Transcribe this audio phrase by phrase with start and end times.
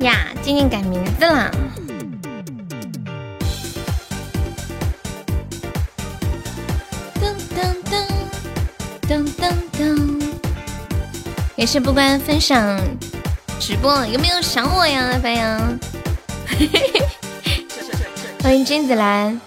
[0.00, 1.48] 呀，静静改名字了。
[7.20, 8.04] 噔噔噔
[9.08, 10.22] 噔噔噔，
[11.54, 12.80] 也是不关分享
[13.60, 15.78] 直播，有没有想我呀，白羊？
[16.48, 17.01] 嘿嘿嘿
[18.42, 19.40] 欢迎君子兰。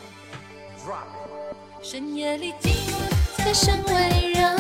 [1.84, 4.56] 深夜里寂寞在声围绕，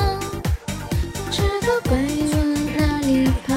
[1.13, 1.97] 不知道归
[2.33, 3.55] 往哪里跑。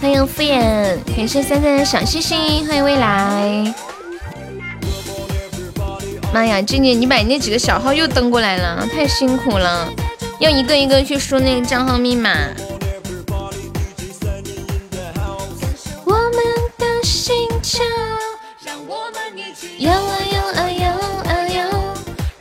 [0.00, 3.72] 欢迎敷衍，感谢三三的小星星，欢迎未来。
[6.34, 9.88] 妈呀，静静，你把那几个小号又登过来了，太辛苦了，
[10.40, 12.32] 要一个一个去输那个账号密码。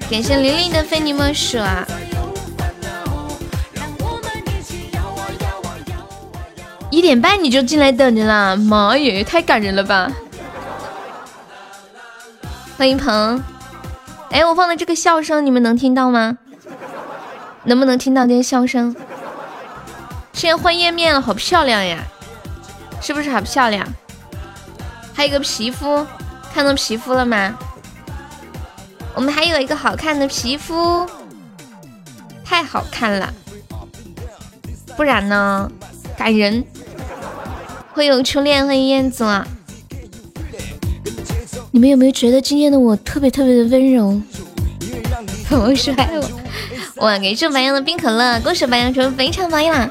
[0.09, 1.85] 感谢玲玲的非你莫属啊！
[6.89, 10.11] 一点半你就进来等着了，妈耶，太感人了吧！
[12.75, 13.43] 欢迎鹏。
[14.31, 16.39] 哎，我放的这个笑声，你们能听到吗？
[17.65, 18.95] 能不能听到这些笑声？
[20.33, 21.99] 现在换页面了，好漂亮呀！
[22.99, 23.87] 是不是好漂亮？
[25.13, 26.03] 还有个皮肤，
[26.51, 27.55] 看到皮肤了吗？
[29.19, 31.05] 我们还有一个好看的皮肤，
[32.45, 33.33] 太好看了！
[34.95, 35.69] 不然呢？
[36.17, 36.63] 感人。
[37.91, 39.25] 会有初恋，欢迎燕子。
[41.71, 44.21] 你们有没有觉得今天的我特别特别的温柔？
[45.51, 47.19] 我是爱我，哇！
[47.19, 49.89] 给这白羊的冰可乐，恭喜白羊成非常榜一啦！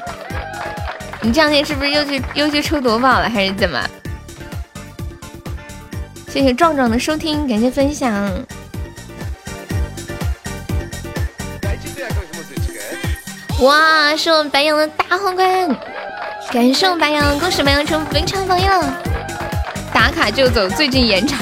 [1.21, 3.79] 你这两天是不是又去又去抽夺宝了，还是怎么？
[6.29, 8.27] 谢谢壮壮的收听，感谢分享。
[13.61, 14.15] 哇！
[14.15, 15.77] 是我们白羊的大皇冠，
[16.51, 19.01] 感谢我们白羊，恭喜白羊成本场榜一了！
[19.93, 21.37] 打卡就走，最近严查。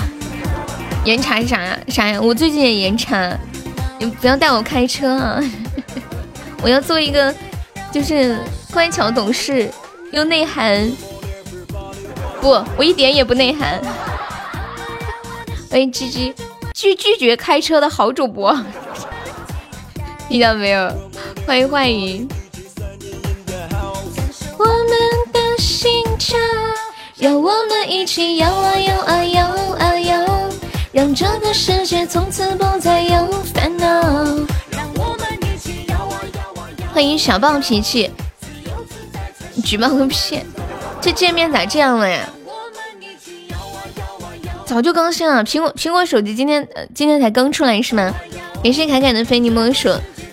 [1.06, 2.20] 严查是啥呀啥呀？
[2.20, 3.38] 我最近也严查，
[4.00, 5.40] 你不要带我开车啊！
[6.62, 7.34] 我要做一个
[7.92, 8.38] 就是
[8.74, 9.72] 乖巧懂事
[10.12, 10.92] 又内涵。
[12.42, 13.80] 不，我一点也不内涵。
[15.70, 16.34] 欢迎鸡鸡
[16.74, 18.56] 拒拒绝开车的好主播，
[20.28, 21.07] 听到没有？
[21.48, 22.28] 欢迎幻影。
[24.58, 24.90] 我们
[25.32, 26.38] 的心跳，
[27.18, 29.48] 让我们一起摇啊摇啊摇
[29.80, 30.50] 啊摇。
[30.92, 34.46] 让这个世界从此不再有烦恼。
[36.92, 38.12] 欢迎小暴脾气，
[39.64, 40.42] 举报个屁！
[41.00, 42.28] 这界面咋这样了呀？
[44.66, 48.14] 早就更新了，苹果苹果手机今天今天才更出来是吗？
[48.62, 49.90] 感谢凯凯的非你莫属，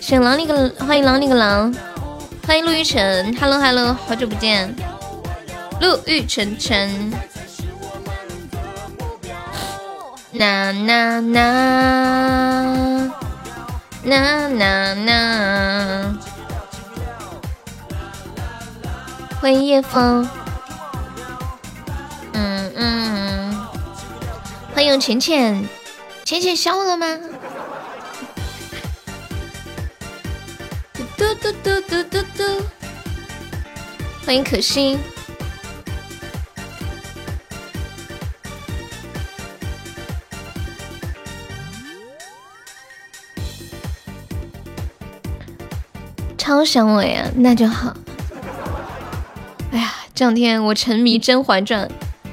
[0.07, 1.73] 欢迎狼那个欢迎狼那个狼，
[2.45, 4.71] 欢迎陆玉晨，Hello Hello，好久不见，
[5.81, 7.11] 陆玉晨晨。
[10.31, 13.11] 呐呐呐
[14.03, 16.17] 呐呐呐！
[19.41, 20.27] 欢迎叶枫，
[22.33, 23.67] 嗯嗯，
[24.75, 25.67] 欢迎浅浅，
[26.23, 27.07] 浅浅笑了吗？
[31.25, 32.43] 嘟嘟嘟嘟嘟嘟！
[34.23, 34.99] 欢迎可心。
[46.37, 47.97] 超想我呀，那就好。
[49.71, 51.87] 哎呀，这两天我沉迷《甄嬛传》，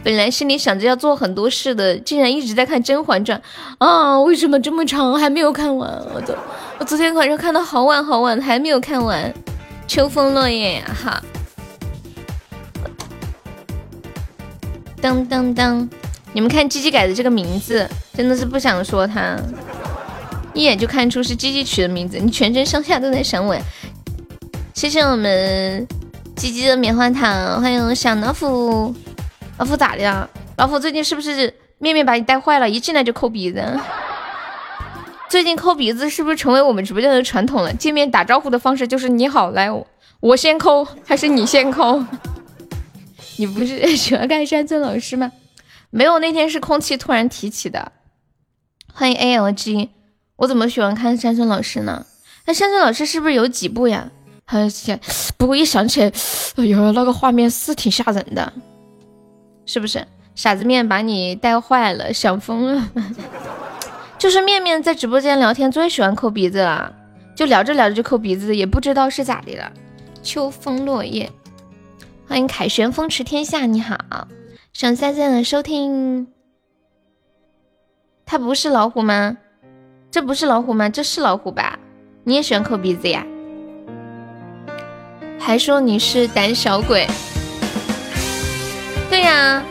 [0.05, 3.41] 本来心里想着要做很多事的，竟然一直在看《甄嬛传》
[3.79, 4.21] 啊！
[4.21, 5.91] 为什么这么长还没有看完？
[6.15, 6.35] 我都，
[6.82, 9.32] 我昨天晚上看到好晚好晚，还没有看完。
[9.87, 11.22] 秋风落叶呀，哈！
[15.00, 15.88] 当当当！
[16.32, 19.37] 你们看鸡鸡改的这个名字，真的是不想说他，
[20.55, 22.19] 一眼就看出是鸡鸡取的名字。
[22.19, 23.56] 你全身上下都在想我！
[24.75, 25.87] 谢谢我们
[26.35, 28.93] 鸡鸡的棉花糖，欢迎小老虎。
[29.58, 30.28] 老虎咋的？
[30.56, 32.69] 老虎最近是不是面面把你带坏了？
[32.69, 33.64] 一进来就抠鼻子。
[35.32, 37.73] 最近抠鼻子是不是成为我们直播间的传统了？
[37.73, 39.87] 见面打招呼的方式就是你好，来我
[40.20, 42.05] 我先抠还是你先抠？
[43.38, 45.32] 你不是 喜欢看山村老师吗？
[45.88, 47.93] 没有，那天是空气突然提起的。
[48.93, 49.88] 欢迎 ALG，
[50.37, 52.05] 我怎么喜欢看山村老师呢？
[52.44, 54.11] 那山村老师是不是有几部呀？
[54.44, 55.00] 还想，
[55.38, 56.12] 不过一想起来，
[56.56, 58.52] 哎呦，那个画面是挺吓人的，
[59.64, 60.06] 是不是？
[60.35, 62.90] 傻子面把你带坏了，想疯了。
[64.23, 66.95] 就是面面在直播间聊天最喜欢抠鼻子了，
[67.35, 69.73] 就聊着聊着就抠鼻子，也不知道是咋的了。
[70.23, 71.29] 秋风落叶，
[72.29, 73.99] 欢迎凯旋风驰天下，你好，
[74.73, 76.29] 想三三的收听。
[78.25, 79.39] 他不是老虎吗？
[80.09, 80.89] 这不是老虎吗？
[80.89, 81.81] 这是老虎吧？
[82.23, 83.27] 你也喜欢抠鼻子呀？
[85.37, 87.09] 还说你是胆小鬼？
[89.11, 89.65] 对呀，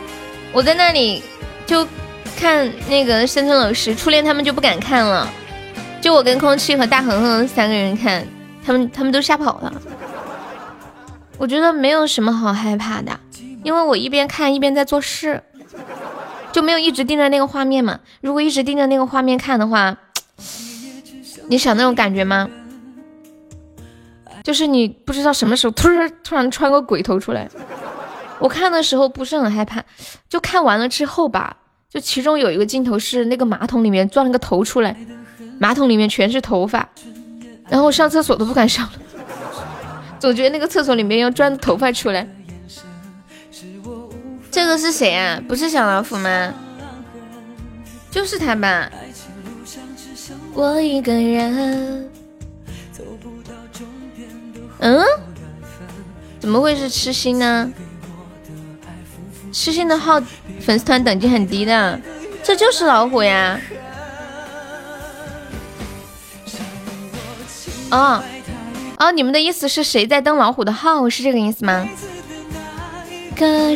[0.52, 1.22] 我在那里
[1.64, 1.88] 就
[2.36, 5.28] 看那个深圳老师初恋，他们就不敢看了，
[6.00, 8.26] 就我跟空气和大恒恒三个人看，
[8.64, 9.72] 他们他们都吓跑了。
[11.38, 13.18] 我觉得没有什么好害怕的，
[13.62, 15.42] 因为我一边看一边在做事，
[16.52, 18.00] 就没有一直盯着那个画面嘛。
[18.20, 19.96] 如果一直盯着那个画面看的话，
[21.48, 22.48] 你想那种感觉吗？
[24.42, 27.48] 就是你不知道什么时候突然突然穿个鬼头出来。
[28.40, 29.80] 我看的时候不是很害怕，
[30.28, 31.56] 就看完了之后吧，
[31.92, 34.96] 就其中有一个镜头是那个马桶里面钻了个头出来，
[35.58, 36.88] 马桶里面全是头发，
[37.68, 38.92] 然后上厕所都不敢上了。
[40.18, 42.26] 总觉得那个厕所里面要钻头发出来，
[44.50, 45.38] 这个是谁啊？
[45.46, 46.54] 不是小老虎吗？
[48.10, 48.90] 就是他吧。
[50.54, 52.10] 我一个人。
[54.78, 55.04] 嗯？
[56.40, 57.70] 怎么会是痴心呢？
[59.52, 60.20] 痴心的号
[60.60, 62.00] 粉丝团等级很低的，
[62.42, 63.60] 这就是老虎呀。
[67.90, 68.22] 哦。
[68.98, 71.08] 哦，你们的意思是谁在登老虎的号？
[71.10, 71.88] 是这个意思吗？
[73.34, 73.74] 感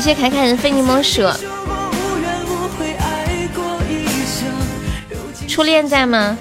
[0.00, 1.22] 谢凯凯的非你莫属。
[5.48, 6.38] 初恋在吗？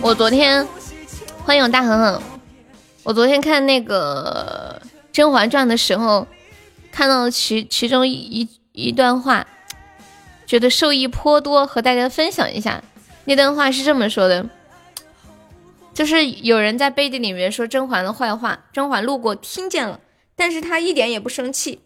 [0.00, 0.66] 我昨天
[1.44, 2.22] 欢迎我大恒恒。
[3.02, 6.26] 我昨天看那个《甄嬛传》的时候，
[6.92, 9.46] 看到其其中一一段话。
[10.46, 12.82] 觉得受益颇多，和大家分享一下。
[13.24, 14.44] 那段话是这么说的：，
[15.94, 20.00] 就是有人在背地里面说甄嬛的坏话，甄嬛路过听见了，
[20.34, 21.80] 但是她一点也不生气，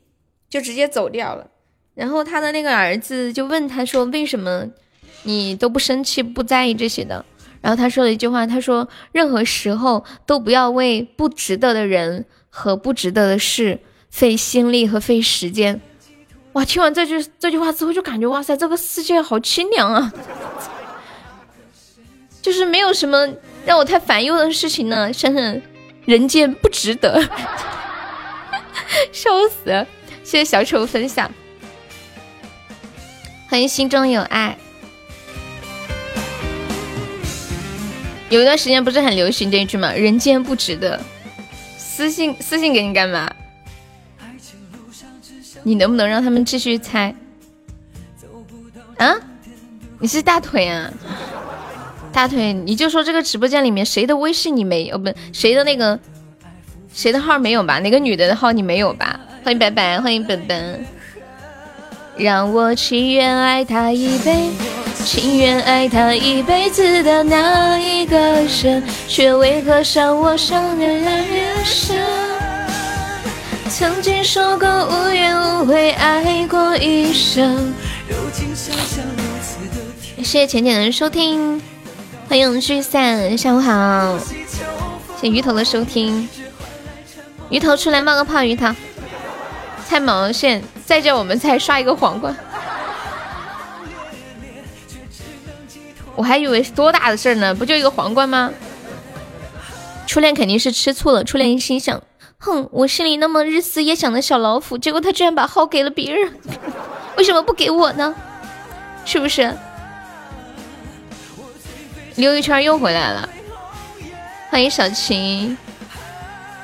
[0.49, 1.49] 就直接走掉了。
[1.95, 4.67] 然后他的那个儿子就问他说：“为什么
[5.25, 7.25] 你都不生气，不在意这些的？”
[7.65, 13.81] 然后他说了一句话：“他说任何时候都不要为不值得的人和不值得的事
[14.11, 15.81] 费心力和费时间。”
[16.53, 16.63] 哇！
[16.63, 20.13] 听完这句这句话之后，就感觉哇塞，这个世界好清凉啊！
[22.43, 23.27] 就是没有什么
[23.65, 25.11] 让我太烦忧的事情呢。
[25.11, 25.61] 想想
[26.05, 27.19] 人间不值得，
[29.11, 29.87] 笑死！
[30.23, 31.33] 谢谢小丑分享，
[33.49, 34.59] 欢迎心中有爱。
[38.35, 39.93] 有一段时间不是很流行这一句吗？
[39.93, 41.01] 人间不值得。
[41.79, 43.33] 私信私信给你干嘛？
[45.63, 47.15] 你能不能让他们继续猜？
[48.97, 49.15] 啊？
[50.01, 50.91] 你是大腿啊？
[52.13, 54.99] 大腿，你就说这个直播间里面谁的微信你没有？
[54.99, 55.97] 不，谁的那个
[56.93, 57.79] 谁的号没有吧？
[57.79, 59.21] 哪个女的的号你没有吧？
[59.45, 60.85] 欢迎白白，欢迎本本。
[62.17, 64.51] 让我情愿爱他一辈，
[65.05, 71.97] 情愿爱他一辈子的那一个人，却为何伤我伤的越来越深？
[73.69, 77.75] 曾经说过无怨无悔爱过一生。
[80.17, 81.61] 谢谢浅浅的收听，
[82.29, 84.19] 欢迎聚散，下午好。
[84.19, 84.35] 谢
[85.21, 86.27] 谢鱼头的收听，
[87.51, 88.67] 鱼头出来冒个泡，鱼头
[89.87, 92.35] 猜毛线，再叫我们再刷一个皇冠。
[96.17, 98.51] 我还以为是多大的事儿呢，不就一个皇冠吗？
[100.07, 102.03] 初恋肯定是吃醋了，初恋心想。
[102.39, 106.31] 哼，我心里那么日思夜想的小老虎，结果他居然把号给了别人，
[107.17, 108.15] 为什么不给我呢？
[109.05, 109.53] 是不是？
[112.17, 113.29] 溜一圈又回来了，
[114.51, 115.57] 欢迎小晴，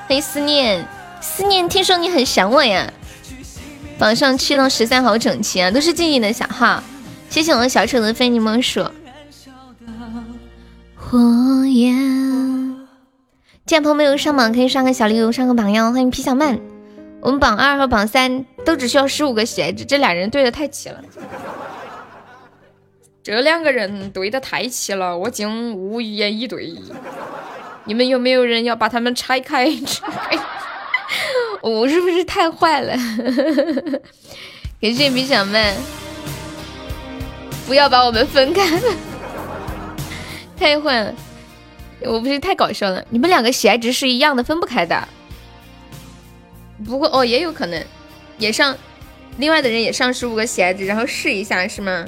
[0.07, 0.87] 欢迎思念，
[1.21, 2.93] 思念，听说你很想我呀。
[3.99, 6.83] 榜上七到十三好整齐啊，都是静静的小号，
[7.29, 8.87] 谢谢我的小丑的非你莫属。
[11.11, 12.87] 火焰。
[13.67, 15.93] 见朋友没有上榜，可以上个小礼物，上个榜样。
[15.93, 16.61] 欢迎皮小曼，
[17.21, 21.03] 我们榜二和榜三都只需要十五个鞋子，这俩人对的太齐了。
[23.25, 26.73] 这两个人对的太齐了，我竟无言以对。
[27.87, 30.07] 你们有没有人要把他们拆开拆？
[31.61, 32.93] 我是不是太坏了？
[34.81, 35.75] 感谢皮小曼。
[37.67, 38.65] 不要把我们分开，
[40.61, 41.15] 太坏了！
[42.03, 45.09] 我不是太搞笑了，你们两个喜爱值是一样的，分不开的。
[46.85, 47.83] 不过哦，也有可能，
[48.37, 48.77] 也上，
[49.39, 52.05] 另外的人也上十五个喜爱值，然后试一下是吗？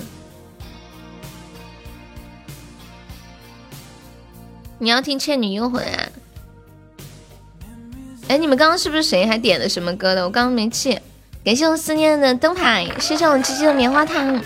[4.79, 6.09] 你要听《倩女幽魂》啊？
[8.29, 10.25] 哎，你们刚刚是不是谁还点的什么歌的？
[10.25, 10.99] 我刚刚没记。
[11.43, 14.43] 感谢我思念的灯牌，谢谢我鸡鸡的棉花糖，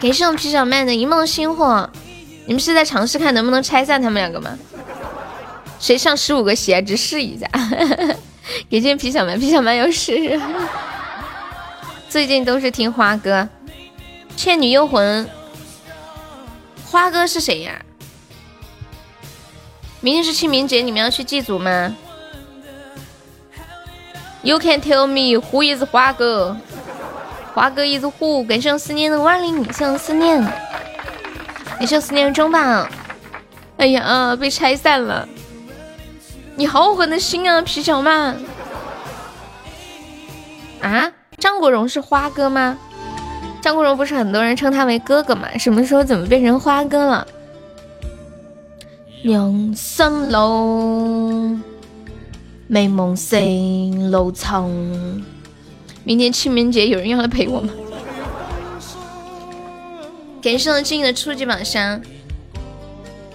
[0.00, 1.90] 感谢我皮小曼的一梦星火。
[2.46, 4.58] 你们是在尝试看能不能拆散他们两个吗？
[5.78, 7.46] 谁上十五个喜爱值试一下？
[8.70, 10.40] 感谢皮小蛮，皮小蛮要试试。
[12.08, 13.40] 最近都是听花哥，
[14.36, 15.24] 《倩女幽魂》。
[16.84, 17.80] 花哥是谁呀？
[20.00, 21.96] 明天是清明节，你们要去祭祖吗
[24.42, 26.56] ？You can tell me who is 花哥？
[27.54, 28.46] 花哥 is who？
[28.46, 30.42] 感谢思念的万里，感谢思念，
[31.82, 32.88] 感谢思念的中吧。
[33.76, 35.28] 哎呀，被拆散了！
[36.54, 38.36] 你好狠的心啊，皮小曼！
[40.80, 42.78] 啊，张国荣是花哥吗？
[43.60, 45.48] 张国荣不是很多人称他为哥哥吗？
[45.58, 47.26] 什么时候怎么变成花哥了？
[49.24, 51.58] 人生路，
[52.68, 55.20] 美梦成路程。
[56.04, 57.72] 明天清明节有人要来陪我吗？
[60.42, 62.02] 感谢我静的初级榜上，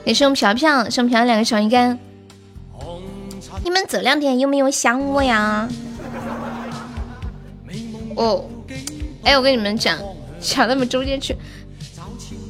[0.04, 1.98] 感谢我们飘飘，送飘两个小鱼干。
[3.64, 5.70] 你们这两天有没有想我呀？
[8.18, 8.46] 哦，
[9.24, 9.98] 哎，我跟你们讲，
[10.42, 11.34] 抢他们中间去。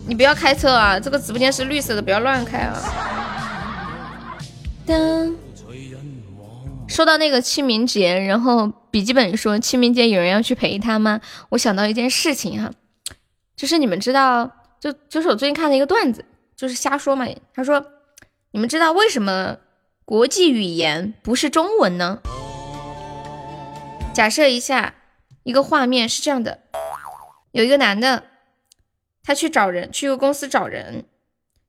[0.08, 1.00] 你不要开车啊！
[1.00, 2.82] 这个直播间是绿色的，不要乱开啊！
[4.88, 5.36] 噔，
[6.88, 11.22] 说到那个清明节，然后笔记本说清明节有人要去陪他吗？
[11.50, 12.72] 我想到一件事情哈，
[13.58, 14.50] 就是你们知道，
[14.80, 16.24] 就就是我最近看了一个段子，
[16.56, 17.28] 就是瞎说嘛。
[17.54, 17.86] 他说，
[18.52, 19.58] 你们知道为什么
[20.06, 22.22] 国际语言不是中文呢？
[24.14, 24.94] 假设一下，
[25.44, 26.62] 一个画面是这样的，
[27.52, 28.24] 有一个男的。
[29.24, 31.04] 他去找人，去一个公司找人。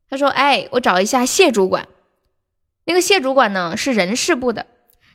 [0.08, 1.88] 他说：“哎，我找一下谢主管。
[2.84, 4.66] 那个谢主管呢是人事部的。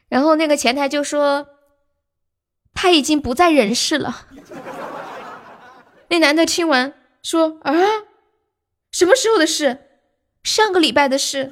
[0.09, 1.47] 然后那个前台就说
[2.73, 4.27] 他已经不在人事了。
[6.13, 6.93] 那男的听完
[7.23, 7.73] 说：啊，
[8.91, 9.79] 什么时候的事？
[10.43, 11.51] 上个礼拜的事。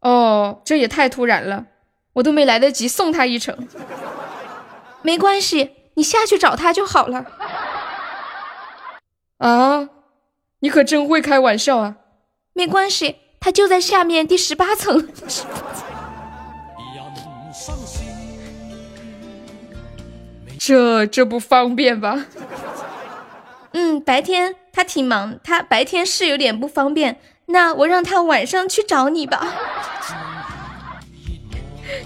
[0.00, 1.68] 哦，这也太突然了，
[2.12, 3.66] 我都没来得及送他一程。
[5.00, 7.24] 没关系，你下去找他就好了。”
[9.40, 9.88] 啊，
[10.58, 11.96] 你可真会开玩笑啊！
[12.52, 15.08] 没关系，他就在下面第十八层。
[20.62, 22.26] 这这不方便吧？
[23.72, 27.16] 嗯，白天他挺忙，他白天是有点不方便。
[27.46, 29.54] 那我让他晚上去找你吧。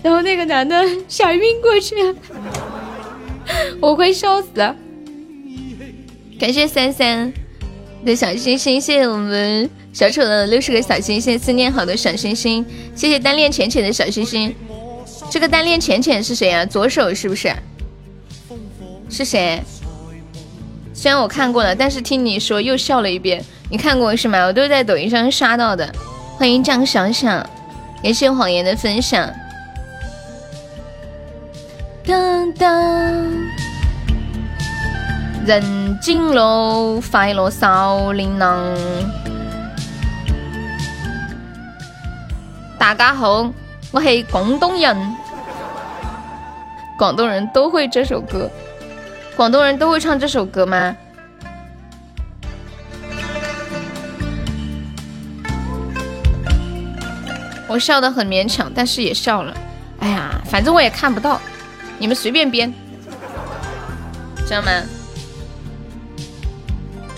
[0.04, 1.96] 然后那个男的吓晕过去，
[3.80, 4.48] 我会笑死。
[6.38, 7.32] 感谢三三
[8.04, 14.54] 的小星星，谢谢我们小丑的六十个小星星，思念好的小星星，谢谢单恋浅浅的小星星。
[15.28, 16.64] 这个单恋浅浅是谁啊？
[16.64, 17.52] 左手是不是？
[19.08, 19.62] 是谁？
[20.92, 23.44] 虽然我看过了，但是听你说又笑了一遍。
[23.70, 24.44] 你看过是吗？
[24.44, 25.92] 我都是在抖音上刷到的。
[26.36, 27.28] 欢迎张小小，
[28.02, 29.28] 感谢谎言的分享。
[32.06, 32.72] 当当。
[35.46, 38.74] 人精路，快乐少年郎。
[42.78, 43.52] 大家好，
[43.92, 44.96] 我是广东人。
[46.96, 48.50] 广东人都会这首歌，
[49.36, 50.96] 广东人都会唱这首歌吗？
[57.66, 59.52] 我笑得很勉强，但是也笑了。
[59.98, 61.40] 哎呀，反正我也看不到，
[61.98, 62.72] 你们随便编，
[64.46, 64.70] 知道吗？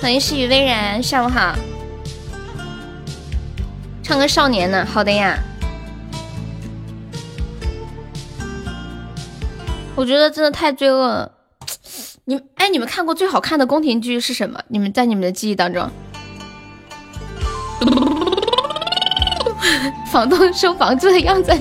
[0.01, 1.55] 欢迎细雨微然，下午好。
[4.03, 4.87] 唱个少年呢？
[4.87, 5.39] 好的呀。
[9.95, 11.33] 我觉得真的太罪恶了。
[12.29, 14.61] 你哎，你们看过最好看的宫廷剧是什么？
[14.67, 15.89] 你们在你们的记忆当中？
[20.11, 21.53] 房东收房租的样子。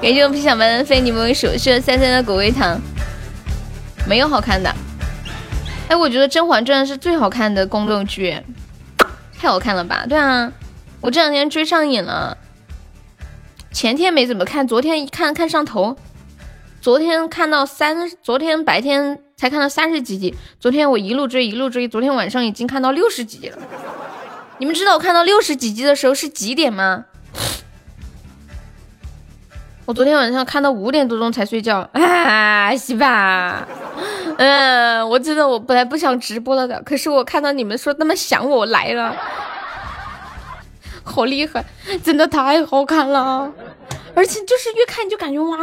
[0.00, 2.80] 感谢我皮小白的非你莫属，是三三的果味糖。
[4.08, 4.74] 没有好看的。
[5.90, 8.40] 哎，我觉得《甄嬛传》是最好看的宫斗剧，
[9.38, 10.06] 太好看了吧？
[10.08, 10.50] 对啊，
[11.02, 12.38] 我这两天追上瘾了。
[13.70, 15.98] 前天没怎么看，昨天一看看上头。
[16.80, 20.34] 昨天看到三，昨天白天才看到三十几集。
[20.58, 23.58] 昨天我一路追一路追，昨天晚上已经看到六十几集了。
[24.58, 27.04] 你们知道我看到六十几集的时候是几点吗？
[29.86, 31.88] 我昨天晚上看到五点多钟才睡觉。
[31.92, 33.66] 啊，西吧。
[34.36, 39.16] 嗯，我真的我本来不想直播了的，可是我看到你们说那么想，我来了。
[41.04, 41.64] 好厉害，
[42.04, 43.50] 真的太好看了，
[44.14, 45.56] 而且就是越看就感觉哇，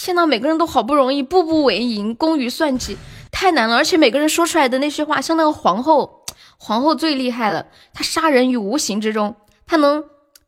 [0.00, 2.96] 天呐，每个人都好不容易，步步为营，工于算计，
[3.32, 3.74] 太难了。
[3.74, 6.24] 而且每个人说出来的那些话，像那个皇后，
[6.56, 9.34] 皇后最厉害了，她杀人于无形之中，
[9.66, 10.04] 她能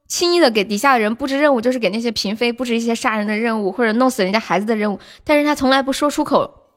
[0.06, 6.68] 轻易的给底下的人布置任务，就是给那些嫔妃布置一些杀人的任务，或者弄死人家孩子的任务，但是她从来不说出口，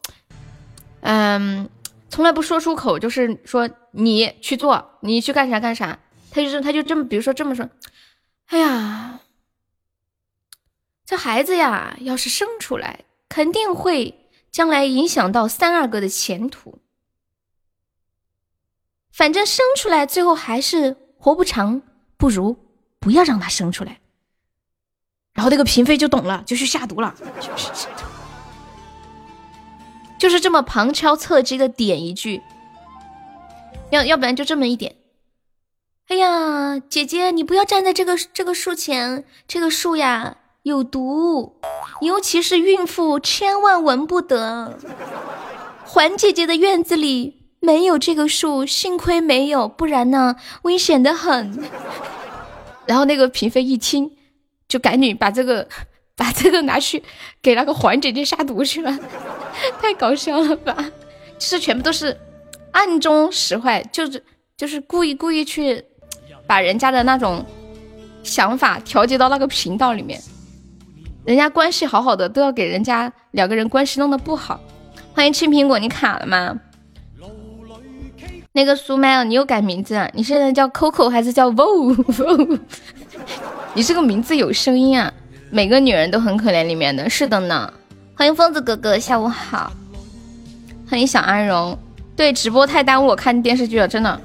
[1.01, 1.69] 嗯，
[2.09, 5.99] 从来不说出口，就是说你去做，你去干啥干啥。
[6.31, 7.69] 她就是她就这么，比如说这么说，
[8.47, 9.19] 哎呀，
[11.13, 16.79] 这孩子呀，要是生出来，肯定会将来影响到三阿哥的前途。
[19.11, 21.83] 反正生出来最后还是活不长，
[22.17, 22.57] 不如
[22.97, 23.99] 不要让他生出来。
[25.33, 27.87] 然后那个嫔妃就懂了，就去下毒了，就是
[30.17, 32.41] 就是这么旁敲侧击的点一句，
[33.91, 34.95] 要要不然就这么一点。
[36.07, 41.59] 哎呀，姐姐，你不要站在这个这个树前，这个树呀有毒，
[41.99, 44.79] 尤其是孕妇千万闻不得。
[45.83, 51.67] 环姐姐的院子里没有这个树，幸亏没有，不然呢危险的很。
[52.85, 54.09] 然后那个嫔妃一听，
[54.67, 55.67] 就赶紧把这个
[56.15, 57.03] 把这个拿去
[57.41, 58.97] 给那个环姐姐下毒去了，
[59.81, 60.91] 太搞笑了吧？
[61.37, 62.17] 其实全部都是
[62.71, 64.23] 暗中使坏，就是
[64.55, 65.83] 就是故意故意去。
[66.45, 67.45] 把人家的那种
[68.21, 70.21] 想法调节到那个频道里面，
[71.25, 74.59] 人家关系好好的都要给人家两个人关系弄得不好。
[75.13, 76.59] 欢迎青苹果，你卡了吗？
[78.51, 80.09] 那个苏麦，你又改名字啊？
[80.13, 82.59] 你现在叫 Coco 还是叫 Vo？
[83.73, 85.11] 你这个名字有声音啊！
[85.49, 87.71] 每个女人都很可怜里面的是的呢。
[88.15, 89.71] 欢迎疯子哥哥，下午好。
[90.89, 91.77] 欢迎小安荣。
[92.15, 94.21] 对，直播太耽误我看电视剧了，真的。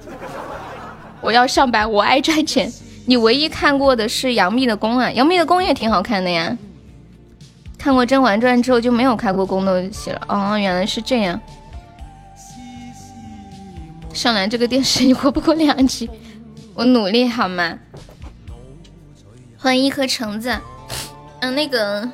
[1.21, 2.71] 我要上班，我爱赚钱。
[3.07, 6.57] 你唯一看过的是杨幂的宫啊，杨幂的宫也挺好看的呀。
[7.79, 10.21] 看过《甄嬛传》之后就没有开过宫斗戏了。
[10.29, 11.41] 哦，原来是这样。
[14.13, 16.11] 上来这个电视你活不过两集，
[16.75, 17.79] 我努力好吗？
[19.57, 20.59] 欢迎一颗橙子。
[21.41, 22.11] 嗯，那个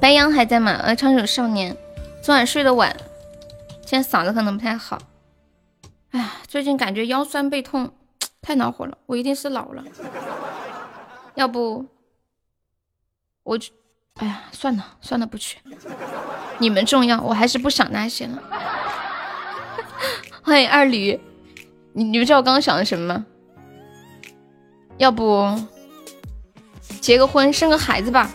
[0.00, 0.72] 白羊还在吗？
[0.84, 1.72] 呃，唱首《少年》。
[2.22, 2.96] 昨晚睡得晚，
[3.84, 4.98] 今天嗓子可能不太好。
[6.12, 7.90] 哎呀，最近感觉腰酸背痛，
[8.40, 8.96] 太恼火了。
[9.06, 9.82] 我一定是老了，
[11.34, 11.84] 要不
[13.44, 13.72] 我去？
[14.14, 15.58] 哎呀，算了算了，不去。
[16.58, 18.42] 你们重要，我还是不想那些了。
[20.42, 21.20] 欢迎二驴，
[21.92, 23.26] 你你们知道我刚刚想的什么吗？
[24.98, 25.52] 要不
[27.00, 28.30] 结个婚，生个孩子吧。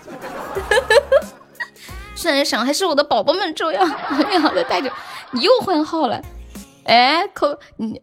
[2.14, 3.86] 现在想还是我的宝宝们重要。
[4.30, 4.92] 美好的带着
[5.32, 6.22] 你又换号了。
[6.84, 8.02] 哎扣你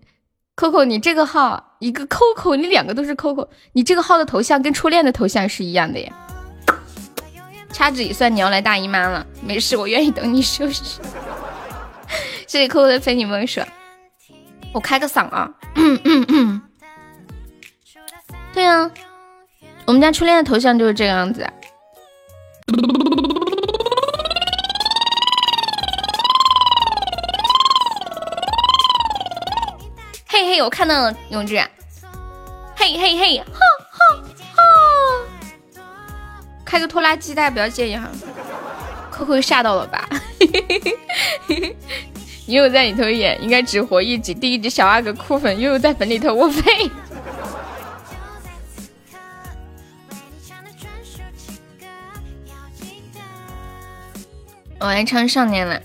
[0.57, 6.11] Coco，你这个号一个 Coco，你两个都是 Coco，你这个号的头像跟初恋的头像是一样的耶。
[7.76, 10.98] 掐指一算，你要来大姨妈了，没事，我愿意等你休息。
[12.46, 13.60] 谢谢 Coco 的非你莫属。
[14.72, 16.62] 我开个嗓啊，嗯嗯嗯
[18.54, 18.90] 对啊，
[19.84, 21.46] 我们家初恋的头像就是这个样子。
[30.26, 31.56] 嘿嘿，我看到了永志，
[32.74, 33.60] 嘿嘿嘿，哈！
[36.66, 38.11] 开个拖拉机，大家不要介意哈。
[39.11, 40.07] Coco 吓到了吧？
[42.46, 44.35] 悠悠在里头演，应该只活一集。
[44.35, 46.62] 第一集小阿哥哭粉，悠悠在坟里头卧废。
[54.79, 55.81] 我来唱《少年》了。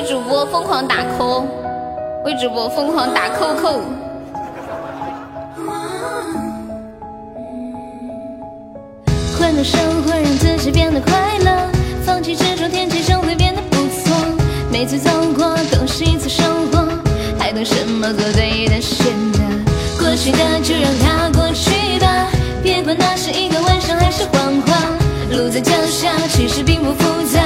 [0.00, 1.42] 为主播疯狂打 call，
[2.24, 3.80] 为主播疯狂打扣扣。
[9.36, 11.50] 换种生活让自己变得快乐，
[12.06, 14.16] 放弃执着，天气生会变得不错。
[14.70, 16.86] 每次走过都是一次收获，
[17.36, 19.40] 还等什么做对的选择？
[19.98, 22.28] 过去的就让它过去吧，
[22.62, 24.76] 别管那是一个晚上还是谎话。
[25.32, 27.40] 路在脚下，其实并不复杂。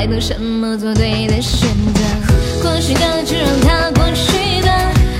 [0.00, 2.00] 还等什么做对的选择。
[2.62, 4.72] 过去的就让它过去吧，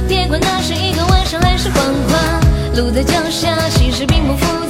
[0.09, 2.41] 别管那是一个晚上还是黄花。
[2.75, 4.47] 路在脚下，其实并不复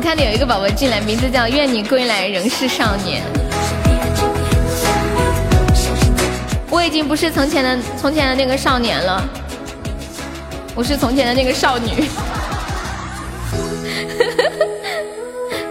[0.00, 3.22] 我看到有一个宝宝进来，名字叫“愿你归来仍是少年”。
[6.70, 9.22] 我已经不是从前的从前的那个少年了，
[10.74, 11.90] 我是从前的那个少女。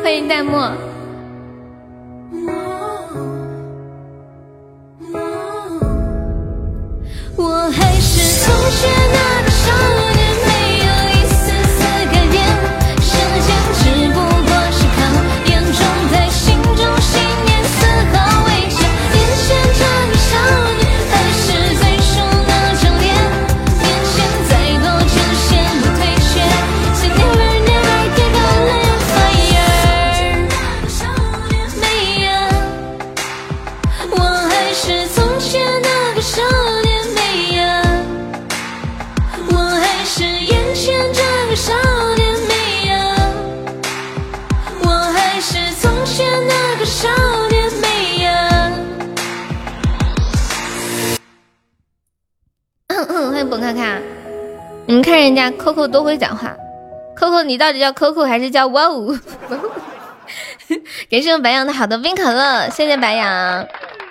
[0.04, 0.60] 欢迎弹幕。
[55.80, 56.54] Coco 都会讲话
[57.16, 59.18] ，Coco 你到底叫 Coco 还是叫哇呜？
[61.10, 63.66] 感谢我白羊的好的冰可乐，谢谢白羊，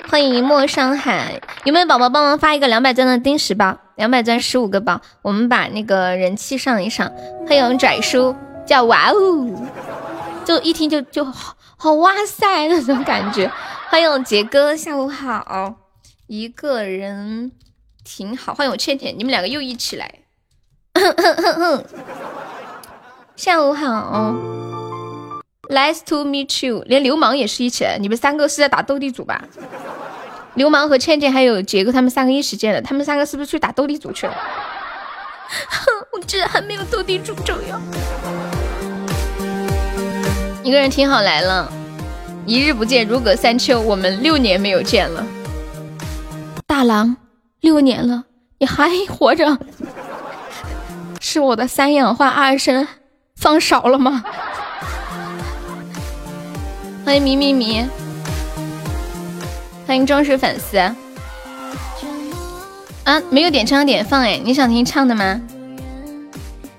[0.08, 1.38] 欢迎一陌上海。
[1.64, 3.76] 有没有宝宝帮忙发一个两百钻的丁石包？
[3.96, 7.12] 两百钻十五个包，我们把那个人气上一上。
[7.46, 8.34] 欢迎拽叔，
[8.66, 9.68] 叫哇哦，
[10.46, 13.52] 就一听就就好好哇塞那种感觉。
[13.90, 15.74] 欢迎杰哥，下午好，
[16.28, 17.52] 一个人
[18.02, 18.54] 挺好。
[18.54, 20.10] 欢迎我倩倩，你们两个又一起来。
[23.36, 24.34] 下午好。
[25.70, 29.42] Nice to meet you，连流氓也是一起来，你们三个是在打斗地主吧？
[30.54, 34.32] 流氓和倩倩还有杰哥他们三个一起见的，他们三个是不是去打斗地主去了？
[35.68, 37.78] 哼 我居然还没有斗地主重要。
[40.64, 41.70] 一个人挺好来了，
[42.44, 45.24] 一日不见如隔三秋，我们六年没有见了。
[46.66, 47.16] 大郎，
[47.60, 48.24] 六年了，
[48.58, 49.58] 你还活着？
[51.20, 52.86] 是我的三氧化二砷
[53.36, 54.22] 放少了吗？
[57.04, 57.86] 欢迎迷迷迷，
[59.86, 60.76] 欢迎忠实粉丝。
[63.04, 65.40] 啊，没有点唱点放哎，你想听唱的吗？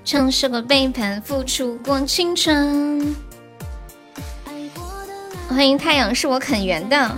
[0.05, 3.15] 唱受过背叛，付出过青春。
[5.47, 7.11] 欢迎太阳是我肯圆的。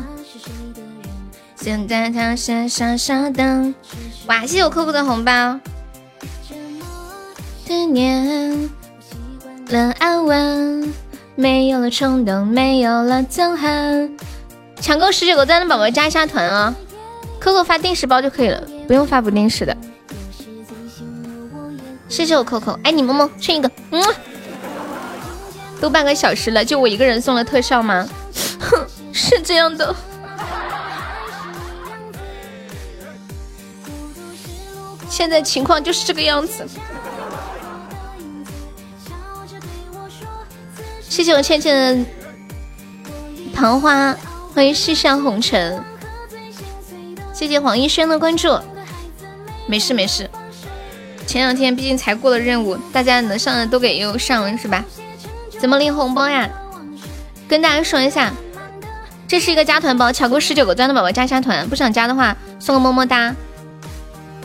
[1.57, 3.73] 现在他傻傻傻的。
[4.27, 5.59] 哇，谢谢我 Coco 的红包。
[7.71, 8.69] 思念
[9.69, 10.93] 了安稳。
[11.35, 14.17] 没有了冲动，没有了憎恨。
[14.81, 16.75] 抢够十九个赞的宝宝加一下团啊
[17.41, 19.75] ！Coco 发定时包就可以了，不用发不定时的。
[22.09, 24.03] 谢谢我 Coco，爱你么么，亲一个，嗯。
[25.79, 28.05] 都半个小时了，就我一个人送了特效吗？
[28.59, 29.95] 哼， 是这样的。
[35.09, 36.65] 现在情况就是这个样子。
[41.11, 42.05] 谢谢我倩倩的
[43.53, 44.15] 桃花，
[44.55, 45.83] 欢迎世上红尘。
[47.33, 48.57] 谢谢黄一轩的关注，
[49.67, 50.29] 没事没事。
[51.27, 54.85] 前两天毕竟才过了任务，大家能上的都给又上了是吧？
[55.59, 56.49] 怎么领红包呀？
[57.45, 58.31] 跟大家说一下，
[59.27, 63.35] 这是一个加团包，抢够十九个钻的宝宝加一下团，不想加的话送个么么哒。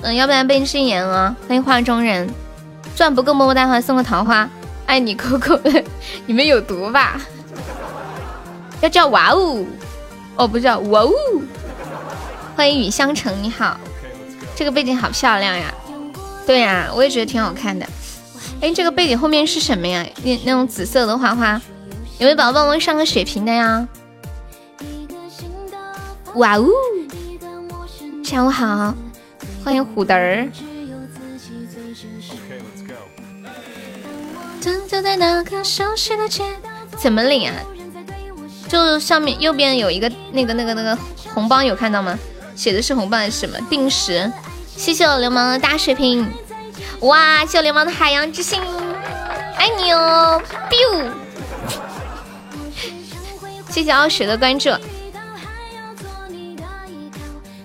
[0.02, 1.36] 嗯，要不然被禁言啊。
[1.46, 2.28] 欢迎画中人，
[2.96, 4.50] 钻不够么么哒的话送个桃花。
[4.86, 5.60] 爱你 Coco，
[6.26, 7.20] 你们有毒吧？
[8.80, 9.64] 要叫哇哦，
[10.36, 11.12] 哦不叫哇哦。
[12.56, 13.78] 欢迎雨香城，你好，
[14.54, 15.74] 这个背景好漂亮呀。
[16.46, 17.86] 对呀，我也觉得挺好看的。
[18.60, 20.06] 哎，这个背景后面是什么呀？
[20.22, 21.60] 那那种紫色的花花，
[22.18, 23.86] 有没有宝宝帮我上个血瓶的呀？
[26.36, 26.66] 哇哦！
[28.22, 28.94] 下午好，
[29.64, 30.48] 欢迎虎嘚儿。
[36.98, 37.54] 怎么领啊？
[38.68, 40.98] 就上面右边有一个那个那个那个
[41.32, 42.18] 红包，有看到吗？
[42.56, 43.58] 写的是红包还是什么？
[43.70, 44.30] 定时。
[44.76, 46.26] 谢谢我流氓的大水瓶。
[47.00, 47.44] 哇！
[47.46, 48.60] 谢我流氓的海洋之心，
[49.56, 51.10] 爱你哦！biu。
[53.70, 54.70] 谢谢傲雪的关注。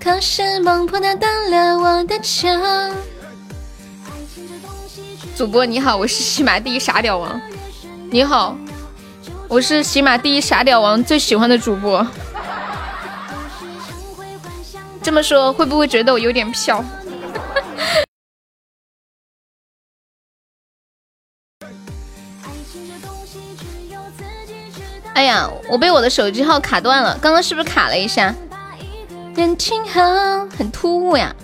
[0.03, 2.51] 可是孟婆她断了我的墙。
[5.41, 7.41] 主播你好，我是喜马第一傻屌王。
[8.11, 8.55] 你好，
[9.47, 12.05] 我是喜马第一傻屌王最喜欢的主播。
[15.01, 16.85] 这么说会不会觉得我有点飘？
[25.15, 28.31] 哎呀，我被我的手机号卡断了，刚刚是不是卡了一下？
[29.35, 31.35] 人挺好，很突兀呀！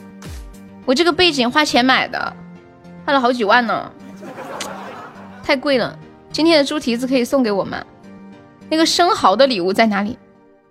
[0.86, 2.36] 我这个背景花钱买的，
[3.08, 3.90] 花了好几万呢，
[5.42, 5.98] 太贵了。
[6.30, 7.82] 今天的猪蹄子可以送给我吗？
[8.70, 10.20] 那个生蚝的礼物在哪里？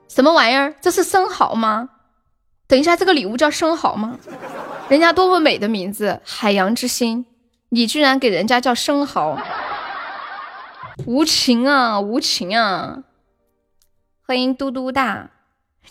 [0.07, 0.75] 什么玩意儿？
[0.79, 1.88] 这是生蚝吗？
[2.66, 4.18] 等一下，这个礼物叫生蚝吗？
[4.90, 7.25] 人家多么美的名字，海洋之心，
[7.70, 9.38] 你居然给人家叫生蚝，
[11.07, 12.99] 无情啊，无情啊！
[14.27, 15.31] 欢迎嘟嘟大，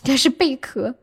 [0.04, 0.94] 这是贝壳。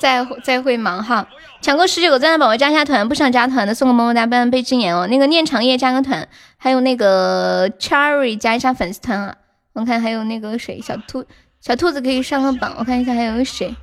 [0.00, 1.28] 再再会忙哈，
[1.60, 5.06] 抢够十九个赞的宝宝加一下团，不想加团的送个么么哒，不然被禁言哦。
[5.08, 9.34] 那个念长夜加个团，还有那个 Cherry 加一下粉丝团啊。
[9.72, 11.24] 我看还有那个谁，小兔
[11.60, 13.74] 小兔子可以上个榜，我看一下还有谁。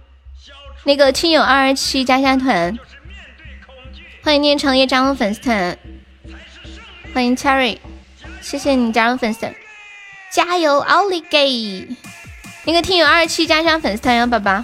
[0.86, 2.78] 那个亲友二二七加一下团，
[4.24, 5.78] 欢迎念长夜加入粉丝团，
[7.14, 7.78] 欢迎 Cherry，
[8.42, 9.48] 谢谢你加入粉丝，
[10.32, 11.88] 加油奥利给！
[12.66, 14.64] 那个听友二二七加一下粉丝团哟，宝宝。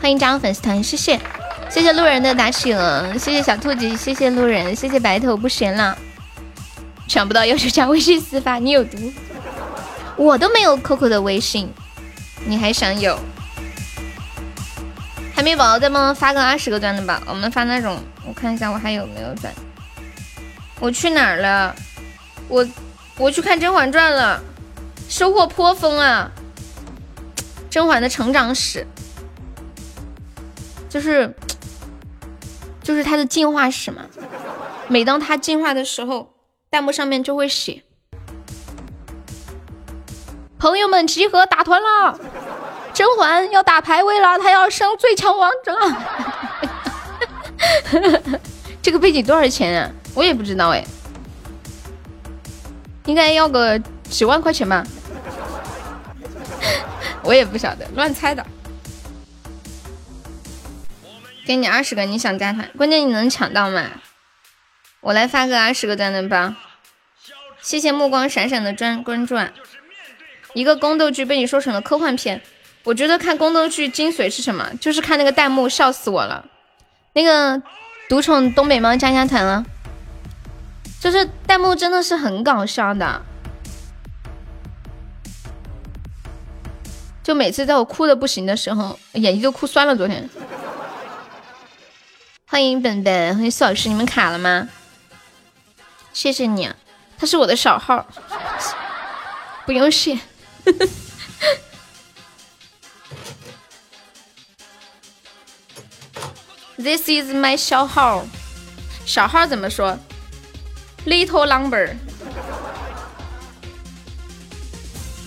[0.00, 1.18] 欢迎加入粉丝团，谢谢，
[1.68, 5.98] 谢谢路人的打起了，谢谢小兔子，谢谢路人，谢谢白头不闲了，
[7.08, 9.12] 抢不到要求加微信私发，你有毒，
[10.16, 11.72] 我都没有 Coco 的微信，
[12.46, 13.18] 你还想有？
[15.34, 19.52] 海绵宝宝再帮忙发个二十个钻的吧，我们发那种，我看一下我还有没有钻，
[20.78, 21.74] 我去哪儿了？
[22.46, 22.66] 我
[23.16, 24.40] 我去看《甄嬛传》了，
[25.08, 26.30] 收获颇丰啊，
[27.68, 28.86] 甄嬛的成长史。
[30.88, 31.34] 就是，
[32.82, 34.06] 就是它的进化史嘛。
[34.88, 36.32] 每当它进化的时候，
[36.70, 37.82] 弹幕上面就会写
[40.58, 42.18] ：“朋友们集合打团了，
[42.94, 46.02] 甄嬛要打排位了，她要升最强王者了。
[48.80, 49.90] ”这个背景多少钱啊？
[50.14, 50.82] 我也不知道哎，
[53.04, 54.82] 应该要个几万块钱吧？
[57.22, 58.42] 我也不晓得，乱猜的。
[61.48, 62.68] 给你二十个，你想加团？
[62.76, 63.82] 关键你能抢到吗？
[65.00, 66.58] 我来发个二十个赞的吧。
[67.62, 69.34] 谢谢目光闪闪的专关注。
[69.34, 69.50] 啊！
[70.52, 72.42] 一个宫斗剧被你说成了科幻片，
[72.84, 74.70] 我觉得看宫斗剧精髓是什么？
[74.78, 76.44] 就是看那个弹幕，笑死我了。
[77.14, 77.62] 那个
[78.10, 79.64] 独宠东北猫加加团了，
[81.00, 83.22] 就是弹幕真的是很搞笑的，
[87.22, 89.96] 就每次在我哭的不行的时候，眼睛都哭酸了。
[89.96, 90.28] 昨天。
[92.50, 94.70] 欢迎本本，欢迎苏老师，你们卡了吗？
[96.14, 96.72] 谢谢你，
[97.18, 98.06] 他是我的小号，
[99.66, 100.18] 不用谢。
[106.78, 108.24] This is my 小号，
[109.04, 109.98] 小号怎么说
[111.04, 111.94] ？Little number。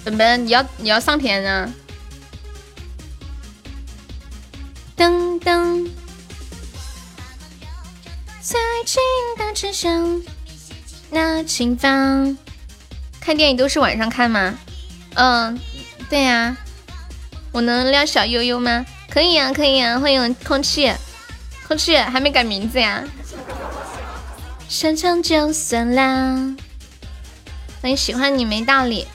[0.04, 1.72] 本本，你要你要上天啊！
[4.98, 5.88] 噔噔。
[8.52, 9.02] 在青
[9.38, 10.22] 大池上，
[11.10, 12.38] 那清芳。
[13.22, 14.54] 看电影都是晚上看吗？
[15.14, 15.58] 嗯，
[16.10, 16.58] 对呀。
[17.54, 18.86] 我能撩小悠悠吗？
[19.10, 19.98] 可以呀，可以呀。
[19.98, 20.92] 欢迎空气，
[21.66, 23.02] 空气还没改名字呀。
[24.68, 26.54] 擅长就算啦。
[27.82, 29.08] 欢迎喜欢你没道理。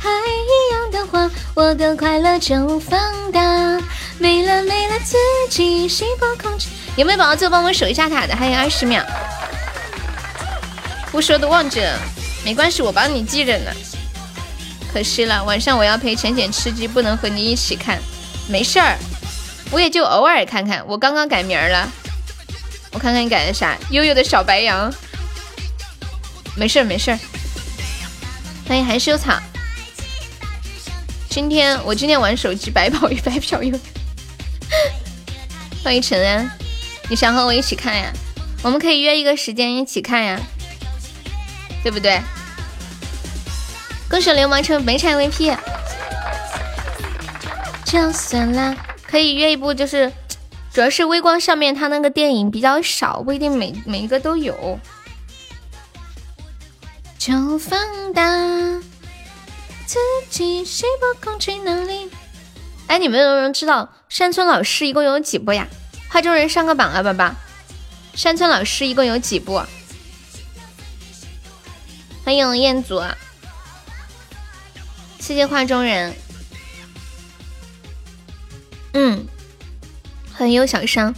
[0.00, 3.80] 海一样的话，我的快乐就放大。
[4.18, 5.16] 没了没了自
[5.48, 6.70] 己吸饱空气。
[6.96, 8.34] 有没有宝宝最后帮我守一下塔的？
[8.34, 9.04] 还有二十秒，
[11.12, 11.98] 不说都忘记了，
[12.42, 13.70] 没关系，我帮你记着呢。
[14.90, 18.00] 可惜了，晚上我要陪浅浅吃鸡，不能和你一起看。
[18.48, 18.96] 没事儿，
[19.70, 20.82] 我也就偶尔看看。
[20.86, 21.86] 我刚刚改名了，
[22.92, 23.76] 我看看你改的啥？
[23.90, 24.90] 悠悠的小白羊。
[26.56, 27.18] 没事儿没事儿。
[28.66, 29.38] 欢迎含羞草。
[31.28, 33.70] 今天我今天玩手机白跑一白嫖一。
[35.84, 36.50] 欢迎陈安，
[37.08, 38.12] 你想和我一起看呀？
[38.62, 40.40] 我们可以约一个时间一起看呀，
[41.82, 42.20] 对不对？
[44.10, 45.56] 恭喜流氓成本场 VP。
[47.84, 48.74] 就算了，
[49.08, 50.12] 可以约一部，就是
[50.72, 54.80] 主要是微光上面它那个电影比较少，不一定每每一个都有。
[57.18, 58.22] 就放大
[59.86, 62.10] 自己细胞空气哪里？
[62.88, 65.68] 哎，你们有人知道山村老师一共有几部呀？
[66.16, 67.34] 画中人上个榜啊，宝宝！
[68.14, 69.62] 山村老师一共有几部？
[72.24, 73.02] 欢迎彦祖，
[75.18, 76.16] 谢谢画中人。
[78.94, 79.26] 嗯，
[80.32, 81.14] 很有小伤。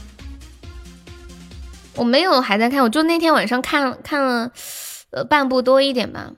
[1.94, 4.50] 我没有还在看，我就那天晚上看看了
[5.10, 6.32] 呃半部多一点吧。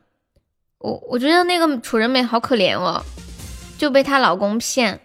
[0.76, 3.02] 我我觉得那个楚人美好可怜哦，
[3.78, 5.00] 就被她老公骗。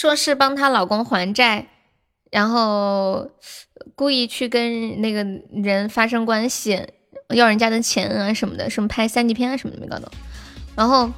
[0.00, 1.66] 说是帮她老公还债，
[2.30, 3.30] 然后
[3.94, 5.22] 故意去跟那个
[5.62, 6.86] 人发生关系，
[7.28, 10.10] 要人家的钱啊什么的，什么拍三级片啊什么的没搞懂。
[10.74, 11.12] 然后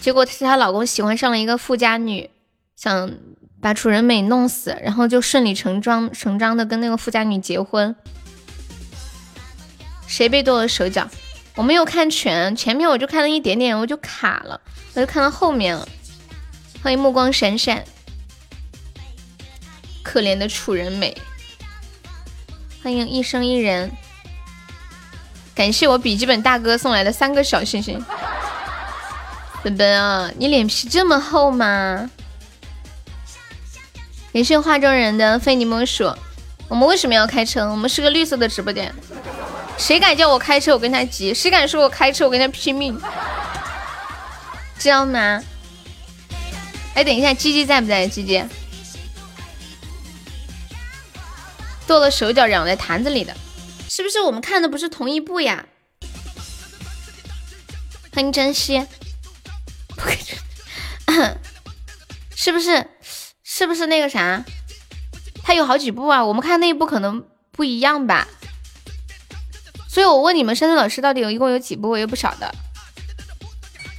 [0.00, 2.28] 结果是她老公喜欢上了一个富家女，
[2.74, 3.12] 想
[3.60, 7.94] 把楚人美弄死，然后就顺理成章成章的跟那个富家女结婚。
[10.08, 11.08] 谁被剁了手脚？
[11.54, 14.60] 我没有看全，前面我就看了一点点，我就卡了，
[14.94, 15.86] 我就看到后面了。
[16.80, 17.84] 欢迎目光闪闪，
[20.02, 21.16] 可怜的楚人美。
[22.82, 23.90] 欢迎一生一人，
[25.54, 28.02] 感谢我笔记本大哥送来的三个小星星。
[29.62, 32.08] 本本啊，你脸皮这么厚吗？
[34.32, 36.14] 感谢画中人的非你莫属。
[36.68, 37.68] 我们为什么要开车？
[37.68, 38.94] 我们是个绿色的直播间。
[39.76, 42.98] 谁敢叫我开车，我跟他急；谁敢说我开车，我跟他拼命，
[44.78, 45.42] 知道吗？
[46.98, 48.08] 哎，等一下，鸡鸡在不在？
[48.08, 48.42] 鸡鸡
[51.86, 53.32] 剁了手脚，养在坛子里的，
[53.88, 55.64] 是不是我们看的不是同一部呀？
[58.12, 58.84] 欢迎珍惜，
[62.34, 62.84] 是不是？
[63.44, 64.44] 是不是那个啥？
[65.44, 68.26] 他有好几部啊，我们看那一部可能不一样吧。
[69.88, 71.90] 所以我问你们，山村老师到底有一共有几部？
[71.90, 72.52] 我又不晓得。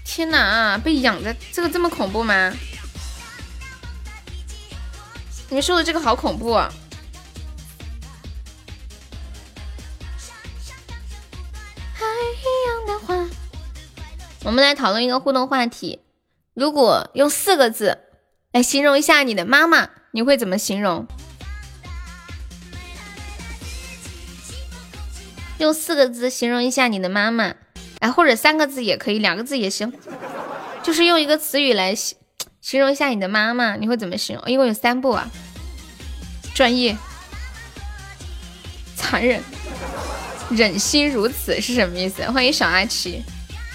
[0.04, 2.54] 天哪，被养的这个这么恐怖吗？
[5.50, 6.72] 你们说的这个好恐怖啊！
[14.44, 16.02] 我们来讨论一个互动话题：
[16.54, 17.98] 如果用四个字
[18.52, 21.08] 来形容一下你的妈妈，你会怎么形容？
[25.58, 27.56] 用四个字形容一下你的妈妈，
[28.00, 29.92] 哎，或者三个字也可以，两个字也行，
[30.84, 32.18] 就是用一个词语来形
[32.62, 32.80] 形。
[32.80, 34.50] 容一下你的妈妈，你会怎么形容？
[34.50, 35.30] 一共有三步啊。
[36.54, 36.98] 专业、
[38.96, 39.42] 残忍、
[40.50, 42.30] 忍心如此是什么意思？
[42.32, 43.24] 欢迎小阿奇，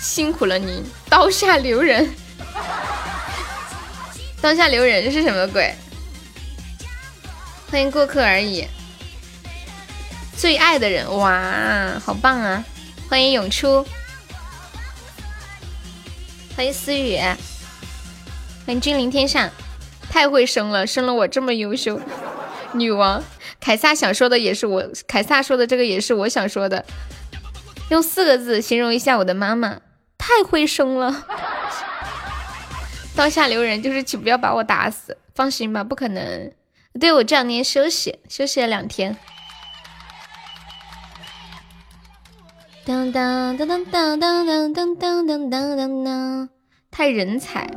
[0.00, 0.84] 辛苦了您。
[1.08, 2.14] 刀下留人，
[4.42, 5.74] 刀下留人是什么鬼？
[7.70, 8.66] 欢迎过客而已。
[10.36, 12.62] 最爱的人，哇，好棒啊！
[13.08, 13.86] 欢迎涌出，
[16.54, 17.18] 欢迎思雨。
[18.66, 19.50] 欢迎君临天下，
[20.08, 22.00] 太会生了，生了我这么优秀
[22.72, 23.22] 女王。
[23.60, 26.82] 凯撒想说的也是我，凯撒说的这个也是我想说的。
[27.90, 29.80] 用四个字形容一下我的妈妈，
[30.16, 31.26] 太会生了。
[33.14, 36.50] 刀下留人就是请不要把我打死，放心吧，不可能。
[36.98, 39.14] 对我这两天休息，休息了两天。
[42.86, 46.48] 当当当当当当当当当当当当，
[46.90, 47.68] 太人才。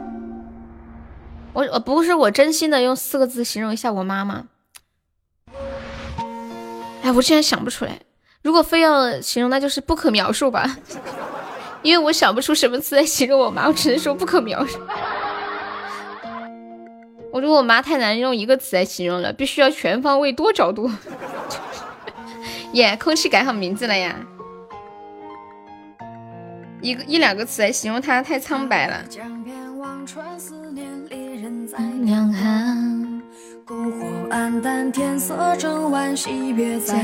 [1.58, 4.44] 我我不是我真心的用四个字形容一下我妈妈，
[7.02, 7.98] 哎，我竟然想不出来。
[8.44, 10.78] 如果非要形容，那就是不可描述吧，
[11.82, 14.80] 因为我想不出什么词来形容我妈，我只能说不可描述。
[17.32, 20.92] 我觉得我妈太难用一个词来形容了，必须要全方位多角度。
[22.74, 24.16] 耶，空气改好名字了呀，
[26.84, 29.04] 一个一两个词来形容她太苍白了。
[32.04, 33.22] 两行。
[33.66, 36.96] 篝火暗淡，天色正晚，惜别在。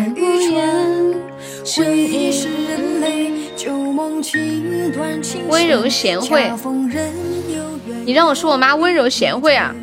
[1.75, 6.51] 回忆是人类，旧梦情断情温柔贤惠，
[8.05, 9.75] 你让我说我妈温柔贤惠啊？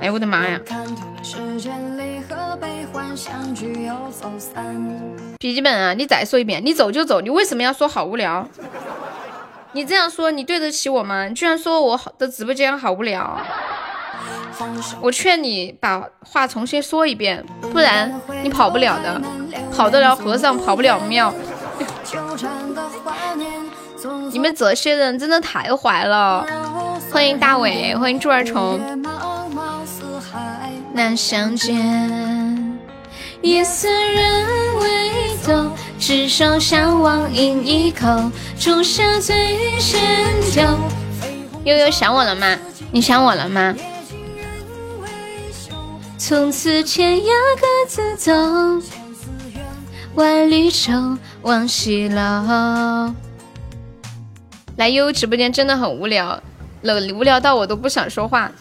[0.00, 0.60] 哎呦我的妈呀！
[5.38, 8.48] 笔记本啊，你再说一遍，你走就走，你为什么要说好无聊？
[9.72, 11.26] 你这样说，你对得起我吗？
[11.26, 13.40] 你居然说我的直播间好无聊，
[15.00, 19.20] 我劝你把话重新说一遍，不然你跑不了的，
[19.74, 21.32] 跑得了和尚跑不了庙。
[24.32, 26.44] 你们这些人真的太坏了！
[27.12, 28.80] 欢迎大伟，欢迎猪儿虫。
[30.92, 31.78] 难相见，
[33.42, 38.06] 夜色人未走，执手相望饮一口，
[38.58, 39.98] 初夏醉深
[40.52, 40.60] 酒。
[41.64, 42.56] 悠悠想我了吗？
[42.90, 43.74] 你想我了吗？
[46.18, 47.24] 从此天涯
[47.58, 48.30] 各自走，
[50.14, 50.92] 万里愁
[51.40, 53.14] 往西楼。
[54.76, 56.42] 来悠悠直播间真的很无聊，
[56.82, 58.52] 冷无聊到我都不想说话。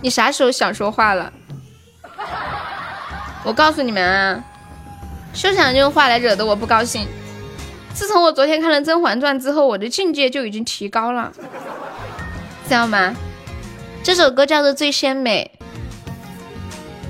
[0.00, 1.32] 你啥时候想说话了？
[3.42, 4.42] 我告诉你们啊，
[5.32, 7.06] 休想用话来惹得我不高兴。
[7.94, 11.32] 自从我昨天看了《甄嬛传》之后，我的境界就已经提高了，
[12.68, 13.14] 知道吗？
[14.02, 15.50] 这首歌叫做《最鲜美》。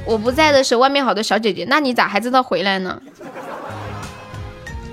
[0.06, 3.00] 我不在的时候，外面好多小姐姐，那你咋还知道回来呢？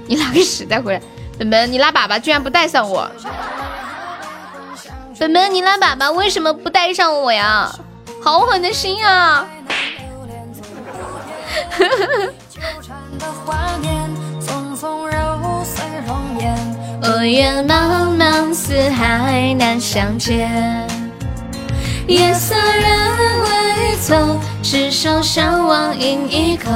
[0.08, 1.02] 你拉个屎再回来，
[1.38, 3.10] 本本，你拉粑粑居然不带上我。
[5.18, 7.72] 本本，你拉粑粑为什么不带上我呀？
[8.24, 9.48] 好狠的心啊！
[17.20, 20.88] 我愿茫茫四海难相见，
[22.08, 26.70] 夜色人未走，执手相望饮一口，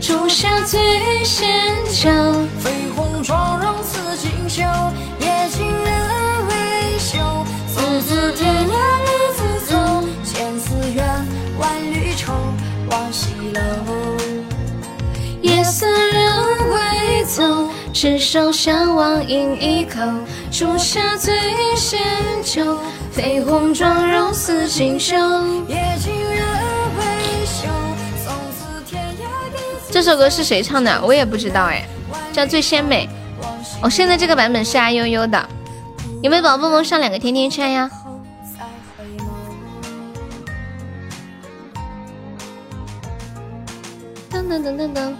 [0.00, 1.48] 初夏醉仙
[1.86, 2.10] 酒。
[2.62, 4.62] 绯红妆容似锦绣，
[5.18, 7.18] 夜尽人未休。
[7.74, 8.74] 从此天涯
[9.06, 11.04] 各自走，千丝怨，
[11.58, 12.32] 万缕愁，
[12.90, 14.15] 望西楼。
[15.66, 20.00] 夜色人未走，执手相望饮一口，
[20.52, 21.34] 初夏醉
[21.74, 22.00] 仙
[22.44, 22.78] 酒。
[23.12, 25.16] 绯红妆容似锦绣，
[25.66, 26.46] 夜尽人
[26.96, 27.66] 未休。
[28.24, 31.02] 从此天涯各自这首歌是谁唱的？
[31.04, 31.84] 我也不知道哎，
[32.32, 33.08] 叫《最鲜美》。
[33.82, 35.48] 哦，现在这个版本是阿悠悠的。
[36.22, 37.90] 有没有宝宝们上两个甜甜圈呀？
[44.30, 45.12] 噔噔噔噔噔！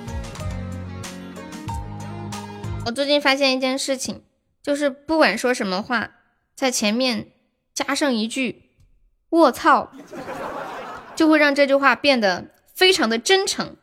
[2.87, 4.23] 我最近发现一件事情，
[4.63, 6.11] 就是不管说什么话，
[6.55, 7.33] 在前面
[7.75, 8.71] 加上一句
[9.31, 9.91] “卧槽”，
[11.17, 13.75] 就会让这句话变得非常的真诚。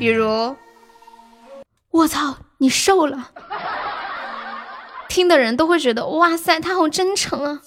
[0.00, 0.56] 比如
[1.92, 3.30] “卧槽，你瘦了”。
[5.08, 7.60] 听的人都会觉得哇塞，他好真诚啊！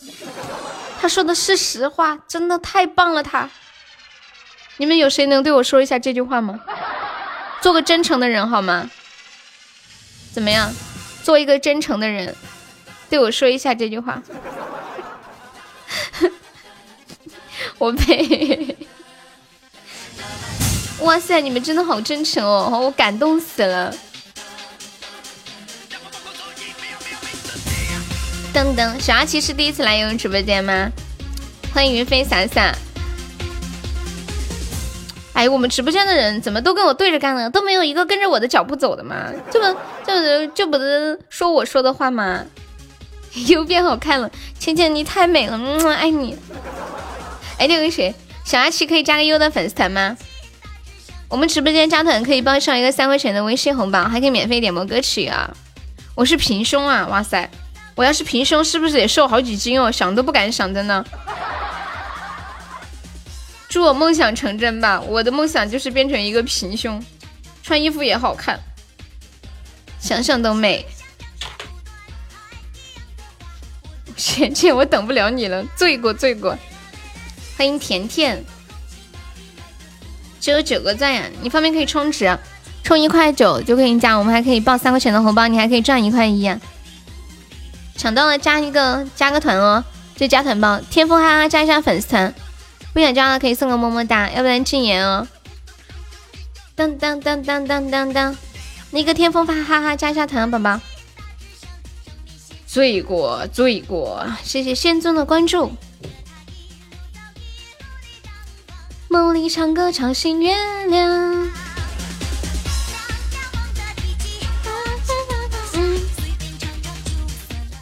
[1.00, 3.24] 他说的是实话，真的太棒了。
[3.24, 3.50] 他，
[4.76, 6.60] 你们有谁能对我说一下这句话吗？
[7.62, 8.92] 做个真诚的人好吗？
[10.36, 10.70] 怎么样？
[11.24, 12.36] 做一个真诚的人，
[13.10, 14.22] 对我说一下这句话。
[17.80, 18.76] 我呸！
[21.00, 23.96] 哇塞，你们真的好真诚哦，我感动死了。
[28.54, 30.92] 噔噔，小阿奇是第一次来悠悠直播间吗？
[31.74, 32.78] 欢迎云飞伞伞。
[35.36, 37.50] 哎，我们直播间的人怎么都跟我对着干呢？
[37.50, 39.30] 都没有一个跟着我的脚步走的吗？
[39.52, 42.42] 这不就就不能说我说的话吗？
[43.48, 46.38] 又变好看了，倩倩你太美了，嗯，爱你。
[47.60, 48.16] 哎，那个谁，
[48.46, 50.16] 小阿奇可以加个优的粉丝团吗？
[51.28, 55.54] 我们直播间加团可以帮上一个三块钱的微信红包，还可以免费点播歌曲啊。
[56.16, 57.50] 我是平胸啊，哇塞。
[57.96, 59.92] 我要是平胸，是不是得瘦好几斤哦？
[59.92, 61.04] 想都不敢想，真的。
[63.76, 65.02] 祝我梦想成真吧！
[65.02, 67.04] 我的梦想就是变成一个平胸，
[67.62, 68.58] 穿衣服也好看，
[70.00, 70.86] 想想都美。
[74.16, 76.58] 姐姐，我等不了你了，醉过醉过。
[77.58, 78.42] 欢迎甜甜，
[80.40, 81.26] 只有九个赞呀！
[81.42, 82.40] 你方便可以充值，
[82.82, 86.50] 充一块九就可以加，我们还可以报三块钱的红包，你还可以赚一块一。
[87.98, 89.84] 抢到了，加一个加个团哦，
[90.16, 90.80] 就加团包。
[90.90, 92.34] 天风哈哈加一下粉丝团，
[92.96, 95.28] 不想加的可以送个么么哒，要不然禁言哦。
[96.76, 98.38] 当当当当当当当，
[98.92, 100.80] 那个天风发哈哈加一下团，宝宝。
[102.66, 105.74] 罪过罪过，谢谢仙尊的关注。
[109.10, 111.52] 梦里唱歌唱醒月亮。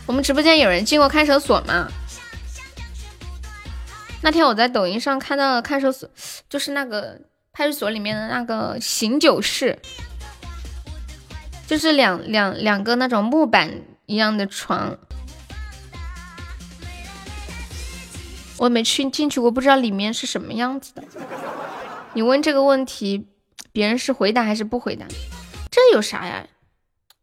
[0.08, 1.88] 我们直播间有人进过看守所吗？
[4.24, 6.10] 那天我在抖音上看到了看守所，
[6.50, 7.20] 就是那个
[7.52, 9.78] 派出所里面的那个醒酒室，
[11.68, 14.98] 就是两两两个那种木板一样的床。
[18.60, 21.04] 我没去进去，过不知道里面是什么样子的。
[22.14, 23.28] 你问这个问题，
[23.74, 25.06] 别人是回答还是不回答？
[25.70, 26.48] 这有啥呀？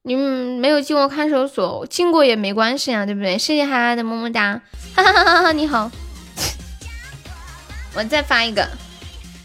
[0.02, 3.38] 你们没有进过看守所，进过也没关系啊，对不对？
[3.38, 4.60] 谢谢哈哈的么么哒，
[4.94, 5.52] 哈哈哈哈！
[5.52, 5.90] 你好，
[7.94, 8.68] 我再发一个，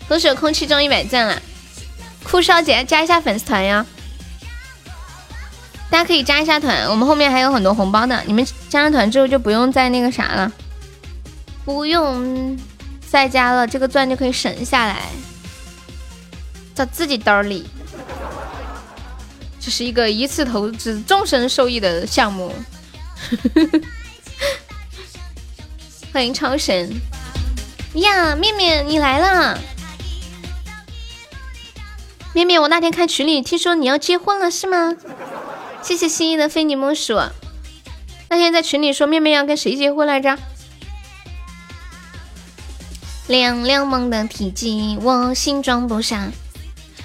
[0.08, 1.41] 都是空气中一百赞了。
[2.24, 3.86] 酷少姐加一下粉丝团呀，
[5.89, 8.24] 大家可以加一下团，我们后面还有很多红包的。
[8.26, 10.52] 你们加上团之后就不用再那个啥了。
[11.64, 12.58] 不用
[13.10, 15.10] 再加了，这个钻就可以省下来，
[16.76, 17.68] 在自己兜里。
[19.60, 22.54] 这是一个一次投资终身受益的项目。
[26.14, 26.93] 欢迎超神
[27.96, 29.60] 呀，面面你来了。
[32.34, 34.93] 面面，我那天看群里听说你要结婚了是吗？
[35.82, 37.18] 谢谢心意的非你莫属。
[38.30, 40.38] 那天在群里说面面要跟谁结婚来着？
[43.28, 46.30] 两两梦的体积，我心装不下。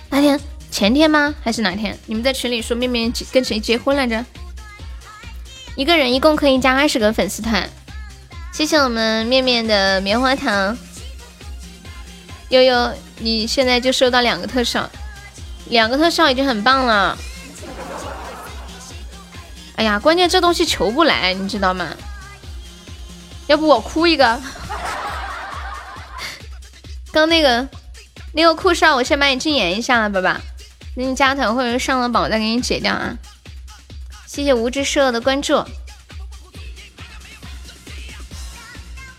[0.08, 1.34] 那天前天吗？
[1.44, 1.96] 还是哪天？
[2.06, 4.24] 你们在群里说面面跟谁结婚来着？
[5.76, 7.70] 一个人一共可以加二十个粉丝团。
[8.52, 10.76] 谢谢我们面面的棉花糖。
[12.50, 14.90] 悠悠，你现在就收到两个特效，
[15.66, 17.16] 两个特效已经很棒了。
[19.76, 21.86] 哎呀，关键这东西求不来，你知道吗？
[23.46, 24.40] 要不我哭一个？
[27.12, 27.66] 刚那个
[28.32, 30.36] 那个酷少，我先把你禁言一下了，宝宝。
[30.96, 33.16] 等你加团或者上了榜，我再给你解掉啊。
[34.26, 35.64] 谢谢无知社的关注，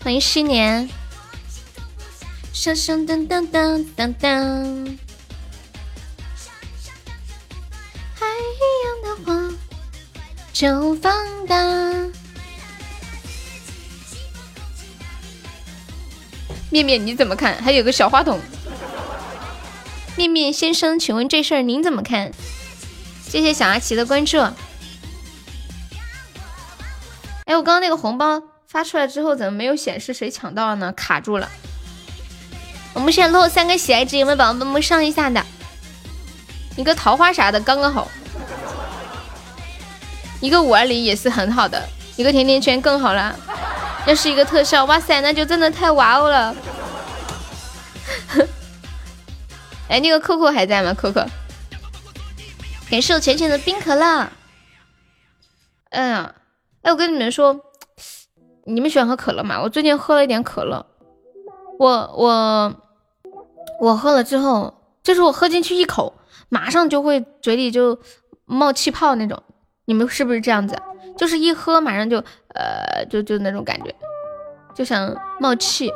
[0.02, 0.90] 欢迎新年。
[2.52, 4.98] 声声噔噔噔噔噔，
[8.14, 9.48] 海一样的花
[10.52, 11.56] 就放大。
[16.68, 17.62] 面面你怎么看？
[17.62, 18.40] 还有个小话筒。
[20.16, 22.32] 面面先生，请问这事儿您怎么看？
[23.24, 24.40] 谢谢小阿奇的关注。
[27.44, 28.42] 哎，我刚刚那个红包
[28.72, 30.90] 发出来之后，怎么没有显示谁抢到了呢？
[30.92, 31.46] 卡住了。
[32.94, 35.44] 我们现在落三个喜爱值，有没有宝宝帮忙上一下的？
[36.78, 38.08] 一个桃花啥的刚刚好，
[40.40, 43.38] 一个五二零也是很好的，一个甜甜圈更好了。
[44.06, 46.56] 要是一个特效，哇塞，那就真的太哇哦了！
[49.90, 50.94] 哎，那个扣扣还在吗？
[50.94, 51.20] 扣扣，
[52.90, 54.32] 感谢我浅浅的冰可乐。
[55.90, 56.34] 哎呀，
[56.80, 57.60] 哎，我跟你们说，
[58.64, 59.60] 你们喜欢喝可乐吗？
[59.60, 60.86] 我最近喝了一点可乐，
[61.78, 62.74] 我我
[63.80, 66.14] 我喝了之后，就是我喝进去一口，
[66.48, 67.98] 马上就会嘴里就
[68.44, 69.42] 冒气泡那种。
[69.84, 70.76] 你们是不是这样子？
[71.16, 72.18] 就是一喝马上就
[72.54, 73.94] 呃就就那种感觉，
[74.74, 75.90] 就想冒气。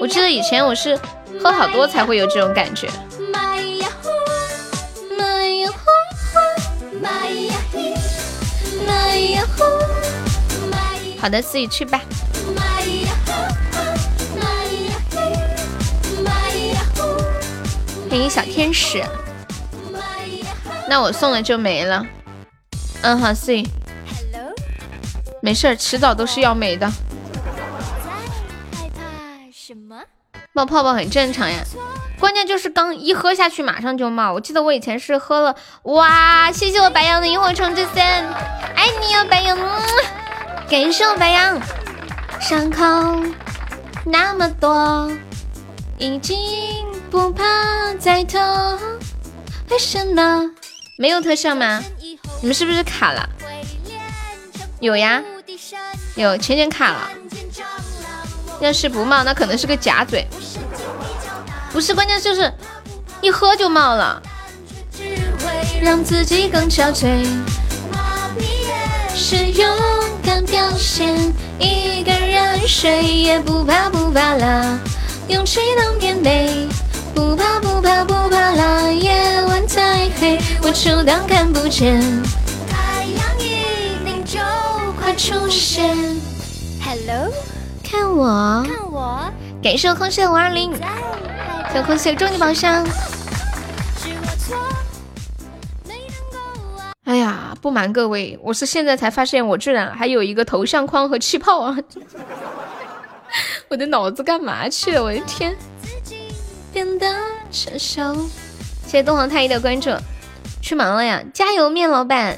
[0.00, 0.98] 我记得以前我是
[1.42, 2.88] 喝好多才会有这种感觉。
[11.20, 12.00] 好的，自己去吧。
[18.10, 19.02] 欢迎小天使。
[20.88, 22.04] 那我送了就没了。
[23.02, 23.64] 嗯，好，C。
[25.40, 26.90] 没事儿，迟早都是要没的。
[30.54, 31.64] 冒泡泡很正常呀，
[32.18, 34.34] 关键就是刚一喝下去马上就冒。
[34.34, 36.52] 我记得我以前是喝了，哇！
[36.52, 38.02] 谢谢我白羊的萤火虫之森，
[38.76, 39.58] 爱你哦，白羊。
[40.68, 41.58] 感谢我白羊。
[42.38, 42.84] 伤口
[44.04, 45.10] 那么多，
[45.96, 46.36] 已经
[47.10, 48.40] 不怕再痛。
[49.70, 50.50] 为什么？
[50.98, 51.82] 没有特效吗？
[52.42, 53.26] 你们是不是卡了？
[54.80, 55.22] 有呀，
[56.16, 57.10] 有浅浅卡了。
[58.60, 60.24] 要是不冒，那可能是个假嘴。
[61.72, 62.52] 不是，关键就是
[63.22, 64.22] 一喝就冒了。
[65.80, 67.26] 让自己更憔悴，
[69.14, 69.66] 是勇
[70.22, 71.16] 敢表现。
[71.58, 74.78] 一个人睡也不怕不怕啦，
[75.28, 76.68] 勇气能变美。
[77.14, 82.00] 不怕不怕不怕啦，夜晚太黑，我就当看不见。
[82.68, 84.38] 太阳一定就
[85.00, 85.96] 快出现。
[86.80, 87.32] Hello，
[87.82, 89.30] 看我，看我，
[89.62, 90.72] 感谢我空气五二零，
[91.72, 92.84] 谢空气终极宝箱。
[97.04, 101.76] 哎呀，不瞒各位，我是现在才发现，我居然还有一个头像框和气泡啊！
[103.70, 105.04] 我的脑子干嘛去了？
[105.04, 105.56] 我的天！
[106.72, 107.06] 变得
[107.52, 108.14] 成熟。
[108.84, 109.90] 谢谢东皇太一的关注。
[110.60, 112.36] 去忙了呀，加油，面老板。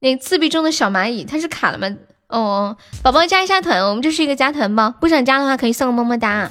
[0.00, 1.88] 那自闭中的小蚂蚁，它是卡了吗？
[2.32, 6.50] 哦，宝宝加一下团，我们这是一个加团包，不想加的话可以送个么么哒。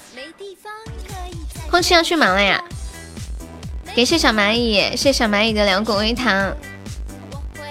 [1.71, 2.63] 空气要去忙了呀，
[3.95, 6.55] 感谢小蚂蚁，谢谢小蚂蚁的两果微糖。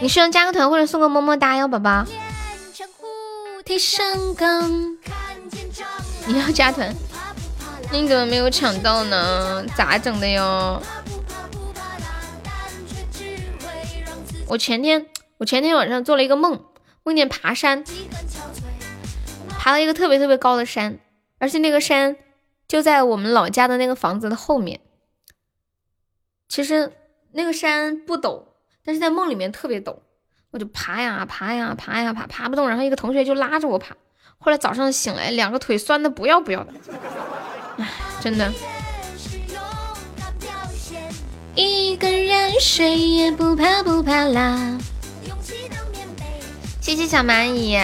[0.00, 2.04] 你需要加个团或者送个么么哒哟，宝宝。
[6.26, 6.92] 你要加团，
[7.92, 9.64] 你怎么没有抢到呢？
[9.76, 10.82] 咋整的哟？
[14.48, 15.06] 我前天，
[15.38, 16.58] 我前天晚上做了一个梦。
[17.10, 17.82] 梦见爬山，
[19.58, 21.00] 爬了一个特别特别高的山，
[21.38, 22.16] 而且那个山
[22.68, 24.78] 就在我们老家的那个房子的后面。
[26.48, 26.92] 其实
[27.32, 28.44] 那个山不陡，
[28.84, 29.96] 但是在梦里面特别陡，
[30.52, 32.68] 我就爬呀爬呀爬呀爬，爬不动。
[32.68, 33.96] 然后一个同学就拉着我爬，
[34.38, 36.72] 后来早上醒来，两个腿酸的不要不要的，
[37.78, 37.88] 唉，
[38.20, 38.52] 真的。
[41.56, 44.78] 一个人谁也不怕不怕啦。
[46.80, 47.76] 谢谢小蚂蚁，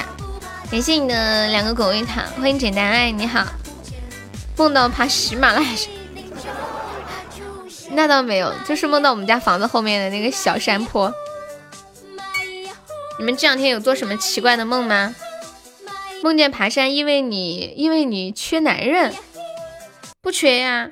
[0.71, 3.47] 感谢你的两个狗味糖，欢迎简单爱，你好。
[4.57, 5.93] 梦到爬喜马拉雅山，
[7.91, 11.13] 那倒没有，就是梦到我们家房子后面的那个小山坡。
[13.19, 15.15] 你们这两天有做什么奇怪的梦吗？
[16.23, 19.15] 梦见爬山，因为你因为你缺男人，
[20.23, 20.89] 不缺呀？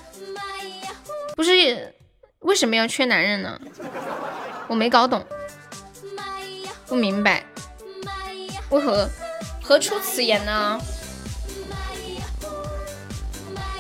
[1.34, 1.94] 不是，
[2.40, 3.58] 为什么要缺男人呢？
[4.68, 5.24] 我没搞懂，
[6.86, 7.44] 不明白。
[8.74, 9.08] 为何
[9.62, 10.80] 何出此言呢？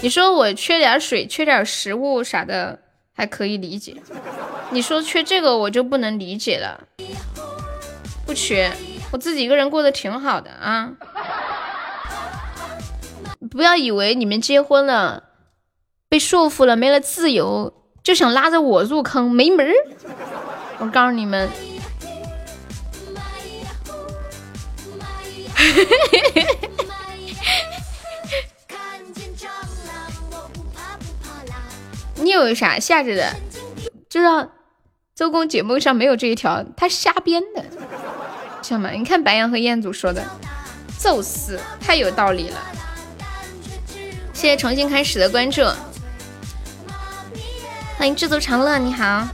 [0.00, 2.78] 你说我缺点水，缺点食物啥的
[3.12, 3.96] 还可以理解，
[4.70, 6.84] 你说缺这个我就不能理解了。
[8.24, 8.70] 不缺，
[9.10, 10.92] 我自己一个人过得挺好的啊！
[13.50, 15.24] 不要以为你们结婚了，
[16.08, 17.74] 被束缚了，没了自由，
[18.04, 19.74] 就想拉着我入坑，没门儿！
[20.78, 21.50] 我告诉你们。
[32.16, 33.34] 你有啥吓着的？
[34.08, 34.50] 就让
[35.14, 37.64] 周公解梦上没有这一条，他瞎编的，
[38.62, 38.90] 知道吗？
[38.90, 40.24] 你看白羊和彦祖说的，
[40.98, 42.58] 宙斯太有道理了。
[44.32, 45.62] 谢谢重新开始的关注，
[47.96, 49.28] 欢迎知足常乐，你好。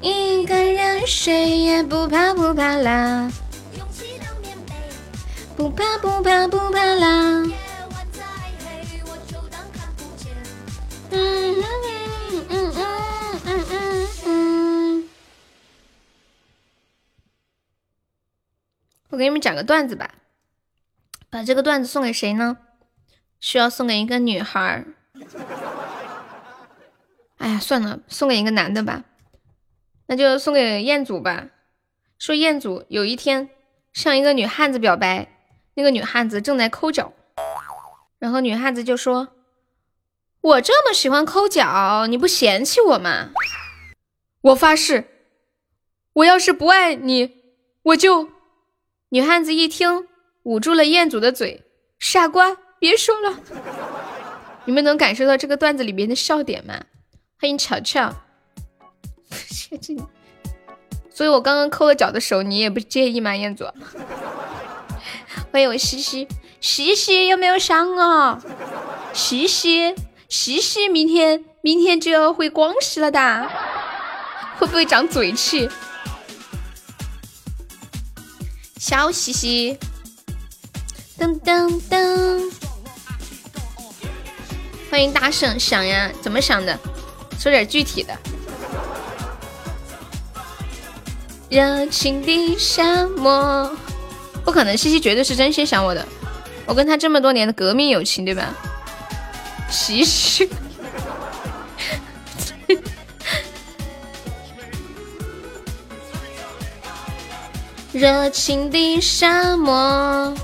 [0.00, 3.30] 一个人谁也不怕不怕啦。
[5.62, 7.44] 不怕不怕不怕啦！
[11.10, 11.62] 嗯嗯
[12.48, 12.74] 嗯嗯
[13.46, 15.08] 嗯嗯嗯。
[19.10, 20.14] 我给你们讲个段子吧，
[21.30, 22.58] 把这个段子送给谁呢？
[23.38, 24.88] 需要送给一个女孩儿。
[27.36, 29.04] 哎呀，算了，送给一个男的吧。
[30.06, 31.50] 那就送给彦祖吧。
[32.18, 33.48] 说彦祖有一天
[33.92, 35.31] 向一个女汉子表白。
[35.74, 37.12] 那个女汉子正在抠脚，
[38.18, 39.28] 然后女汉子就说
[40.42, 43.30] ：“我这么喜欢抠脚，你不嫌弃我吗？”
[44.42, 45.04] 我发誓，
[46.14, 47.42] 我要是不爱你，
[47.82, 48.28] 我就……
[49.10, 50.08] 女汉子一听，
[50.42, 51.64] 捂住了彦祖的嘴
[51.98, 53.40] ：“傻瓜，别说了。”
[54.64, 56.84] 你们能感受到这个段子里面的笑点吗？
[57.40, 58.14] 欢迎巧巧，
[61.10, 63.64] 所以我刚刚抠了脚的手，你也不介意吗，彦祖？
[65.52, 66.26] 欢迎我西西，
[66.62, 68.40] 西西有没有想我？
[69.12, 69.94] 西西，
[70.26, 73.50] 西西，明天明天就要回广西了的，
[74.58, 75.68] 会不会长嘴气？
[78.78, 79.78] 小西西，
[81.18, 82.50] 噔噔噔，
[84.90, 86.78] 欢迎大圣想呀，怎么想的？
[87.38, 88.18] 说点具体的。
[91.50, 93.70] 热情的沙漠。
[94.44, 96.06] 不可能，西西绝对是真心想我的。
[96.66, 98.54] 我跟他这么多年的革命友情，对吧？
[99.70, 100.48] 西西，
[107.92, 110.34] 热情的沙漠。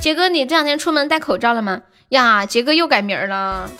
[0.00, 1.82] 杰哥，你这两天出门戴口罩了吗？
[2.08, 3.70] 呀，杰哥又改名了。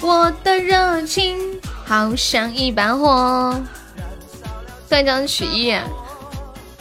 [0.00, 3.60] 我的热情好像一把火。
[4.88, 5.76] 断章取义，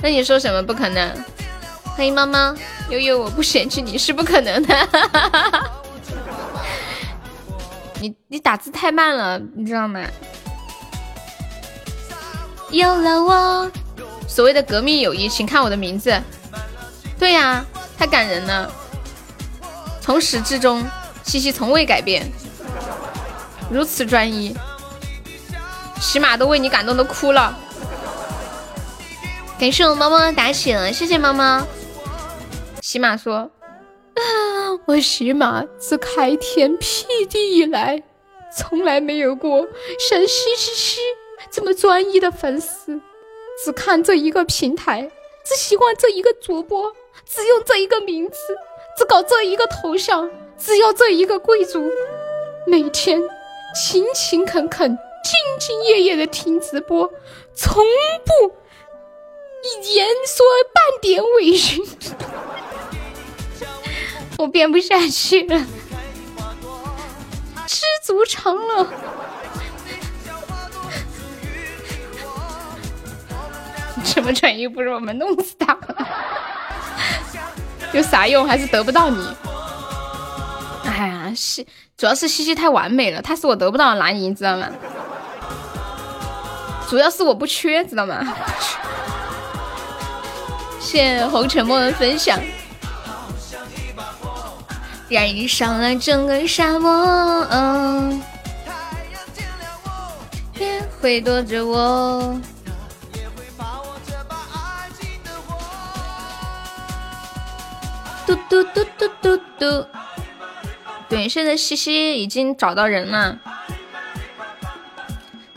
[0.02, 1.12] 那你说什么不可能？
[1.96, 2.54] 欢迎猫猫
[2.90, 4.90] 悠悠，我不嫌弃你是不可能的。
[8.00, 10.02] 你你打字太慢了，你知道吗？
[12.70, 13.72] 有了我，
[14.28, 16.22] 所谓的革命友谊，请看我的名字，
[17.18, 17.66] 对呀，
[17.98, 18.72] 太感人了。
[20.00, 20.86] 从始至终，
[21.24, 22.30] 西西从未改变，
[23.72, 24.56] 如此专一，
[26.00, 27.58] 起码都为你感动的哭了。
[29.58, 31.66] 感谢我猫猫的打醒，谢谢猫猫。
[32.82, 33.50] 喜马说
[34.86, 38.04] ：“我喜马自开天辟地以来，
[38.54, 39.66] 从来没有过
[39.98, 41.00] 像西西西
[41.50, 43.00] 这么专一的粉丝，
[43.64, 45.10] 只看这一个平台，
[45.46, 46.92] 只喜欢这一个主播，
[47.26, 48.36] 只用这一个名字，
[48.98, 51.90] 只搞这一个头像，只要这一个贵族，
[52.68, 53.22] 每天
[53.74, 57.10] 勤勤恳恳、兢兢业业的听直播，
[57.54, 57.82] 从
[58.26, 58.54] 不。”
[59.66, 61.82] 一言说半点委屈，
[64.38, 65.58] 我编不下去了，
[67.66, 68.88] 知足常乐。
[74.04, 75.78] 什么转移不是我们弄死他？
[77.92, 78.48] 有啥用？
[78.48, 79.28] 还是得不到你。
[80.86, 81.66] 哎呀，西
[81.98, 84.70] 主要是西西太完美了，他是我得不到的男人，知道吗？
[86.88, 88.22] 主要是我不缺，知道吗？
[90.86, 92.40] 谢红尘梦的分享，
[95.10, 97.44] 燃烧了整个沙漠，
[100.54, 102.40] 别会躲着我。
[108.28, 109.88] 嘟嘟嘟嘟嘟嘟，
[111.10, 113.40] 对，现在西西已经找到人了。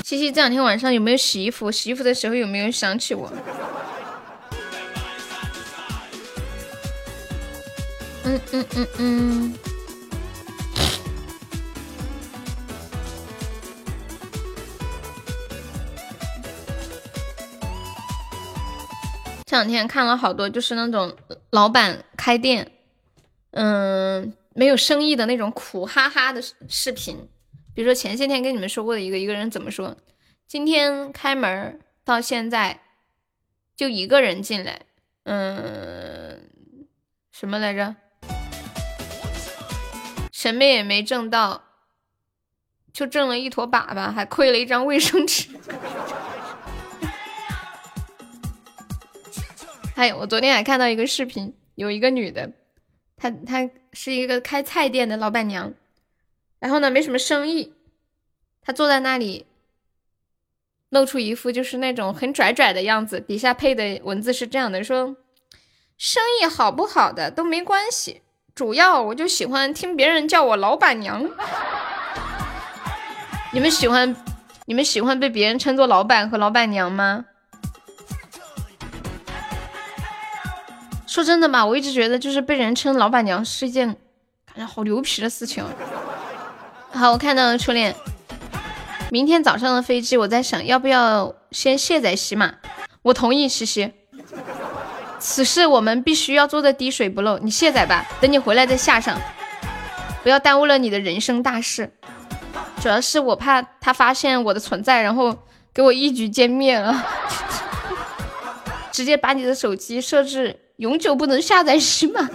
[0.03, 1.71] 西西这两天晚上有没有洗衣服？
[1.71, 3.31] 洗衣服的时候有没有想起我？
[8.53, 9.59] 嗯嗯嗯。
[19.45, 21.17] 这两天看了好多，就是那种
[21.51, 22.71] 老板开店，
[23.53, 27.29] 嗯，没有生意的那种苦哈哈的视频。
[27.75, 29.97] 比如说前些天跟你们说过的一个，一个人怎么说？
[30.47, 32.81] 今天开门到现在
[33.75, 34.83] 就一个人进来，
[35.25, 36.43] 嗯，
[37.33, 37.97] 什么来着？
[40.39, 41.65] 什么也没挣到，
[42.93, 45.49] 就挣了一坨粑粑，还亏了一张卫生纸。
[49.97, 52.53] 哎，我昨天还看到一个视频，有一个女的，
[53.17, 55.75] 她她是一个开菜店的老板娘，
[56.61, 57.75] 然后呢没什么生意，
[58.63, 59.45] 她坐在那里，
[60.91, 65.17] 露出一副就是那种很拽拽的样子，底下配的文字是这样的：说
[65.97, 68.23] 生意好不好的都没关系。
[68.59, 71.31] 主要我就喜欢听别人叫我老板娘。
[73.53, 74.17] 你们喜欢
[74.67, 77.25] 你们喜欢被别人称作老板和老板娘吗？
[81.07, 83.97] 说真的嘛，我一直觉得就是被人称老板娘是一件
[84.53, 85.65] 感觉好牛皮的事情。
[86.91, 87.95] 好，我看到了初恋。
[89.13, 92.55] 明天早上的飞机，我在想要不要先卸载喜马。
[93.03, 93.93] 我同意，西西。
[95.21, 97.39] 此事我们必须要做的滴水不漏。
[97.39, 99.21] 你卸载吧，等你回来再下上，
[100.23, 101.93] 不要耽误了你的人生大事。
[102.81, 105.37] 主要是我怕他发现我的存在，然后
[105.75, 107.05] 给我一举歼灭了，
[108.93, 112.29] 直接把你的手机设置永久不能下载是吗。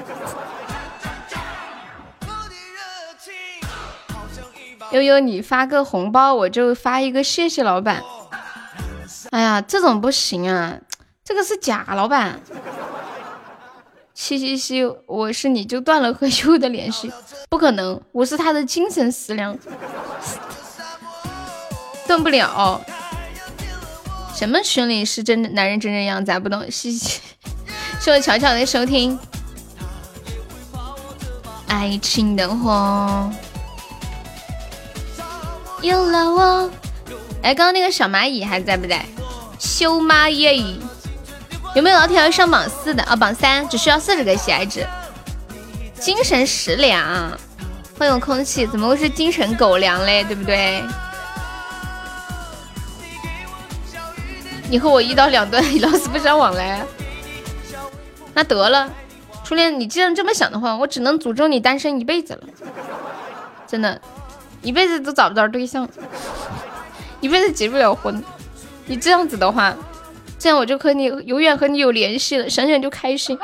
[4.92, 8.04] 悠悠，你发个红包，我就发一个谢谢老板。
[9.32, 10.78] 哎呀，这种不行啊。
[11.26, 12.42] 这个是假老板，
[14.14, 17.10] 嘻嘻嘻，我是你就断了和优的联系，
[17.50, 19.58] 不可能，我是他的精神食粮，
[22.06, 22.82] 断不了。
[24.36, 26.70] 什么群里是真男人真人样，咱不懂。
[26.70, 27.22] 嘻嘻，
[28.02, 29.18] 谢我巧巧的收听。
[31.68, 33.32] 爱情的火，
[35.82, 36.70] 有了我。
[37.42, 39.06] 哎，刚刚那个小蚂蚁还在不在？
[39.58, 40.82] 修蚂蚁。
[41.76, 43.16] 有没有老铁要上榜四的啊？
[43.16, 44.86] 榜三只需要四十个喜爱值，
[46.00, 47.32] 精神食粮。
[47.98, 50.24] 欢迎空气，怎么会是精神狗粮嘞？
[50.24, 50.84] 对不对？
[54.70, 56.86] 你和我一刀两断， 老死不相往来。
[58.36, 58.92] 那得了，
[59.44, 62.42] 初恋，你既然这么想的话，我只能诅咒你单身一辈子了。
[63.66, 64.00] 真的，
[64.62, 65.90] 一辈子都找不着对象，
[67.20, 68.24] 一辈子结不了婚。
[68.86, 69.76] 你这样子的话。
[70.44, 73.40] 这样我就和你永远和你有联系了，想想就开心。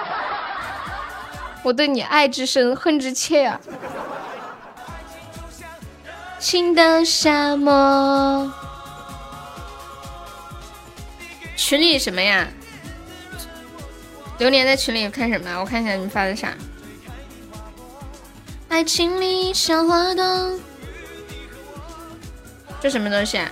[1.63, 3.57] 我对你爱之深，恨之切呀。
[6.39, 8.51] 情的沙漠，
[11.55, 12.45] 群里什么呀？
[14.39, 15.57] 榴莲在群里看什么？
[15.57, 16.53] 我看一下你们发的啥。
[18.67, 20.59] 爱情里像花朵，
[22.81, 23.49] 这什么东西啊？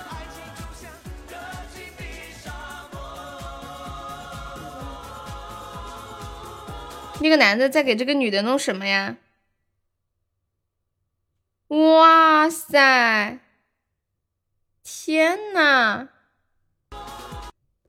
[7.19, 9.17] 那个男的在给这个女的弄什么呀？
[11.69, 13.39] 哇塞！
[14.83, 16.07] 天呐！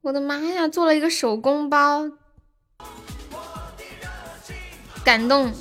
[0.00, 2.10] 我的妈呀，做了一个手工包，
[5.04, 5.52] 感动。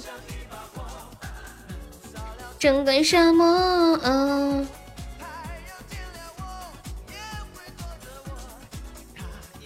[2.57, 3.99] 整个沙漠，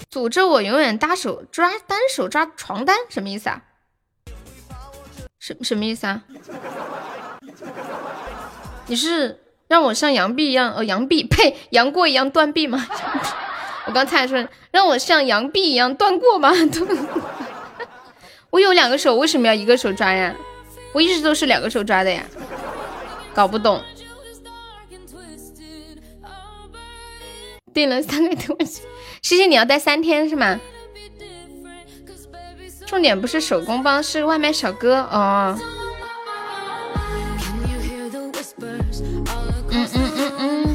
[0.09, 3.63] 诅咒我永远单手抓单手抓床单，什么意思啊？
[5.41, 6.21] 什什么意思啊？
[8.85, 12.87] 你是让我像杨碧一样，呃，杨碧呸，杨过一样断臂吗？
[13.87, 16.51] 我刚才说让我像杨碧一样断过吗？
[18.51, 20.35] 我有两个手，为什么要一个手抓呀？
[20.93, 22.23] 我一直都是两个手抓的呀，
[23.33, 23.81] 搞不懂。
[27.73, 28.83] 订了三个东西，
[29.23, 30.59] 谢谢你要待三天是吗？
[32.91, 35.57] 重点不是手工包，是外卖小哥哦。
[39.69, 40.67] 嗯嗯嗯嗯，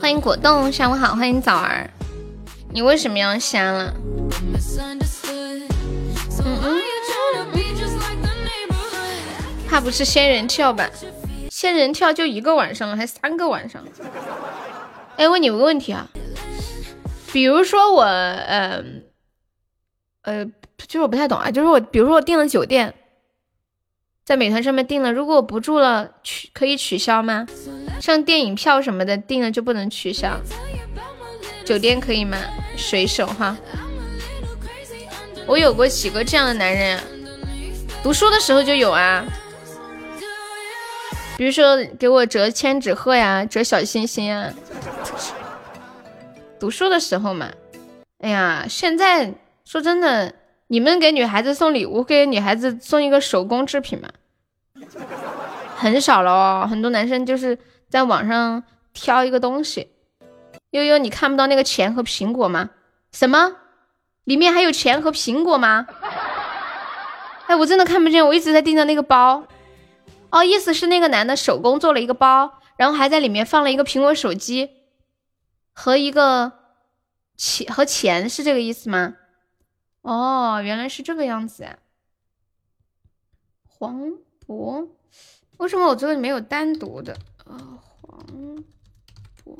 [0.00, 1.88] 欢迎果冻，下午好，欢迎枣儿。
[2.72, 3.94] 你为什么要瞎了？
[6.44, 6.82] 嗯嗯，
[9.68, 10.90] 怕不是仙人跳吧？
[11.50, 13.80] 仙人跳就一个晚上了，还三个晚上？
[15.16, 16.08] 哎，问你个问题啊，
[17.32, 18.42] 比如说我，嗯。
[18.48, 18.82] 呃，
[20.28, 20.44] 呃
[20.76, 22.92] 就是我不太懂啊，就是我，比如说我订了酒店，
[24.24, 27.46] 在美团上面订了，如果我不住了，取可以取消吗？
[27.98, 30.38] 像电影票什么的订了就不能取消，
[31.64, 32.36] 酒店可以吗？
[32.76, 33.56] 水手哈，
[35.46, 37.00] 我有过几个这样的男人，
[38.02, 39.24] 读书的时候就有啊，
[41.38, 44.52] 比如说给我折千纸鹤呀，折小星星啊，
[46.60, 47.50] 读书的时候嘛，
[48.18, 49.32] 哎呀，现在。
[49.68, 50.34] 说真的，
[50.68, 54.08] 你们给女孩子送礼物，给女孩子送一个手工制品嘛，
[55.76, 56.66] 很少了哦。
[56.66, 57.58] 很多男生就是
[57.90, 58.62] 在网上
[58.94, 59.90] 挑一个东西。
[60.70, 62.70] 悠悠，你看不到那个钱和苹果吗？
[63.12, 63.56] 什么？
[64.24, 65.86] 里面还有钱和苹果吗？
[67.46, 69.44] 哎，我真的看不见，我一直在盯着那个包。
[70.30, 74.70] 哦，意思是那个男的手工做了一个包，然后还在里面放了一个苹果手机
[75.74, 76.52] 和一个
[77.36, 79.16] 钱和钱，是这个意思吗？
[80.08, 81.76] 哦，原来是这个样子啊！
[83.68, 84.10] 黄
[84.46, 84.88] 渤，
[85.58, 87.12] 为什么我这里没有单独的
[87.44, 87.76] 啊？
[88.00, 88.24] 黄
[89.44, 89.58] 渤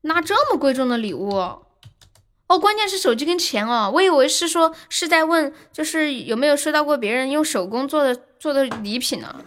[0.00, 9.44] 拿这么贵重的礼物哦，关键是手机跟钱哦，我以为是说是在问，就是有没有收到过别人用手工做的做的礼品呢？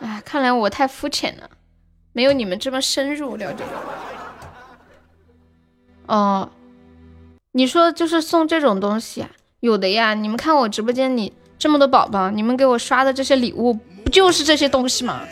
[0.00, 1.50] 哎，看来我太肤浅了，
[2.14, 3.62] 没有你们这么深入了解。
[6.06, 6.50] 哦。
[7.56, 9.24] 你说就是送这种东西，
[9.60, 10.12] 有的呀。
[10.12, 13.72] 你们看我直播间里这么多宝宝，你们给我刷的这些礼物，
[14.04, 15.22] 不就是这些东西吗？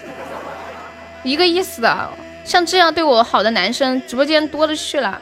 [1.22, 2.08] 一个意思的。
[2.42, 5.20] 像这样对我好的男生，直播间多了去了，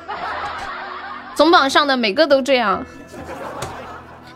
[1.35, 2.87] 总榜上的每个都这样。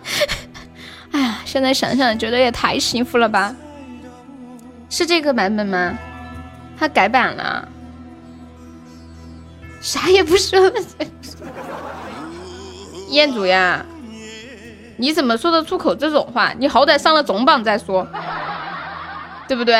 [1.12, 3.54] 哎呀，现在想想觉得也太幸福了吧？
[4.90, 5.96] 是这个版本吗？
[6.76, 7.68] 他改版了，
[9.80, 10.60] 啥也不说。
[13.08, 13.84] 彦祖呀，
[14.96, 16.52] 你怎么说得出口这种话？
[16.58, 18.06] 你好歹上了总榜再说，
[19.46, 19.76] 对不对？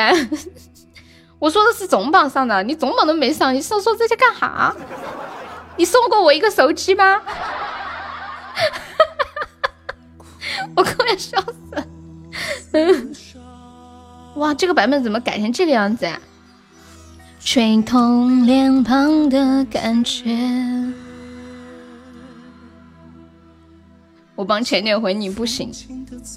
[1.39, 4.73] 我说的是总榜上的，你总榜都没上，你说说这些干哈？
[5.75, 7.21] 你送过我一个手机吗？
[10.75, 11.85] 我快要笑死了！
[12.73, 13.15] 嗯，
[14.37, 16.19] 哇，这个版本怎么改成这个样子呀？
[17.39, 20.35] 吹痛脸庞的感觉。
[24.37, 25.71] 我帮浅浅回你不行，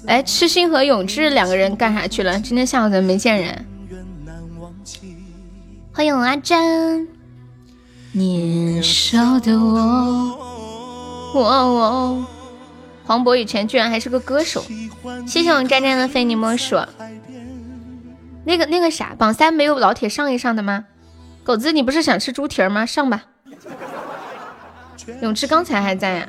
[0.07, 2.39] 哎，痴心和永志两个人干啥去了？
[2.39, 3.65] 今天下午怎么没见人？
[5.93, 7.07] 欢迎阿珍。
[8.11, 10.35] 年少的我，
[11.35, 12.25] 我我，
[13.03, 14.63] 黄渤以前居然还是个歌手。
[15.27, 16.75] 谢谢我战战的非你莫属。
[18.43, 20.85] 那个那个啥，榜三没有老铁上一上的吗？
[21.43, 22.83] 狗子，你不是想吃猪蹄儿吗？
[22.83, 23.25] 上吧。
[25.21, 26.27] 永志刚才还在呀。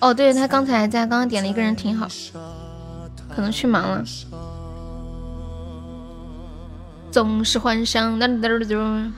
[0.00, 2.06] 哦，对他刚才在刚刚点了一个人挺好，
[3.34, 4.04] 可能去忙了。
[7.10, 9.10] 总是欢声，噔噔噔。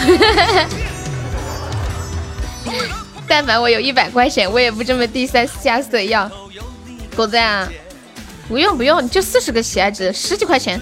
[0.00, 0.66] 哈哈哈！
[3.28, 6.28] 但凡我有一百块钱，我也不这么低三下四要。
[7.14, 7.68] 狗子啊，
[8.48, 10.80] 不用不用，就四十个喜爱值，十几块钱。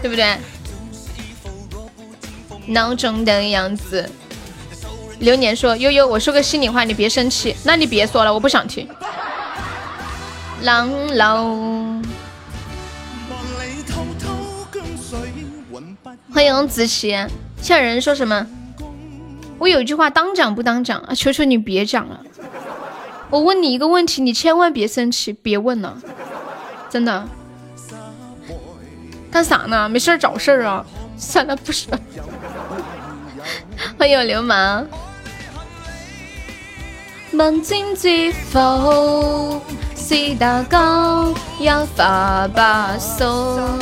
[0.00, 0.36] 对不对？
[2.66, 4.08] 闹钟的样子。
[5.18, 7.54] 流年说：“悠悠，我说个心里话，你别生气。
[7.64, 8.88] 那你别说了，我不想听。”
[10.62, 12.00] 浪楼。
[16.32, 17.10] 欢迎子琪，
[17.60, 18.46] 现在人说什么？
[19.58, 21.14] 我有一句话当讲不当讲啊？
[21.14, 22.20] 求求你别讲了。
[23.28, 25.98] 我问你一个问题，你千万别生气，别问了，
[26.88, 27.28] 真的。
[29.30, 29.88] 干啥呢？
[29.88, 30.84] 没事找事儿啊？
[31.16, 31.96] 算了，不说。
[33.96, 34.86] 欢迎流氓。
[37.32, 39.62] 问天知否？
[39.94, 42.60] 是大江一发不
[42.98, 43.78] 收。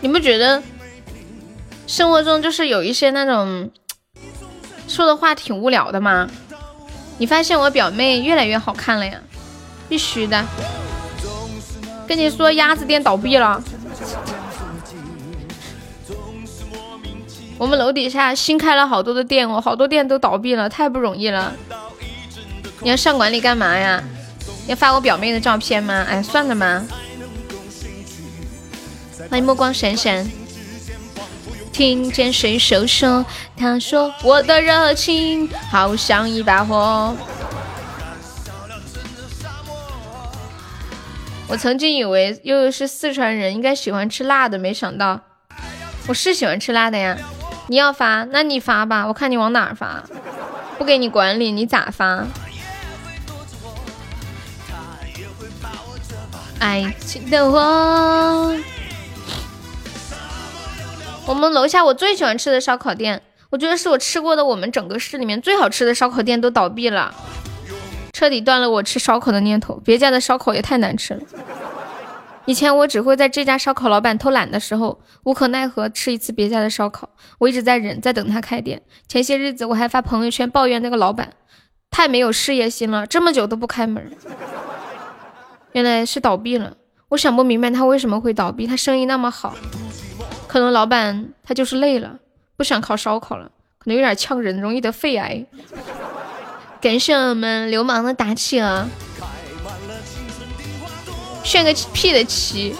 [0.00, 0.62] 你不觉得
[1.86, 3.70] 生活中就是有一些那种
[4.88, 6.28] 说的话挺无聊的吗？
[7.18, 9.20] 你发现我表妹越来越好看了呀？
[9.88, 10.44] 必须的！
[12.06, 13.62] 跟你说，鸭子店倒闭了。
[17.58, 21.52] 我们楼底下新开了好多的店哦，好多店都倒闭了，太不容易了。
[22.80, 24.02] 你要上管理干嘛呀？
[24.66, 26.04] 要发我表妹的照片吗？
[26.08, 26.86] 哎，算了嘛。
[29.30, 30.28] 欢迎目光闪闪，
[31.72, 33.24] 听见谁手说，
[33.56, 37.16] 他说我的热情好像一把火。
[41.48, 45.20] 我曾经以为悠悠是四川人，应该喜欢吃辣的，没想到
[46.08, 47.16] 我是喜欢吃辣的呀。
[47.68, 50.02] 你要发，那你发吧，我看你往哪儿发，
[50.76, 52.26] 不给你管理，你咋发？
[56.58, 58.56] 爱情的我。
[61.26, 67.14] 我们楼下我最喜欢吃的烧烤店，我觉得是我吃过的我们整个市里面最好吃的烧烤店都倒闭了，
[68.16, 69.78] 彻底断了我吃烧烤的念头。
[69.84, 71.20] 别家的烧烤也太难吃了。
[72.46, 78.80] 以前我只会在这家烧烤老板偷懒的时候无可奈何吃一次别家的烧烤，我一直在忍，在等他开店。
[79.06, 81.34] 前些日子我还发朋友圈抱怨那个老板
[81.90, 84.10] 太没有事业心了，这么久都不开门。
[85.72, 86.74] 原来是倒闭了，
[87.10, 89.54] 我想不明白他为什么会倒闭，他生意那么好。
[90.48, 92.18] 可能老板他就是累了，
[92.56, 95.44] 不想烤烧烤了，可能有点呛人，容易得肺癌。
[96.80, 98.88] 感谢我们流氓的打气啊！
[101.42, 102.74] 炫个屁的旗！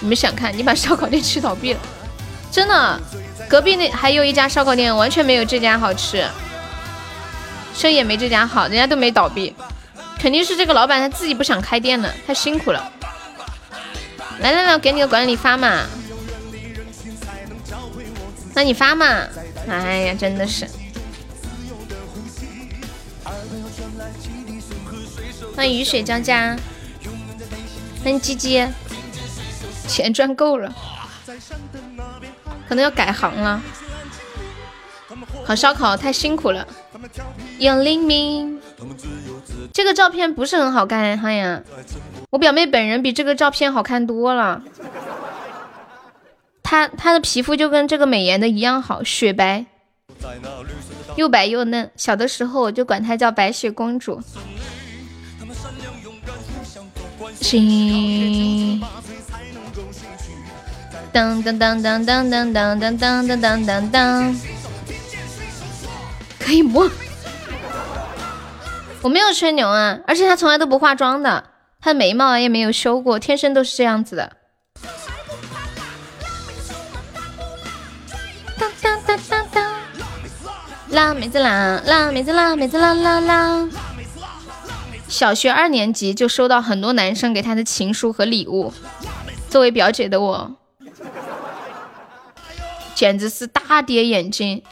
[0.00, 0.56] 你们想看？
[0.56, 1.80] 你把烧烤店吃倒闭了，
[2.50, 3.00] 真的？
[3.48, 6.24] 隔壁那还有一家烧烤店，完全没有这家好吃，
[7.74, 9.54] 生意也没这家好，人家都没倒闭，
[10.18, 12.92] 肯定是这个老板他自己不想开店了，太辛苦了。
[14.40, 15.86] 来来来，我给你个管理发嘛。
[18.54, 19.24] 那你发嘛？
[19.68, 20.68] 哎呀，真的是。
[25.58, 26.56] 欢迎雨水交加，
[28.04, 28.64] 欢迎鸡鸡，
[29.88, 30.72] 钱赚够了，
[32.68, 33.60] 可能要改行了。
[35.44, 36.64] 烤烧烤太辛苦了。
[37.58, 38.60] 杨黎明，
[39.74, 41.60] 这个照片不是很好看呀。
[42.30, 44.62] 我表妹本人比这个照片好看多了。
[46.62, 49.66] 她她的皮肤就跟这个美颜的一样好，雪白，
[51.16, 51.90] 又白又嫩。
[51.96, 54.22] 小的时候我就管她叫白雪公主。
[57.40, 58.82] 心，
[61.12, 64.36] 当当当当当当当当当当当当，
[66.38, 66.90] 可以摸。
[69.00, 71.44] 我没有吹牛啊，而且她从来都不化妆的，
[71.80, 74.32] 她的眉毛也没有修过，天生都是这样子的。
[80.90, 83.68] 辣妹子辣，辣妹子辣，妹子辣辣辣！
[85.08, 88.72] 小学二年级就收到很多男生给她的情书和礼物。
[89.48, 90.54] 作为表姐的我，
[92.94, 94.62] 简直是大跌眼镜。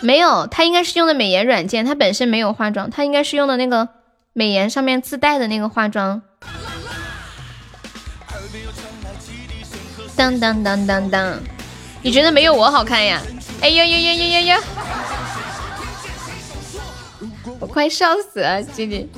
[0.00, 3.88] 没有，她应该是用的美颜软件，她本身没有化妆，她应该是用的那个
[4.32, 6.22] 美颜上面自带的那个化妆。
[10.16, 11.38] 当当当当当，
[12.02, 13.20] 你觉得没有我好看呀？
[13.60, 14.62] 哎呦呦呦呦呦呦！
[17.58, 19.08] 我快笑死了，静静。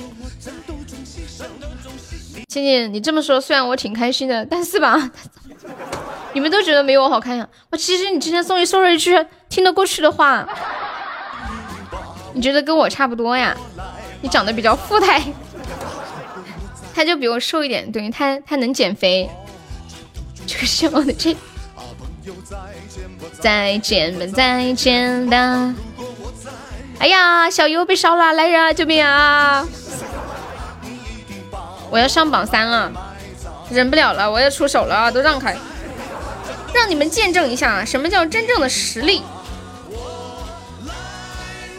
[2.47, 5.11] 静静，你这么说，虽然我挺开心的，但是吧，
[6.33, 7.47] 你们都觉得没有我好看呀。
[7.69, 9.13] 我其实你今天送你说了一句
[9.49, 10.47] 听得过去的话，
[12.33, 13.55] 你觉得跟我差不多呀？
[14.21, 15.21] 你长得比较富态，
[16.93, 19.29] 他就比我瘦一点，对他他能减肥，
[20.47, 21.35] 这个是我的这。
[23.39, 25.73] 再见吧，再见吧。
[26.99, 29.65] 哎呀，小优被烧了，来人啊，救命啊！
[31.89, 32.91] 我要上榜三了，
[33.71, 35.09] 忍不了了，我要出手了啊！
[35.09, 35.57] 都让开，
[36.73, 39.23] 让你们见证一下什么叫真正的实力。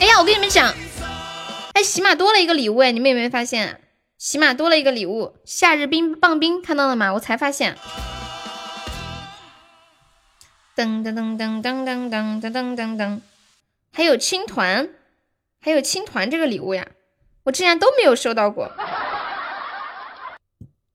[0.00, 0.74] 哎呀，我跟你们讲，
[1.74, 3.78] 哎，喜马多了一个礼物哎，你们有没有发现？
[4.16, 7.12] 喜马多了一个礼物，夏日冰棒冰，看到了吗？
[7.12, 7.76] 我才发现。
[10.74, 13.20] 噔噔噔噔噔噔噔噔噔噔，
[13.92, 14.88] 还有青团，
[15.62, 16.86] 还有青团这个礼物呀，
[17.44, 18.70] 我之前都没有收到过，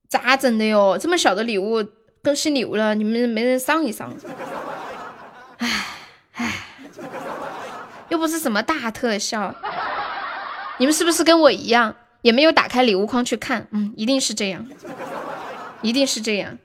[0.09, 0.97] 咋整的哟？
[0.97, 1.85] 这么小的礼物
[2.23, 4.11] 更新礼物了，你们没人上一上？
[5.57, 5.85] 唉
[6.33, 6.53] 唉，
[8.09, 9.53] 又不是什么大特效，
[10.79, 13.67] 你们是不是跟我一样，也没有打开礼物框去看？
[13.69, 14.67] 嗯，一定是这样，
[15.81, 16.57] 一定是这样，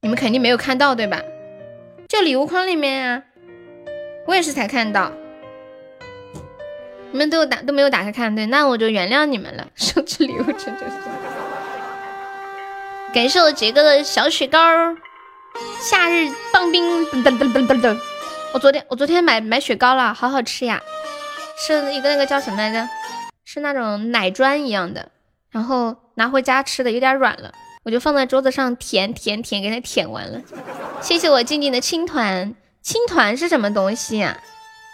[0.00, 1.22] 你们肯定没有看到对吧？
[2.08, 3.22] 就礼物框里面呀，
[4.26, 5.12] 我也是才看到，
[7.10, 9.66] 你们都有打都没有打开看，对，那我就原谅你们了。
[9.74, 10.96] 收这礼物真的是，
[13.14, 14.58] 感谢我杰哥的小雪糕，
[15.80, 17.98] 夏日棒冰噔噔噔噔噔噔。
[18.52, 20.80] 我昨天我昨天买买雪糕了，好好吃呀，
[21.66, 22.88] 是一个那个叫什么来着？
[23.44, 25.10] 是那种奶砖一样的，
[25.50, 27.52] 然后拿回家吃的有点软了。
[27.84, 30.42] 我就放在桌子上舔舔舔，给它舔完了。
[31.00, 34.38] 谢谢我静静的青团，青团是什么东西呀？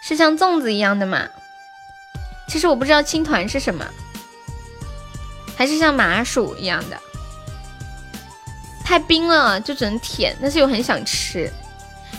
[0.07, 1.27] 是像粽子一样的吗？
[2.47, 3.85] 其实我不知道青团是什么，
[5.55, 6.97] 还是像麻薯一样的。
[8.83, 11.51] 太冰了，就只能舔，但是又很想吃，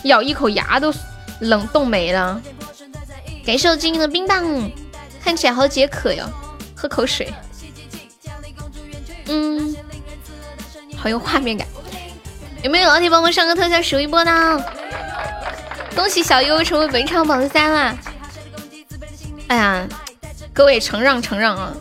[0.03, 0.93] 咬一口牙都
[1.39, 2.41] 冷冻没了。
[3.45, 4.43] 感谢我静静的冰棒，
[5.23, 6.25] 看起来好解渴哟，
[6.75, 7.33] 喝口水。
[9.27, 9.75] 嗯。
[10.97, 11.65] 好有画面感，
[12.63, 14.61] 有没有老铁帮忙上个特效数一波呢？
[15.95, 17.95] 恭喜小优成为本场榜三啦！
[19.47, 19.87] 哎呀，
[20.57, 21.71] 各位承让承让啊！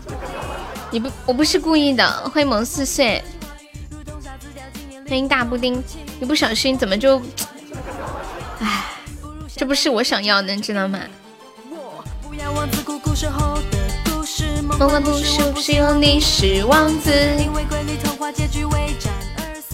[0.90, 2.06] 你不，我不是故意的。
[2.28, 3.24] 欢迎萌四岁，
[5.08, 5.82] 欢迎大布丁，
[6.20, 7.18] 一不小心怎么就……
[8.60, 8.84] 哎，
[9.56, 11.00] 这不是我想要的，你知道吗？
[14.78, 17.10] 梦幻故事不是有你是王子。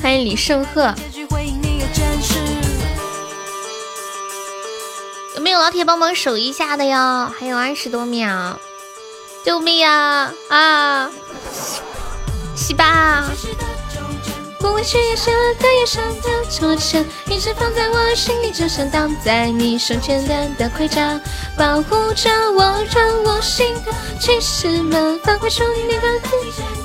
[0.00, 0.94] 欢迎李胜赫。
[5.34, 7.32] 有没有老铁帮忙守一下的哟？
[7.36, 8.60] 还有二十多秒，
[9.44, 10.32] 救命呀！
[10.48, 11.10] 啊，
[12.54, 13.28] 洗吧。
[14.60, 21.20] 过去也是在夜上的错前，一直放在我心里，就像挡在你手简单的盔甲，
[21.56, 22.62] 保护着我，
[22.94, 23.92] 让我心疼。
[24.20, 26.30] 骑士们发挥出你的字，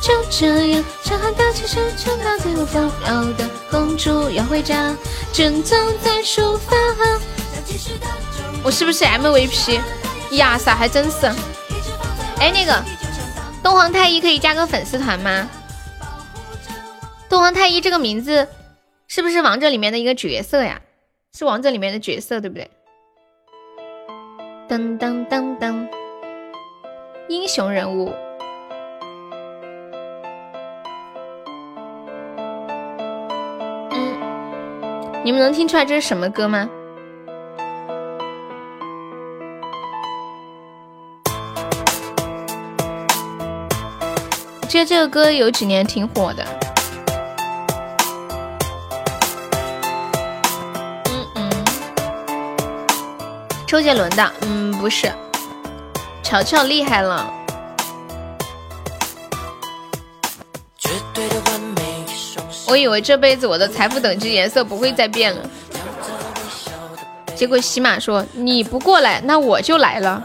[0.01, 4.95] 就这样，强悍的骑士城堡最后丰饶的公主要回家，
[5.31, 6.75] 正走在书房。
[8.63, 9.79] 我是不是 MVP
[10.31, 10.57] 呀？
[10.57, 11.31] 啥还真是。
[12.39, 12.83] 哎，那个
[13.63, 15.49] 东皇太一可以加个粉丝团吗？
[17.29, 18.47] 东皇太一这个名字
[19.07, 20.81] 是不是王者里面的一个角色呀？
[21.35, 22.69] 是王者里面的角色对不对？
[24.69, 25.87] 噔噔噔噔，
[27.27, 28.13] 英雄人物。
[33.91, 36.69] 嗯，你们能听出来这是什么歌吗？
[44.67, 46.45] 记得这个歌有几年挺火的。
[51.05, 51.65] 嗯嗯
[53.65, 55.09] 周杰伦的，嗯，不是，
[56.21, 57.33] 乔乔厉害了。
[62.67, 65.49] 我以为这辈子我的财富等级颜色不会再变了，
[67.33, 70.21] 结果喜马说你不过来，那我就来了。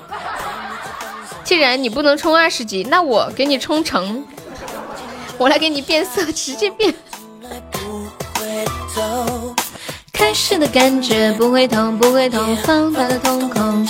[1.45, 4.25] 既然你不能冲二十级，那我给你冲成，
[5.39, 6.95] 我来给你变色，直接变。
[10.13, 13.87] 开始的感觉不会痛，不会痛，放大的瞳孔。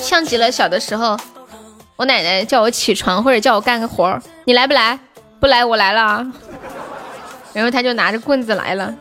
[0.00, 1.16] 像极了小的时候，
[1.96, 4.98] 我奶奶叫我起床或者叫我干个活儿，你来不来？
[5.38, 6.26] 不来我来了，
[7.52, 8.92] 然后他就拿着棍子来了。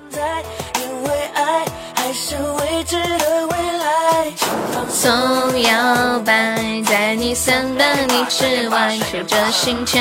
[4.90, 10.00] 总摇摆在你三百里之外，守着星球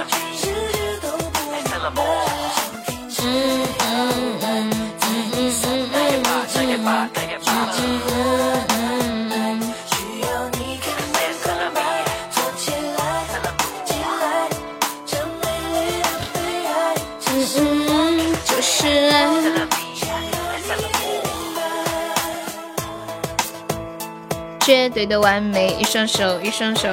[7.77, 8.12] 嗯
[24.83, 26.89] 绝对的完美，一双手，一双手。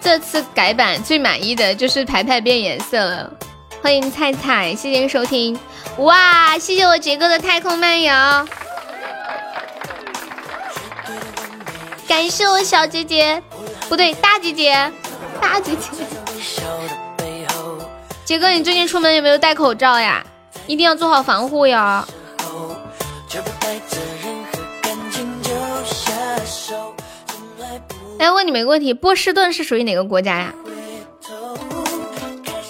[0.00, 3.32] 这次改版最满意的就是牌牌变颜色了。
[3.80, 5.56] 欢迎菜菜，谢谢收听。
[5.98, 8.12] 哇，谢谢我杰哥的太空漫游，
[12.08, 13.40] 感谢我小姐姐，
[13.88, 14.90] 不对，大姐姐，
[15.40, 15.88] 大姐姐。
[18.24, 20.24] 杰哥，你最近出门有没有戴口罩呀？
[20.66, 22.04] 一定要做好防护呀。
[28.18, 30.54] 来问你们一个问题，波士顿是属于哪个国家呀？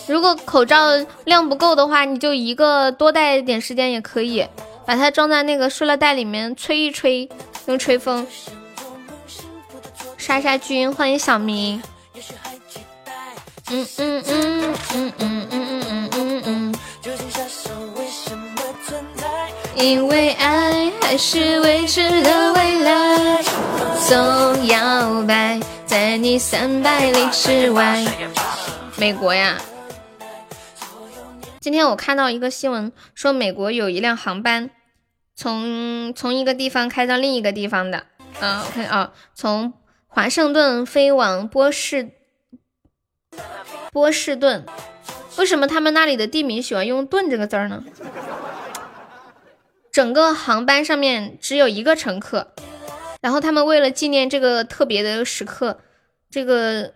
[0.06, 0.78] 如果口罩
[1.24, 4.46] 量不够的话，你就一个多戴点时间也可以，
[4.86, 7.28] 把它装在那个塑料袋里面，吹一吹，
[7.66, 8.26] 用吹风。
[10.16, 11.82] 杀杀菌，欢迎小明。
[13.70, 16.74] 嗯嗯嗯嗯嗯嗯嗯嗯嗯嗯。
[19.82, 23.42] 因为爱还是未知的未来，
[24.08, 28.06] 总摇摆在你三百里之外。
[28.96, 29.58] 美国呀。
[31.58, 34.70] 今天我看到一个新闻，说美国有一辆航班
[35.34, 38.06] 从从一个地方开到另一个地方的，
[38.38, 39.72] 啊，看啊，从
[40.06, 42.10] 华盛顿飞往波士
[43.90, 44.64] 波士顿。
[45.38, 47.82] 为什么他们那里的地名喜欢用“顿”这个字儿呢？
[49.92, 52.54] 整个航班上面只有一个乘客，
[53.20, 55.80] 然后他们为了纪念这个特别的时刻，
[56.30, 56.94] 这个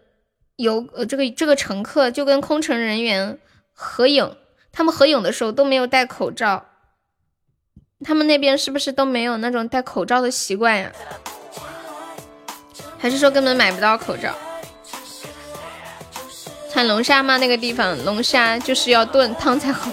[0.56, 3.39] 游呃这个这个乘客就跟空乘人员
[3.74, 4.35] 合影。
[4.73, 6.64] 他们合影的时候都没有戴口罩，
[8.02, 10.90] 他们那边是不是都没有那种戴口罩的习惯呀？
[12.98, 14.35] 还是说根本买不到口罩？
[16.70, 17.36] 产龙虾吗？
[17.36, 19.90] 那个地方龙虾就是要炖汤才好。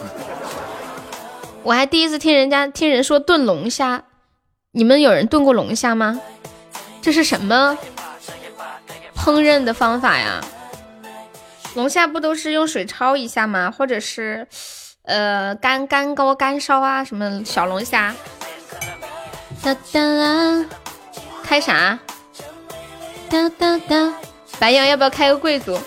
[1.64, 4.04] 我还第一次听人家听人说炖龙虾，
[4.72, 6.20] 你们有人炖过龙虾吗？
[7.02, 7.78] 这是什么
[9.16, 10.44] 烹饪的方法呀？
[11.76, 13.72] 龙虾不都是用水焯一下吗？
[13.72, 14.46] 或者是，
[15.04, 17.04] 呃，干干锅干烧啊？
[17.04, 18.14] 什么小龙虾？
[19.64, 20.66] 哒哒，
[21.44, 21.98] 开啥？
[23.30, 24.14] 哒哒哒，
[24.60, 25.80] 白羊要不要开个贵族？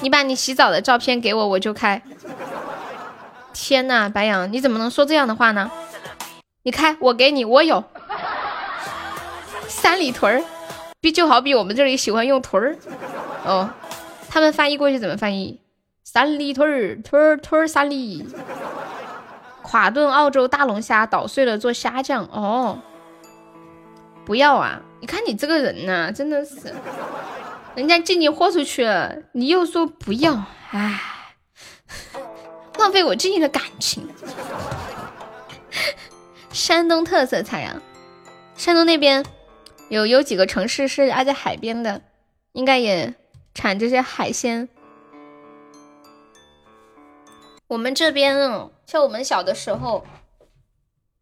[0.00, 2.02] 你把你洗澡的照片给我，我就开。
[3.54, 5.70] 天呐，白羊，你怎么能说这样的话呢？
[6.64, 7.82] 你开，我给你，我有。
[9.68, 10.44] 三里屯儿，
[11.00, 12.76] 比就好比我们这里喜欢用屯儿，
[13.46, 13.70] 哦。
[14.28, 15.60] 他们翻译过去怎么翻译？
[16.02, 18.26] 三里屯儿，屯儿屯儿三里。
[19.62, 22.28] 垮炖澳洲大龙虾，捣碎了做虾酱。
[22.32, 22.80] 哦，
[24.26, 24.82] 不要啊！
[25.00, 26.74] 你看你这个人呐，真的是，
[27.74, 31.00] 人家进你豁出去了，你又说不要，唉，
[32.78, 34.08] 浪费我进你的感情。
[36.52, 37.82] 山东特色菜啊，
[38.56, 39.24] 山东那边
[39.88, 42.02] 有有几个城市是挨在海边的，
[42.52, 43.14] 应该也。
[43.56, 44.68] 产这些海鲜，
[47.68, 50.04] 我们这边哦，像我们小的时候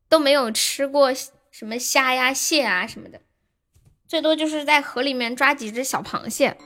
[0.08, 1.12] 都没有吃过
[1.50, 3.20] 什么虾呀、蟹啊什么的，
[4.08, 6.56] 最多就是在河里面抓几只小螃蟹。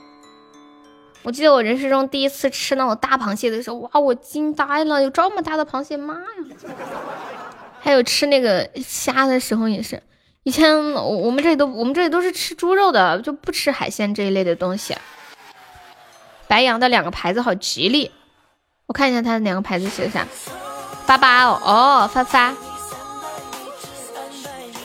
[1.26, 6.20] 我记得我人生中第一次吃那种大螃蟹的时候，哇，我惊呆了，有这么大的螃蟹，妈呀！
[7.80, 10.00] 还有吃那个虾的时候也是，
[10.44, 14.96] 以前我们这里都我们这里都是吃猪肉的，就不吃海鲜这一类的东西。
[16.46, 18.12] 白羊的两个牌子好吉利，
[18.86, 20.24] 我看一下它的两个牌子写的啥？
[21.06, 22.54] 发发哦哦发发。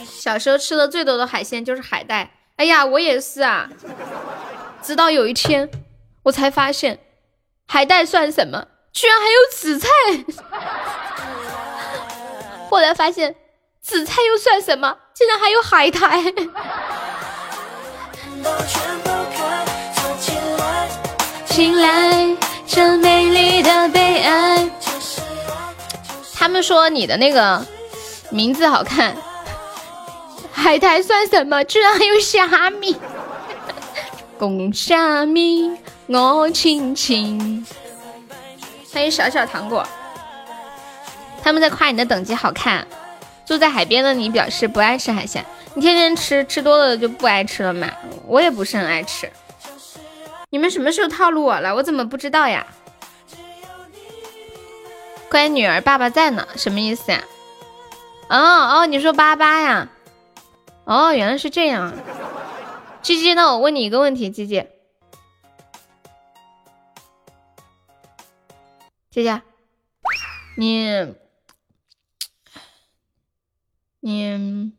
[0.04, 3.70] 小时候吃的最多的海鲜就是海带，哎呀我也是啊。
[4.82, 5.70] 直到有一天
[6.24, 6.98] 我才发现，
[7.66, 8.66] 海带算什么？
[8.92, 9.88] 居然还有紫菜。
[12.70, 13.34] 后来发现
[13.82, 14.96] 紫菜又算什么？
[15.14, 16.22] 竟然还有海苔。
[21.46, 22.36] 醒来，
[22.66, 24.70] 这美丽的悲哀。
[26.34, 27.64] 他们说你的那个
[28.30, 29.16] 名字好看，
[30.52, 31.62] 海苔算什么？
[31.64, 32.96] 居然还有虾米！
[34.38, 35.70] 贡虾米，
[36.06, 37.66] 我亲亲。
[38.92, 39.86] 欢迎小小糖果。
[41.42, 42.86] 他们在夸你的等级好看。
[43.44, 45.44] 住在海边的你表示不爱吃海鲜，
[45.74, 47.90] 你天天吃，吃多了就不爱吃了嘛。
[48.26, 49.30] 我也不是很爱吃。
[50.50, 51.74] 你们什么时候套路我了？
[51.74, 52.64] 我怎么不知道呀？
[55.28, 57.22] 乖女儿，爸爸在呢，什么意思呀？
[58.28, 59.88] 哦哦，你说八八呀？
[60.84, 61.92] 哦，原来是这样。
[63.02, 64.64] 鸡鸡，那我问你一个问题，鸡鸡，
[69.10, 69.42] 姐姐，
[70.56, 71.12] 你
[74.00, 74.72] 你，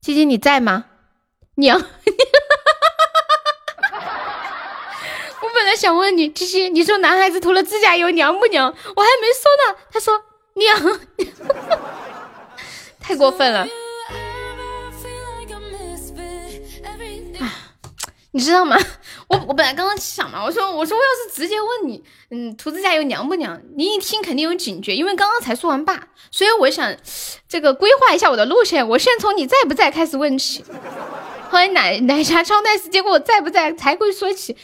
[0.00, 0.84] 鸡鸡你在吗？
[1.54, 1.84] 娘， 我
[5.54, 8.68] 本来想问你，鸡鸡，你说男孩子涂了指甲油娘不娘？
[8.68, 10.22] 我还没说呢，他说
[10.54, 11.00] 娘，
[13.00, 13.66] 太过分了。
[18.34, 18.76] 你知道吗？
[19.28, 23.60] 我我本来刚刚想嘛，我说我说我要是直接问你，嗯，涂指甲油娘不娘？
[23.76, 26.92] 你一听肯定有警觉，因为刚刚才说完爸，所以我想
[27.48, 30.64] 这个规划一下我的路线，我先从你在不在开始问起。
[31.48, 34.56] 欢迎奶奶茶超 nice，结果我在不在才会说起，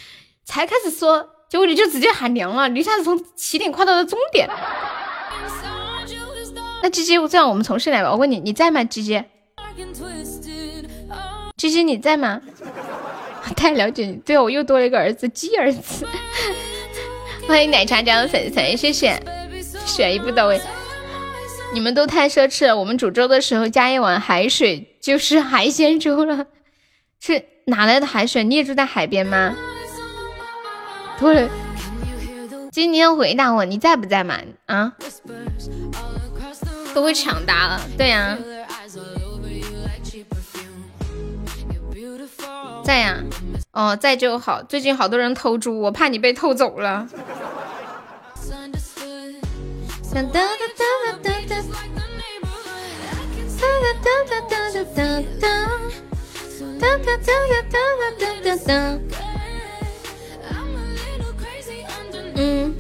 [0.45, 4.51] 才开始说，结果你就直接喊娘了，一下子从起点跨到了终点。
[6.83, 8.11] 那鸡鸡，这样我们重新来吧。
[8.11, 8.83] 我问你，你在吗？
[8.83, 9.23] 鸡鸡，
[11.57, 12.41] 鸡鸡你在吗？
[13.57, 16.07] 太了解你，对我又多了一个儿子，鸡儿子。
[17.47, 19.21] 欢迎奶茶家的粉粉，谢谢，
[19.85, 20.61] 选一步到位。
[21.73, 26.47] 你们都太奢侈了，我们煮粥的时候加一碗海水就是海鲜粥了。
[27.21, 28.45] 是哪来的海水？
[28.45, 29.57] 你也住在海边吗？
[31.19, 31.49] 对，
[32.73, 34.39] 今天回答我，你在不在嘛？
[34.67, 34.93] 啊？
[36.95, 38.37] 都会抢答了，对呀。
[42.85, 43.17] 在呀，
[43.73, 44.63] 哦，在就好。
[44.63, 47.07] 最近好多人偷猪，我怕你被偷走了。
[62.35, 62.75] 嗯。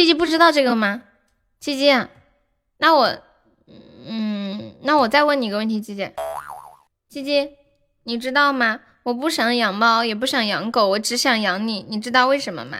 [0.00, 1.02] 七七不知道这个吗？
[1.60, 1.94] 七七，
[2.78, 3.18] 那我，
[4.06, 6.10] 嗯，那我再问你一个问题，七七，
[7.10, 7.50] 七七，
[8.04, 8.80] 你知道吗？
[9.02, 12.78] 我不想养猫，也不想养狗，我只想养你，你知道为什么吗？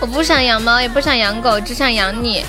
[0.00, 2.44] 我不想养猫，也不想养狗，只想养你。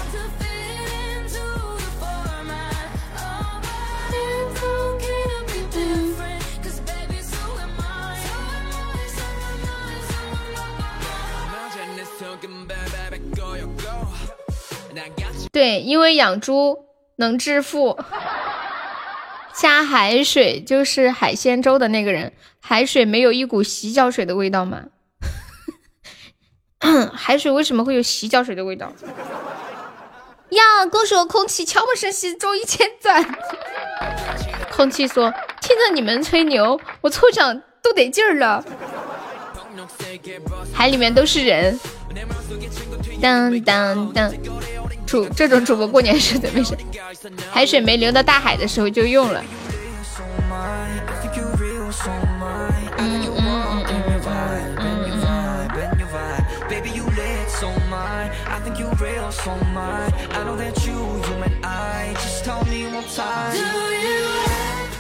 [15.54, 16.86] 对，因为养猪
[17.18, 17.98] 能致富。
[19.54, 24.86] 加海水就是海鲜粥的那个人，海水没有一股洗脚水的味道吗？
[27.14, 28.92] 海水为什么会有洗脚水的味道？
[30.50, 33.24] 呀，恭喜我空气悄无声息中一千钻。
[34.72, 35.32] 空气说
[35.62, 38.66] ：“听着你们吹牛，我抽奖都得劲儿了。”
[40.74, 41.80] 海里面都是人。
[43.22, 44.34] 当当当。
[45.06, 46.76] 主这种主播过年是怎么回事？
[47.52, 49.44] 海水没流到大海的时候就用了。
[52.98, 54.22] 嗯嗯嗯嗯
[54.78, 54.94] 嗯。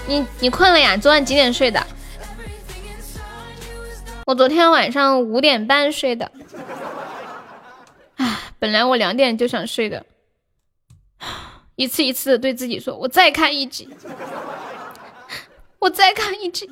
[0.06, 0.96] 你你困了呀？
[0.96, 1.84] 昨晚几点睡的？
[4.26, 6.30] 我昨天晚上五点半睡的。
[8.64, 10.06] 本来我两点就想睡的，
[11.76, 13.90] 一次一次的对自己说：“我再看一集，
[15.80, 16.72] 我再看一集，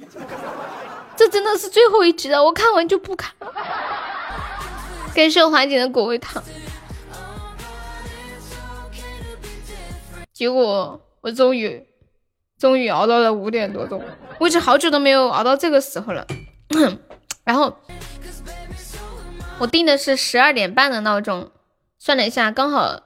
[1.17, 3.51] 这真的是最后一集了，我看完就不看了。”
[5.13, 6.41] 感谢华姐的果味糖，
[10.31, 11.85] 结果我终于
[12.57, 14.01] 终于熬到了五点多钟，
[14.39, 16.25] 我已经好久都没有熬到这个时候了。
[17.43, 17.77] 然后
[19.59, 21.51] 我定的是十二点半的闹钟。
[22.03, 22.99] 算了一下，刚好，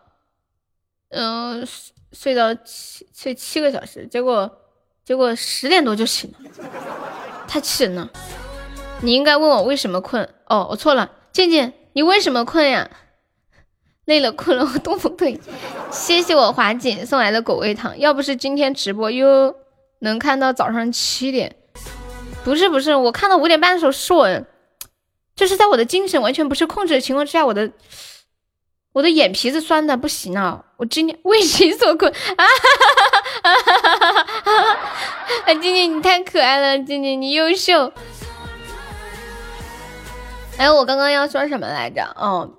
[1.09, 1.67] 嗯，
[2.13, 4.49] 睡到七睡七个小时，结果
[5.03, 6.49] 结果十点多就醒了，
[7.45, 8.09] 太气人了！
[9.01, 12.89] 你应该问我为什么困哦，我错了，静静，你为什么困呀？
[14.05, 15.37] 累了困了，我动不动。
[15.91, 19.53] 谢谢我华锦送来的果味糖，要不是今天直播又
[19.99, 21.53] 能看到早上七点，
[22.45, 24.41] 不是不是，我看到五点半的时候是我，
[25.35, 27.69] 就是在我的精神完全不受控制的情况之下，我的。
[28.95, 32.45] 我的眼皮子酸的不行了，我今天为谁所困啊？
[33.43, 34.79] 哈哈哈哈哈！
[35.47, 37.91] 啊，静静你太可爱了，静静你优秀。
[40.55, 42.05] 哎，我刚刚要说什么来着？
[42.15, 42.49] 哦，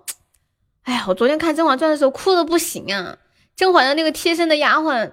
[0.82, 3.16] 哎呀，我昨天看《甄嬛传》的时候哭的不行啊！
[3.56, 5.12] 甄嬛的那个贴身的丫鬟，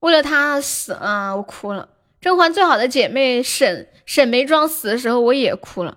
[0.00, 1.88] 为了她死了，我哭了。
[2.20, 5.96] 甄嬛最好的姐妹沈沈眉庄死的时候，我也哭了。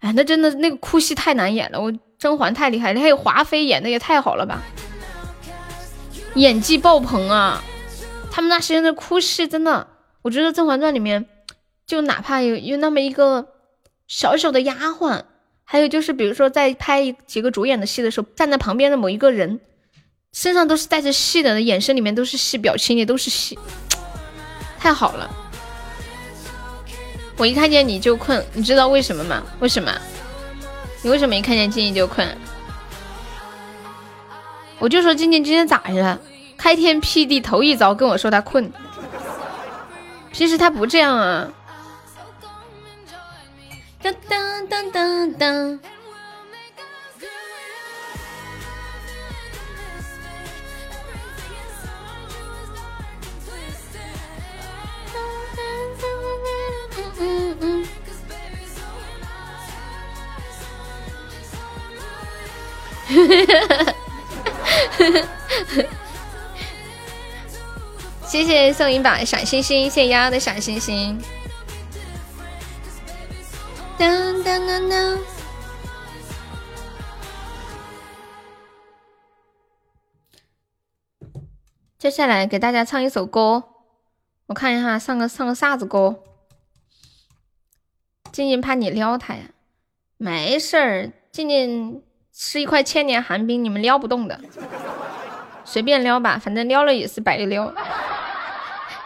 [0.00, 1.90] 哎，那真的那个哭戏太难演了，我
[2.22, 4.62] 甄嬛太厉害了，还有华妃演的也太好了吧，
[6.36, 7.60] 演技爆棚啊！
[8.30, 9.88] 他们那时间的哭戏真的，
[10.22, 11.26] 我觉得《甄嬛传》里面，
[11.84, 13.48] 就哪怕有有那么一个
[14.06, 15.24] 小小的丫鬟，
[15.64, 19.58] 还有就是比如说在拍几个主演的戏的时候，站在旁边的某一个人，
[20.32, 23.58] 身上都是带着戏的，眼神里面都是戏，表情也都是戏，
[24.78, 25.28] 太好了。
[27.36, 29.42] 我一看见你就困，你知道为什么吗？
[29.58, 29.92] 为什么？
[31.02, 32.26] 你为什么一看见静静就困？
[34.78, 36.18] 我就说静静今天咋的了？
[36.56, 38.72] 开天辟地头一遭跟我说她困，
[40.32, 41.52] 平时她不这样啊。
[44.00, 45.80] 当当当当当。
[68.26, 71.20] 谢谢送一把小星星，谢谢丫丫的小星星。
[73.98, 75.18] 当当当当。
[81.98, 83.64] 接下来给大家唱一首歌，
[84.46, 86.24] 我看一下，唱个唱个啥子歌？
[88.32, 89.42] 静静怕你撩他呀？
[90.16, 92.02] 没事儿，静静。
[92.34, 94.40] 吃一块千年寒冰，你们撩不动的，
[95.64, 97.72] 随便撩吧，反正撩了也是白撩。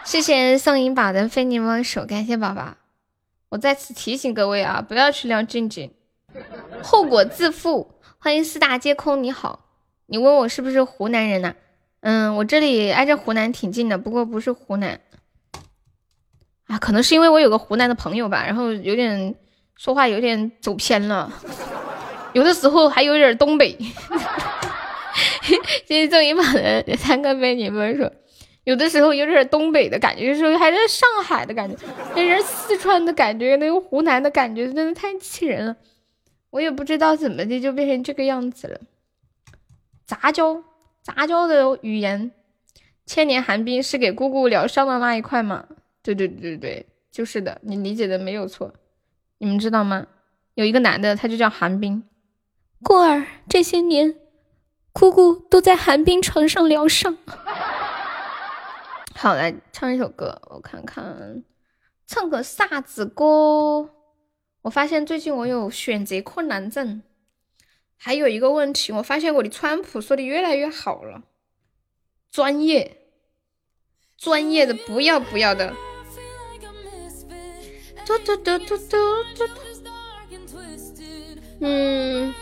[0.03, 2.75] 谢谢送银宝的非你莫属，感谢宝宝。
[3.49, 5.93] 我再次提醒各位啊，不要去撩静静，
[6.81, 7.93] 后果自负。
[8.17, 9.65] 欢迎四大皆空，你好，
[10.05, 11.55] 你问我是不是湖南人呢？
[11.99, 14.99] 嗯，我这里挨着湖南挺近的，不过不是湖南。
[16.67, 19.35] 啊，可能是因为我有个湖南的朋友吧，然后有点
[19.75, 21.31] 说话有点走偏了。
[22.37, 23.75] 有的时候还有点东北，
[25.87, 28.11] 谢谢正一把的三个美女们说，
[28.63, 31.75] 有的时候有点东北的感觉，有时候还是上海的感觉，
[32.15, 35.75] 那人四川的感觉，那个湖南的感觉，真的太气人了。
[36.51, 38.79] 我也不知道怎么的就变成这个样子了。
[40.05, 40.63] 杂交，
[41.01, 42.31] 杂交的语言，
[43.07, 45.65] 千年寒冰是给姑姑疗伤的那一块吗？
[46.03, 48.75] 对对对对，就是的，你理解的没有错。
[49.39, 50.05] 你们知道吗？
[50.53, 52.03] 有一个男的，他就叫寒冰。
[52.83, 54.15] 过儿，这些年，
[54.93, 57.17] 姑姑都在寒冰床上疗伤。
[59.15, 61.43] 好，来唱一首歌，我看看，
[62.05, 63.89] 唱个啥子歌？
[64.61, 67.01] 我发现最近我有选择困难症，
[67.97, 71.23] 还有一个问题，我发现我的川普说的越来越好了，
[72.31, 72.97] 专业，
[74.17, 75.73] 专业的不要不要的。
[78.05, 79.45] 嘟嘟嘟嘟嘟嘟。
[81.59, 82.33] 嗯。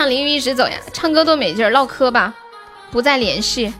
[0.00, 2.34] 唱淋雨一直走呀，唱歌多没劲儿，唠嗑吧，
[2.90, 3.70] 不再联系。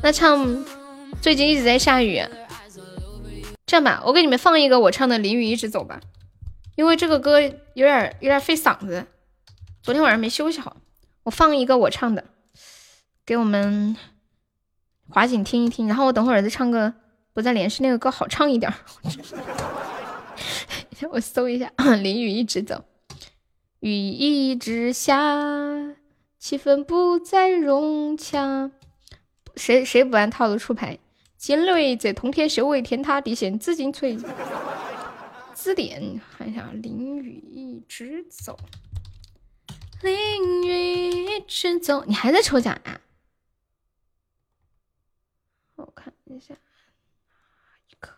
[0.00, 0.64] 那唱
[1.20, 2.22] 最近一直在下雨，
[3.66, 5.98] 这样吧，我给你们放一个我唱的淋雨一直走吧，
[6.76, 9.04] 因为这个歌有点有点费嗓子，
[9.82, 10.76] 昨天晚上没休息好。
[11.24, 12.24] 我放一个我唱的，
[13.26, 13.96] 给我们
[15.08, 16.94] 华锦听一听，然后我等会儿再唱个
[17.32, 18.72] 不再联系那个歌好唱一点。
[21.10, 22.84] 我搜一下 淋雨一直走。
[23.82, 25.16] 雨一直下，
[26.38, 28.70] 气氛不再融洽。
[29.56, 31.00] 谁谁不按套路出牌？
[31.36, 34.16] 惊雷在通天修为天塌地陷紫金锤。
[35.52, 38.56] 字典看一下，淋雨一直走，
[40.00, 42.04] 淋雨一直走。
[42.04, 43.00] 你还在抽奖呀？
[45.74, 46.54] 我看一下，
[47.90, 48.12] 一颗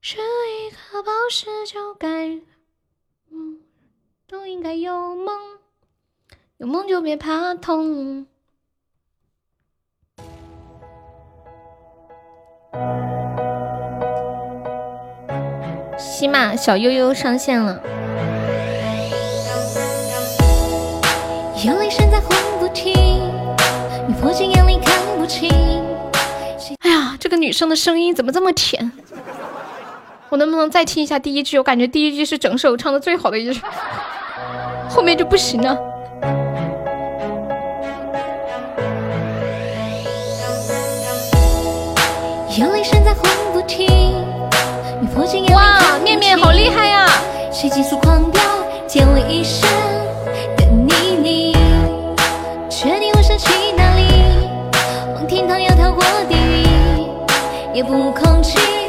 [0.00, 2.40] 是一颗宝石就该。
[4.30, 5.36] 都应该有梦，
[6.58, 8.28] 有梦就别怕痛。
[15.98, 17.82] 喜马小悠悠上线了。
[21.64, 22.30] 眼泪声在轰
[22.60, 22.94] 不停，
[24.06, 25.50] 你迫近眼里看不清。
[26.82, 28.92] 哎呀，这个女生的声音怎么这么甜？
[30.28, 31.58] 我能不能再听一下第一句？
[31.58, 33.60] 我感觉第一句是整首唱的最好的一句。
[34.90, 35.78] 后面就不行了。
[45.54, 47.06] 哇，面面好厉害呀！
[47.52, 48.42] 谁急速狂飙，
[48.86, 49.68] 溅了一身
[50.56, 50.92] 的泥
[51.22, 51.56] 泞，
[52.68, 54.02] 确定我想去哪里？
[55.14, 57.06] 往天堂要逃过地狱，
[57.72, 58.79] 也不恐惧。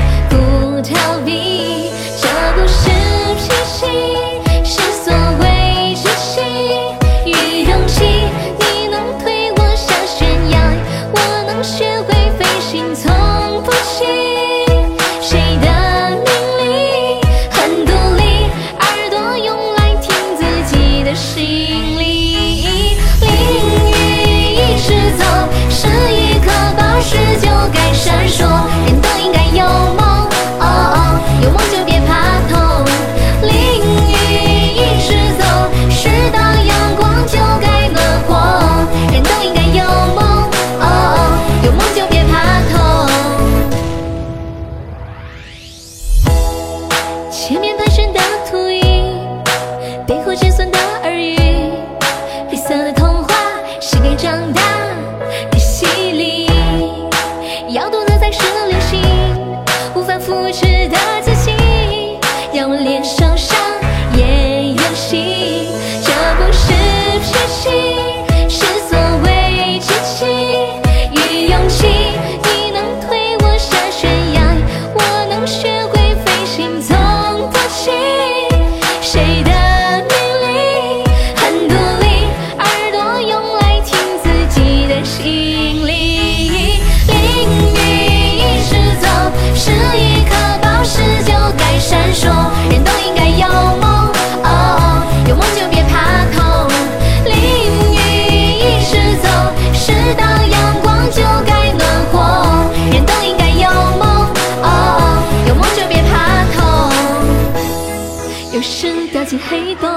[109.32, 109.90] 进黑洞，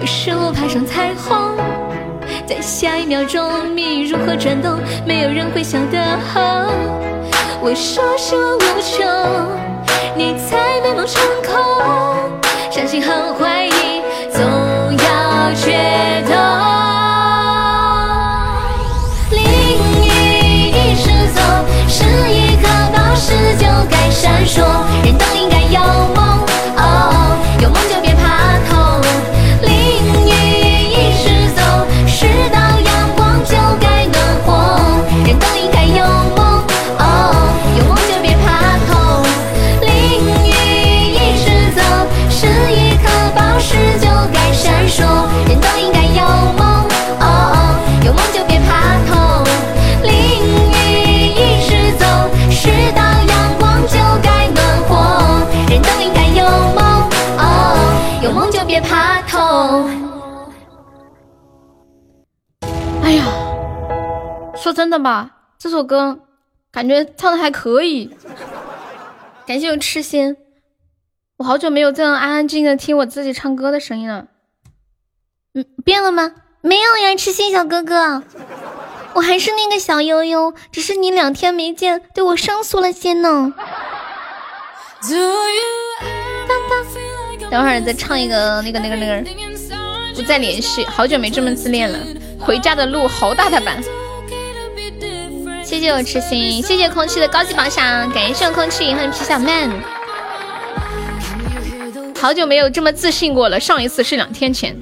[0.00, 1.58] 有时我爬上彩虹，
[2.46, 6.00] 在下一秒钟，命运如何转动，没有人会晓得。
[7.60, 9.04] 我说希望无穷，
[10.16, 11.52] 你才美梦成空，
[12.70, 14.00] 相信和怀疑
[14.32, 16.32] 总要决斗。
[19.32, 19.38] 淋
[20.00, 21.42] 雨一直走，
[21.86, 22.02] 是
[22.32, 24.64] 一颗宝石就该闪烁。
[25.04, 25.78] 人都应该有
[26.16, 26.40] 梦，
[59.82, 59.90] 痛。
[63.02, 63.24] 哎呀，
[64.56, 66.20] 说真的吧，这首歌
[66.70, 68.10] 感觉唱的还可以。
[69.46, 70.36] 感谢我痴心，
[71.36, 74.26] 我好久没有这样安安静静的听我自己唱歌的声音了。
[75.54, 76.32] 嗯，变了吗？
[76.62, 78.22] 没有呀，痴心小哥哥，
[79.12, 83.52] 我还是那个小悠悠，只是你两天没见，对我生疏了些呢。
[87.50, 89.22] 等会儿再唱一个那个那个那个，
[90.14, 91.98] 不再联系，好久没这么自恋了。
[92.38, 93.82] 回家的路好大的板，
[95.64, 99.70] 谢谢我痴心，谢谢空气的高级宝箱，感谢我空气，欢迎皮小曼。
[102.20, 104.76] 好久没有这么自信过了，上一次是两天前。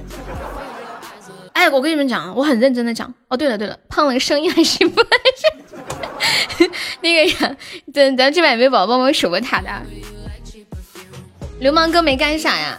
[1.54, 3.12] 哎，我跟你们讲，我很认真的讲。
[3.28, 5.02] 哦，对了对了，胖了声音还行不？
[7.00, 7.56] 那个呀，
[7.92, 9.70] 等咱这边有没有宝宝帮我守个塔的？
[11.60, 12.78] 流氓哥没干啥呀？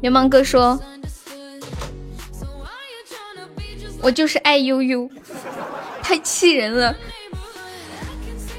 [0.00, 0.80] 流氓哥说。
[4.04, 5.10] 我就是爱悠悠，
[6.02, 6.94] 太气人了，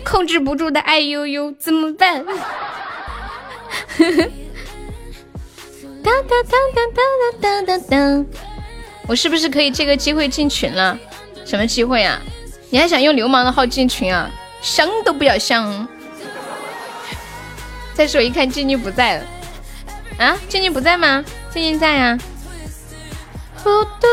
[0.03, 2.25] 控制不住的爱悠悠怎么办？
[6.03, 7.05] 当当当当当
[7.39, 8.25] 当当当！
[9.07, 10.97] 我是不是可以借个机会进群了？
[11.45, 12.19] 什么机会啊？
[12.71, 14.31] 你还想用流氓的号进群啊？
[14.63, 15.87] 想都不要想！
[17.93, 19.25] 再说一看静静不在了，
[20.17, 21.23] 啊，静静不在吗？
[21.53, 22.17] 静静在呀。
[23.63, 24.07] 嘟嘟。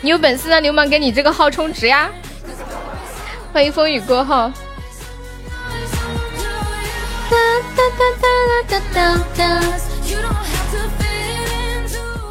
[0.00, 2.08] 你有本事让流氓给你这个号充值呀！
[3.52, 4.50] 欢迎风雨过后。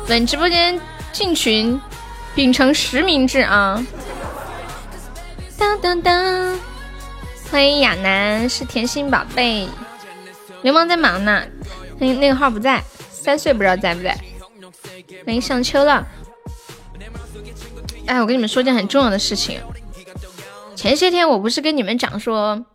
[0.07, 0.79] 本直播间
[1.11, 1.79] 进群，
[2.33, 3.85] 秉承实名制啊！
[5.57, 6.57] 当当当！
[7.51, 9.67] 欢迎亚楠，是甜心宝贝。
[10.61, 11.43] 流氓在忙呢，
[11.99, 12.81] 那那个号不在，
[13.11, 14.17] 三岁不知道在不在。
[15.25, 16.07] 欢迎上秋了。
[18.07, 19.61] 哎，我跟你们说件很重要的事情。
[20.75, 22.65] 前些天我不是跟你们讲说，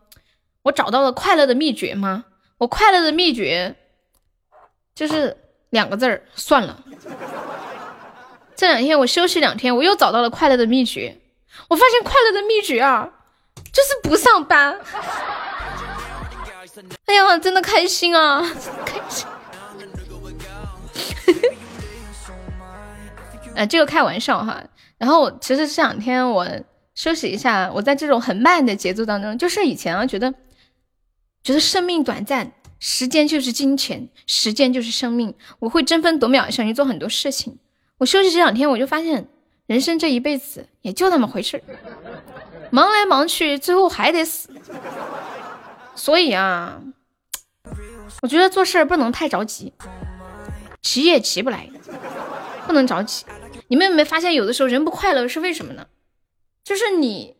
[0.62, 2.24] 我找到了快乐的秘诀吗？
[2.58, 3.74] 我快乐的秘诀
[4.94, 5.36] 就是
[5.70, 6.82] 两个字儿，算了。
[8.54, 11.18] 这两天我休息两天，我又找到了快乐的秘诀。
[11.68, 13.08] 我发现快乐的秘诀啊，
[13.72, 14.78] 就是不上班。
[17.06, 18.42] 哎呀，真的开心啊，
[18.84, 19.26] 开心。
[23.56, 24.62] 哎，这个开玩笑哈。
[25.02, 26.46] 然后其实这两天我
[26.94, 27.68] 休息一下。
[27.74, 30.32] 我在这种很慢的节奏当中，就是以前啊，觉得
[31.42, 37.58] 觉得生命短暂，时间就是金钱，时间就是生命，我会争分夺秒想去做很多事情。
[37.98, 39.26] 我休息这两天，我就发现
[39.66, 41.60] 人生这一辈子也就那么回事
[42.70, 44.50] 忙来忙去，最后还得死。
[45.96, 46.80] 所以啊，
[48.20, 49.72] 我觉得做事不能太着急，
[50.80, 51.68] 急也急不来，
[52.68, 53.24] 不能着急。
[53.72, 55.86] 你们有没有发现，有的时候人不快乐是为什么呢？
[56.62, 57.36] 就是你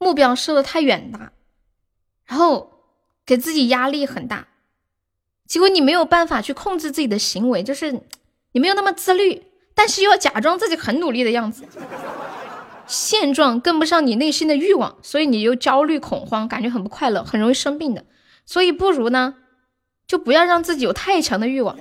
[0.00, 1.30] 目标设的太远大，
[2.24, 2.72] 然后
[3.24, 4.48] 给自己压力很大，
[5.46, 8.02] 结果你没有办法去控制自己的行为，就是
[8.50, 9.44] 你没有那么自律，
[9.76, 11.62] 但是又要假装自己很努力的样子。
[12.88, 18.04] 现状跟不上你内心的欲望，所以你又焦虑恐慌，感觉很不快乐，很容易生病的。
[18.44, 19.36] 所以不如呢，
[20.08, 21.78] 就不要让自己有太强的欲望。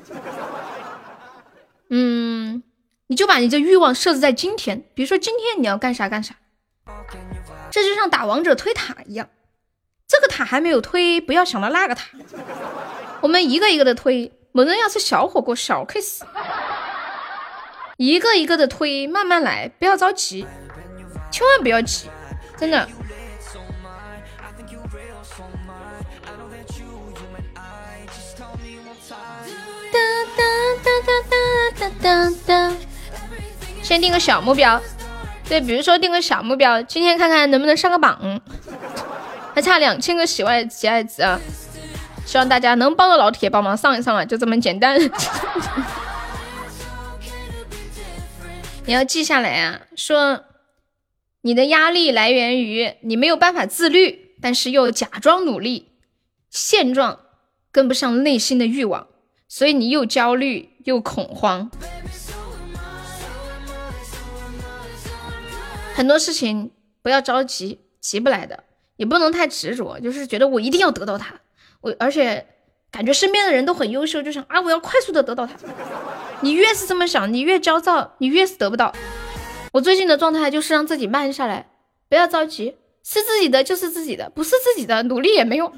[1.90, 2.64] 嗯，
[3.08, 6.36] 你就把你的欲望设置在今天，比如说今天你要干啥干啥。
[7.72, 9.30] 这就像打王者推塔一样，
[10.08, 12.10] 这个塔还没有推，不要想到那个塔。
[13.22, 16.22] 我们一个一个的推，某人要吃小火锅，小 case，
[17.98, 20.48] 一个一个的推，慢慢来，不要着急。
[21.32, 22.10] 千万不要急，
[22.58, 22.88] 真的。
[30.36, 30.44] 哒
[30.84, 31.36] 哒哒哒
[31.80, 32.76] 哒哒哒。
[33.82, 34.82] 先定个小目标，
[35.48, 38.42] 对，比如说定个小目标，今天看看能不能上个榜，
[39.56, 41.40] 还差两千个喜爱喜爱值啊！
[42.26, 45.00] 希望大家能帮着老铁帮忙上一上啊，就这么简单。
[48.86, 50.46] 你要记下来啊，说。
[51.42, 55.94] 你的压力来源于你没有办法自律，但是又假装努力，
[56.50, 57.18] 现状
[57.72, 59.08] 跟不上内心的欲望，
[59.50, 61.70] 所以你又焦虑又恐慌。
[65.96, 66.72] 很多事情
[67.02, 68.64] 不要着急，急不来的，
[68.96, 71.34] 也不能太执着，就是觉得我一定要得到它，
[71.82, 72.46] 我而且
[72.92, 75.56] 感觉身边的人都很优秀，就想啊我要快速的得到它。
[76.42, 78.94] 你越是这么想，你越焦躁，你越是得不到。
[79.74, 81.70] 我最近的状态就是让自己慢下来，
[82.08, 85.74] 不要着急，是自己的就是自己的，不是自己的努力也没用。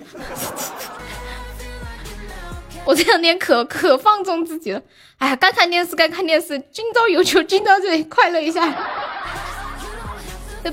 [2.84, 4.82] 我这两天可可放纵自己了，
[5.18, 8.68] 哎呀，该看电视该看电视，今朝有酒今朝醉，快乐一下。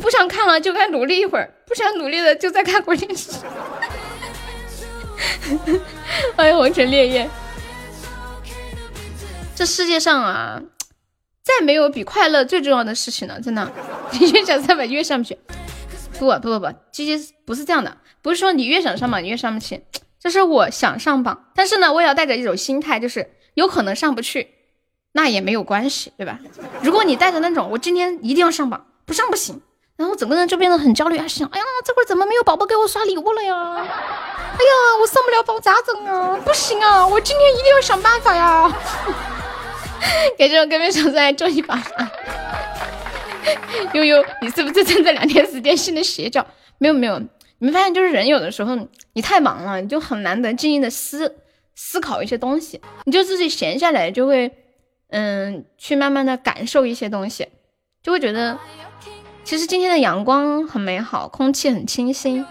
[0.01, 3.31] 不想看了就该努力一会儿，不想努力了就再看会电视。
[6.37, 7.31] 欢迎红尘烈焰，
[9.55, 10.61] 这世界上啊。
[11.43, 13.73] 再没有比快乐最重要的事情了，真的。
[14.13, 15.39] 你越想上榜越上不去。
[16.19, 19.83] 不不不不，鸡鸡不是这样的，不是说你越想上榜你越上不去，
[20.20, 24.49] 就是我想上榜，但是呢，我也要带着一种心态，就是有可能上不去，
[25.12, 26.39] 那也没有关系，对吧？
[26.82, 29.61] 如果你带着那种我今天一定要上榜，不上不行，
[29.97, 33.55] 然后整个人就变得很焦虑，还想，哎呀，这会儿怎么没有宝宝给我刷礼物了呀？
[33.55, 36.36] 哎呀，我上不了榜咋整啊？
[36.45, 38.73] 不行啊，我今天一定要想办法呀！
[40.36, 41.81] 给这种跟面手再做一把。
[43.95, 46.45] 悠悠，你是不是趁这两天时间信了邪教？
[46.78, 47.20] 没有没有，
[47.59, 48.77] 你们发现就是人有的时候
[49.15, 51.37] 你太忙了，你就很难得静静的思
[51.75, 54.53] 思考一些东西，你就自己闲下来就会
[55.11, 57.49] 嗯去慢慢的感受一些东西，
[58.03, 58.59] 就会觉得
[59.45, 62.45] 其实今天的阳光很美好，空气很清新，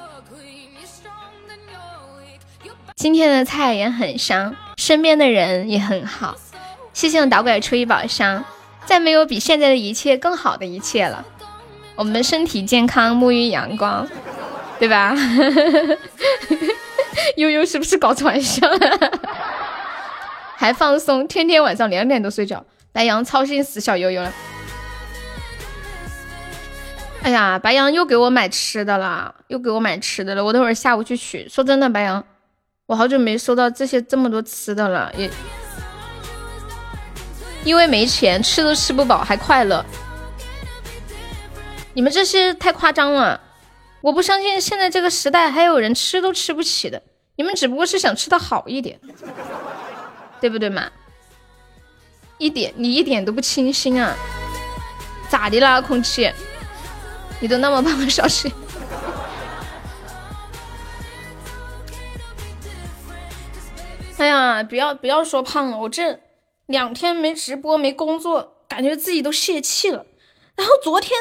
[2.96, 6.36] 今天的菜也很香，身边的人也很好。
[6.94, 8.44] 谢谢我导拐初一宝箱，
[8.86, 11.24] 再没有比现在的一切更好的一切了。
[11.96, 14.08] 我们身体健康，沐浴阳光，
[14.80, 15.16] 对吧？
[17.36, 19.12] 悠悠是不是搞传销了？
[20.56, 22.64] 还放松，天天晚上两点多睡觉。
[22.92, 24.34] 白羊操心死小悠悠了。
[27.24, 30.44] 哎呀，白羊又给我买吃的了，又给我买吃的了。
[30.44, 31.48] 我等会儿下午去取。
[31.50, 32.24] 说真的，白羊，
[32.86, 35.30] 我好久没收到这些这么多吃的了，也。
[37.64, 39.84] 因为没钱，吃都吃不饱，还快乐。
[41.94, 43.40] 你们这些太夸张了，
[44.08, 47.04] 我不相信现在这个时代还有人吃都吃不起的。
[47.36, 48.98] 你们只不过是想吃的好一点，
[50.40, 50.90] 对不对嘛？
[52.38, 54.16] 一点，你一点都不清新啊！
[55.28, 56.32] 咋的啦，空气？
[57.42, 58.50] 你都那么胖了，小心。
[64.18, 66.22] 哎呀，不要不要说胖了，我这。
[66.68, 70.06] 两天没直播没工作，感觉自己都泄气了。
[70.56, 71.12] 然后昨天，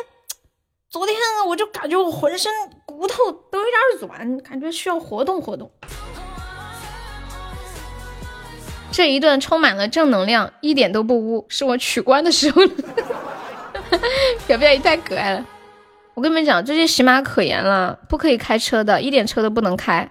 [0.89, 1.17] 昨天
[1.49, 2.53] 我就感觉我浑身
[2.85, 5.71] 骨头都有点软，感觉需要活动活动。
[8.93, 12.63] 这一段充满了正能量，一点都不污，是我取关的时候。
[14.47, 15.45] 表表也太可爱了。
[16.15, 20.11] 我跟你们讲，最近喜马可严了，不可以开车的，一点车都不能开。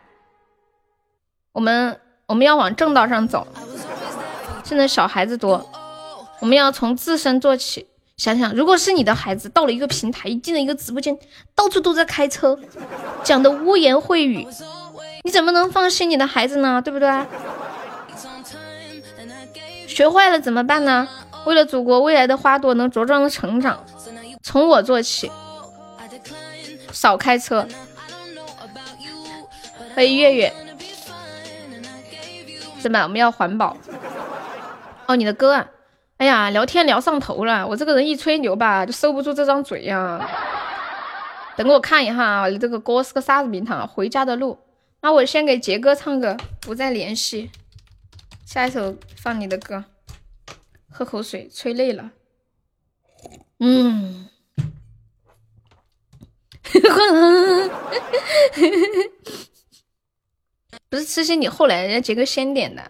[1.53, 3.47] 我们我们要往正道上走。
[4.63, 5.67] 现在小孩子多，
[6.41, 7.87] 我们要从自身做起。
[8.17, 11.17] 想想，如果是你的孩子到了一个平台，一进了一个直播间，
[11.53, 12.57] 到处都在开车，
[13.23, 14.47] 讲的污言秽语，
[15.23, 16.81] 你怎么能放心你的孩子呢？
[16.81, 17.25] 对不对？
[19.87, 21.07] 学坏了怎么办呢？
[21.45, 23.83] 为了祖国未来的花朵能茁壮的成长，
[24.41, 25.29] 从我做起。
[26.91, 27.67] 少开车，
[29.93, 30.53] 欢迎月月，
[32.79, 33.75] 怎么我们要环保？
[35.05, 35.67] 哦，你的歌啊！
[36.17, 40.29] 哎呀，聊天聊上头了，我这个人一吹牛吧，就收不住这张嘴呀。
[41.57, 43.87] 等我看一下，你这个歌是个啥子名堂？
[43.87, 44.57] 回家的路。
[45.01, 47.51] 那我先给杰哥唱个《不再联系》，
[48.45, 49.83] 下一首放你的歌。
[50.89, 52.11] 喝口水，吹累了。
[53.59, 54.29] 嗯。
[60.89, 62.89] 不是痴心，你后来人家杰哥先点的。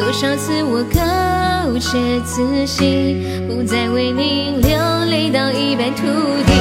[0.00, 4.70] 多少次我告诫自己，不再为你流
[5.10, 6.06] 泪到一败涂
[6.46, 6.52] 地。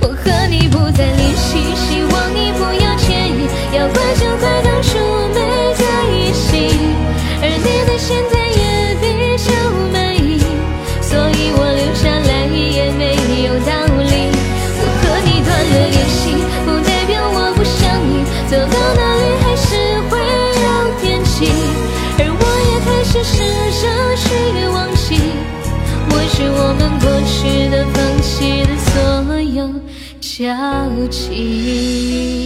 [0.00, 3.50] 我和你不再联系，希望你不要介意。
[3.76, 4.98] 要怪就怪当初
[5.34, 5.82] 没在
[6.14, 6.78] 一起，
[7.42, 8.45] 而你的现在
[30.38, 32.45] 交集。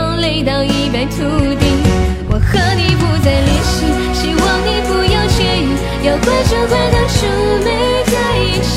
[0.17, 1.17] 累到一败涂
[1.55, 1.65] 地。
[2.29, 5.69] 我和你不再联系，希望你不要介意。
[6.03, 7.15] 要怪就怪当初
[7.63, 7.67] 没
[8.05, 8.75] 在一起，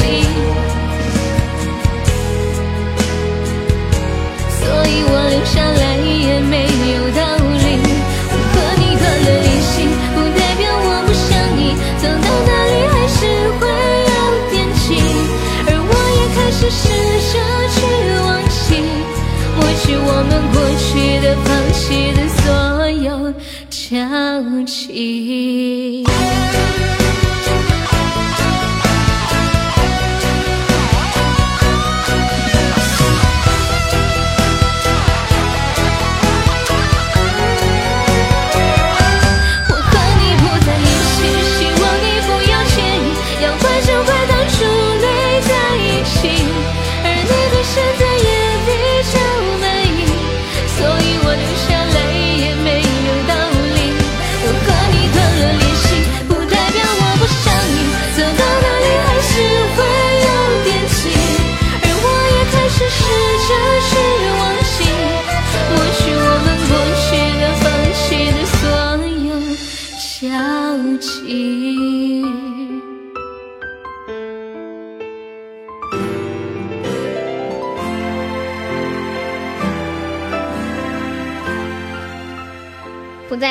[4.60, 5.82] 所以我留下来
[20.94, 23.34] 去的、放弃的所有
[23.68, 26.04] 交集。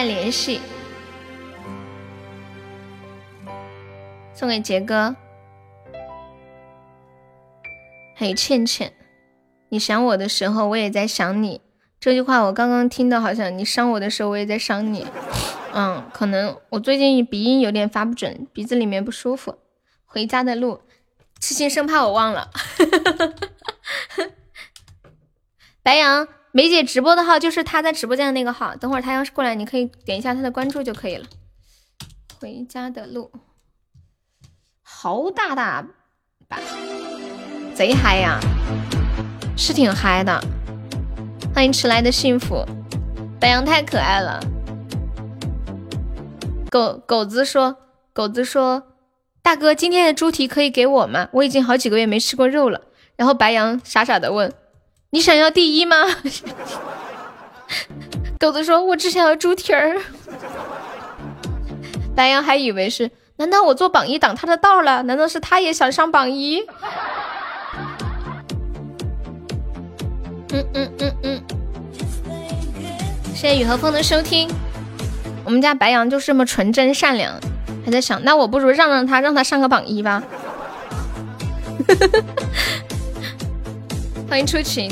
[0.06, 0.62] 联系，
[4.34, 5.16] 送给杰哥，
[8.16, 8.94] 还有倩倩，
[9.70, 11.62] 你想我的时候，我也在想你。
[12.00, 15.08] 这句话我刚刚听到，好像你伤我的时候，我也在伤你。
[15.74, 19.58] 嗯，可能我最近鼻音有点发不准，鼻子里面不舒服。
[20.06, 20.82] 回家的路，
[21.40, 22.52] 痴心生怕我忘了。
[25.82, 31.26] 白羊梅姐直播的号就是她在直播间的那个号，等会儿她要是过来，你可以点一下她的关注就可以了。
[32.40, 33.32] 回家的路，
[34.84, 35.82] 好大大
[36.48, 36.60] 吧，
[37.74, 38.40] 贼嗨呀，
[39.58, 40.40] 是挺嗨的。
[41.56, 42.64] 欢迎迟来的幸福，
[43.40, 44.40] 白羊太可爱了。
[46.70, 47.78] 狗狗子说，
[48.14, 48.84] 狗子说。
[49.42, 51.30] 大哥，今天的猪蹄可以给我吗？
[51.34, 52.82] 我已经好几个月没吃过肉了。
[53.16, 54.54] 然后白羊傻傻的问
[55.14, 55.96] ：“你想要第一吗？”
[58.40, 60.02] 狗子说：“我只想要猪蹄儿。”
[62.16, 65.04] 白羊还以为是，难道我做榜一挡他的道了？
[65.04, 66.62] 难道是他也想上榜一？
[70.52, 71.42] 嗯嗯嗯嗯。
[73.34, 74.50] 谢谢雨和风的收听。
[75.44, 77.34] 我们家白羊就是这么纯真善良。
[77.86, 80.24] 还在想，那我不如让让他，让他上个榜一吧。
[84.34, 84.90] 欢迎出群，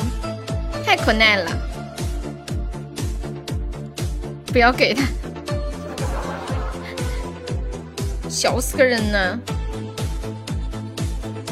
[0.86, 1.52] 太可耐了，
[4.46, 5.04] 不要给他，
[8.30, 9.40] 笑死个人呢。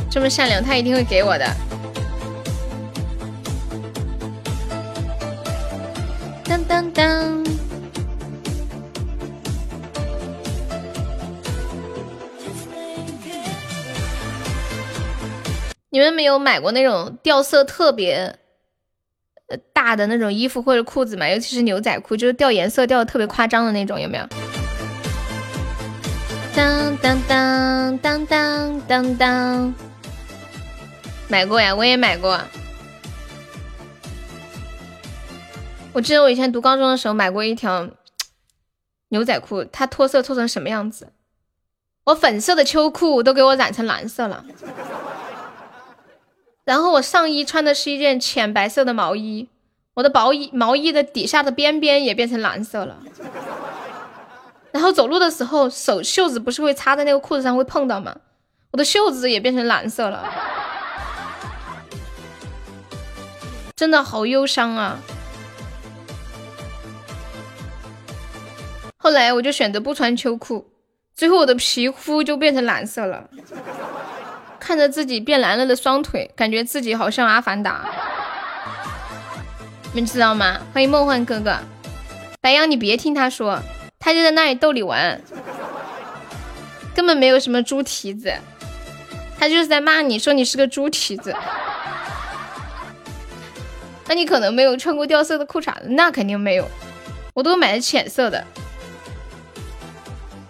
[0.08, 1.52] 这么善良，他一定会给我的。
[6.44, 7.59] 当当当。
[15.92, 18.38] 你们没有买过那种掉色特别
[19.74, 21.28] 大的那种衣服或者裤子吗？
[21.28, 24.28] 尤其是牛仔裤，就是掉颜色掉的特别夸张的那种，有没有？
[26.56, 29.74] 当当当当当当当，
[31.28, 32.40] 买过呀，我也买过。
[35.92, 37.90] 我记得我以前读高中的时候买过一条
[39.08, 41.12] 牛仔裤，它脱色脱成什么样子？
[42.04, 44.46] 我粉色的秋裤都给我染成蓝色了。
[46.70, 49.50] 然后我上衣穿的是一件浅白色的毛衣，
[49.96, 52.98] 我的薄衣毛衣的底下的边边也变成蓝色了。
[54.72, 58.16] 然后走路的时候，手袖子不是会插在那个裤子上会碰到吗？
[58.70, 60.24] 我的袖子也变成蓝色了，
[63.76, 65.00] 真的好忧伤啊！
[68.98, 70.70] 后来我就选择不穿秋裤，
[71.16, 73.28] 最后我的皮肤就变成蓝色了。
[74.70, 77.90] 看着自己变蓝了的双腿，感觉自己好像阿凡达，
[79.94, 80.60] 你们知道吗？
[80.72, 81.58] 欢迎梦幻哥哥，
[82.40, 83.60] 白羊，你别听他说，
[83.98, 85.20] 他就在那里逗你玩，
[86.94, 88.32] 根本没有什么猪蹄子，
[89.40, 91.36] 他就是在骂你说你是个猪蹄子。
[94.08, 96.70] 那你可能没有穿过掉色的裤衩子，那肯定没有，
[97.34, 98.46] 我都买的浅色的。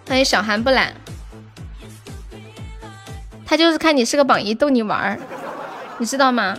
[0.06, 0.92] 欢迎小韩不懒。
[3.50, 5.18] 他就是看你是个榜一，逗你玩儿，
[5.98, 6.56] 你知道吗？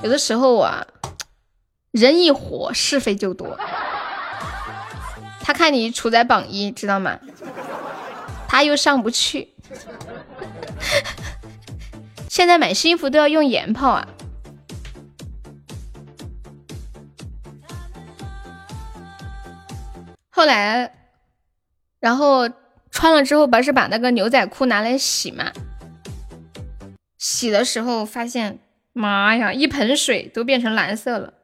[0.00, 0.86] 有的时候啊，
[1.90, 3.58] 人一火，是非就多。
[5.40, 7.18] 他看你处在榜一，知道吗？
[8.46, 9.56] 他又上不去。
[12.30, 14.06] 现在买新衣服都要用盐泡啊。
[20.30, 20.94] 后来，
[21.98, 22.48] 然后。
[22.96, 25.52] 穿了之后，不是把那个牛仔裤拿来洗嘛？
[27.18, 28.58] 洗的时候发现，
[28.94, 31.34] 妈呀，一盆水都变成蓝色了。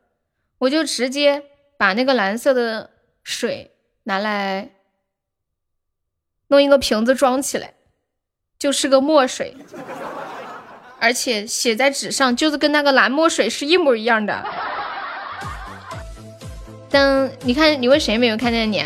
[0.60, 1.42] 我就直接
[1.78, 2.88] 把那个蓝色的
[3.22, 3.72] 水
[4.04, 4.70] 拿来
[6.48, 7.74] 弄一个瓶子装起来，
[8.58, 9.54] 就是个墨水，
[10.98, 14.42] 而且写在纸上就是跟那个蓝墨水是一模一样的。
[16.88, 18.82] 但你看，你问谁没有看见你？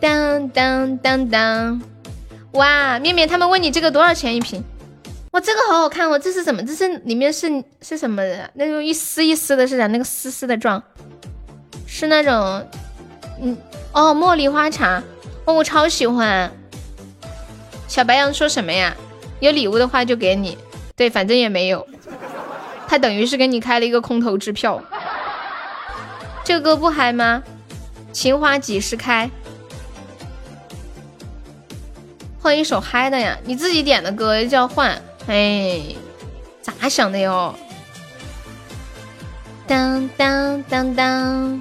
[0.00, 1.82] 当当当当！
[2.52, 4.62] 哇，面面他们问你这个多少钱一瓶？
[5.32, 6.18] 哇，这个好好看哦！
[6.18, 6.62] 这是什么？
[6.62, 8.50] 这是里面是是什么的？
[8.54, 9.86] 那种一丝一丝的，是啥？
[9.88, 10.82] 那个丝丝的状，
[11.86, 12.66] 是那种
[13.40, 13.56] 嗯
[13.92, 15.02] 哦，茉莉花茶
[15.44, 16.50] 哦，我超喜欢。
[17.88, 18.96] 小白羊说什么呀？
[19.40, 20.56] 有礼物的话就给你。
[20.94, 21.86] 对，反正也没有，
[22.88, 24.82] 他等于是给你开了一个空头支票。
[26.42, 27.42] 这歌不嗨吗？
[28.12, 29.30] 情花几时开？
[32.46, 33.36] 换一首嗨的呀！
[33.42, 34.96] 你自己点的歌就要换，
[35.26, 35.82] 哎，
[36.62, 37.52] 咋想的哟？
[39.66, 41.60] 当当当当！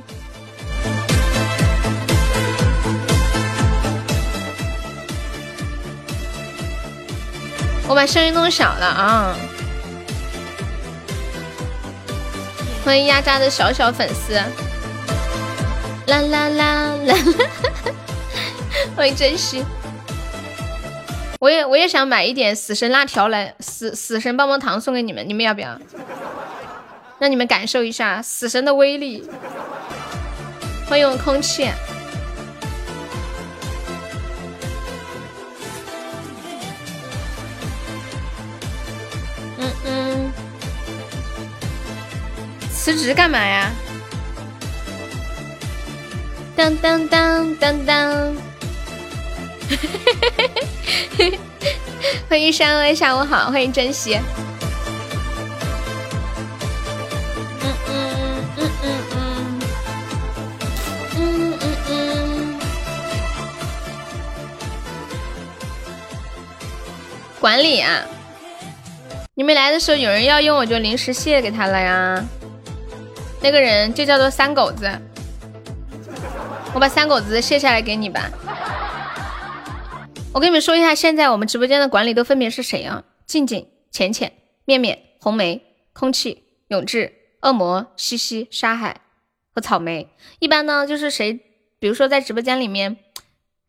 [7.88, 9.36] 我把声音弄小了啊！
[12.86, 14.36] 欢迎压榨的小小粉丝，
[16.06, 17.16] 啦啦啦啦！
[18.96, 19.66] 欢迎珍惜。
[21.46, 25.80] 我也我也想买一点死神辣条来，死死神棒棒糖送给你们，你们要不要？
[27.20, 29.30] 让你们感受一下死神的威力。
[30.90, 31.70] 欢迎我空气。
[39.60, 40.34] 嗯嗯。
[42.72, 43.72] 辞职干嘛呀？
[46.56, 48.36] 当当当当当！
[52.30, 54.20] 欢迎山威，下午好，欢迎珍惜。
[57.62, 57.94] 嗯嗯
[58.58, 59.60] 嗯嗯嗯
[61.18, 62.60] 嗯嗯嗯。
[67.40, 68.04] 管理啊！
[69.36, 72.24] 你们来的时候有人要用，我就临时卸给他了呀。
[73.42, 74.90] 那个人就叫做三狗子，
[76.74, 78.30] 我把三狗子卸下来给你吧。
[80.36, 83.06] 我跟你们说一下，现在我们直播间的管理都分别是谁啊？
[83.26, 84.34] 静静、浅浅、
[84.66, 85.64] 面面、红梅、
[85.94, 89.00] 空气、永志、恶魔、西西、沙海
[89.54, 90.10] 和草莓。
[90.40, 91.40] 一般呢，就是谁，
[91.80, 92.98] 比如说在直播间里面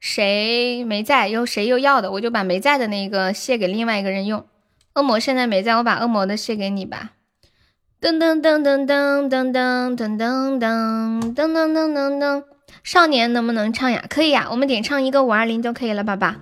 [0.01, 4.44] 谁没在，又谁又要的，我就把没在的那个卸给另外一个人用。
[4.94, 7.12] 恶魔现在没在，我把恶魔的卸给你吧。
[8.01, 12.44] 噔噔噔噔噔噔噔噔噔噔噔噔噔噔。
[12.84, 14.05] 少年能不能唱呀？
[14.09, 16.34] 可以呀，我们点唱一个五二零就可以了，宝宝。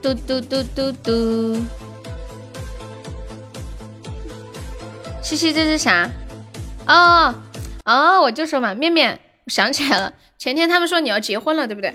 [0.00, 1.60] 嘟嘟嘟嘟嘟。
[5.20, 6.08] 西西，这是啥？
[6.86, 7.34] 哦
[7.84, 11.92] 哦，我就说嘛，面面，我想起来了，前天他们说你要结婚了，对不对？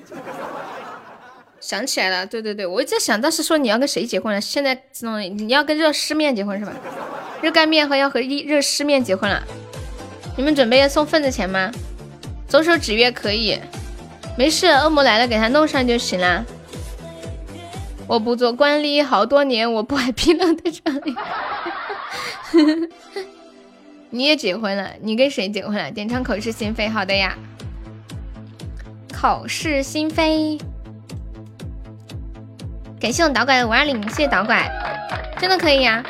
[1.60, 6.74] 想起来了，对对对，我一直想，当时说你要跟谁结婚了，现在知道你要跟热湿面结婚是吧？
[7.42, 9.42] 热干面和要和热热湿面结婚了。
[10.36, 11.72] 你们准备要送份子钱吗？
[12.48, 13.60] 左手指月可以，
[14.38, 16.46] 没事，恶魔来了给他弄上就行了。
[18.06, 21.16] 我不做管理好多年，我不爱冰冷的场里。
[24.12, 24.92] 你也结婚了？
[25.02, 25.90] 你跟谁结婚了？
[25.90, 27.36] 点唱口是心非，好的呀。
[29.12, 30.60] 口是心非，
[33.00, 34.70] 感谢我导拐的五二零，谢谢导拐，
[35.40, 36.04] 真的可以呀。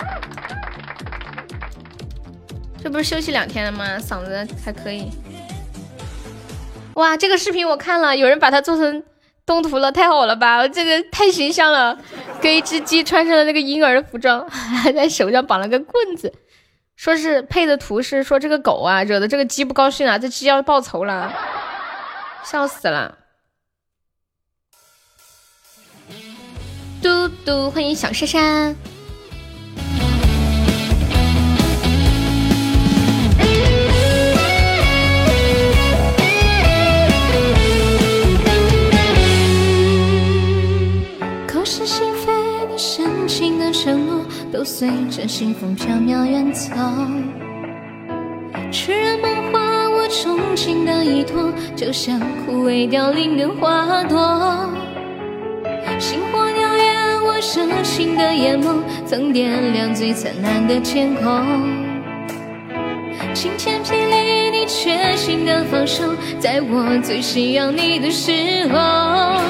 [2.84, 3.97] 这不是休息两天了吗？
[3.97, 5.10] 嗓子还可以。
[6.95, 9.01] 哇，这个视频我看了，有人把它做成
[9.45, 10.68] 动图了，太好了吧！
[10.68, 11.97] 这个太形象了，
[12.41, 16.34] 给一只鸡穿上了那个婴儿的服装， 还在手上绑了个棍子，
[16.97, 21.34] 说是配的图是说这个狗啊惹得这个鸡不高兴了，这鸡要报仇了，
[22.43, 23.18] 笑死了。
[27.01, 28.76] 嘟嘟，欢迎小珊珊。
[43.34, 46.69] 情的承诺都随着清风飘渺远走，
[48.72, 54.69] 痴人梦话，我憧憬的依托，就像枯萎凋零的花朵。
[55.97, 58.76] 星火燎原，我深情的眼眸，
[59.07, 61.43] 曾点亮最灿烂的天空。
[63.34, 66.03] 晴天霹雳，你决心的放手，
[66.39, 68.31] 在我最需要你的时
[68.72, 69.41] 候。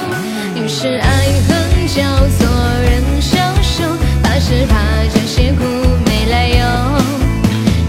[0.55, 1.10] 于是爱
[1.49, 2.47] 恨交错，
[2.81, 3.43] 人消。
[4.56, 4.78] 是怕
[5.12, 5.64] 这些苦
[6.06, 6.64] 没来由，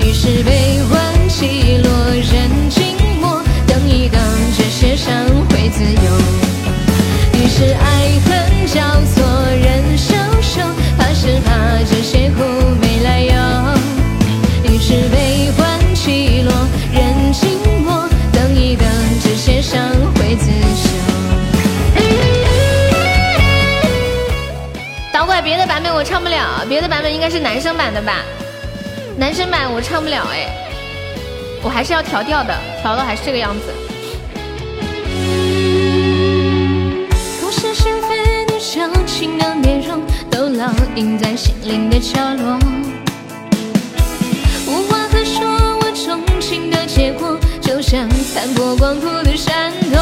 [0.00, 4.18] 于是悲欢起落人静默，等一等
[4.56, 5.12] 这些伤
[5.50, 6.10] 会自由。
[7.34, 8.33] 于是爱恨
[26.24, 28.22] 不了，别的版本应该是男生版的吧？
[29.18, 30.48] 男生版我唱不了哎，
[31.62, 33.60] 我还是要调调的，调的还是这个样子。
[37.42, 42.58] 故事是非，你矫情的面容都烙印在心灵的角落。
[44.66, 45.44] 无话可说，
[45.82, 50.00] 我钟情的结果就像残破光秃的山洞，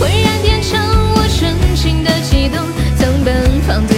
[0.00, 0.80] 浑然变成
[1.14, 2.66] 我纯情的悸动。
[2.98, 3.94] 曾奔放的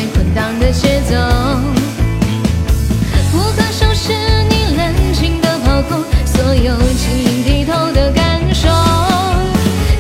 [6.64, 8.68] 有晶莹剔透的感受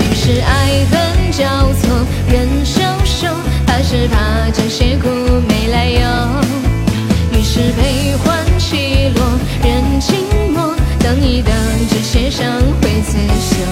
[0.00, 1.44] 于是爱恨交
[1.74, 3.28] 错人消瘦
[3.64, 5.08] 怕是怕这些苦
[5.48, 10.16] 没来由于是悲欢起落人静
[10.52, 11.54] 默等一等
[11.88, 12.44] 这些伤
[12.82, 13.64] 会自由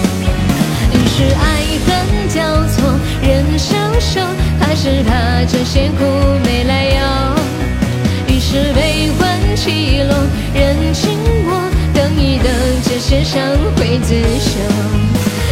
[0.93, 4.21] 于是爱恨交错人消瘦
[4.61, 6.05] 怕是怕这些苦
[6.45, 10.15] 没来由于是悲欢起落
[10.53, 11.36] 人静
[12.99, 13.39] 这些伤
[13.75, 14.57] 会自修。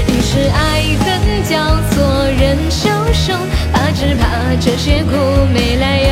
[0.08, 1.56] 于是爱恨交
[1.92, 3.34] 错，人消瘦，
[3.72, 5.12] 怕只怕这些苦
[5.54, 6.10] 没来由。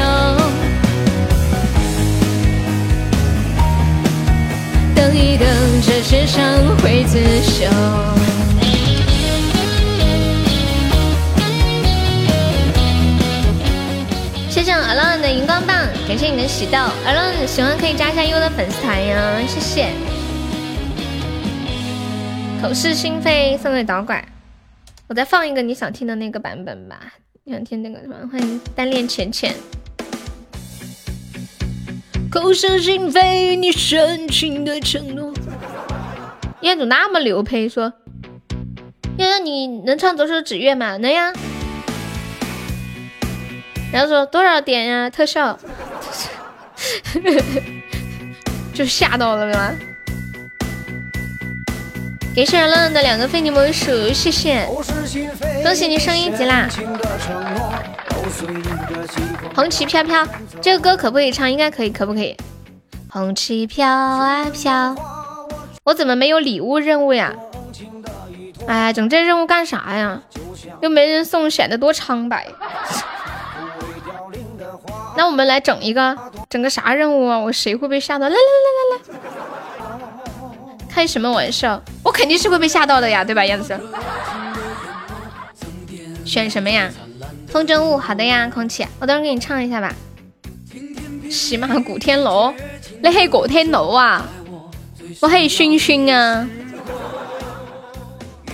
[4.94, 5.48] 等一等，
[5.82, 6.40] 这些伤
[6.78, 7.68] 会自修。
[14.52, 15.76] 谢谢阿浪的荧光棒，
[16.08, 16.78] 感谢你的喜豆。
[16.78, 20.12] 阿浪喜欢可以加一下优的粉丝团呀，谢谢。
[22.64, 24.26] 口是心非送给导拐，
[25.07, 26.98] 我再放一个你想听的那个版本吧。
[27.44, 28.15] 你想听那个什么？
[28.31, 29.53] 欢迎单恋浅浅。
[32.31, 35.34] 口是心非，你深情的承诺。
[36.61, 37.91] 彦祖那么牛配，说
[39.18, 40.95] 悠悠你能唱左手指月吗？
[40.95, 41.34] 能呀。
[43.91, 45.10] 然后说多少点呀？
[45.10, 45.60] 特效，
[48.73, 49.73] 就吓到了吗？
[52.36, 54.66] 给雪儿乐的两个非你莫属，谢谢，
[55.64, 56.68] 恭喜你升一级啦！
[59.56, 60.28] 红旗飘飘，
[60.60, 61.52] 这个歌可不可以唱？
[61.52, 62.36] 应该可以，可不可以？
[63.10, 64.96] 红旗飘啊飘，
[65.84, 67.32] 我怎么没有礼物任务呀？
[68.66, 70.20] 哎，整这任务干啥呀？
[70.82, 72.48] 又没人送，显得多苍白。
[75.16, 76.18] 那我们来整一个，
[76.50, 77.38] 整个啥任务啊？
[77.38, 78.28] 我谁会被吓到？
[78.28, 79.00] 来来来来来，
[80.94, 81.82] 开什么玩笑？
[82.03, 83.82] 我肯定是会被吓到的呀，对吧，燕子生？
[86.24, 86.91] 选什么呀？
[87.48, 89.91] 风筝舞，好的呀，空气，我等会给你唱一下吧。
[91.32, 92.53] 喜马古天乐，
[93.02, 94.24] 你系古天乐啊？
[95.20, 96.48] 我系熏熏啊。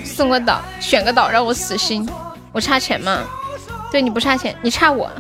[0.06, 2.07] 送个岛，选个岛让我死心。
[2.53, 3.26] 我差钱吗？
[3.91, 5.11] 对你不差钱，你差我。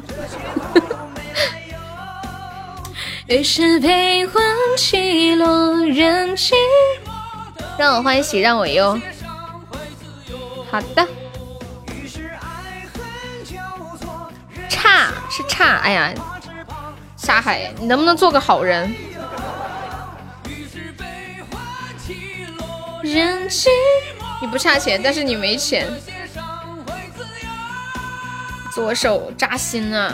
[3.27, 4.43] 于是悲欢
[4.77, 6.57] 起落，人静。
[7.79, 8.99] 让我欢喜，让我忧。
[10.69, 11.07] 好的。
[14.67, 16.13] 差是差，哎呀，
[17.15, 18.93] 沙海，你能不能做个好人？
[23.01, 23.71] 人静，
[24.41, 25.87] 你不差钱，但是你没钱。
[28.73, 30.13] 左手扎心啊，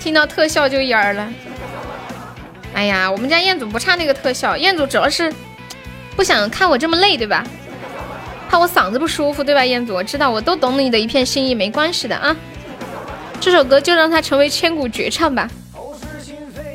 [0.00, 1.32] 听到特效就蔫了。
[2.74, 5.32] 哎呀，我们家彦祖不差那个特效，彦祖主要是
[6.18, 7.44] 不想看我这么累，对吧？
[8.50, 9.64] 怕我嗓子不舒服，对吧？
[9.64, 12.36] 彦祖，我知道，我都懂你的一片心意，没关系的啊。
[13.40, 15.48] 这首歌就让它成为千古绝唱吧。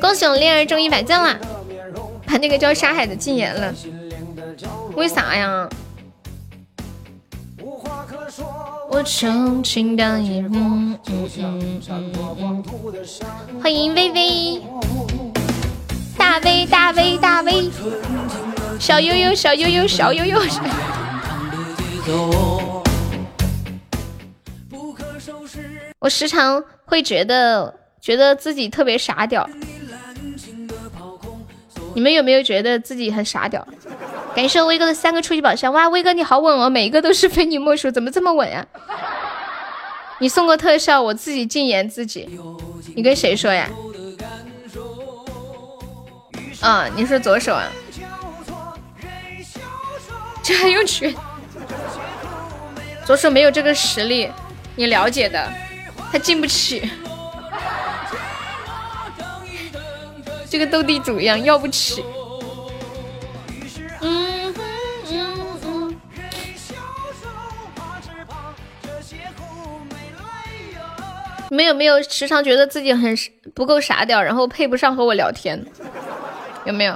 [0.00, 1.38] 恭喜我恋儿中一百赞啦！
[2.24, 3.74] 把那个叫沙海的禁言了，
[4.94, 5.68] 为啥呀？
[8.88, 10.96] 我憧憬的一幕。
[13.62, 14.62] 欢迎微微。
[16.16, 17.70] 大 V 大 V 大 V，
[18.78, 20.40] 小悠悠小悠悠小悠悠。
[25.98, 29.48] 我时常会觉得觉得自己特别傻屌，
[31.94, 33.66] 你们有没有觉得自己很傻屌？
[34.34, 38.66] 感谢威哥的三个初级宝箱，哇，威哥你好稳哦，每一个都是非你莫属，怎么这么稳呀？
[40.18, 42.28] 你送个特效，我自己禁言自己，
[42.94, 43.70] 你跟谁说呀？
[46.60, 47.64] 啊，你说左手啊？
[50.44, 51.14] 这还用拳？
[53.06, 54.30] 左手没有这个实力，
[54.76, 55.50] 你了解的，
[56.12, 56.90] 他进不起，
[60.48, 62.04] 就跟斗地主一样，要不起。
[64.00, 64.54] 嗯
[65.10, 65.96] 嗯嗯。
[71.50, 73.16] 你们有没有时常觉得自己很
[73.54, 75.64] 不够傻屌，然后配不上和我聊天？
[76.64, 76.94] 有没有？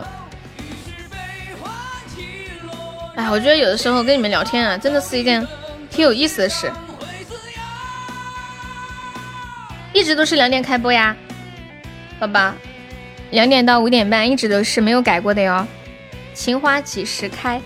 [3.19, 5.45] 哎，我觉得有的时候跟你们聊天啊，真的是一件
[5.91, 6.71] 挺有意思的事。
[9.93, 11.17] 一直都是两点开播呀，
[12.21, 12.55] 宝宝，
[13.33, 15.67] 两点到五点半一直都是没有改过的哟。
[16.33, 17.61] 情花几时开？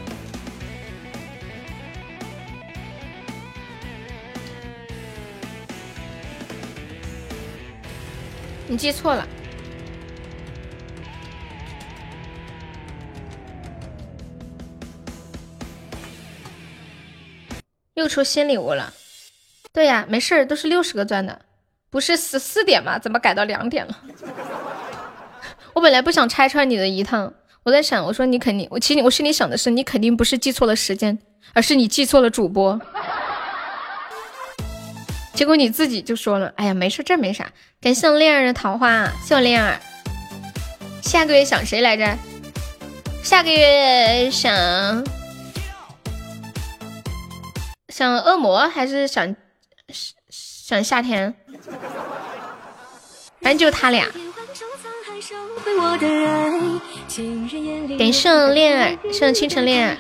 [8.67, 9.29] 你记错了。
[17.95, 18.93] 又出新礼物了，
[19.73, 21.43] 对呀，没事儿，都是六十个钻的，
[21.91, 22.99] 不是十四点吗？
[22.99, 24.01] 怎么改到两点了？
[25.75, 27.33] 我本来不想拆穿你的一趟，
[27.63, 31.19] 我在想，我说你肯定，我其实我心里想的是，你肯定不是记错了时间，
[31.53, 32.81] 而是你记错了主播。
[35.35, 37.51] 结果你自己就说了，哎呀，没事，这没啥。
[37.81, 39.79] 感谢我恋儿的桃花，谢我恋儿。
[41.03, 42.17] 下个月想谁来着？
[43.23, 44.53] 下个月想
[48.03, 49.37] 想恶魔还是想
[50.29, 51.33] 想夏天？
[53.41, 54.09] 反正就他俩。
[57.97, 59.97] 感谢恋爱，谢清晨恋爱。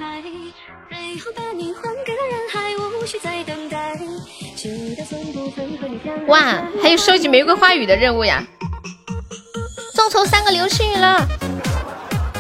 [6.26, 8.44] 哇，还有收集玫瑰花语的任务呀！
[9.94, 11.24] 众筹三个流星雨了，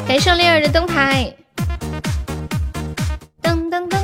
[0.08, 1.32] 感谢恋儿的灯牌。
[3.40, 4.01] 噔噔噔噔噔。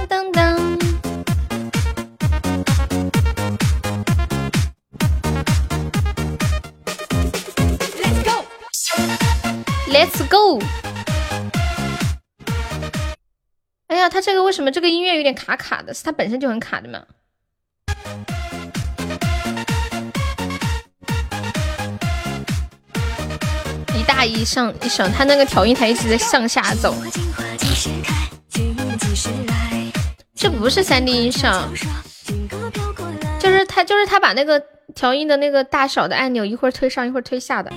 [9.91, 10.63] Let's go。
[13.87, 15.95] 哎呀，他这个为什么这个音乐有点卡卡的？
[15.95, 17.03] 是他本身就很卡的吗？
[23.97, 26.95] 一大一上一上，他那个调音台一直在上下走。
[30.35, 31.73] 这不是三 D 音响，
[33.41, 34.63] 就是他，就是他把那个
[34.95, 37.73] 调音的那个大小的按钮一会儿推上一会儿推下的。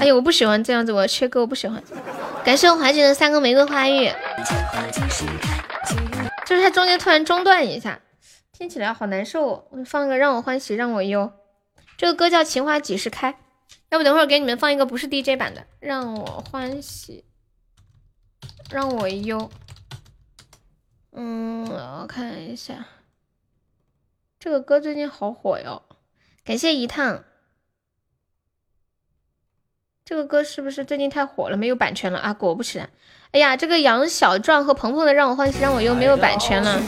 [0.00, 1.82] 哎呀，我不喜欢这样子，我要切歌我不喜欢。
[2.44, 4.10] 感谢我华姐的三个玫瑰花语，
[6.44, 8.00] 就是它中间突然中断一下，
[8.52, 9.68] 听起来好难受。
[9.70, 11.32] 我放个让我欢喜让我忧，
[11.96, 13.32] 这个歌叫《情花几时开》。
[13.90, 17.24] 要不等会儿给你们放一个不是 DJ 版的，《让我欢喜
[18.70, 19.38] 让我忧》。
[21.12, 22.86] 嗯，我看一下，
[24.40, 25.82] 这个歌最近好火哟。
[26.44, 27.22] 感谢一趟，
[30.04, 32.34] 这个歌是不是最近太火了，没有版权了啊？
[32.34, 32.88] 果不其然，
[33.30, 36.82] 哎呀，这个杨小壮和鹏鹏的《让我欢喜让我忧》没有版权了，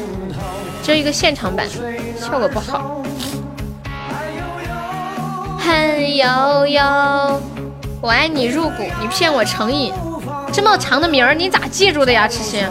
[0.82, 1.65] 只有一个现场版，
[2.19, 3.01] 效果不好。
[5.61, 6.82] 恨悠悠，
[8.03, 9.95] 我爱你入骨，你骗我成瘾。
[10.53, 12.66] 这么长的名儿，你咋记住的呀，痴心？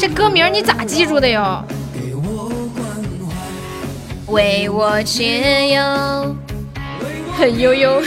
[0.00, 1.64] 这歌名你咋记住的哟？
[4.26, 6.36] 为我解忧，
[7.38, 8.02] 恨悠悠，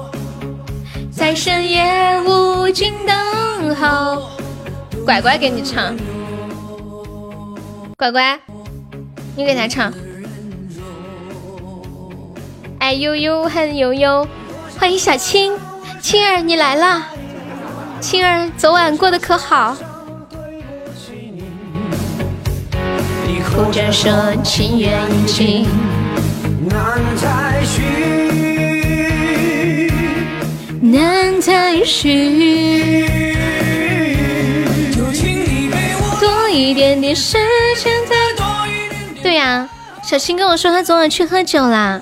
[1.12, 4.28] 在深夜无尽等候。
[5.04, 5.96] 乖乖给你唱，
[7.96, 8.38] 乖乖，
[9.36, 9.92] 你给他唱。
[12.80, 14.26] 爱悠悠，恨悠悠，
[14.78, 15.56] 欢迎小青，
[16.00, 17.06] 青儿你来了。
[18.00, 19.76] 青儿，昨晚过得可好？
[23.26, 24.12] 你哭着说
[24.42, 25.66] 情缘已尽，
[26.70, 27.82] 难再续，
[30.80, 33.06] 难再续。
[34.94, 37.36] 就请你给我多一点点时
[37.76, 39.22] 间，再多一点点。
[39.22, 39.68] 对呀，
[40.02, 42.00] 小青跟我说他昨晚去喝酒啦。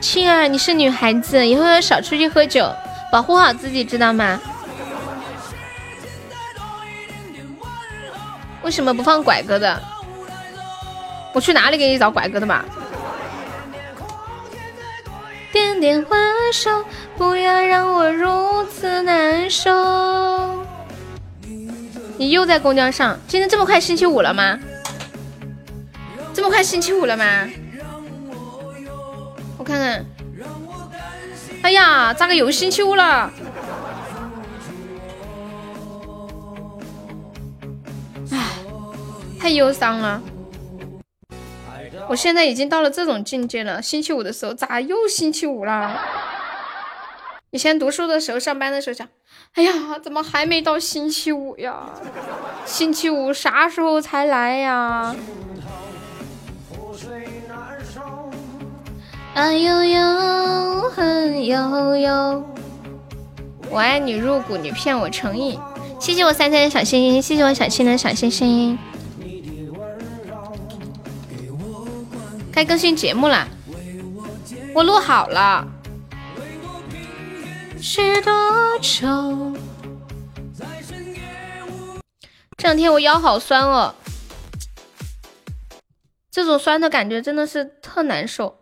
[0.00, 2.72] 青儿，你是女孩子，以后要少出去喝酒，
[3.12, 4.40] 保护好自己，知道吗？
[8.70, 9.82] 为什么不放拐哥的？
[11.32, 12.64] 我去哪里给你找拐哥的嘛？
[15.50, 16.16] 点点挥
[16.52, 16.84] 手，
[17.18, 20.64] 不要让我如此难受。
[22.16, 23.18] 你又在公交上？
[23.26, 24.56] 今天这么快星期五了吗？
[26.32, 27.24] 这么快星期五了吗？
[29.58, 30.06] 我看看，
[31.62, 33.32] 哎呀，咋个又星期五了？
[39.40, 40.22] 太忧伤了。
[42.08, 43.80] 我现在已经到了这种境界了。
[43.80, 45.98] 星期五的时候，咋又星期五了？
[47.50, 49.08] 以前读书的时候，上班的时候想，
[49.54, 51.88] 哎呀，怎么还没到星期五呀？
[52.66, 55.16] 星期五啥时候才来呀？
[59.32, 62.44] 爱悠悠，恨悠悠，
[63.70, 65.58] 我爱你入骨，你骗我成瘾。
[65.98, 68.78] 谢谢我三三的小心心，谢谢我小青的小心心。
[72.60, 73.48] 该更新节目了，
[74.74, 75.66] 我录好了。
[77.80, 79.56] 是多愁。
[82.58, 83.94] 这两天我腰好酸哦，
[86.30, 88.60] 这种酸的感觉真的是特难受。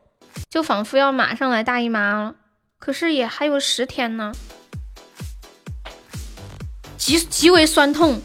[0.48, 2.36] 就仿佛要马上来大姨妈了，
[2.78, 4.30] 可是也还有十天呢，
[6.96, 8.22] 极极为酸痛。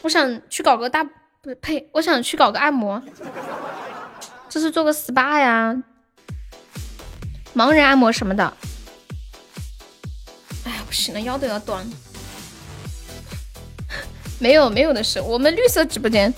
[0.00, 3.02] 我想去搞个大不呸，我想去搞个按摩，
[4.52, 5.74] 就是做个 SPA 呀，
[7.56, 8.52] 盲人按摩什么的。
[10.66, 11.90] 哎呀，不行了，腰都要断。
[14.38, 16.30] 没有没有的事，我们绿色直播间。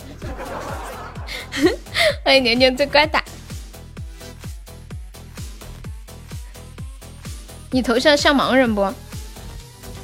[2.24, 3.20] 欢迎年年最乖的。
[7.72, 8.94] 你头像像盲人不？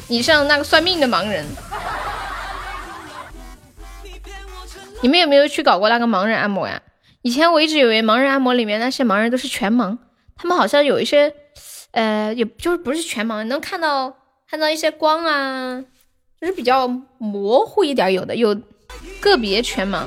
[0.08, 1.46] 你像那个算命的盲人。
[5.00, 6.82] 你们有没有去搞过那个盲人按摩呀？
[7.22, 9.98] 以前我一直以为盲人按摩里面那些盲人都是全盲，
[10.36, 11.34] 他们好像有一些，
[11.90, 14.16] 呃，也就是不是全盲，能看到
[14.48, 15.84] 看到一些光啊，
[16.40, 16.88] 就是比较
[17.18, 18.58] 模糊一点，有的有
[19.20, 20.04] 个别全盲。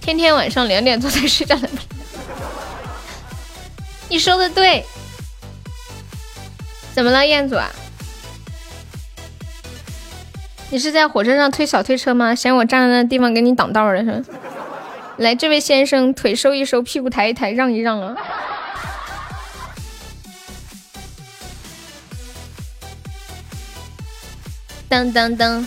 [0.00, 1.68] 天天晚上两点多才睡觉的，
[4.08, 4.84] 你说的对。
[6.94, 7.70] 怎么了，彦祖啊？
[10.70, 12.34] 你是在火车上推小推车吗？
[12.34, 14.22] 嫌我站在那地方给你挡道了是吧？
[15.22, 18.16] 来，这位先生，腿收一收，屁股抬一抬，让一让啊！
[24.88, 25.66] 当当当，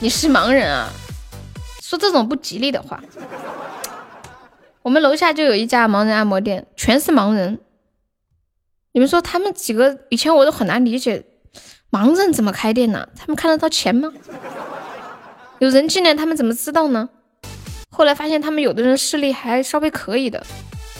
[0.00, 0.90] 你是盲人啊？
[1.80, 3.00] 说这种不吉利的话。
[4.82, 7.60] 我们楼下就有一家盲人按摩店，全是盲人。
[8.92, 11.24] 你们说他们几个以前我都很难理解，
[11.90, 13.08] 盲人怎么开店呢？
[13.16, 14.12] 他们看得到钱吗？
[15.60, 17.08] 有人进来，他们怎么知道呢？
[18.00, 20.42] 后来发现他们有的人视力还稍微可以的，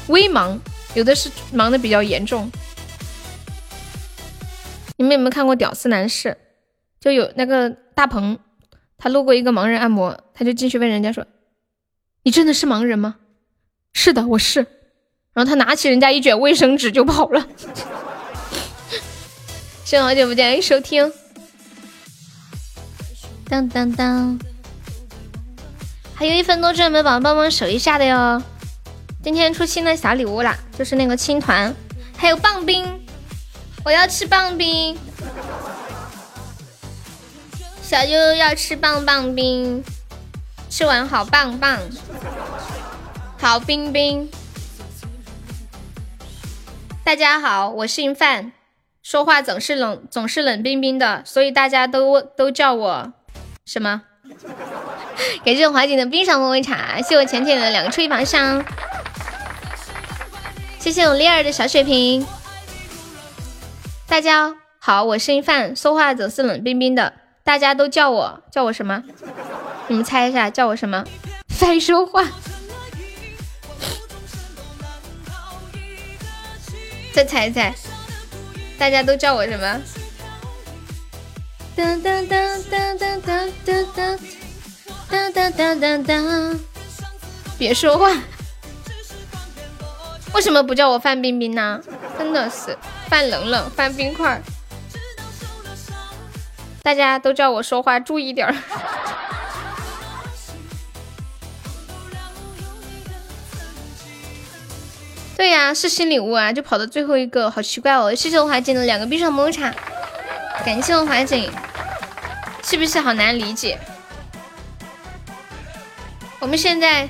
[0.08, 0.58] 微盲，
[0.92, 2.52] 有的是盲的比较严重。
[4.98, 6.28] 你们有没有看过《屌丝男士》？
[7.00, 8.38] 就有那个大鹏，
[8.98, 11.26] 他路过一个盲人按摩，他就进去问人家说
[12.24, 13.16] ：“你真的是盲人吗
[13.94, 14.60] ？”“是的，我是。”
[15.32, 17.48] 然后他拿起人家一卷卫生纸就跑了。
[19.86, 21.10] 谢好久不见欢迎收听。
[23.48, 24.38] 当当当，
[26.20, 28.42] 还有一分多钟，没宝宝帮忙守一下的哟？
[29.22, 31.74] 今天出新的小礼物啦，就是那个青团，
[32.14, 33.00] 还有棒冰，
[33.86, 34.98] 我要吃棒冰。
[37.80, 39.82] 小悠悠要吃棒棒冰，
[40.68, 41.78] 吃完好棒棒，
[43.38, 44.30] 好冰冰。
[47.02, 48.52] 大家好，我姓范，
[49.02, 53.12] 说话总是冷，总是冷冰冰的，所以大家都都叫我
[53.64, 54.02] 什么？
[55.44, 58.64] 感谢我华锦的冰爽抹抹茶，谢谢我浅浅的两个初一宝箱，
[60.78, 62.26] 谢谢我丽儿的小血瓶。
[64.06, 67.12] 大家好，我姓范，说话总是冷冰冰的，
[67.44, 69.02] 大家都叫我叫我什么？
[69.88, 71.04] 你们猜一下，叫我什么？
[71.48, 72.26] 范说话。
[77.12, 77.74] 再猜一猜，
[78.78, 79.80] 大家都叫我什么？
[81.80, 83.50] 当当当当当当
[85.08, 86.60] 当当当当当！
[87.58, 88.14] 别说话，
[90.34, 91.80] 为什么不叫我范冰冰呢？
[92.18, 92.76] 真的是
[93.08, 94.42] 范冷冷、范冰块，
[96.82, 98.54] 大家都叫我说话注意点儿。
[105.34, 108.14] 对呀，是新礼物啊，就跑到最后一个，好奇怪哦！
[108.14, 109.74] 谢谢我华锦的两个冰爽抹茶，
[110.64, 111.50] 感谢我华锦，
[112.62, 113.78] 是不是好难理解？
[116.38, 117.08] 我们现在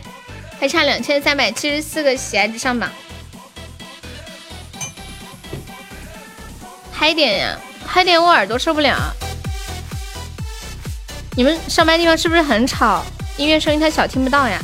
[0.58, 2.90] 还差两千三百七十四个喜爱值上榜，
[6.92, 8.96] 嗨点呀，嗨点，我耳朵受不了。
[11.36, 13.04] 你们上班地方是不是很吵？
[13.36, 14.60] 音乐声音太小，听不到呀。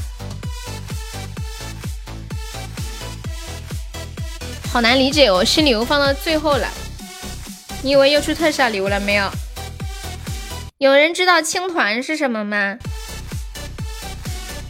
[4.73, 6.69] 好难理解哦，新礼物放到最后了，
[7.87, 9.31] 你以为又出特效礼物了没有？
[10.79, 12.77] 有人知道青团是什么吗？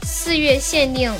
[0.02, 1.10] 四月限定，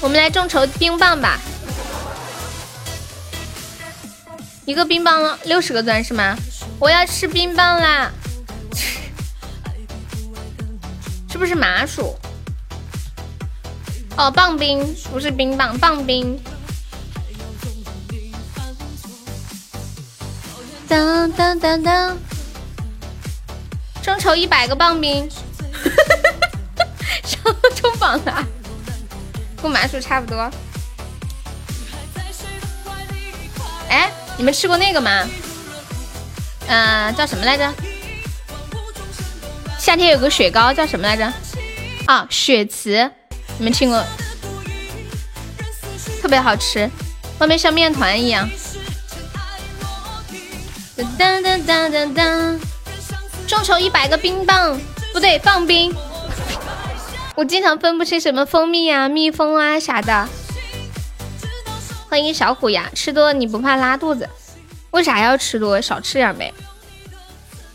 [0.00, 1.38] 我们来众筹冰棒吧，
[4.64, 6.34] 一个冰棒六十个钻是吗？
[6.78, 8.10] 我要吃冰棒啦，
[11.30, 12.16] 是不是麻薯？
[14.16, 16.38] 哦，棒冰不是冰棒，棒冰。
[20.86, 22.18] 当当当当，
[24.02, 25.28] 众筹一百个棒冰，
[27.24, 27.40] 上
[27.74, 28.46] 冲榜了，
[29.62, 30.50] 跟麻薯差不多。
[33.88, 35.26] 哎，你们吃过那个吗？
[36.66, 37.72] 嗯，叫什么来着？
[39.78, 41.32] 夏天有个雪糕叫什么来着？
[42.06, 43.10] 啊，雪瓷。
[43.58, 44.04] 你们听过？
[46.20, 46.88] 特别好吃，
[47.38, 48.48] 外面像面团一样。
[51.18, 52.60] 当当当当当，
[53.46, 54.78] 众筹一百个冰棒，
[55.12, 55.94] 不对，棒冰。
[57.34, 60.28] 我经常分不清什么蜂蜜啊、蜜蜂啊啥的。
[62.08, 64.28] 欢迎小虎牙，吃多你不怕拉肚子？
[64.90, 65.80] 为啥要吃多？
[65.80, 66.52] 少吃点呗。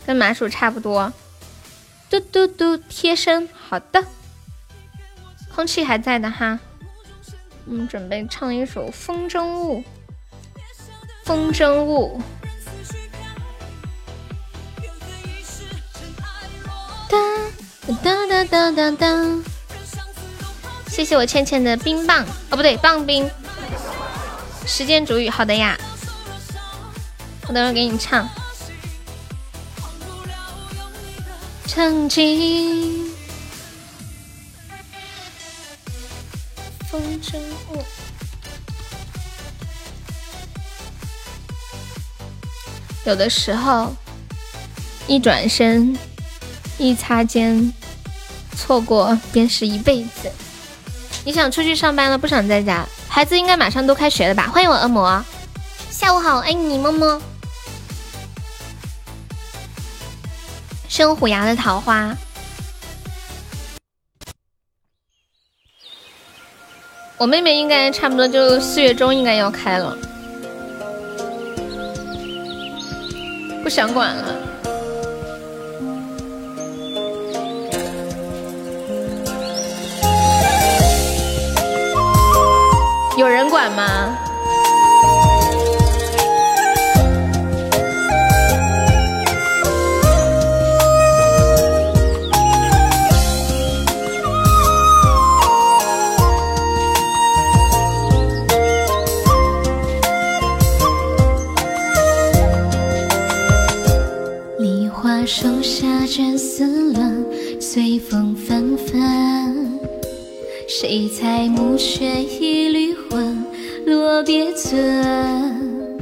[0.06, 1.12] 跟麻薯差不多。
[2.10, 4.06] 嘟嘟嘟，贴身，好的。
[5.58, 6.60] 空气还在的哈，
[7.66, 9.82] 我们准备唱一首《风筝误》。
[11.26, 12.22] 风筝误。
[17.10, 17.18] 哒
[18.04, 19.40] 哒哒哒哒哒。
[20.90, 23.28] 谢谢我倩倩的冰棒，哦不对，棒冰。
[24.68, 25.76] 时间煮雨，好的呀。
[27.48, 28.30] 我等会给你唱。
[31.66, 33.07] 曾经，
[36.98, 37.38] 风筝
[37.69, 37.84] 误。
[43.06, 43.94] 有的时候，
[45.07, 45.95] 一转身，
[46.80, 47.72] 一擦肩，
[48.56, 50.32] 错过便是一辈子。
[51.24, 52.84] 你想出去上班了，不想在家？
[53.07, 54.48] 孩子应该马上都开学了吧？
[54.48, 55.24] 欢迎我恶魔，
[55.91, 57.22] 下午好，爱你么么。
[60.90, 62.15] 生虎牙的桃花，
[67.19, 69.98] 我妹妹应该差不多就四月中应该要开了，
[73.64, 74.35] 不想管了。
[83.18, 84.15] 有人管吗？
[107.78, 109.80] 随风纷纷。
[110.68, 113.38] 谁裁暮雪一缕魂，
[113.86, 115.94] 落别村。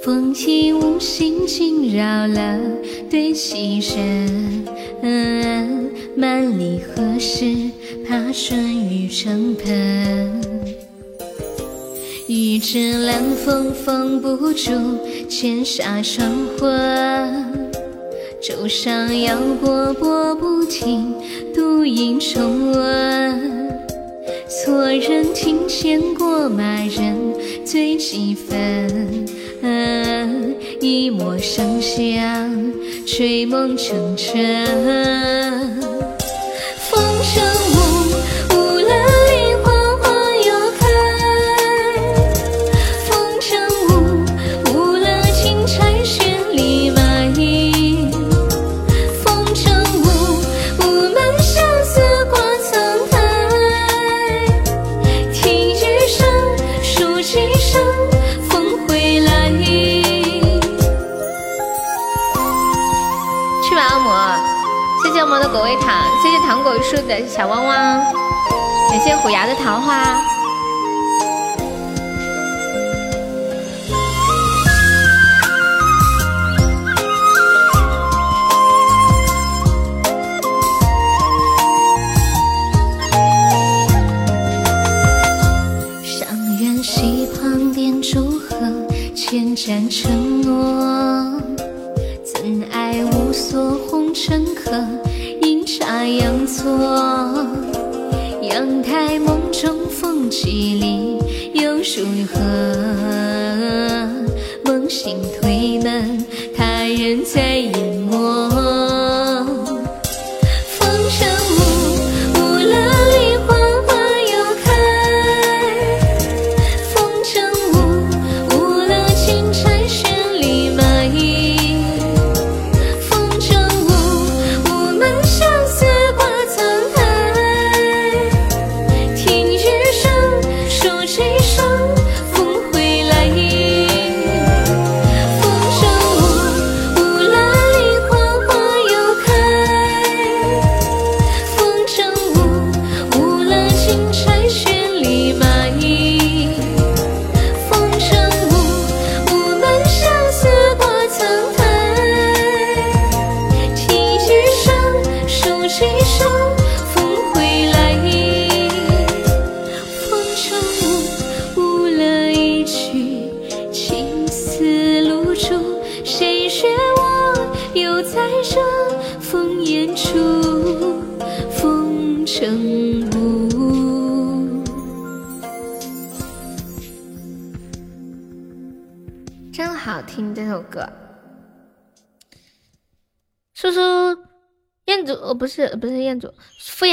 [0.00, 2.60] 风影无心惊扰了
[3.10, 4.64] 对棋人。
[6.18, 7.52] 万里何时
[8.06, 10.40] 怕春雨成盆？
[12.28, 14.70] 玉指冷风封不住
[15.28, 17.65] 千纱霜魂。
[18.46, 21.12] 舟上摇波波不停，
[21.52, 23.76] 独影重温。
[24.48, 29.26] 错认琴弦过马人醉几分，
[30.80, 32.72] 一抹香香，
[33.04, 34.64] 吹梦成尘。
[36.78, 37.44] 风声
[66.88, 67.74] 树的小汪汪，
[68.90, 70.22] 感谢虎牙的桃花。
[86.04, 86.28] 上
[86.60, 88.56] 元溪旁点烛河，
[89.12, 90.95] 千盏承诺，
[96.66, 97.46] 错，
[98.42, 101.16] 阳台梦中风起里
[101.54, 102.40] 又如何？
[104.64, 106.15] 梦醒推门，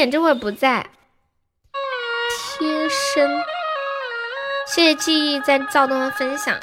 [0.06, 0.86] 这会儿不在。
[2.60, 3.30] 贴身，
[4.68, 6.58] 谢谢记忆在躁动的分享。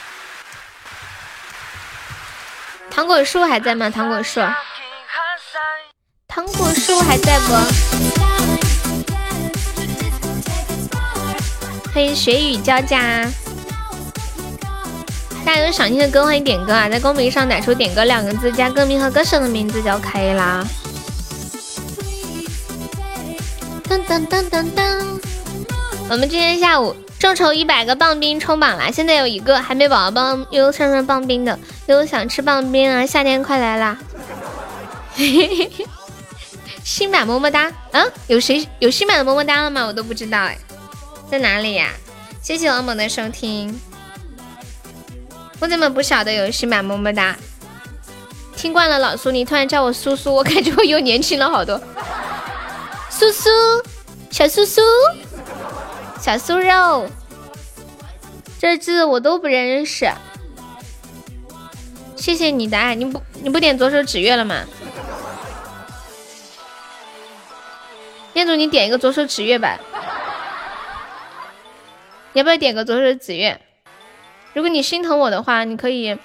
[2.90, 3.90] 糖果树还在吗？
[3.90, 4.40] 糖果树，
[6.28, 7.52] 糖果树还在不？
[11.92, 13.26] 欢迎雪雨交加。
[15.44, 20.64] 大家有想听的歌欢迎点歌啊，在公屏上打出“点歌”两个字，加歌名和歌手的名字就可以啦。
[23.90, 25.20] 噔噔噔噔噔，
[26.08, 28.88] 我们今天下午众筹一百个棒冰冲榜啦！
[28.88, 33.04] 现在有一个还没宝宝帮悠悠上上棒冰的，悠悠想吃棒冰啊！
[33.04, 33.98] 夏天快来啦！
[36.84, 39.84] 新版么么哒，嗯，有谁有新版的么么哒了吗？
[39.86, 40.56] 我都不知道哎，
[41.28, 41.88] 在哪里呀？
[42.40, 43.76] 谢谢老猛的收听。
[45.58, 47.34] 我怎么不晓得有新版么么哒？
[48.56, 51.80] 听惯了老苏，你突然叫我苏苏，我感觉我又年轻了好多。
[53.20, 53.50] 苏苏，
[54.30, 54.80] 小苏苏，
[56.18, 57.06] 小酥肉，
[58.58, 60.10] 这字我都不认识。
[62.16, 64.64] 谢谢你的爱，你不你不点左手指月了吗？
[68.32, 69.78] 店主，你点一个左手指月吧。
[72.32, 73.60] 要不要点个左手指月？
[74.54, 76.16] 如果你心疼我的话，你可以，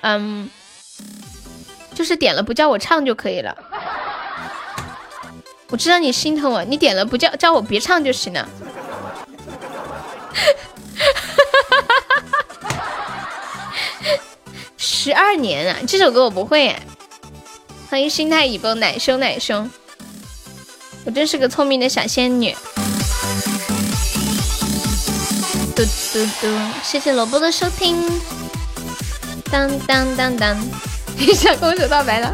[0.00, 0.48] 嗯，
[1.94, 3.54] 就是点了不叫我唱就可以了。
[5.70, 8.48] 我知道你心疼我，你点了不叫叫我别唱就行了。
[14.76, 16.74] 十二年啊，这首歌我不会。
[17.90, 19.70] 欢迎心态已崩，奶凶奶凶，
[21.04, 22.54] 我真是个聪明的小仙女。
[25.74, 26.46] 嘟嘟嘟，
[26.82, 28.02] 谢谢萝卜的收听。
[29.50, 30.56] 当当当当，
[31.34, 32.30] 向 公主告白了，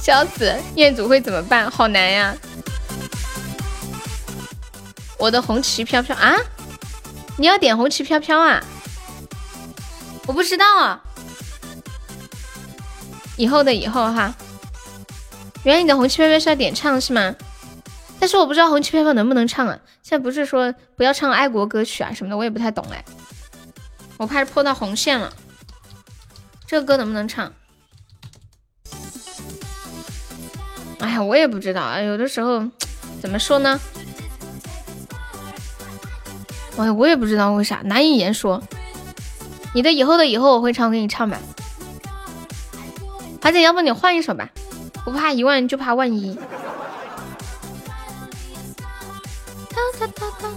[0.00, 0.54] 笑死！
[0.76, 1.70] 彦祖会怎么办？
[1.70, 2.34] 好难呀！
[5.18, 6.34] 我的红旗飘飘啊！
[7.36, 8.64] 你要点红旗飘飘啊？
[10.26, 11.02] 我不知道啊。
[13.36, 14.34] 以后的以后哈，
[15.64, 17.34] 原来你的红旗飘飘是要点唱是吗？
[18.18, 19.78] 但是我不知道红旗飘飘能不能唱啊？
[20.02, 23.04] 现在不是说不要唱爱国歌曲啊什么的，我也不太懂哎，
[24.16, 25.30] 我怕是破到红线了。
[26.66, 27.52] 这个歌能不能唱？
[31.00, 32.62] 哎呀，我也不知道啊，有的时候
[33.20, 33.80] 怎么说呢？
[36.76, 38.62] 哎，我也不知道为啥，难以言说。
[39.74, 41.38] 你的以后的以后我会唱，给你唱吧。
[43.42, 44.50] 华姐要不你换一首吧，
[45.04, 46.34] 不怕一万就怕万一。
[49.70, 50.48] 哒哒哒。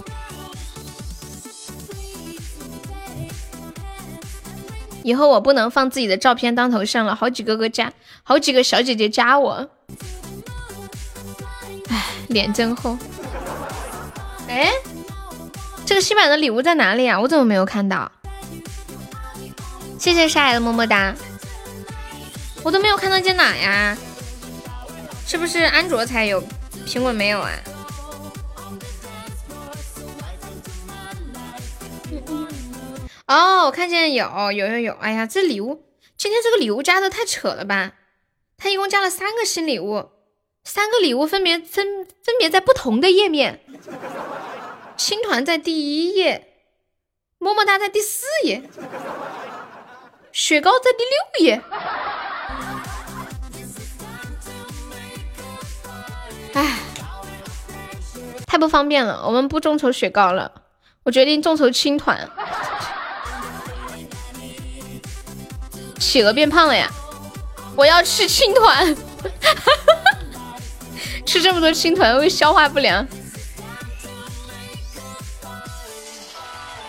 [5.02, 7.92] 以后我不能放自己的照片当头像了，好几个个加，
[8.22, 9.68] 好几个小姐姐加我。
[12.34, 12.98] 脸真厚。
[14.48, 14.70] 哎，
[15.86, 17.18] 这个新版的礼物在哪里啊？
[17.18, 18.12] 我怎么没有看到？
[19.98, 21.14] 谢谢沙海的么么哒。
[22.62, 23.96] 我都没有看到在哪呀？
[25.26, 26.42] 是不是安卓才有，
[26.86, 27.50] 苹果没有啊？
[33.26, 35.84] 哦，我看见有有有有，哎呀，这礼物
[36.18, 37.92] 今天这个礼物加的太扯了吧！
[38.58, 40.10] 他一共加了三个新礼物，
[40.64, 43.60] 三个礼物分别分分别在不同的页面。
[44.96, 46.48] 青团在第一页，
[47.38, 48.62] 么么哒在第四页，
[50.32, 51.60] 雪糕在第六页。
[56.54, 56.78] 哎，
[58.46, 60.62] 太不方便了，我们不众筹雪糕了，
[61.02, 62.30] 我决定众筹青团。
[65.98, 66.88] 企鹅变胖了呀！
[67.76, 69.72] 我要吃青团，哈哈
[71.24, 73.06] 吃这么多青团会消化不良。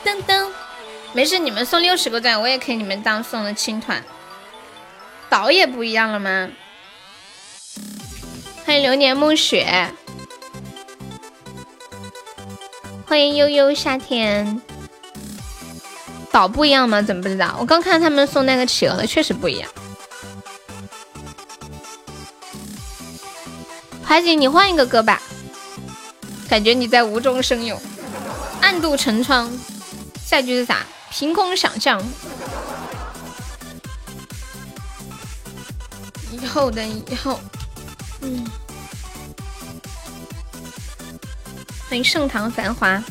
[0.03, 0.47] 噔噔，
[1.13, 4.03] 没事，你们送六十个赞，我也可以你们当送的青团。
[5.29, 6.49] 岛也不一样了吗？
[8.65, 9.91] 欢迎流年暮雪，
[13.07, 14.61] 欢迎悠悠夏天。
[16.31, 17.01] 岛不一样吗？
[17.01, 17.55] 怎么不知道？
[17.59, 19.69] 我刚看他们送那个企鹅的，确实不一样。
[24.05, 25.19] 海姐，你换一个歌吧，
[26.47, 27.81] 感觉你在无中生有，
[28.61, 29.51] 暗度陈仓。
[30.23, 30.85] 下一句是啥？
[31.09, 32.01] 凭空想象。
[36.31, 37.39] 以后的以后，
[38.21, 38.45] 嗯。
[41.89, 43.03] 欢迎盛唐繁华。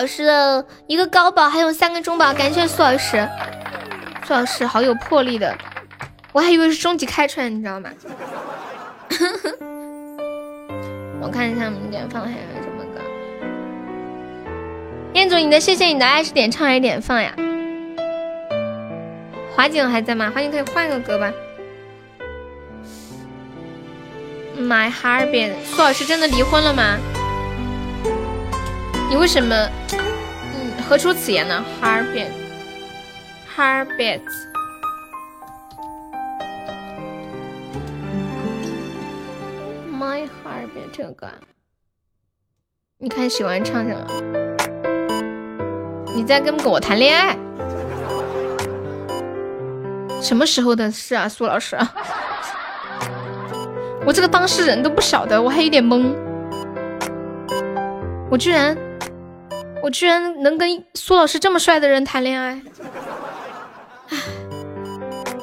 [0.00, 3.28] 老师的一个高宝，还有三个中宝，感谢苏老师。
[4.26, 5.54] 苏老师好有魄力的，
[6.32, 7.90] 我还以为是终极开春，你知道吗？
[11.20, 13.02] 我看一下我们点放还有什么歌。
[15.12, 17.34] 彦祖，你的谢谢你的爱是点唱还是点放呀？
[19.54, 20.32] 华景还在吗？
[20.34, 21.30] 华景可以换个歌吧。
[24.56, 26.96] My h a r b i n 苏老师真的离婚了吗？
[29.10, 29.68] 你为什么？
[30.90, 32.32] 何出此言呢？Harbit
[33.56, 34.22] Harbit
[39.88, 41.28] My Harbit 这个歌，
[42.98, 44.04] 你看喜欢唱什么？
[46.12, 47.38] 你在跟我谈恋爱？
[50.20, 51.28] 什么时候的事啊？
[51.28, 51.78] 苏老师，
[54.04, 56.12] 我这个当事人都不晓得，我还有点懵。
[58.28, 58.76] 我居然。
[59.90, 62.62] 居然能跟苏老师这么帅的人谈恋爱。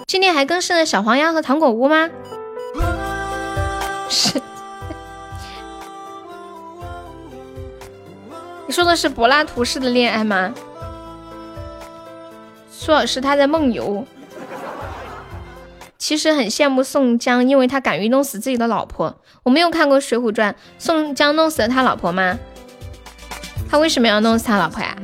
[0.08, 2.10] 今天还更新了小黄鸭和糖果屋吗？
[4.10, 4.42] 是。
[8.66, 10.54] 你说的是柏拉图式的恋爱吗？
[12.72, 14.06] 苏老师他在梦游。
[15.98, 19.18] 其实很羡慕宋江，因为他敢于弄死自己的老婆。
[19.44, 22.38] 我没有看过《水浒传》，宋江弄死了他老婆吗？
[23.70, 24.96] 他为什么要弄死他老婆呀？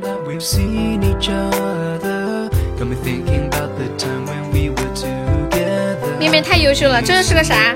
[6.19, 7.75] 面面太优秀了，这是个啥？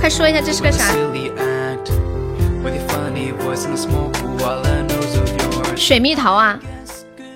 [0.00, 0.94] 快说一下这是个啥？
[5.76, 6.58] 水蜜桃啊！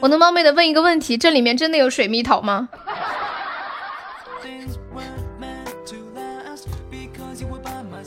[0.01, 2.69] 我能冒昧的问一个问题，这里面真的有水蜜桃吗？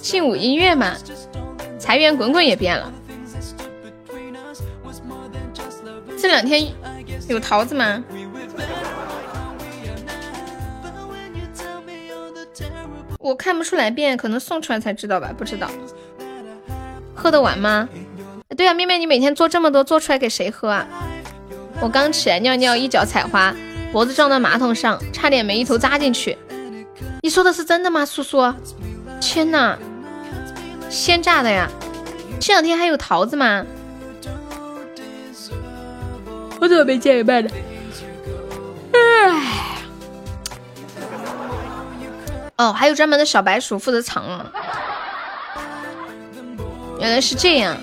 [0.02, 0.94] 劲舞音乐嘛，
[1.78, 2.92] 财源滚滚也变了。
[6.18, 6.68] 这两天
[7.30, 8.04] 有桃子吗？
[13.20, 15.70] 我看不出来变，可能送出来才知道吧，不知道。
[17.14, 17.88] 喝得完吗？
[18.56, 20.88] 对啊，面面，你每天做这么多，做出来给谁喝啊？
[21.80, 23.54] 我刚起来尿尿，一脚踩滑，
[23.92, 26.38] 脖子撞到马桶上，差点没一头扎进去。
[27.22, 28.54] 你说的是真的吗，叔叔？
[29.20, 29.78] 天哪！
[30.90, 31.70] 鲜榨的呀，
[32.40, 33.66] 这两天还有桃子吗？
[36.60, 37.50] 我怎么没见有卖的？
[38.94, 39.78] 唉，
[42.58, 44.52] 哦，还有专门的小白鼠负责藏啊。
[47.00, 47.78] 原来是这样，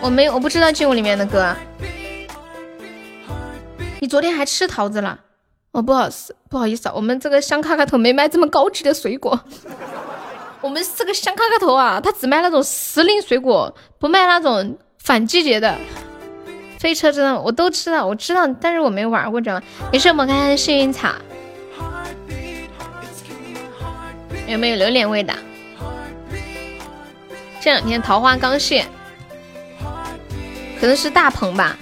[0.00, 1.54] 我没我不知道劲舞里面的歌。
[4.00, 5.18] 你昨天还吃桃子了？
[5.72, 9.38] 哦，不好意思，不好意思啊，我们这个香卡卡头没卖这么高级的水果。
[10.62, 14.78] 我们这个香卡卡头啊，它只卖那种时令水果，不卖那种
[15.08, 15.74] 反季节的。
[16.78, 19.62] 飞车真的我都知道，我知道，但是我没玩过，知道吗？
[19.90, 21.14] 也是我们看看幸运草
[24.46, 25.34] 有没有榴莲味的。
[27.58, 28.84] 这两天桃花刚谢，
[30.78, 31.74] 可能是大棚吧。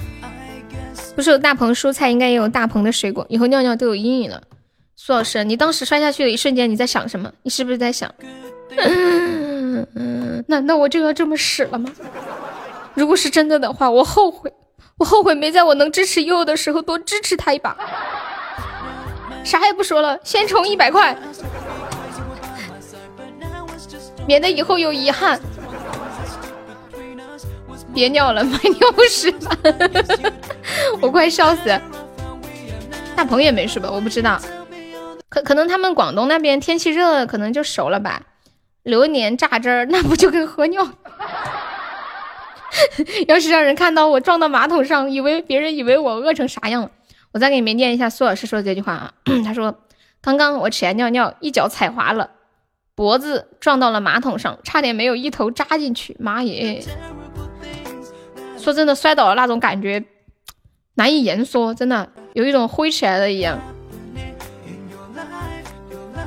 [1.17, 3.27] 不是有大棚蔬菜，应该也有大棚的水果。
[3.29, 4.41] 以后尿尿都有阴影了。
[4.95, 7.33] 苏老师，你当时摔下去的一瞬间，你在想什么？
[7.43, 8.15] 你是不是在想，
[8.79, 11.91] 嗯难道我就要这么死了吗？
[12.97, 14.53] 如果是真的的话，我后悔，
[14.97, 17.77] 我后悔没在我能支持悠悠的时候多支持他一把。
[19.45, 21.17] 啥也不说了，先充一百块，
[24.27, 25.39] 免得以后有遗憾。
[27.95, 29.57] 别尿了，买尿不湿吧，
[31.01, 31.81] 我快笑死。
[33.15, 33.91] 大鹏也没事吧？
[33.91, 34.41] 我不知道，
[35.29, 38.23] 可可能他们广东那边天气热，可能就熟了吧。
[38.83, 40.87] 榴莲榨汁儿，那不就跟喝尿？
[43.29, 46.91] 要是让人看到我撞到马桶上，以为别人以为我饿成啥样了。
[47.33, 49.13] 我再给你们念一下苏老师说的这句话啊，
[49.45, 49.83] 他说
[50.23, 52.31] ：“刚刚我起来尿尿，一脚踩滑了，
[52.95, 56.17] 脖子撞到了马桶上，差点没有一头扎进去。
[56.19, 56.83] 妈耶！”
[58.59, 60.03] 说真的，摔倒了那种感觉
[60.95, 63.61] 难以言说，真的有一种挥起来的一样。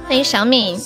[0.05, 0.79] 欢迎小敏，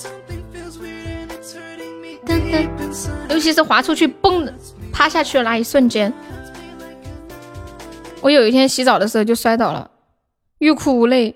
[3.29, 4.45] 尤其是滑出去蹦
[4.93, 6.13] 趴下去的那一瞬间，
[8.21, 9.89] 我有一天洗澡的时候就摔倒了，
[10.59, 11.35] 欲哭无泪，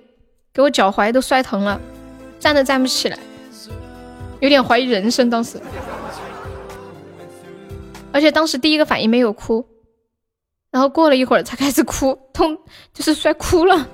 [0.53, 1.81] 给我脚踝都摔疼了，
[2.39, 3.17] 站都站不起来，
[4.39, 5.59] 有点怀疑人生当时，
[8.13, 9.67] 而且当时第一个反应没有哭。
[10.69, 12.55] 然后过了一会儿才开始哭，痛
[12.93, 13.87] 就是摔哭了。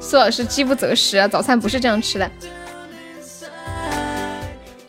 [0.00, 2.30] 苏老师饥不择食啊，早餐不是这样吃的。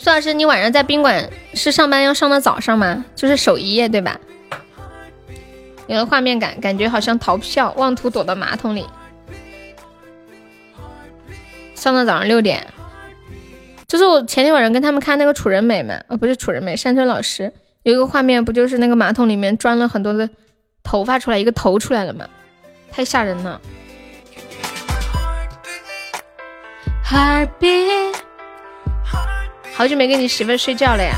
[0.02, 3.06] 苏老师，你晚上在宾馆是上班要上到早上吗？
[3.16, 4.20] 就是守一夜对吧？
[5.86, 8.84] 有了画面感，感觉好像逃票，妄图躲到马桶里，
[11.76, 12.66] 上到早上六点。
[13.88, 17.54] 就是我前天晚上跟他们看那个楚人美嘛，呃，不是楚人美，山村老师。
[17.84, 20.28] 有一个画面，不就是那个马桶里面钻了很多的
[20.82, 22.28] 头发出来，一个头出来了吗？
[22.92, 23.62] 太吓人了
[27.06, 28.16] ！Heartbeat。
[29.74, 31.16] 好久没跟你媳妇睡觉了呀，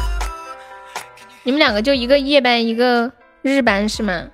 [1.44, 4.28] 你们两个就一个夜班，一个日班是吗？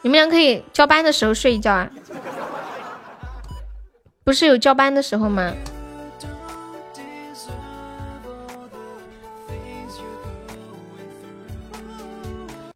[0.00, 1.90] 你们俩可以交班的时候睡一觉啊。
[4.24, 5.52] 不是有交班的时候吗？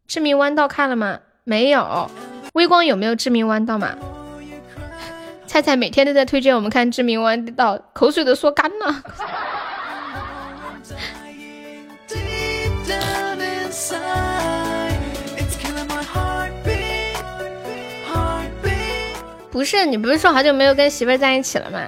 [0.07, 1.19] 致命弯道看了吗？
[1.43, 2.11] 没有，
[2.53, 3.95] 微光有没有致命弯道嘛？
[5.51, 9.03] 菜菜每天都在推荐我们看致命弯道，口水都说干了。
[19.51, 21.81] 不是你不是说好久没有跟媳妇在一起了吗？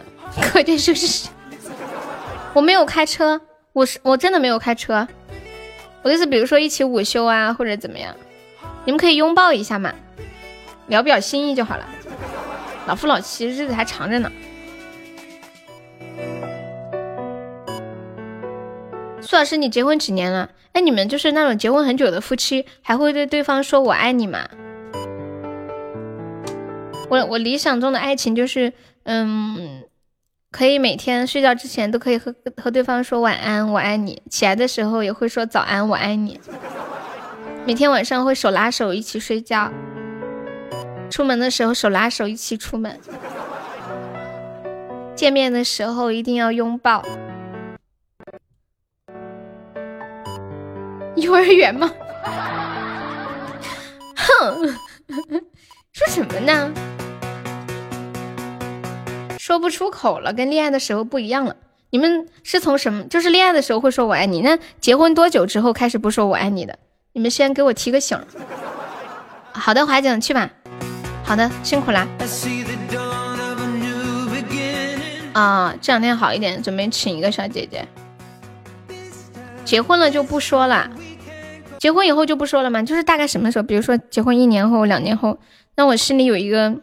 [0.51, 1.29] 关键是，
[2.53, 3.39] 我没有开车，
[3.71, 5.07] 我是我真的没有开车。
[6.01, 8.13] 我就是比如说一起午休啊，或者怎么样，
[8.83, 9.93] 你们可以拥抱一下嘛，
[10.87, 11.87] 聊表心意就好了。
[12.85, 14.31] 老夫老妻，日子还长着呢。
[19.21, 20.49] 苏老师，你结婚几年了？
[20.73, 24.49] 哎，你们就是那种结婚很久的夫妻，还会对对方说我爱你吗？
[27.09, 29.83] 我我理想中的爱情就是，嗯，
[30.51, 36.39] 可以每天睡觉之前都可以和和对方说晚安，我爱你；起来的时候也会说早安，我爱你；
[37.65, 39.71] 每天晚上会手拉手一起睡觉，
[41.09, 42.99] 出门的时候手拉手一起出门，
[45.15, 47.05] 见面的时候一定要拥抱。
[51.15, 51.91] 幼儿园吗？
[54.15, 54.75] 哼，
[55.91, 56.71] 说什么呢？
[59.37, 61.55] 说不出口了，跟恋爱的时候不一样了。
[61.91, 63.03] 你们是从什么？
[63.03, 66.79] 就是恋爱的时候会说我爱你，那结婚多久之后开始不说我爱你的？
[67.11, 68.19] 你们先给我提个醒。
[69.51, 70.49] 好的，华景去吧。
[71.23, 72.07] 好的，辛苦啦。
[75.33, 77.87] 啊，这两天好一点，准备请一个小姐姐。
[79.65, 80.89] 结婚了就不说了，
[81.79, 82.83] 结婚以后就不说了嘛？
[82.83, 83.63] 就是大概什么时候？
[83.63, 85.39] 比如说结婚一年后、两年后，
[85.75, 86.75] 那我心里有一个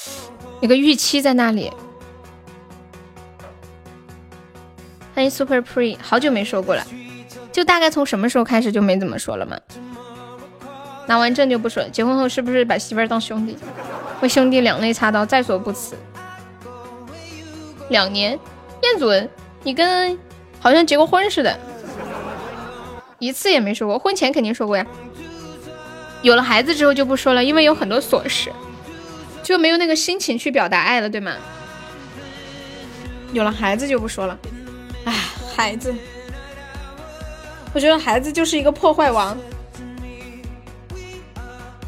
[0.60, 1.72] 一个预期在那里。
[5.14, 6.84] 欢迎 Super Pre，好久没说过了，
[7.50, 9.56] 就大概从什么时候开始就没怎么说了吗？
[11.06, 13.56] 拿完证就不说，结婚后是不是把媳妇儿当兄弟，
[14.20, 15.96] 为兄弟两肋插刀，在所不辞？
[17.90, 18.38] 两年，
[18.82, 19.08] 彦祖，
[19.62, 20.18] 你跟
[20.60, 21.56] 好像结过婚似的，
[23.20, 24.84] 一次也没说过，婚前肯定说过呀。
[26.22, 28.50] 有了孩子之后就不说了，因为有很多琐事，
[29.44, 31.36] 就没有那个心情去表达爱了，对吗？
[33.32, 34.36] 有了孩子就不说了。
[35.04, 35.12] 哎，
[35.54, 35.94] 孩子，
[37.72, 39.36] 我觉得孩子就是一个破坏王，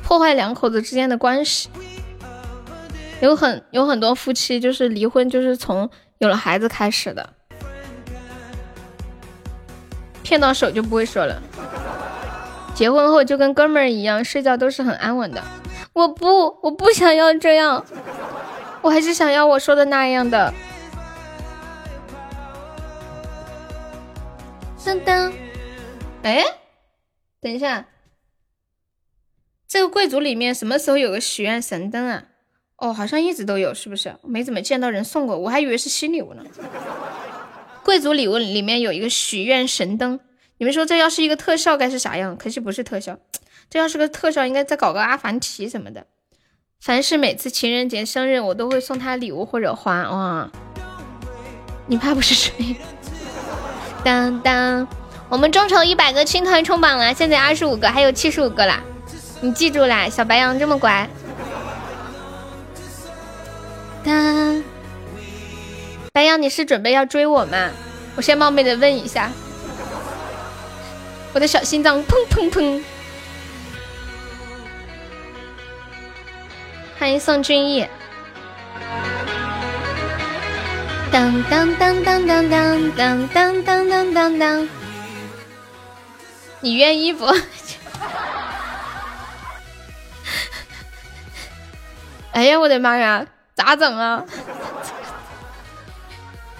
[0.08, 1.68] 破坏两口子之间的关系。
[3.20, 7.34] 有很有很多夫妻就是离婚，就是从有了孩子开始的。
[10.22, 11.42] 骗到手就不会说了，
[12.74, 15.44] 结婚后就跟哥们儿一样，睡觉都是很安稳的。
[15.92, 17.84] 我不，我不想要这样，
[18.80, 20.54] 我还是想要我说的那样的。
[24.82, 25.30] 噔噔，
[26.22, 26.42] 哎，
[27.42, 27.84] 等一下，
[29.68, 32.24] 这个贵族里面什么时候有个许愿神灯啊？
[32.76, 34.14] 哦，好像一直都有，是不是？
[34.22, 36.42] 没怎么见到人送过，我还以为是新礼物呢。
[37.84, 40.18] 贵族礼物里面有一个许愿神灯，
[40.56, 42.34] 你们说这要是一个特效该是啥样？
[42.34, 43.18] 可惜不是特效，
[43.68, 46.06] 这要是个特效，应该再搞个阿凡提什么的。
[46.80, 50.08] 凡是每次情人节、生日，我都会送他礼物或者花。
[50.10, 50.50] 哇，
[51.86, 52.76] 你怕不是吹？
[54.02, 54.88] 当当，
[55.28, 58.82] 我们众筹一百个青团冲榜了，现在二十五个，还有七十五个啦，
[59.40, 61.08] 你记住啦，小白羊这么乖。
[64.04, 64.64] 当，
[66.12, 67.70] 白羊，你是准备要追我吗？
[68.16, 69.30] 我先冒昧的问一下，
[71.32, 72.82] 我的小心脏砰砰砰。
[76.98, 77.86] 欢迎宋俊逸。
[81.12, 83.28] 当当当当当当当
[83.62, 84.68] 当当当当，
[86.60, 87.24] 你愿意不？
[92.38, 94.24] 哎呀，我的妈呀，咋整啊？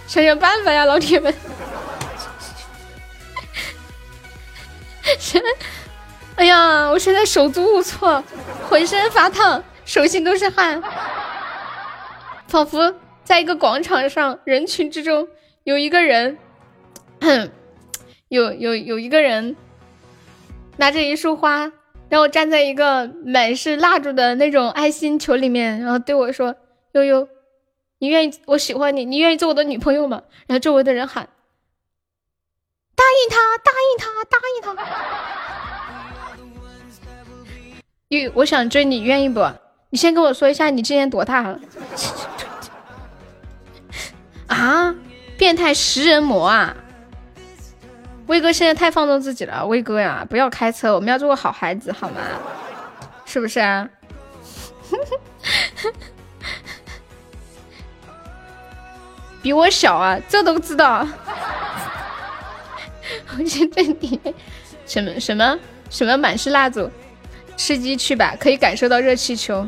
[0.09, 1.33] 想想办法呀，老铁们！
[6.35, 8.25] 哎呀，我现在手足无措，
[8.69, 10.83] 浑身发烫，手心都是汗，
[12.49, 12.93] 仿佛。
[13.23, 15.29] 在一个广场上，人群之中
[15.63, 16.39] 有一个人，
[17.21, 17.53] 哼
[18.27, 19.55] 有有有一个人
[20.77, 21.71] 拿着一束花，
[22.09, 26.55] 然后站在一个满是蜡烛的那种爱心球里面，然后对我说
[26.93, 27.29] ：“悠悠，
[27.99, 28.33] 你愿意？
[28.47, 31.29] 我喜欢你，你愿意做我的女朋友吗？”然后周围的人喊
[32.97, 34.75] ：“答应他，答应他，答应他。”
[38.09, 39.47] 悠，我想追你，愿意不？
[39.91, 41.61] 你先跟我说一下，你今年多大了？
[44.49, 44.95] 啊！
[45.37, 46.77] 变态食人魔啊！
[48.29, 52.17] 威哥现在太放纵自己了，威哥呀，不要开车，我们要做个好孩子，好吗？
[53.25, 53.89] 是不是啊？
[59.41, 61.07] 比我小啊，这都知道。
[63.39, 64.21] 我先正题，
[64.85, 65.59] 什么什么
[65.89, 66.91] 什么满是蜡烛，
[67.57, 69.67] 吃鸡去吧，可以感受到热气球。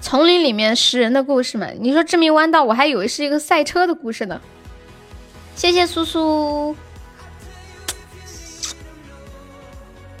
[0.00, 1.66] 丛林里面食人的故事嘛？
[1.78, 4.40] 你说致命弯道，我还以为是一个赛车的故事呢。
[5.60, 6.74] 谢谢苏苏，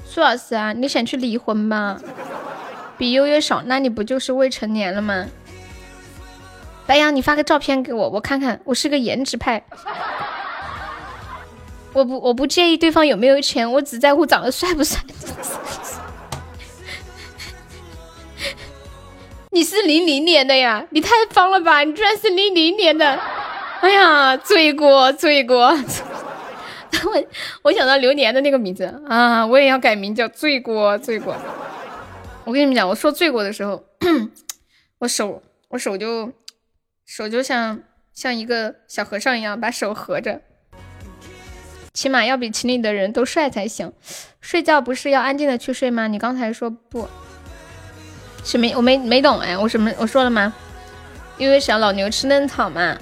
[0.04, 1.98] 苏老师啊，你想去离婚吗？
[2.98, 5.24] 比悠悠少，那你不就是未成年了吗？
[6.86, 8.60] 白羊，你发个照片给我，我看看。
[8.64, 9.64] 我是个颜值派，
[11.94, 15.00] 我不我不介意对方有没有钱，我只在乎长得帅不帅。
[19.52, 20.84] 你是零零年的呀？
[20.90, 21.82] 你太方了吧！
[21.82, 23.18] 你居然是零零年的！
[23.82, 25.68] 哎呀，罪过罪过！
[27.04, 27.24] 我
[27.62, 31.34] 我想到流年的那个名字啊，我也要改名叫罪过罪过。
[32.44, 33.82] 我跟你们讲，我说罪过的时候，
[35.00, 36.30] 我手我手就
[37.06, 37.80] 手就像
[38.12, 40.42] 像一个小和尚一样，把手合着，
[41.94, 43.92] 起码要比群里的人都帅才行。
[44.40, 46.06] 睡觉不是要安静的去睡吗？
[46.06, 47.08] 你刚才说不。
[48.44, 50.52] 是没我没没懂哎，我什么我说了吗？
[51.38, 52.98] 因为小老牛吃嫩草嘛，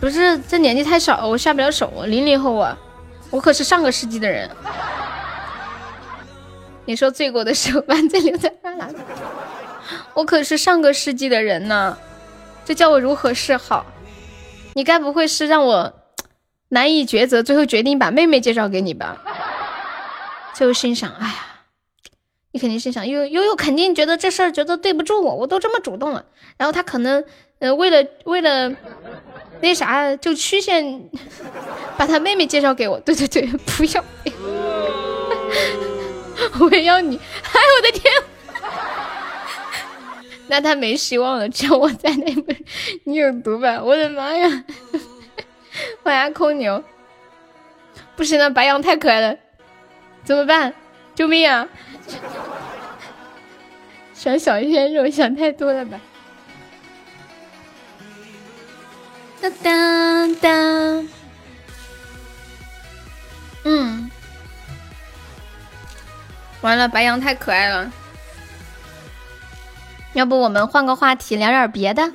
[0.00, 1.90] 不是这年纪太小，我下不了手。
[2.06, 2.76] 零零后啊，
[3.30, 4.48] 我可是上个世纪的人。
[6.84, 8.88] 你说罪过的手办在留在哪？
[10.14, 11.96] 我可是上个世纪的人呢，
[12.64, 13.84] 这叫我如何是好？
[14.74, 15.92] 你该不会是让我
[16.68, 19.16] 难以抉择，最后决定把妹妹介绍给你吧？
[20.54, 21.34] 就心想，哎呀。
[22.52, 26.24] 你肯定心想，悠悠悠肯定觉得这事儿觉得对不住我，我都这么主动了，
[26.56, 27.22] 然后他可能，
[27.58, 28.74] 呃，为了为了
[29.60, 31.08] 那啥，就曲线
[31.96, 33.00] 把他妹妹介绍给我。
[33.00, 34.04] 对对对，不要，
[36.60, 37.16] 我也要你。
[37.16, 38.12] 哎，我的天，
[40.48, 42.64] 那他没希望了，只有我在那边。
[43.04, 43.82] 你有毒吧？
[43.82, 44.64] 我的妈呀！
[46.02, 46.82] 我牙空牛，
[48.14, 49.36] 不行了，白羊太可爱了，
[50.24, 50.72] 怎么办？
[51.14, 51.66] 救命啊！
[54.14, 56.00] 想小鲜肉想太多了吧？
[59.40, 61.08] 当当当，
[63.64, 64.10] 嗯，
[66.62, 67.90] 完了，白羊太可爱了。
[70.14, 72.10] 要不我们换个话题，聊点别的？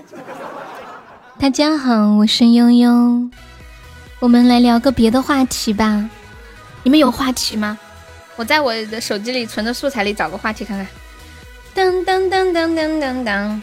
[1.40, 3.30] 大家好，我是悠悠，
[4.19, 6.09] 我们来聊个别的话题吧。
[6.83, 7.77] 你们有话题吗？
[8.35, 10.88] 我在我的手机里存的素材里找个话题看看。
[11.75, 13.61] 噔噔噔噔噔噔噔，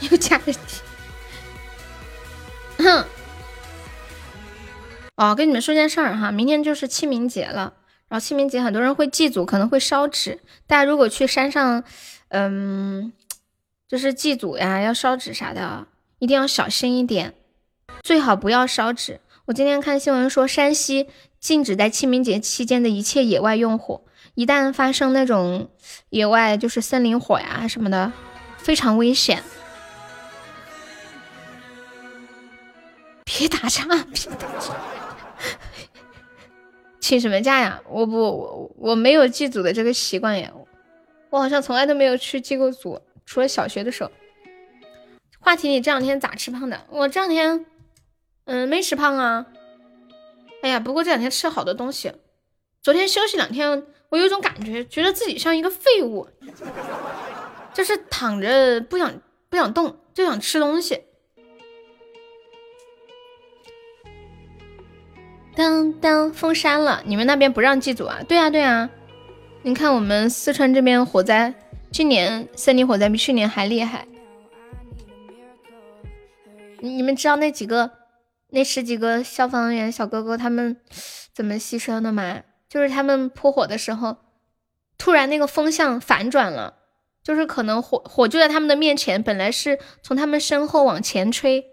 [0.10, 0.82] 又加个题。
[2.78, 3.04] 哼。
[5.16, 7.74] 哦，跟你们说件事儿哈，明天就是清明节了。
[8.08, 10.40] 然后清明节很多人会祭祖，可能会烧纸。
[10.66, 11.82] 大家如果去山上，
[12.28, 13.12] 嗯，
[13.88, 15.88] 就是祭祖呀，要烧纸啥的，
[16.20, 17.34] 一定要小心一点，
[18.02, 19.20] 最好不要烧纸。
[19.46, 21.08] 我今天看新闻说，山西
[21.40, 24.02] 禁止在清明节期间的一切野外用火。
[24.34, 25.68] 一旦发生那种
[26.10, 28.12] 野外就是森林火呀什么的，
[28.56, 29.42] 非常危险。
[33.28, 34.74] 别打岔，别打岔。
[36.98, 37.78] 请什么假呀？
[37.86, 40.50] 我不，我我没有祭祖的这个习惯呀。
[41.28, 44.10] 我好像从来都没有去祭过祖，除了小学的时候。
[45.38, 46.86] 话题，你这两天咋吃胖的？
[46.88, 47.66] 我这两天，
[48.46, 49.46] 嗯，没吃胖啊。
[50.62, 52.12] 哎呀，不过这两天吃了好多东西。
[52.82, 53.84] 昨天休息两天。
[54.10, 56.26] 我有种感觉，觉得自己像一个废物，
[57.74, 61.04] 就是躺着不想不想动，就想吃东西。
[65.58, 68.20] 当当，封山了，你们那边不让祭祖啊？
[68.28, 68.88] 对啊对啊，
[69.62, 71.52] 你看我们四川这边火灾，
[71.90, 74.06] 今年森林火灾比去年还厉害。
[76.78, 77.90] 你们知道那几个
[78.50, 80.76] 那十几个消防员小哥哥他们
[81.34, 82.42] 怎么牺牲的吗？
[82.68, 84.18] 就是他们扑火的时候，
[84.96, 86.74] 突然那个风向反转了，
[87.24, 91.64] 就是可能火火就在他们的面前，本来是从他们身后往前吹，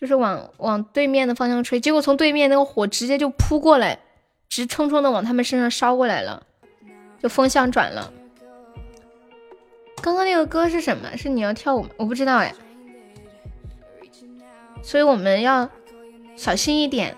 [0.00, 3.98] 就是往往对面的方向吹，结果从对面那个火直接就扑过来，
[4.48, 6.42] 直冲冲的往他们身上烧过来了，
[7.22, 8.10] 就风向转了。
[10.00, 11.14] 刚刚那个歌是什么？
[11.18, 11.90] 是你要跳舞吗？
[11.98, 12.54] 我不知道哎，
[14.82, 15.68] 所以我们要
[16.34, 17.14] 小心一点。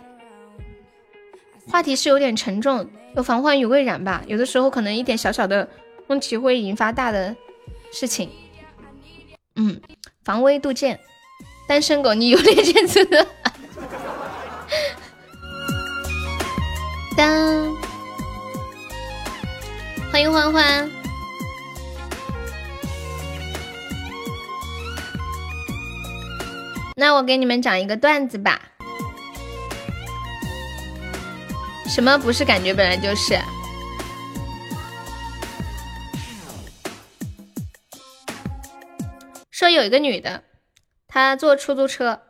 [1.71, 2.91] 话题是有点沉重。
[3.15, 5.69] 有防患于未然吧，有的时候可能一点小小的
[6.07, 7.37] 问题会引发大的
[7.93, 8.31] 事情。
[9.55, 9.81] 嗯，
[10.25, 10.99] 防微杜渐。
[11.67, 13.27] 单身狗，你有点点自尊。
[17.17, 17.77] 当
[20.11, 20.91] 欢迎欢欢。
[26.95, 28.61] 那我给你们讲一个段子吧。
[31.89, 33.39] 什么不是感觉，本来就是。
[39.51, 40.43] 说有一个女的。
[41.15, 42.23] 他坐出租车，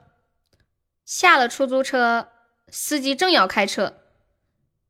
[1.04, 2.30] 下了出租车，
[2.68, 3.94] 司机正要开车，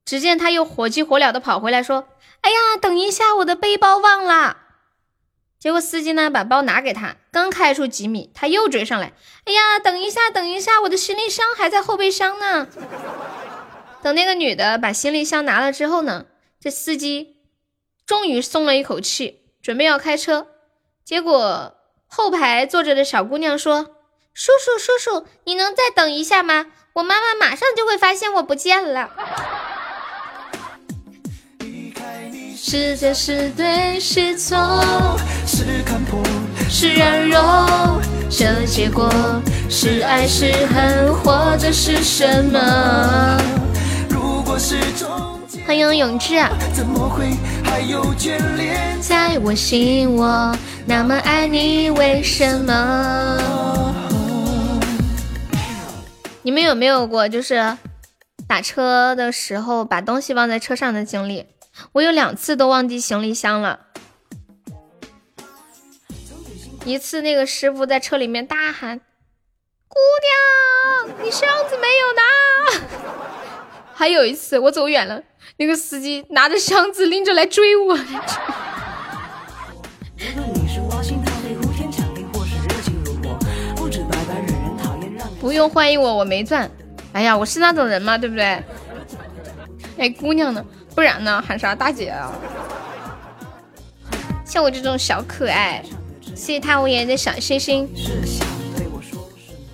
[0.03, 2.09] 只见他又火急火燎的跑回来，说
[2.41, 4.57] ：“哎呀，等一下，我的背包忘了。”
[5.61, 9.13] 结果司机呢把包拿给他，刚开出几米，他又追上来
[9.45, 12.67] ：“哎呀，等一下，等一下，我的行李箱还在后备箱呢。
[14.01, 16.25] ”等那个女的把行李箱拿了之后呢，
[16.59, 17.43] 这司机
[18.07, 20.47] 终于松了一口气，准备要开车，
[21.05, 21.77] 结果。
[22.15, 23.87] 后排坐着的小姑娘说
[24.35, 26.67] ：“叔叔，叔叔，你能再等一下吗？
[26.93, 29.09] 我妈妈马上就会发现我不见了。”
[32.55, 34.59] 是这是对是错，
[35.47, 36.23] 是看破
[36.69, 37.99] 是软弱，
[38.31, 39.11] 这结果
[39.71, 43.41] 是爱是恨，或者是什么？
[44.11, 44.79] 如果是
[45.67, 47.31] 欢迎永志，怎么会
[47.65, 50.55] 还有眷恋在我心窝？
[50.85, 53.39] 那么爱你，为什么？
[56.43, 57.77] 你们有没有过就是
[58.49, 61.47] 打车的时候把东西忘在车上的经历？
[61.93, 63.81] 我有两次都忘记行李箱了。
[66.85, 69.01] 一次那个师傅在车里面大喊
[69.87, 69.99] ：“姑
[71.07, 72.23] 娘，你箱子没有拿。”
[73.95, 75.23] 还有一次我走远了，
[75.59, 77.97] 那个司机拿着箱子拎着来追我。
[85.43, 86.71] 不用欢迎我，我没钻。
[87.13, 88.17] 哎呀，我是那种人吗？
[88.17, 88.63] 对不对？
[89.99, 90.65] 哎，姑娘呢？
[90.95, 91.43] 不然呢？
[91.45, 92.31] 喊啥大姐啊？
[94.47, 95.83] 像我这种小可爱，
[96.37, 97.93] 谢谢他无言的小星星。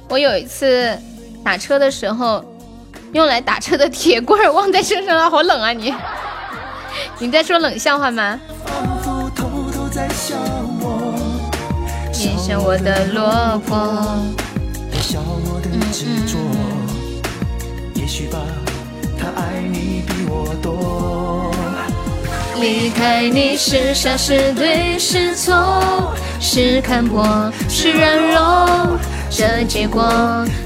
[0.08, 0.98] 我有一次
[1.44, 2.42] 打车的时候，
[3.12, 5.94] 用来打车的铁棍忘在身上了，好冷啊你！
[7.18, 8.40] 你在说冷笑话吗？
[12.64, 13.78] 我的落魄。
[15.92, 16.38] 执着，
[17.94, 18.38] 也许吧，
[19.18, 21.50] 他爱你比我多。
[22.60, 27.24] 离开你是傻是对是错，是看破
[27.68, 28.98] 是软弱，
[29.30, 30.04] 这结果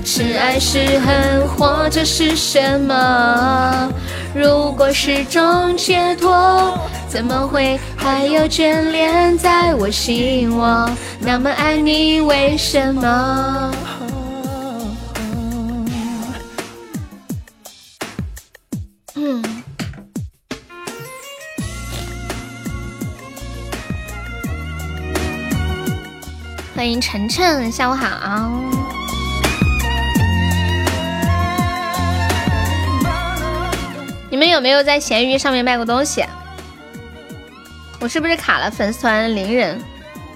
[0.04, 3.92] 是爱是恨，或者是什么？
[4.34, 6.78] 如果是种解脱，
[7.08, 10.90] 怎么会还有眷恋在我心窝？
[11.20, 13.70] 那么爱你，为什么？
[19.24, 19.40] 嗯
[26.74, 28.50] 欢迎晨晨，下午好。
[34.28, 36.24] 你们有没有在闲鱼上面卖过东西？
[38.00, 39.80] 我是不是卡了粉丝团零人？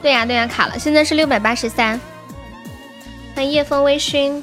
[0.01, 2.01] 对呀对呀，卡了，现在是六百八十三。
[3.35, 4.41] 欢迎夜风微醺。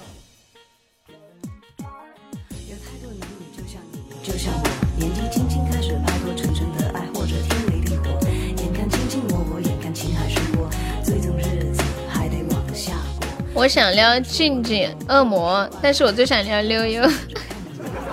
[13.55, 17.09] 我想撩静静恶魔，但是我最想撩溜溜。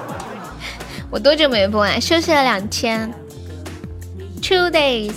[1.10, 1.98] 我多久没播啊？
[1.98, 3.10] 休息了两天
[4.42, 5.12] ，two days。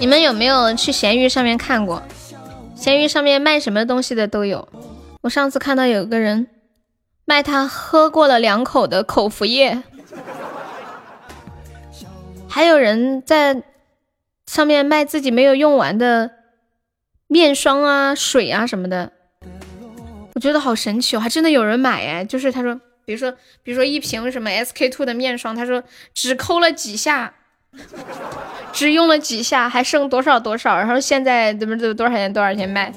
[0.00, 2.02] 你们有没有去闲鱼上面看过？
[2.74, 4.68] 闲鱼上面卖什么东西的都有。
[5.22, 6.48] 我上次看到有个人
[7.24, 9.82] 卖他喝过了两口的口服液。
[12.58, 13.62] 还有人在
[14.48, 16.32] 上面卖自己没有用完的
[17.28, 19.12] 面霜啊、水啊什么的，
[20.34, 22.24] 我觉得好神奇哦，还真的有人买哎！
[22.24, 23.30] 就是他说，比如说，
[23.62, 25.80] 比如说一瓶什么 SK two 的面霜，他说
[26.12, 27.32] 只抠了几下，
[28.72, 32.92] 只用了几下，还剩多少多少，然后现在怎么怎么多少钱多少钱卖？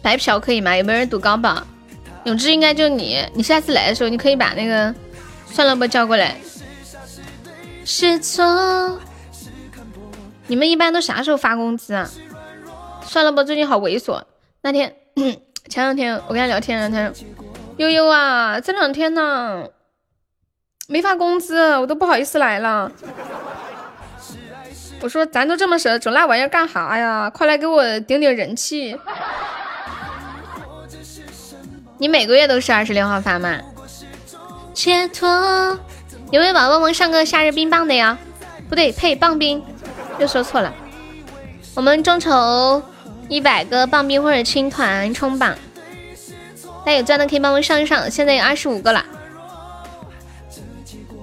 [0.00, 0.74] 白嫖可以吗？
[0.74, 1.66] 有没有人赌高榜？
[2.24, 4.94] 永志应该就你，你下次来的时候你可以把那个。
[5.50, 6.36] 算了，不叫过来。
[7.84, 9.00] 是错。
[10.48, 12.08] 你们一般都啥时候发工资啊？
[13.02, 14.22] 算了吧，最近好猥琐。
[14.62, 14.94] 那天
[15.68, 17.12] 前两天我跟他聊天，他说
[17.78, 19.68] ：“悠悠啊，这两天呢
[20.88, 22.90] 没发工资，我都不好意思来了。”
[25.02, 27.28] 我说咱都这么熟，整那玩意儿干啥呀？
[27.30, 28.98] 快来给我顶顶人气！
[31.98, 33.60] 你每个月都是二十六号发吗？
[34.76, 35.26] 解脱，
[36.30, 38.18] 有没有宝宝们上个夏日冰棒的呀？
[38.68, 39.62] 不对，呸，棒冰，
[40.18, 40.70] 又说错了。
[41.74, 42.82] 我们众筹
[43.30, 45.56] 一百个棒冰或者青团冲榜，
[46.84, 49.02] 大家有钻的可以帮忙上一上，现在有二十五个了，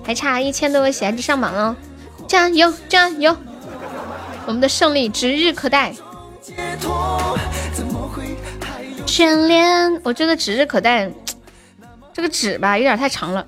[0.04, 1.76] 还差一千多个喜爱值上榜哦，
[2.28, 3.38] 加油加油！
[4.48, 5.94] 我们的胜利指日可待。
[9.06, 11.12] 眷恋，我觉得指日可待，
[12.14, 13.48] 这个纸吧有点太长了，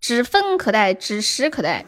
[0.00, 1.84] 指分可待，指时可待。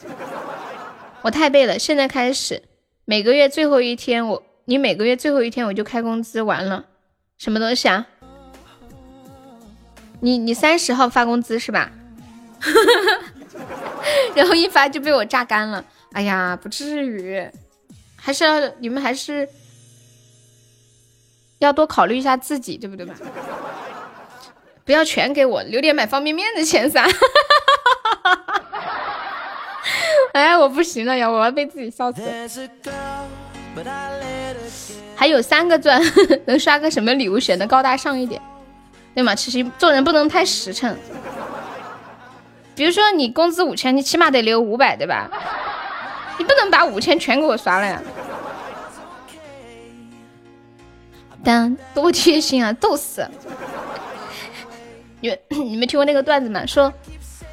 [1.22, 2.62] 我太背了，现在开始，
[3.04, 6.86] 每个月最后一天，我你每个月最后一天我就开工资，完了，
[7.38, 8.06] 什么东西啊？
[10.20, 11.92] 你你三十号发工资是吧？
[14.34, 17.48] 然后一发就被我榨干了，哎呀，不至于，
[18.16, 19.48] 还是要你们还是
[21.58, 23.14] 要多考虑一下自己，对不对吧？
[24.90, 27.06] 不要全给我，留点买方便面的钱噻。
[30.34, 31.30] 哎，我不行了呀！
[31.30, 32.20] 我要被自己笑死。
[35.14, 36.02] 还有三个钻，
[36.44, 38.42] 能刷个什么礼物显得高大上一点，
[39.14, 39.32] 对吗？
[39.32, 40.96] 其实做人不能太实诚。
[42.74, 45.30] 比如说你工资五千，你起码得留五百，对吧？
[46.36, 48.02] 你不能把五千全给我刷了呀！
[51.44, 53.24] 当多贴心啊，逗死！
[55.48, 56.64] 你你们听过那个段子吗？
[56.66, 56.92] 说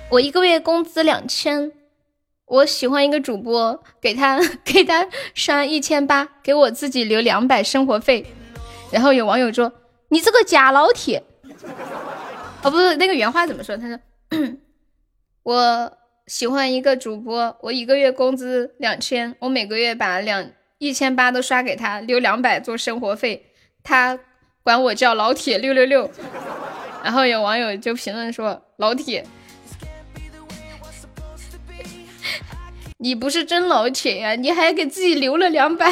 [0.09, 1.71] 我一个月工资两千。
[2.45, 8.25] 我喜欢一个主播，给他 给他刷一千八，给我自己留两百生活费。
[8.89, 9.69] 然后有网友说
[10.07, 11.21] ：“你这个假老铁。
[12.63, 13.75] ”哦，不是那个原话怎么说？
[13.75, 13.99] 他说
[15.43, 15.97] ：“我
[16.27, 23.47] 喜欢一个主播，我一个月工资两千，我每个月把两一千八都刷给他，留两百做生活费。
[23.83, 24.17] 他
[24.63, 26.09] 管我叫老铁六六六。”
[27.03, 29.26] 然后有网友就评论说：“老铁。”
[33.00, 35.88] 你不是真老铁呀，你还给自己留了两百，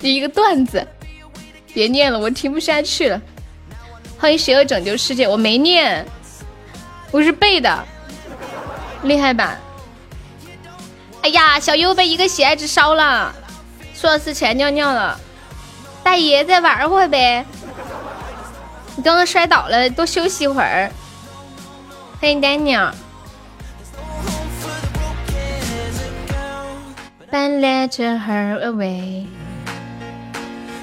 [0.00, 0.84] 你 一个段子，
[1.72, 3.22] 别念了，我听不下去了。
[4.18, 6.04] 欢迎邪恶拯救世界，我没念，
[7.12, 7.86] 我是背的，
[9.04, 9.56] 厉害吧？
[11.22, 13.32] 哎呀，小优被一个鞋子烧了，
[13.94, 15.18] 说是前尿尿了，
[16.02, 17.46] 大爷再玩会呗。
[19.00, 20.92] 你刚刚摔倒了，多休息一会儿。
[22.20, 22.92] 欢迎丹尼尔。
[27.32, 29.26] But let her away.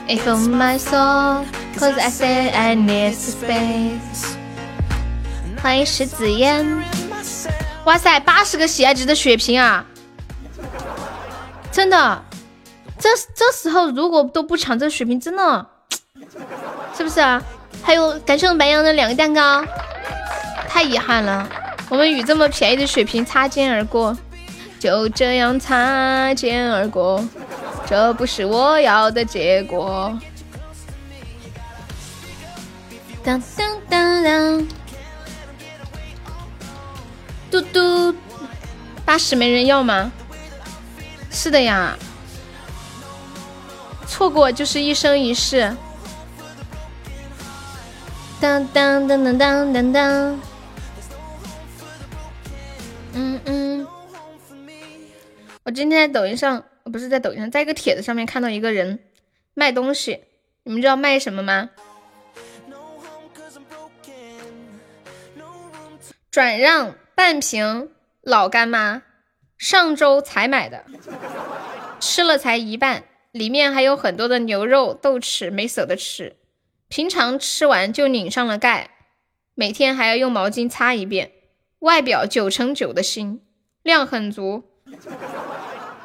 [0.08, 1.46] If my soul,
[1.78, 4.34] cause I said I need space.
[5.62, 6.66] 欢迎石子烟，
[7.86, 9.86] 哇塞，八十个喜爱值的血瓶啊！
[11.72, 12.24] 真的，
[12.98, 15.68] 这这时候如果都不抢这个血瓶，真的，
[16.98, 17.44] 是不是啊？
[17.88, 19.64] 还有感谢我们白羊的两个蛋糕，
[20.68, 21.48] 太遗憾了，
[21.88, 24.16] 我们与这么便宜的血瓶擦肩而过。
[24.78, 27.26] 就这样擦肩而过，
[27.86, 30.14] 这不是我要的结果。
[33.24, 34.68] 当当当当，
[37.50, 38.14] 嘟嘟，
[39.06, 40.12] 八十没人要吗？
[41.32, 41.98] 是的呀，
[44.06, 45.74] 错过就是一生一世。
[48.40, 50.40] 当当当当当当当，
[53.14, 53.88] 嗯嗯。
[55.64, 59.00] 我今天在抖音上，不是在抖音上，在一个帖子上面看到一个人
[59.54, 60.22] 卖东西，
[60.64, 61.72] 你们知道卖什么吗？
[66.30, 67.90] 转让半瓶
[68.22, 69.02] 老干妈，
[69.58, 70.86] 上周才买的，
[72.00, 76.37] 吃了才一半，里面还有很多的牛肉豆豉，没舍得吃，
[76.90, 78.92] 平常吃完就拧上了盖，
[79.56, 81.32] 每天还要用毛巾擦一遍，
[81.80, 83.42] 外表九成九的新，
[83.84, 84.64] 量很足。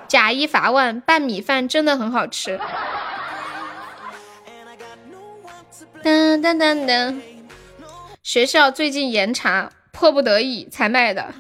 [0.09, 2.59] 假一罚万，拌米饭真的很好吃。
[6.03, 7.21] 噔噔噔噔，
[8.23, 11.33] 学校最近严查，迫不得已才卖的。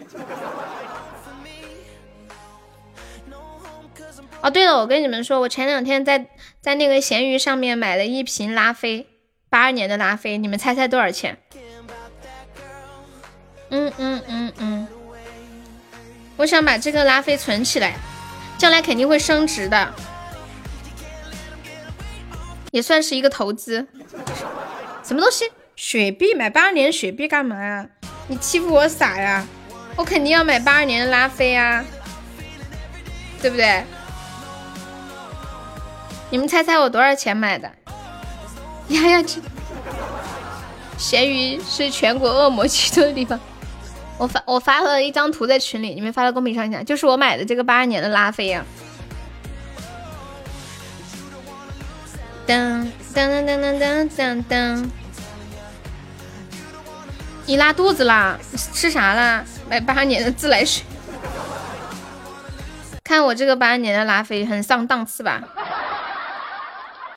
[4.40, 6.28] 哦，对了，我跟你们说，我前两天在
[6.60, 9.06] 在那个闲鱼上面买了一瓶拉菲，
[9.52, 11.36] 八二年的拉菲，你们猜猜多少钱？
[13.68, 14.88] 嗯嗯嗯嗯，
[16.38, 17.96] 我想把这个拉菲存起来。
[18.56, 19.92] 将来肯定会升值的，
[22.70, 23.86] 也算是一个投资。
[25.02, 25.50] 什么东西？
[25.76, 26.32] 雪碧？
[26.32, 27.86] 买八二年雪碧干嘛呀？
[28.28, 29.44] 你欺负我傻呀？
[29.96, 31.84] 我肯定要买八二年的拉菲啊！
[33.42, 33.84] 对不对？
[36.30, 37.70] 你们猜猜我多少钱买的？
[38.92, 39.40] 呀呀，这
[40.98, 43.38] 咸鱼是全国恶魔居多的地方。
[44.18, 48.64] 我发我发了一张图在群里，你们发到公屏上一下，就是我买的这个八二年的拉菲呀。
[52.46, 54.84] 噔噔噔噔噔噔噔，
[57.46, 58.38] 你拉肚子啦？
[58.72, 59.44] 吃啥啦？
[59.68, 60.84] 买八二年的自来水。
[63.04, 65.42] 看我这个八二年的拉菲很上档次吧？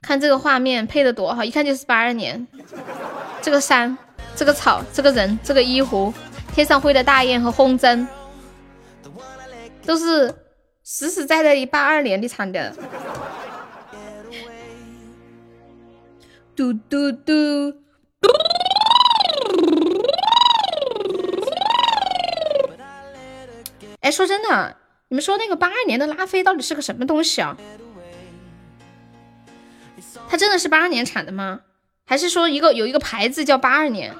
[0.05, 2.47] 看这个画面配的多好，一看就是八二年。
[3.41, 3.97] 这个山，
[4.35, 6.13] 这个草，这个人，这个衣服，
[6.53, 8.05] 天上飞的大雁和风筝，
[9.83, 10.31] 都是
[10.83, 12.71] 实实在在的八二年的唱的。
[16.55, 17.71] 嘟嘟嘟
[18.21, 18.29] 嘟！
[24.01, 24.77] 哎，说真的，
[25.07, 27.57] 你们说那个八二年的拉菲到底是个什么东西啊？
[30.29, 31.61] 它真的是八二年产的吗？
[32.07, 34.13] 还是说一个有一个牌子叫八二年？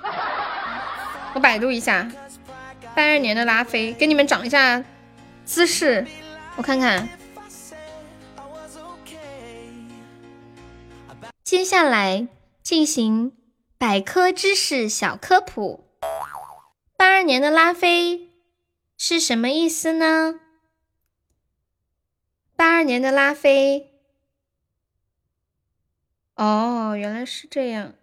[1.33, 2.09] 我百度一下，
[2.95, 4.83] 八二年的拉菲，给你们长一下
[5.43, 6.07] 姿势，
[6.55, 7.07] 我看看。
[11.43, 12.27] 接下来
[12.63, 13.33] 进行
[13.77, 15.85] 百科知识小科普：
[16.97, 18.31] 八二年的拉菲
[18.97, 20.39] 是什么意思呢？
[22.55, 23.94] 八二年的拉菲。
[26.35, 27.93] 哦，原来是这样。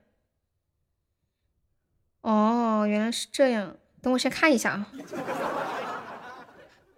[2.22, 3.76] 哦，原来是这样。
[4.00, 4.86] 等我先看一下啊。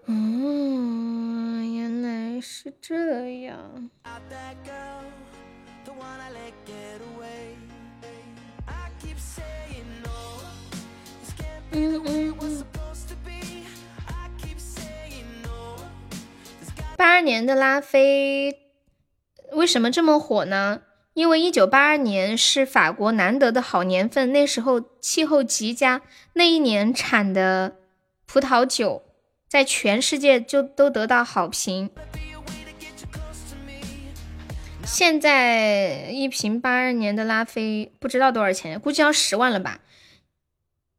[0.06, 0.12] 哦，
[1.62, 3.90] 原来是这样。
[16.96, 18.70] 八二年的拉菲
[19.52, 20.82] 为什么这么火呢？
[21.15, 26.02] 因为一九八二年是法国难得的好年份，那时候气候极佳，
[26.34, 27.76] 那一年产的
[28.26, 29.02] 葡萄酒
[29.49, 31.91] 在全世界就都得到好评。
[34.84, 39.81] 现在一瓶八二年的拉菲不知道多少钱，估计要十万了吧？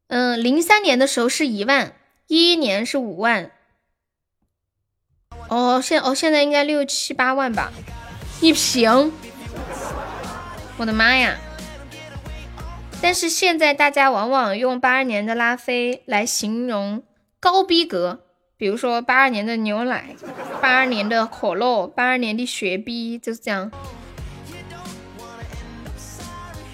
[0.08, 1.94] 嗯，零三年的时候是一万，
[2.26, 3.50] 一一年是五万。
[5.48, 7.70] 哦，现哦现在应该六七八万吧，
[8.40, 9.12] 一瓶。
[10.78, 11.36] 我的妈呀！
[13.00, 17.02] 但是现在大家往往用八二年的拉菲来形容
[17.38, 18.20] 高逼格，
[18.56, 20.16] 比如说八二年的牛奶、
[20.60, 23.70] 八二年的可乐、八二年的雪碧，就是这样。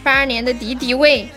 [0.03, 1.29] 八二年的敌敌畏。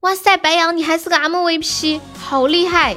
[0.00, 2.94] 哇塞，白羊，你还是个 MVP，好厉害！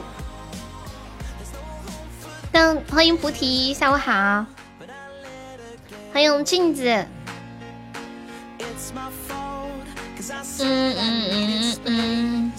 [2.90, 4.46] 欢迎菩提，下午好。
[6.12, 6.84] 欢迎镜子。
[10.60, 12.52] 嗯嗯嗯嗯。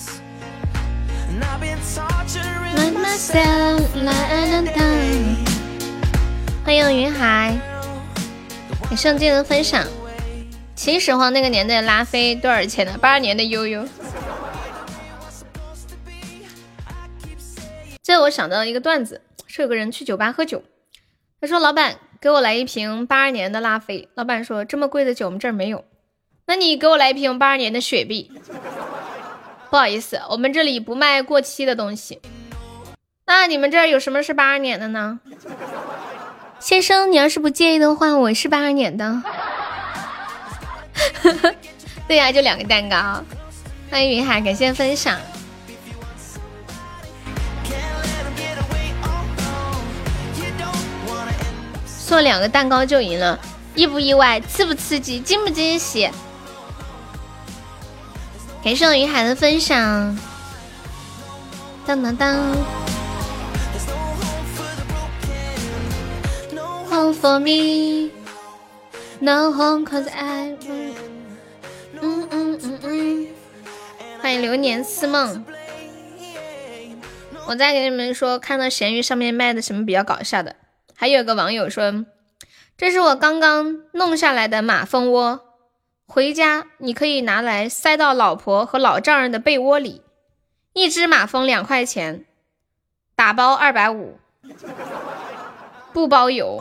[6.65, 7.59] 欢迎云海，
[8.89, 9.85] 感谢我的分享。
[10.77, 12.97] 秦始皇那个年代拉菲多少钱呢？
[13.01, 13.85] 八二年的悠悠。
[18.03, 19.21] 这我想到一个段子。
[19.49, 20.63] 是有个人去酒吧喝酒，
[21.41, 25.85] 他说：“老板，给我来一瓶八二年的拉菲。”老板说：“这么贵的酒我们这儿没有，
[26.47, 28.31] 那你给我来一瓶八二年的雪碧。
[29.71, 32.21] ”不好意思，我们这里不卖过期的东西。
[33.27, 35.21] 那你们这儿有什么是八二年的呢？
[36.59, 39.23] 先生，你要是不介意的话，我是八二年的。
[42.07, 43.23] 对呀，就两个蛋糕。
[43.91, 45.19] 欢迎云海，感谢分享。
[52.09, 53.39] 做两个蛋糕就赢了，
[53.75, 54.41] 意不意外？
[54.41, 55.21] 刺不刺激？
[55.21, 56.09] 惊不惊喜？
[58.65, 60.19] 感谢我云海的分享。
[61.85, 62.35] 当当当。
[66.89, 68.11] Home for me,
[69.19, 70.57] no home cause I。
[72.01, 73.27] 嗯嗯嗯嗯。
[74.23, 75.45] 欢迎流年似梦。
[77.47, 80.57] 我再给你们说，看到闲鱼上面卖的什么比较搞笑的。
[81.01, 82.05] 还有个网友说
[82.77, 85.41] ：“这是我刚刚弄下来的马蜂窝，
[86.09, 90.03] 回家你可以拿来塞到老婆和老丈人的被窝里。
[90.73, 92.27] 一只马蜂两块钱，
[93.15, 94.19] 打包二百五，
[95.93, 96.61] 不包邮。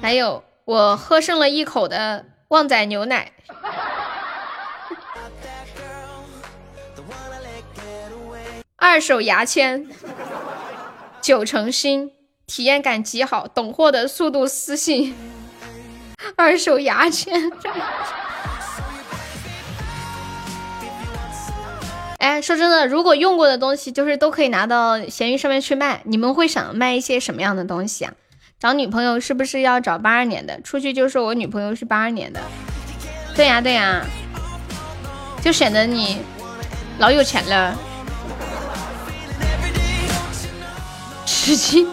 [0.00, 3.32] 还有我喝剩了一口的旺仔牛奶，
[8.82, 9.86] 二手牙签，
[11.20, 12.10] 九成新，
[12.48, 15.14] 体验感极好，懂货的速度私信。
[16.34, 17.52] 二手牙签。
[22.18, 26.02] 哎，说真的，如果用过的东西，就是都可以拿到闲鱼上面去卖。
[26.04, 28.12] 你们会想卖一些什么样的东西啊？
[28.58, 30.60] 找女朋友是不是要找八二年的？
[30.60, 32.40] 出去就说我女朋友是八二年的。
[33.36, 34.04] 对呀对呀，
[35.40, 36.18] 就显得你
[36.98, 37.78] 老有钱了。
[41.44, 41.88] 纸巾，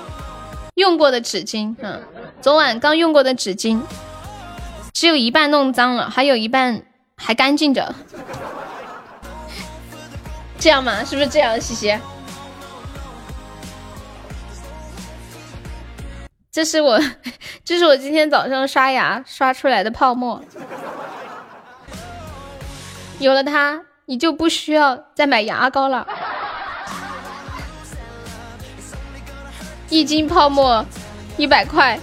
[0.76, 2.04] 用过的纸巾，嗯，
[2.40, 3.82] 昨晚刚用过的纸巾，
[4.94, 6.84] 只有一半弄脏了，还有一半
[7.18, 7.96] 还干净着。
[10.60, 11.04] 这样吗？
[11.04, 11.98] 是不是这样，西西？
[16.52, 17.00] 这是我，
[17.66, 20.44] 这是我今天早上刷牙刷出来的泡沫。
[23.18, 26.08] 有了它，你就不需要再买牙膏了。
[29.90, 30.86] 一斤泡沫
[31.38, 32.00] 一百块，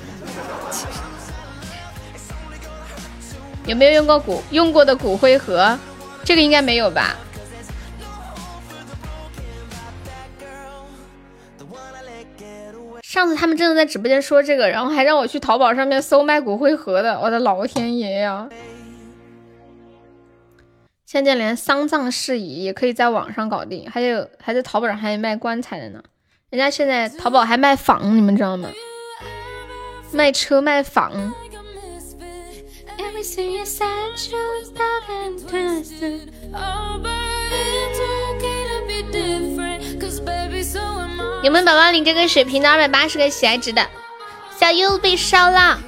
[3.66, 5.78] 有没有用过骨用过的骨灰盒？
[6.24, 7.16] 这个应该没有吧？
[13.02, 18.48] 上次他们真的在直播间说这个，然后还让我去淘宝上面搜卖骨灰盒的，我的老天爷呀！
[21.06, 26.02] 现在连丧葬事宜也可以在网上搞定，还有还在淘宝上还有卖棺材的呢。
[26.50, 28.68] 人家现在淘宝还卖房，你们知道吗？
[30.12, 31.10] 卖车卖房。
[41.42, 43.84] 有没有宝宝领这个水瓶的二百八十个喜爱值的？
[44.56, 45.80] 小优被烧了。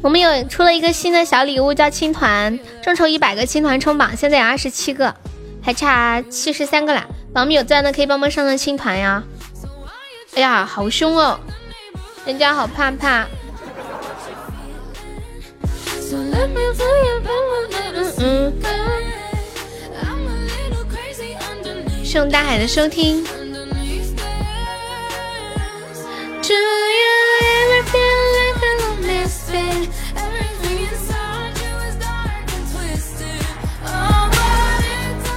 [0.00, 5.14] 我们有出了一个新的小礼物，叫青团，众筹一百个青团冲榜，现在有二十七个，
[5.62, 7.06] 还差七十三个啦。
[7.34, 9.22] 宝宝们有钻的可以帮忙上上青团呀。
[10.34, 11.38] 哎呀，好凶哦，
[12.26, 13.24] 人家好怕怕。
[17.94, 18.52] 嗯嗯。
[22.02, 23.24] 谢谢大海的收听。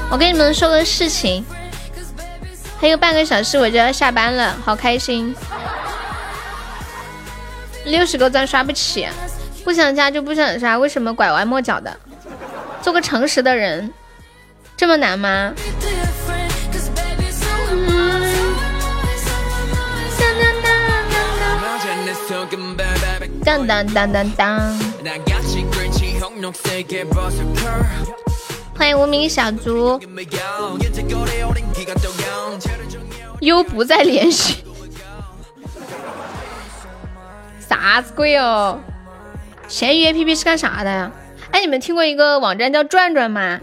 [0.09, 1.45] 我跟你们说个事情，
[2.79, 5.35] 还有半个小时我就要下班了，好开心。
[7.85, 9.07] 六十个钻刷不起，
[9.63, 11.97] 不想加就不想刷，为什么拐弯抹角的？
[12.81, 13.91] 做个诚实的人，
[14.75, 15.53] 这么难吗？
[23.43, 24.79] 当当当当当！
[28.77, 29.99] 欢迎无名小卒，
[33.39, 34.63] 又不再联系，
[37.59, 38.79] 啥子鬼哦？
[39.67, 41.11] 闲鱼 APP 是干啥的呀？
[41.51, 43.59] 哎，你们听过一个网站叫转转吗？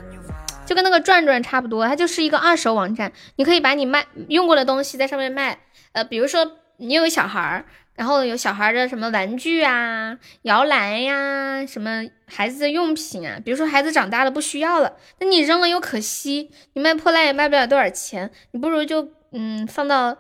[0.66, 5.58] 就跟那个转转差不多，它就是一个二手网站，你可以把你卖用过的东西在上面卖。
[5.92, 7.64] 呃，比如说你有个小孩儿。
[7.94, 20.16] 然后有小孩的什么玩具啊、摇篮呀，什么孩子的用品啊，比如说孩子长大了不需要了，那你扔了又可惜，你卖破烂也卖不了多少钱，你不如就嗯放到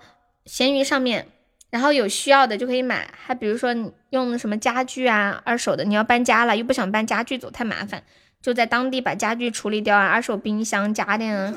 [0.46, 1.26] 闲鱼上面，
[1.70, 3.08] 然后有需要的就可以买。
[3.12, 8.04] 还比如说你用什么家具啊，二手的，你要搬家了又不想搬家具走太麻烦，
[8.40, 11.52] 就在当地把家具处理掉啊，二手冰箱、家电啊，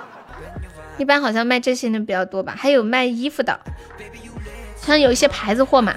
[0.98, 3.58] 一般好像卖这些的比较多吧，还有卖衣服的。
[4.82, 5.94] 像有一些牌子货嘛，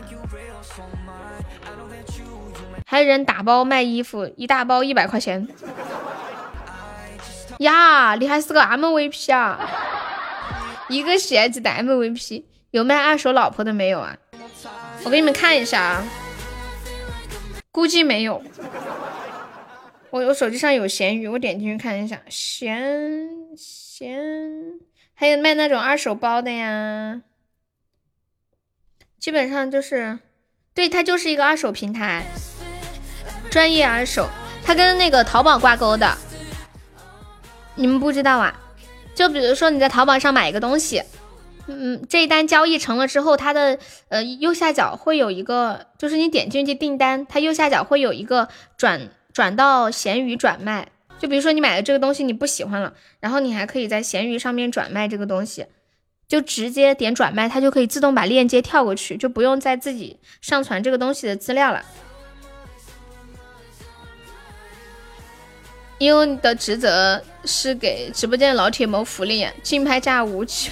[2.85, 5.47] 还有人打包卖衣服，一大包一百块钱。
[7.59, 9.69] 呀，你还是个 MVP 啊！
[10.89, 14.15] 一个鞋子的 MVP，有卖二手老婆的没有啊？
[15.05, 16.03] 我给你们看一下啊，
[17.71, 18.43] 估计没有。
[20.11, 24.19] 我我手机上有闲鱼，我点进去看一下，闲闲，
[25.15, 27.21] 还有卖那种二手包的呀。
[29.23, 30.19] 基本上就是，
[30.73, 32.25] 对，它就是一个二手平台，
[33.49, 34.27] 专业二手，
[34.65, 36.17] 它跟那个淘宝挂钩的，
[37.75, 38.59] 你们不知道啊？
[39.15, 41.03] 就比如说你在淘宝上买一个东西，
[41.67, 43.79] 嗯，这一单交易成了之后，它的
[44.09, 50.89] 呃右下角会有一个，就是你点进去订单，它右下角会有一个转转到闲鱼转卖。
[51.17, 55.67] 就比如说你买的这个东西你不喜欢了，然后你还可以在闲鱼上面转卖这个东西。
[56.33, 61.85] 就直接点转卖，它就可以自动把链接跳过去，就不用再自己上传这个东西的资料了。
[65.99, 70.71] 因为你的职责是给直播间的老铁谋福利，竞拍价五起，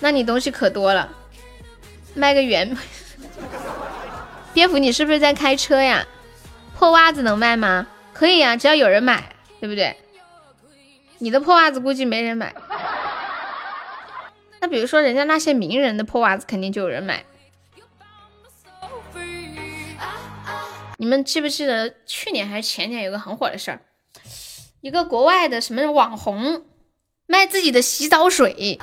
[0.00, 1.08] 那你东西可多了，
[2.12, 2.76] 卖个圆。
[4.52, 6.06] 蝙蝠，你是不是在开车呀？
[6.76, 7.86] 破袜子能卖吗？
[8.12, 9.96] 可以呀，只要有人买，对不对？
[11.16, 12.54] 你的破袜子估计没人买。
[14.60, 17.24] 那比如说人家那些名人的破袜子，肯定就有人买。
[20.98, 23.80] 你们记不记得去年还是前年有个很火的事儿？
[24.82, 26.64] 一个国外的什么网红
[27.26, 28.78] 卖自己的洗澡水，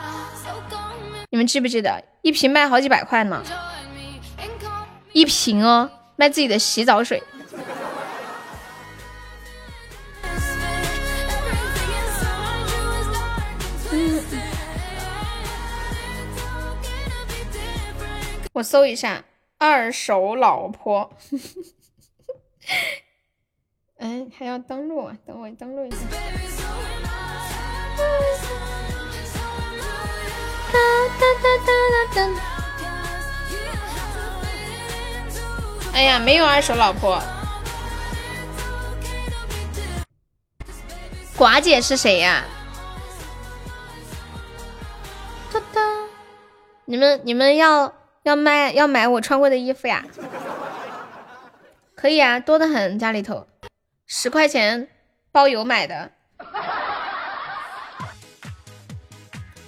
[1.30, 2.03] 你们记不记得？
[2.23, 3.43] 一瓶卖好几百块呢，
[5.14, 7.22] 一瓶哦，卖自己的洗澡水。
[18.58, 19.24] 我搜一下
[19.60, 21.11] 二手老婆。
[24.00, 25.11] 哎，还要登录？
[25.27, 25.98] 等我登录一下。
[35.94, 37.22] 哎呀，没有二手老婆。
[41.38, 42.44] 寡姐是谁呀？
[45.53, 45.82] 哒哒，
[46.86, 47.94] 你们你们要
[48.27, 50.03] 要卖要买我穿过的衣服呀？
[51.95, 53.47] 可以啊，多的很，家里头
[54.06, 54.89] 十块钱
[55.31, 56.11] 包邮买的。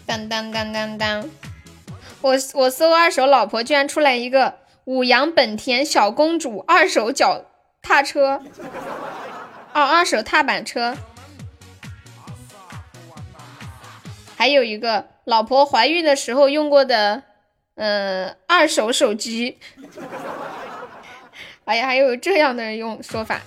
[0.05, 1.29] 当当当当当，
[2.19, 7.45] 我我搜二手老婆，居然出来一个五羊本田小公主二手脚
[7.81, 8.41] 踏车，
[9.73, 10.97] 哦，二手踏板车，
[14.35, 17.23] 还有一个老婆怀孕的时候用过的，
[17.79, 19.57] 呃，二手手机。
[21.63, 23.39] 哎呀，还有这样的用说法，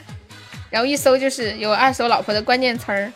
[0.71, 3.13] 然后一搜就是有二手老婆的关键词儿。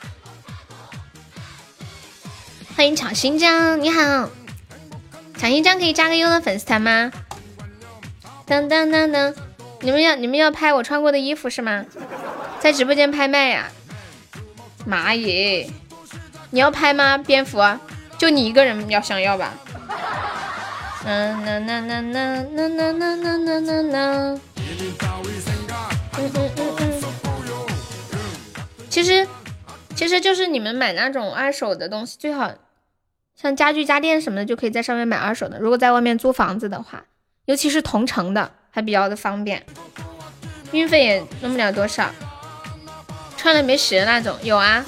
[2.77, 4.29] 欢迎抢新疆，你好，
[5.39, 7.11] 抢新疆可以加个优的粉丝团吗？
[8.47, 9.35] 噔噔噔噔，
[9.81, 11.87] 你们要你们要拍我穿过的衣服是吗？
[12.61, 13.71] 在直播间拍卖呀？
[14.85, 15.71] 妈耶，
[16.51, 17.17] 你要拍吗？
[17.17, 17.59] 蝙蝠，
[18.19, 19.55] 就你一个人要想要吧？
[21.07, 24.41] 啦啦啦啦啦啦啦啦啦啦啦。
[26.19, 27.01] 嗯嗯嗯嗯，
[28.91, 29.29] 其实
[29.95, 32.51] 其实就是你们买那种二手的东西，最好
[33.37, 35.61] 像家具家电什么的，就可以在上面买二手的。
[35.61, 37.05] 如果在外面租房子的话，
[37.45, 39.65] 尤其是同城的，还比较的方便，
[40.73, 42.11] 运费也弄不了多少。
[43.37, 44.85] 穿了没洗的那种有啊？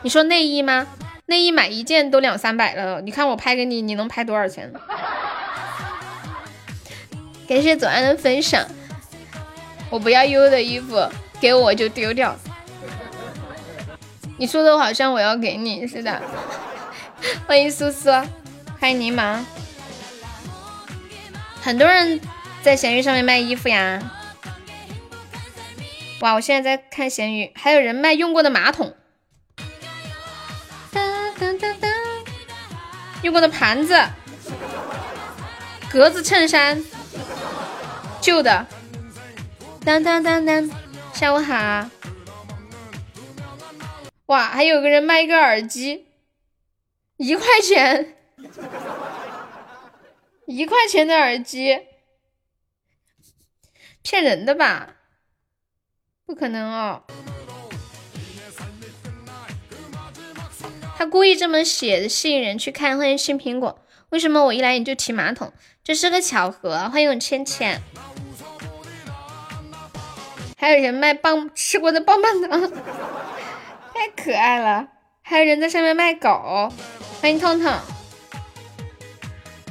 [0.00, 0.86] 你说内衣吗？
[1.26, 4.72] 内衣买一件都两三百了，你看我拍给你，你能拍多少钱？
[7.48, 8.66] 感谢左岸的分享。
[9.90, 11.08] 我不要优的衣服，
[11.40, 12.34] 给我就丢掉。
[14.38, 16.20] 你说的好像我要给你似的。
[17.46, 18.10] 欢迎苏苏，
[18.80, 19.44] 欢迎柠檬。
[21.60, 22.20] 很多人
[22.62, 24.02] 在闲鱼上面卖衣服呀。
[26.20, 28.94] 哇，我现在在看闲鱼，还有人卖用过的马桶，
[33.22, 33.94] 用过的盘子，
[35.90, 36.82] 格子衬衫，
[38.20, 38.66] 旧的。
[39.84, 40.70] 当当当当，
[41.12, 41.88] 下午好。
[44.26, 46.06] 哇，还有个人卖一个耳机，
[47.16, 48.16] 一块钱，
[50.46, 51.78] 一块钱的耳机，
[54.02, 54.96] 骗人的吧？
[56.24, 57.02] 不可能哦。
[61.02, 62.96] 他故意这么写的，吸引人去看。
[62.96, 63.76] 欢迎新苹果，
[64.10, 65.52] 为什么我一来你就提马桶？
[65.82, 66.88] 这是个巧合。
[66.90, 67.80] 欢迎我芊芊。
[70.56, 72.70] 还有人卖棒吃过的棒棒糖，
[73.92, 74.90] 太可爱了。
[75.22, 76.72] 还有人在上面卖狗，
[77.20, 77.74] 欢迎痛痛。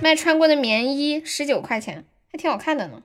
[0.02, 3.02] 卖穿过的棉衣，十九块钱，还挺好看的呢。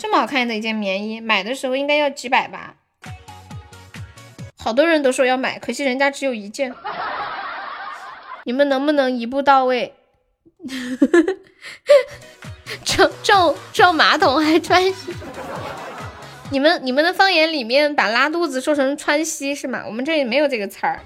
[0.00, 2.74] 这么好看的一件棉衣，买的时候应该要几百吧？
[4.58, 6.74] 好多人都说要买，可惜人家只有一件。
[8.44, 9.94] 你们能不能一步到位？
[12.84, 15.14] 撞撞撞马桶还穿西？
[16.50, 19.84] 你们你们的方言里面把拉肚子说成穿西是吗？
[19.86, 21.00] 我们这里没有这个词儿。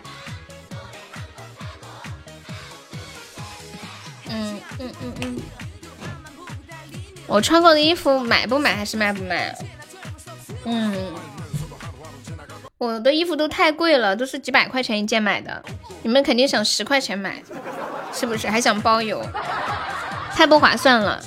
[4.31, 5.43] 嗯嗯嗯嗯。
[7.27, 9.57] 我穿过的衣服买不买还是卖不卖？
[10.65, 11.15] 嗯，
[12.83, 15.63] 我的衣服都太贵了，都是几百块钱一件买的，
[16.03, 17.41] 你们肯定想十块钱买，
[18.13, 18.49] 是不是？
[18.49, 19.25] 还想包邮，
[20.35, 21.23] 太不划算了。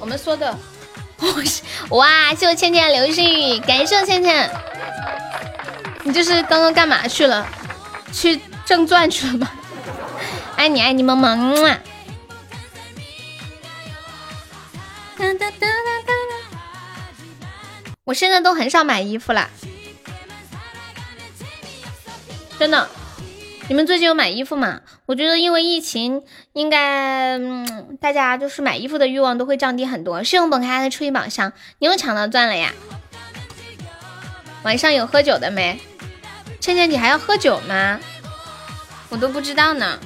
[0.00, 0.56] 我们说的，
[1.90, 2.32] 哇！
[2.34, 4.50] 谢我倩倩流星雨，感谢我倩倩。
[6.04, 7.46] 你这是刚刚干嘛去了？
[8.14, 9.50] 去挣钻去了吗？
[10.56, 11.76] 爱你爱你萌萌，么么。
[18.04, 19.50] 我现在都很少买衣服了，
[22.58, 22.88] 真的。
[23.68, 24.80] 你们最近有买衣服吗？
[25.06, 26.22] 我觉得因为疫情，
[26.52, 27.36] 应该，
[28.00, 30.22] 大家就是买衣服的欲望都会降低很多。
[30.22, 32.72] 试用本卡的初一宝箱，你又抢到钻了呀？
[34.62, 35.80] 晚上有喝酒的没？
[36.60, 37.98] 倩倩，你还要喝酒吗？
[39.08, 39.98] 我都不知道呢。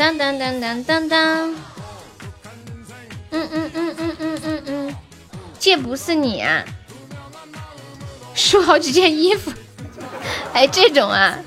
[0.00, 1.50] 当当当当当当。
[3.32, 4.96] 嗯嗯嗯嗯嗯嗯嗯，
[5.58, 6.64] 这不是你啊？
[8.34, 9.52] 输好几件衣服，
[10.54, 11.38] 哎，这种啊，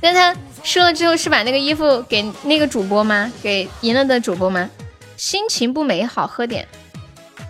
[0.00, 3.32] 那他输了之后是把那个衣服给那个主播吗？
[3.42, 4.70] 给赢了的主播吗？
[5.16, 6.68] 心情不美好，喝点。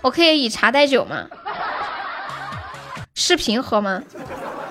[0.00, 1.26] 我可以以茶代酒吗？
[3.14, 4.02] 视频喝吗？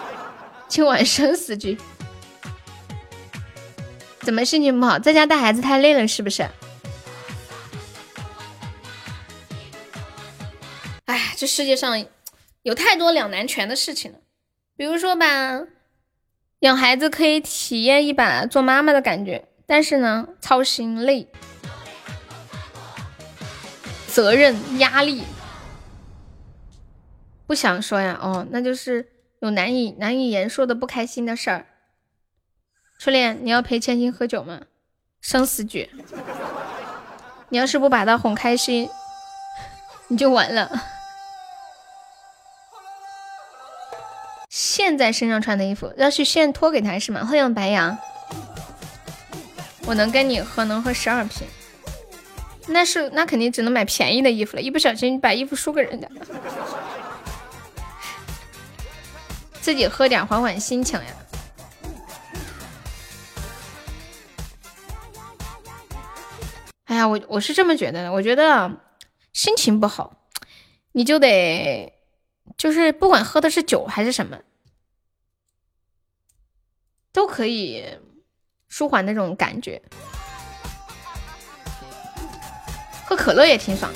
[0.68, 1.78] 今晚生死局。
[4.30, 5.00] 怎么心情不好？
[5.00, 6.48] 在家带孩子太累了，是不是？
[11.06, 12.06] 哎，这世界上。
[12.62, 14.20] 有太多两难全的事情了，
[14.78, 15.64] 比如说吧，
[16.60, 21.28] 养孩子可以体验一把做妈妈的感觉，但是呢，操心累，
[24.06, 25.24] 责任压力，
[27.48, 28.20] 不想说呀。
[28.22, 29.10] 哦，那就是
[29.40, 31.66] 有难以难以言说的不开心的事儿。
[33.00, 34.60] 初恋，你要陪千心喝酒吗？
[35.22, 35.90] 生死局，
[37.48, 38.90] 你要是不把他哄开心，
[40.10, 40.70] 你就完了。
[44.50, 47.26] 现在身上穿的衣服要去现脱给他是吗？
[47.26, 47.98] 欢迎白羊，
[49.86, 51.48] 我能跟你喝，能喝十二瓶，
[52.68, 56.10] 那是那肯定只能买便宜的衣服了，一不小心把衣服输给人家，
[59.62, 61.14] 自己喝点缓缓心情呀。
[66.90, 68.72] 哎呀，我我是这么觉得的，我觉得
[69.32, 70.18] 心情不好，
[70.94, 71.94] 你就得。
[72.58, 74.40] 就是不管喝的是酒还是什么，
[77.14, 77.86] 都可以
[78.68, 79.82] 舒缓那种感觉。
[83.06, 83.94] 喝可乐也挺爽。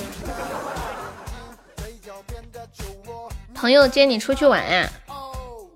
[3.54, 4.88] 朋友接你出去玩啊，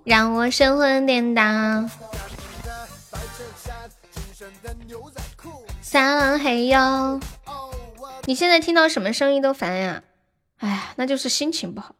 [0.05, 1.43] 让我神魂颠倒。
[5.91, 7.19] 撒浪嘿哟，
[8.25, 10.03] 你现在听到什么声音都烦呀？
[10.57, 11.95] 哎呀，那就是心情不好。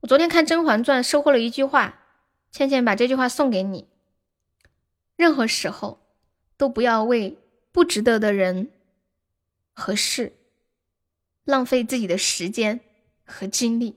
[0.00, 2.00] 我昨天看《甄嬛传》，收获了一句话，
[2.50, 3.86] 倩倩把这句话送给你：
[5.14, 6.00] 任何时候
[6.56, 7.38] 都不要为
[7.70, 8.72] 不值得的人
[9.72, 10.32] 和事
[11.44, 12.80] 浪费自己的时间
[13.24, 13.96] 和精力。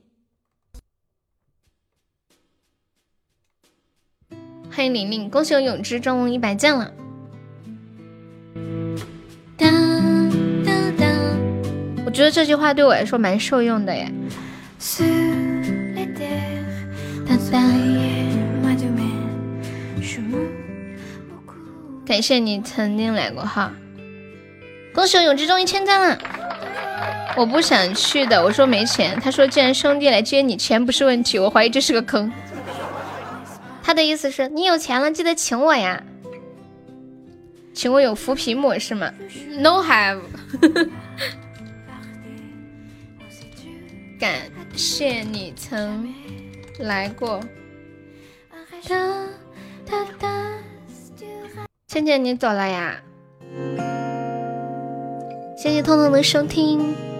[4.70, 6.94] 欢迎玲玲，恭喜我永之中一百件了！
[9.64, 10.30] 当
[10.62, 11.08] 当当，
[12.04, 14.12] 我觉得这句话对我来说蛮受用的耶。
[22.06, 23.72] 感谢你曾经来过哈，
[24.94, 26.18] 恭喜我永志中一千赞了。
[27.34, 29.18] 我不想去的，我说没钱。
[29.20, 31.38] 他说既然兄弟来接你，钱不是问题。
[31.38, 32.30] 我怀疑这是个坑。
[33.82, 36.02] 他的意思是你有钱了，记得请我呀。
[37.74, 39.12] 请问有扶贫模式吗
[39.58, 40.20] ？No have。
[44.18, 44.42] 感
[44.74, 46.14] 谢你曾
[46.78, 47.40] 来过。
[51.86, 53.02] 倩倩，你走了呀？
[55.56, 57.13] 谢谢彤彤的收听。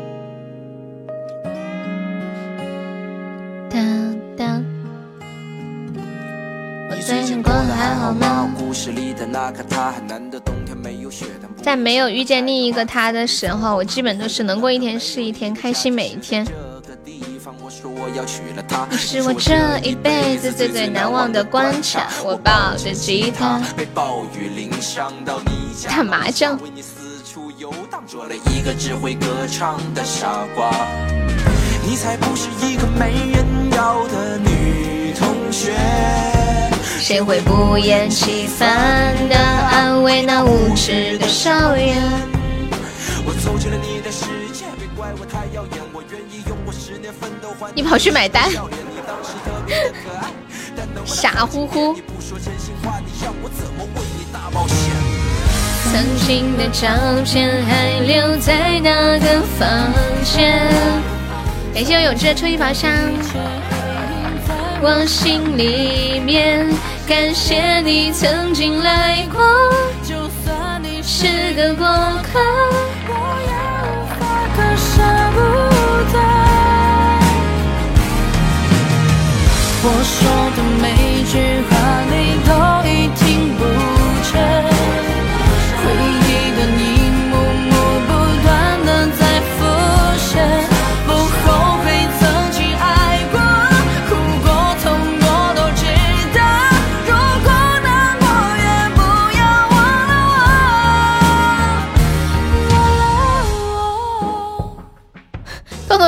[7.74, 8.50] 还好吗？
[11.62, 16.46] 在没有遇见另一个他的时候，我基本都是能过一天是一天，开心每一天。
[18.90, 22.08] 你是我这一辈子最最难忘的关卡。
[22.24, 23.60] 我抱着吉他，
[25.88, 26.58] 打麻将。
[28.06, 30.70] 做了一个只会歌唱的傻瓜。
[31.82, 35.72] 你才不是一个没人要的女同学。
[37.04, 42.02] 谁会不厌其烦的安慰那无知的少年？
[43.26, 44.24] 我走进了你的世
[44.54, 47.70] 界，别怪我太耀眼，我愿意用我十年奋斗换。
[47.74, 48.50] 你跑去买单，
[51.04, 51.94] 傻乎乎。
[55.92, 56.88] 曾经的照
[57.22, 59.92] 片还留在那个房
[60.24, 60.58] 间。
[61.74, 62.90] 感谢我永志的初一宝箱。
[64.86, 66.68] 我心里面
[67.06, 69.42] 感谢你曾经来过，
[70.02, 72.40] 就算你是个过客，
[73.06, 73.12] 我
[73.44, 73.52] 也
[73.84, 74.22] 无法
[74.56, 74.92] 割舍
[75.34, 75.38] 不
[76.12, 76.16] 得。
[79.86, 80.16] 我说
[80.56, 80.84] 的每
[81.30, 81.32] 句
[81.68, 81.72] 话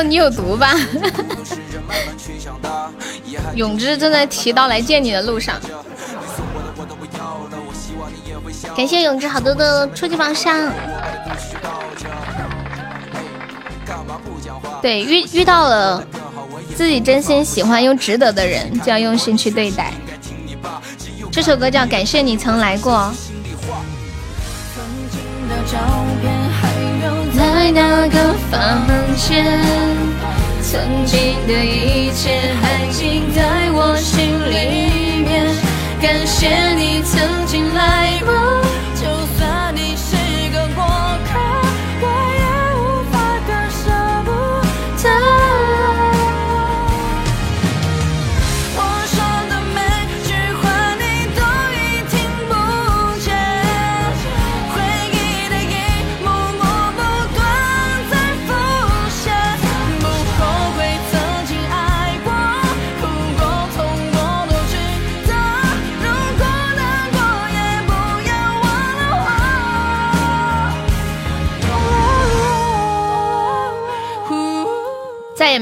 [0.08, 0.74] 你有毒吧？
[3.54, 5.56] 永之正在提刀来见你的路上。
[8.76, 10.72] 感谢永之好多的初级榜上。
[14.82, 16.04] 对，遇遇到了
[16.74, 19.92] 自己真心喜欢又值得的人，就要用心去对待。
[21.32, 22.92] 这首歌叫《感谢你曾来过》。
[27.66, 28.86] 在那个房
[29.16, 29.44] 间，
[30.62, 35.44] 曾经的一切还记在我心里面。
[36.00, 38.32] 感谢你曾经来过，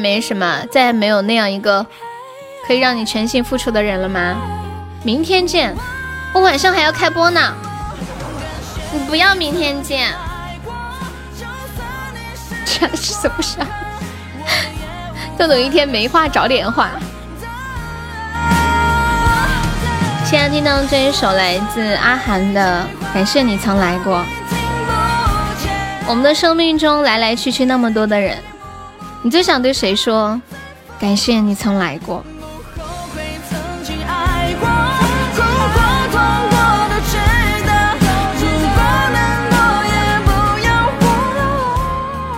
[0.05, 1.87] 没什么，再也没有那样一个
[2.67, 4.37] 可以让你全心付出的人了吗？
[5.03, 5.75] 明天见，
[6.35, 7.55] 我晚上还要开播呢。
[8.93, 10.13] 你不要明天见，
[12.67, 13.57] 这是什么事？
[15.39, 16.91] 豆豆一天没话找点话。
[20.27, 24.19] 现在听到这一首来自阿涵的《感谢你曾来过》。
[26.07, 28.37] 我们的生命中来来去去那么多的人，
[29.25, 30.39] 你最想对谁说？
[31.01, 32.23] 感谢你曾来过。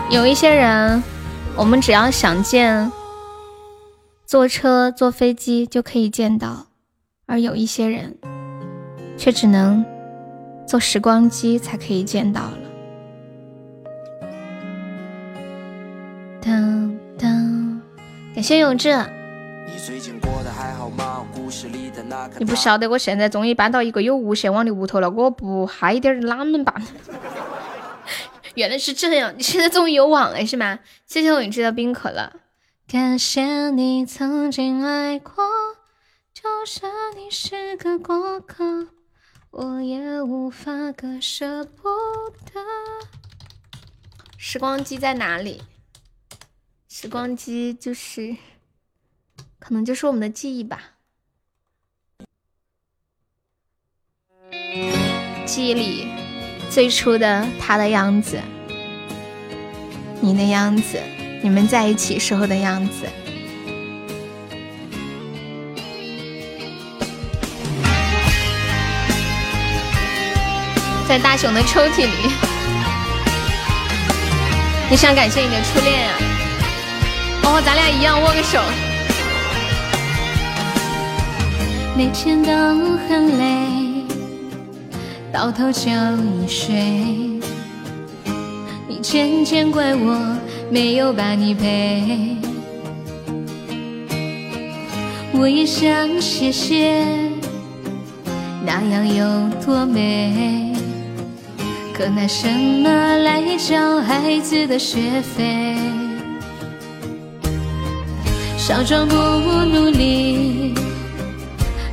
[0.08, 1.02] 有一些人，
[1.56, 2.90] 我们只要想见，
[4.24, 6.68] 坐车、坐飞机就可以见到；
[7.26, 8.16] 而有一些人，
[9.18, 9.84] 却只能
[10.68, 12.58] 坐时光机才可以见到了。
[16.40, 16.75] 当，
[18.36, 18.94] 感谢永志。
[22.38, 26.74] 你不晓得，我现在终于搬到一个有无线网的屋头了，我不嗨点儿哪能办？
[28.54, 30.80] 原来是这样，你现在终于有网了是吗？
[31.06, 32.30] 谢谢永志的冰可乐。
[32.86, 35.32] 感谢你曾经来过，
[36.34, 38.88] 就算你是个过客，
[39.50, 41.88] 我也无法割舍不
[42.52, 42.60] 得。
[44.36, 45.62] 时光机在哪里？
[46.98, 48.34] 时光机就是，
[49.58, 50.80] 可能就是我们的记忆吧。
[55.44, 56.08] 记忆里
[56.70, 58.40] 最初的他的样子，
[60.22, 60.98] 你的样子，
[61.42, 63.06] 你们在一起时候的样子。
[71.06, 72.30] 在大熊的抽屉里，
[74.90, 76.18] 你想感谢你的初恋啊、
[77.48, 78.60] 哦，咱俩一样握个手。
[81.96, 82.50] 每天都
[83.08, 84.04] 很累，
[85.32, 85.88] 到头就
[86.42, 86.74] 一睡。
[88.88, 90.36] 你渐渐怪我
[90.70, 92.36] 没有把你陪，
[95.32, 97.04] 我也想谢谢，
[98.64, 99.24] 那样有
[99.64, 100.74] 多美。
[101.94, 105.76] 可拿什么来交孩子的学费？
[108.66, 110.74] 少装不努力，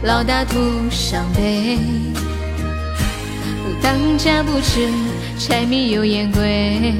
[0.01, 0.57] 老大徒
[0.89, 1.77] 伤悲。
[3.79, 4.89] 当家不知
[5.37, 6.95] 柴米油盐贵，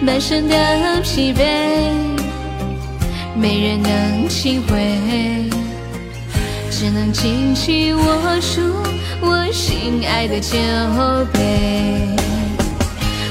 [0.00, 1.44] 满身的疲惫，
[3.36, 5.48] 没人能体会，
[6.72, 8.04] 只能紧紧握
[8.40, 8.60] 住
[9.20, 10.58] 我心爱的酒
[11.32, 11.38] 杯。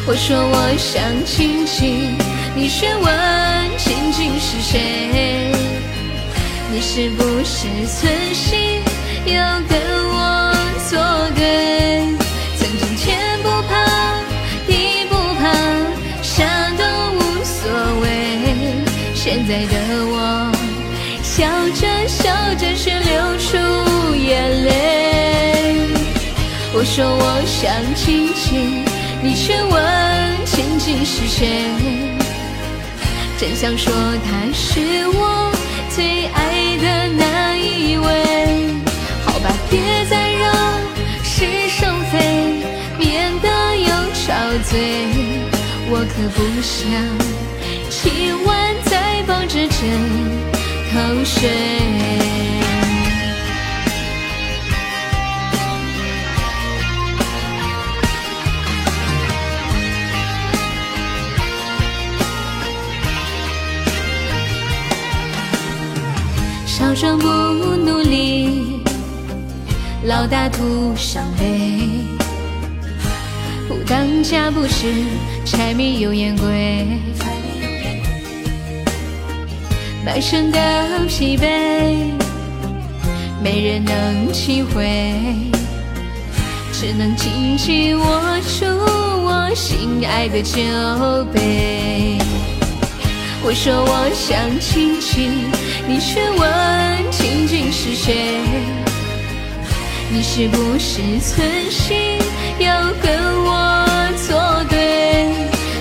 [0.07, 2.15] 我说我想亲亲，
[2.55, 3.11] 你却问
[3.77, 5.51] 亲亲是谁？
[6.71, 8.79] 你是不是存心
[9.25, 9.75] 要跟
[10.09, 10.53] 我
[10.89, 10.99] 作
[11.35, 12.07] 对？
[12.57, 13.71] 曾经天不怕
[14.67, 15.51] 地不怕，
[16.21, 16.45] 啥
[16.77, 16.83] 都
[17.15, 17.69] 无所
[18.01, 18.05] 谓。
[19.15, 19.73] 现在的
[20.05, 20.51] 我
[21.23, 24.69] 笑着笑着却流出眼泪。
[26.75, 28.85] 我说我想亲亲。
[29.23, 32.12] 你却问亲亲是谁？
[33.43, 33.91] 真想说
[34.23, 35.51] 他是我
[35.93, 38.73] 最爱的那一位。
[39.25, 40.45] 好吧，别再惹
[41.25, 42.63] 是生非
[42.97, 44.33] 免得又吵
[44.69, 44.79] 嘴。
[45.89, 46.87] 我可不想
[47.89, 49.77] 今晚再抱着枕
[50.93, 52.32] 头睡。
[66.75, 68.81] 少壮不努力，
[70.05, 71.77] 老大徒伤悲。
[73.67, 74.91] 不当家不是
[75.45, 76.87] 柴米油盐贵，
[80.03, 80.59] 满身的
[81.07, 81.45] 疲惫，
[83.43, 85.13] 没人能体会，
[86.71, 88.05] 只能紧紧握
[88.59, 90.57] 住我心爱的酒
[91.31, 92.17] 杯。
[93.45, 95.51] 我说我想亲亲，
[95.85, 98.39] 你却问亲亲是谁？
[100.09, 102.17] 你是不是存心
[102.59, 103.77] 要跟我
[104.27, 105.27] 作对？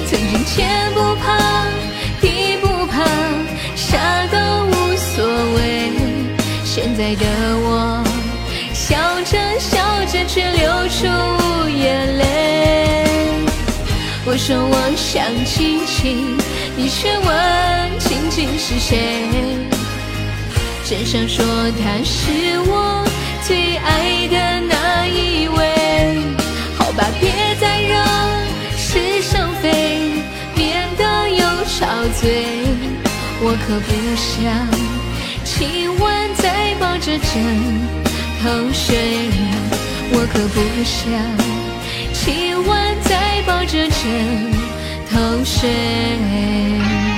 [0.06, 1.38] 曾经天不怕
[2.20, 3.04] 地不怕，
[3.76, 5.24] 啥都无所
[5.54, 5.92] 谓。
[6.64, 7.24] 现在的
[7.64, 8.02] 我
[8.72, 11.06] 笑着笑着却流出
[11.68, 13.06] 眼泪。
[14.24, 16.36] 我说我想亲亲，
[16.76, 19.71] 你却问亲亲是谁？
[20.84, 21.44] 真想说
[21.80, 23.04] 他是我
[23.46, 25.60] 最爱的那一位。
[26.76, 27.30] 好吧，别
[27.60, 28.06] 再让
[28.76, 30.10] 是生非
[30.54, 31.86] 变得又吵
[32.20, 32.44] 嘴。
[33.40, 34.68] 我可不想
[35.44, 37.30] 今晚再抱着枕
[38.42, 39.30] 头睡。
[40.14, 41.02] 我可不想。
[42.12, 44.00] 今晚再抱着枕
[45.10, 47.11] 头睡。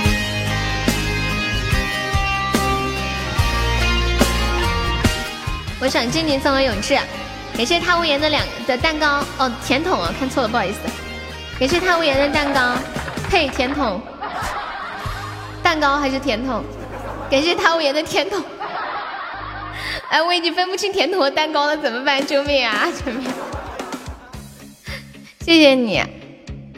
[5.84, 6.94] 我想静静送我永志，
[7.54, 10.78] 感谢他无言的两的蛋糕哦，甜筒啊，看错了，不好意思。
[11.60, 12.74] 感谢他无言的蛋糕，
[13.30, 14.00] 呸，甜筒，
[15.62, 16.64] 蛋糕还是甜筒？
[17.30, 18.42] 感谢他无言的甜筒。
[20.08, 22.26] 哎，我已经分不清甜筒和蛋糕了，怎么办？
[22.26, 22.88] 救命啊！
[23.04, 23.30] 救命！
[25.44, 26.02] 谢谢你，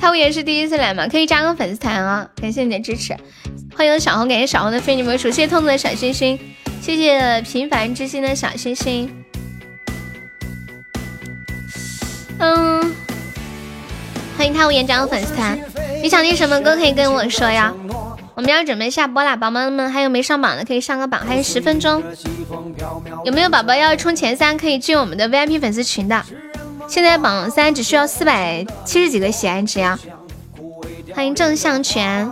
[0.01, 1.07] 他无言是第一次来吗？
[1.07, 2.29] 可以加个粉丝团啊！
[2.43, 3.17] 感谢你的支持，
[3.77, 6.37] 欢迎小红，感谢小红的非你莫属，谢谢痛痛的小心心，
[6.87, 9.13] 谢谢平凡之心的小心心。
[12.39, 12.95] 嗯，
[14.39, 15.59] 欢迎他无言加入粉丝团，
[16.01, 17.75] 你想听什么歌可以跟我说呀？
[18.37, 22.01] 我们要准备下播啦，宝宝们还有没上榜的可以上个榜，还有十分钟。
[23.25, 26.25] 有没有宝宝要冲前三可以进我们的 VIP 粉丝群的？
[26.87, 29.99] 现在榜三只需要四百七十几个喜爱值呀！
[31.13, 32.31] 欢迎郑向全，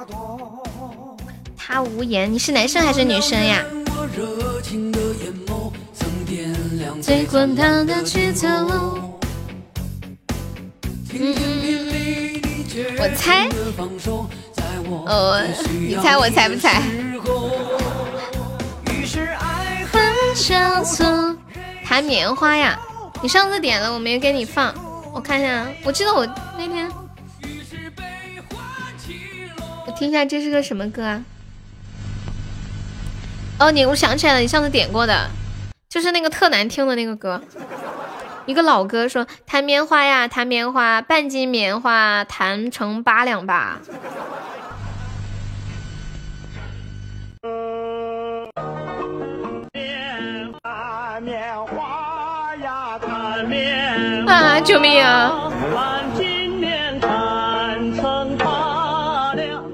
[1.57, 3.65] 他无言，你是男生还是女生呀？
[7.05, 8.49] 最滚烫的节奏
[12.99, 13.47] 我猜，
[15.05, 15.39] 哦，
[15.71, 16.81] 你猜我猜不猜？
[21.85, 22.81] 弹棉花呀！
[23.23, 24.75] 你上次点了，我没给你放，
[25.13, 26.27] 我看一下，我记得我
[26.57, 26.91] 那天，
[29.87, 31.23] 我听一下这是个什么歌啊？
[33.59, 35.29] 哦，你我想起来了，你上次点过的，
[35.95, 37.41] 就是那个特难听的那个歌，
[38.47, 43.79] 一个老歌，说弹棉花呀，弹棉花，半斤棉花弹成八两吧。
[51.23, 54.59] 棉花呀，弹棉啊！
[54.59, 55.49] 救命啊！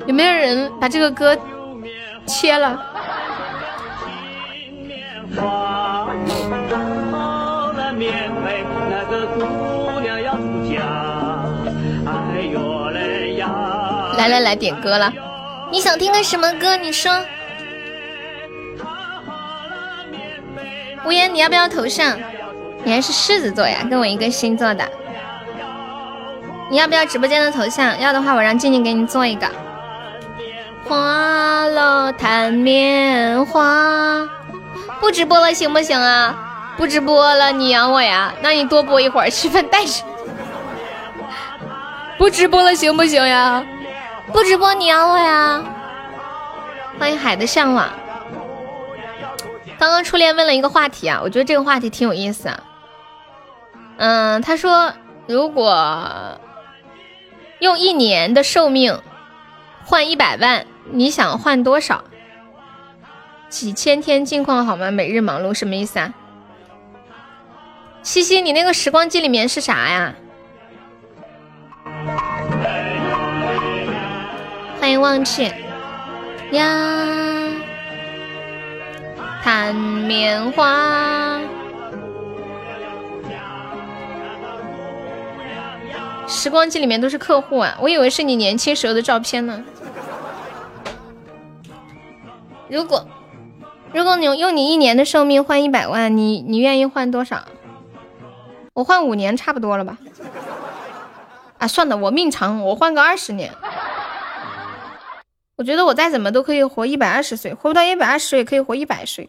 [0.05, 1.35] 有没有人把这个歌
[2.27, 2.79] 切了？
[14.21, 15.11] 来来来，点歌了！
[15.71, 16.77] 你想听个什么歌？
[16.77, 17.11] 你说。
[21.07, 22.19] 无言，你要不要头像？
[22.85, 24.85] 你还是狮子座呀，跟我一个星座的。
[26.71, 27.99] 你要不要直播间的头像？
[27.99, 29.49] 要的话，我让静静给你做一个。
[30.87, 34.29] 花落弹棉花，
[35.01, 36.75] 不直播了行不行啊？
[36.77, 38.35] 不直播了，你养我呀？
[38.43, 40.07] 那你多播一会儿，吃饭带上。
[42.19, 43.65] 不直播了行不行呀？
[44.33, 45.63] 不直播你养我呀？
[46.99, 47.89] 欢迎海的向往。
[49.79, 52.61] 刚刚初恋问了一个话题啊，我觉得这个话题挺有意思啊。
[53.97, 54.93] 嗯，他说
[55.27, 56.41] 如果
[57.59, 59.01] 用一年的寿命
[59.85, 62.05] 换一百万，你想换多少？
[63.49, 64.91] 几千天近况好吗？
[64.91, 66.15] 每日忙碌什么意思啊？
[68.03, 70.15] 西西，你那个时光机里面是啥呀？
[75.01, 75.51] 忘记
[76.53, 77.49] 呀，
[79.43, 81.41] 弹棉花。
[86.27, 89.65] 时光机里面都是客户啊，我以为是你年轻时候的照片呢。
[92.69, 93.07] 如果
[93.93, 97.43] 如果你用你一年的寿命换一百万，你你愿意换多少？
[98.75, 99.99] 我换五年差不多了吧？
[101.59, 103.53] 啊，算了，我命长，我换个二十年。
[105.61, 109.29] 我觉得我再怎么都可以活一百二十岁，活不到一百二十岁也可以活一百岁，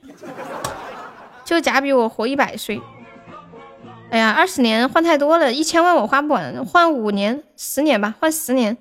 [1.43, 2.81] 就假比我活一百岁。
[4.11, 8.77] 哎呀，二十年换太多了，一千万我花不完，换五年、十年吧，换十年，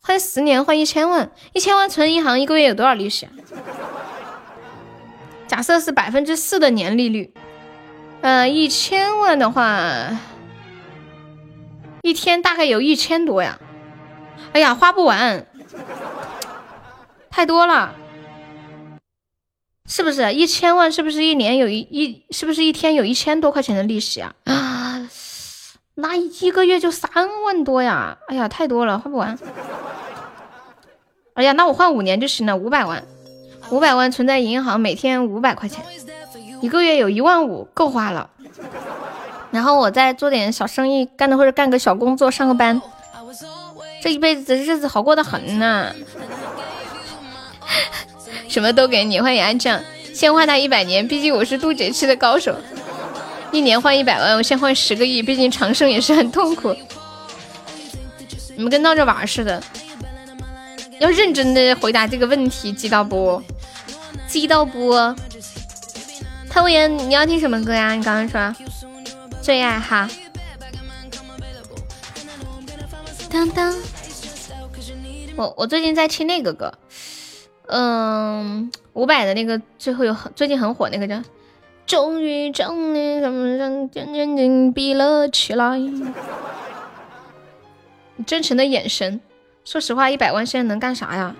[0.00, 3.32] 换十年换一千万，一千万存银行一个月有多少利息啊？
[5.48, 7.34] 假设是百分之四的年利率，
[8.20, 10.16] 呃，一千万的话，
[12.02, 13.58] 一天大概有一千多呀。
[14.52, 15.44] 哎呀，花不完。
[17.30, 17.94] 太多了，
[19.86, 20.90] 是不是一千万？
[20.90, 22.24] 是不是一年有一一？
[22.30, 24.34] 是不是一天有一千多块钱的利息啊？
[24.44, 25.08] 啊，
[25.94, 27.10] 那一个月就三
[27.44, 28.18] 万多呀！
[28.28, 29.38] 哎呀，太多了，花不完。
[31.34, 33.04] 哎呀，那我换五年就行了，五百万，
[33.70, 35.84] 五百万存在银行，每天五百块钱，
[36.60, 38.30] 一个月有一万五，够花了。
[39.50, 42.82] 然后我再做点小生意，干的或者干个小工作，上个班，
[44.02, 45.94] 这一辈子日子好过得很呢。
[48.48, 49.80] 什么都给你，欢迎安酱，
[50.14, 52.56] 先换他一百年，毕竟我是渡劫期的高手。
[53.50, 56.74] 一年换一百万，我先换十个亿，毕竟长生也是很痛苦。
[58.56, 59.62] 你们跟闹着玩似的，
[60.98, 63.42] 要认真的回答这个问题，知道不？
[64.28, 64.92] 知道不？
[66.50, 67.94] 太无言，你要听什么歌呀？
[67.94, 68.66] 你刚刚说
[69.40, 70.08] 最爱哈。
[73.30, 73.74] 当当，
[75.36, 76.72] 我我最近在听那个歌。
[77.68, 81.22] 嗯，伍佰的那个最后有很最近很火那个叫，
[81.86, 85.78] 终于将你什么人渐渐紧闭了起来。
[88.26, 89.20] 真诚的眼神，
[89.64, 91.36] 说实话，一百万现在能干啥呀？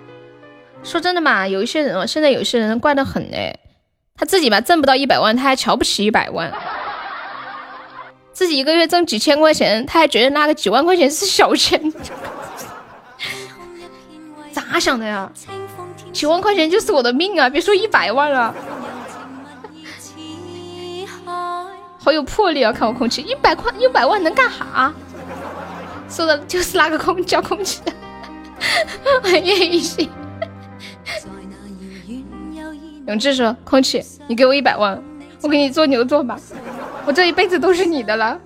[0.84, 3.58] 说真的嘛，有一些人哦，现在有些人怪得很哎，
[4.14, 6.52] 他自己吧挣不到一百万，他还瞧不起一百万，
[8.32, 11.92] 自己一个月挣几千块钱，他还觉得那个几万块钱是小钱，
[14.52, 15.32] 咋想的呀？
[16.18, 17.48] 几万块钱就是我的命啊！
[17.48, 18.52] 别说一百万了，
[21.96, 22.72] 好有魄力啊！
[22.72, 24.92] 看我空气，一百块一百万能干哈？
[26.10, 27.80] 说的就是那个空叫空气，
[29.22, 30.10] 很愿意。
[33.06, 35.00] 永志说：“空气，你给我一百万，
[35.40, 36.36] 我给你做牛做马，
[37.06, 38.36] 我这一辈子都是你的了。”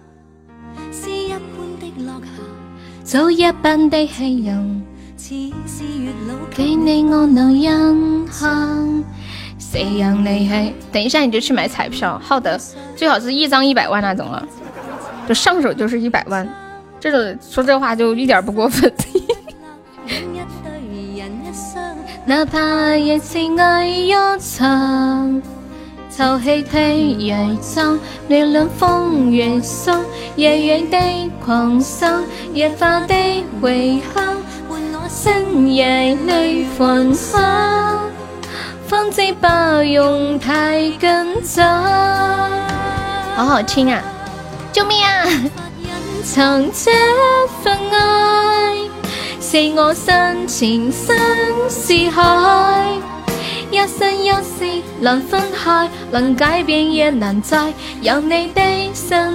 [6.55, 9.05] 给你按钮印象，
[9.59, 10.75] 谁让你系？
[10.93, 12.61] 等一下你就去买彩票，好的，
[12.95, 14.47] 最好是一张一百万那种了，
[15.27, 16.47] 就上手就是一百万，
[17.01, 18.93] 这种说这话就一点不过分。
[22.25, 25.43] 哪怕一次爱一场，
[26.11, 27.99] 就气体越重，
[28.29, 30.05] 力量风越松，
[30.37, 30.99] 夜夜的
[31.45, 32.07] 狂收，
[32.53, 33.15] 夜化的
[33.61, 34.37] 回响。
[35.15, 37.39] 深夜里焚烧，
[38.89, 41.85] 方知不用太紧张。
[43.37, 44.03] 好好听啊！
[44.73, 45.27] 救命啊！
[46.25, 46.91] 藏这
[47.63, 48.75] 份爱，
[49.39, 51.15] 是我深情深
[51.69, 52.87] 似海，
[53.71, 58.63] 一生一世难分开，能改变也难再有你的
[58.95, 59.31] 身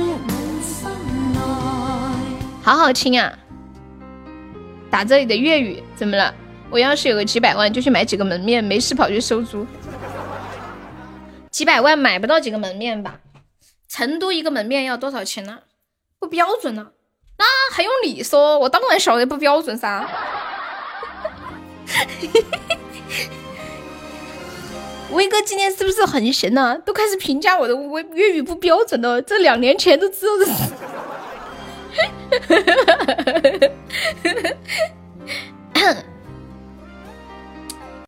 [0.59, 0.89] 心
[1.33, 1.39] 内。
[2.63, 3.31] 好好听啊！
[4.89, 6.33] 打这里的粤语怎么了？
[6.69, 9.65] 我要是有个几百万，就去买几个门面，没事跑去收租。
[11.49, 13.19] 几百万买不到几个门面吧？
[13.87, 15.59] 成都一个门面要多少钱呢？
[16.19, 16.87] 不标准呢？
[17.37, 18.59] 那还用你说？
[18.59, 20.05] 我当然晓得不标准噻。
[25.11, 26.77] 威哥今天是不是很闲呢？
[26.85, 27.73] 都开始评价我的
[28.13, 29.21] 粤语不标准了。
[29.21, 30.73] 这两年前都知道的事。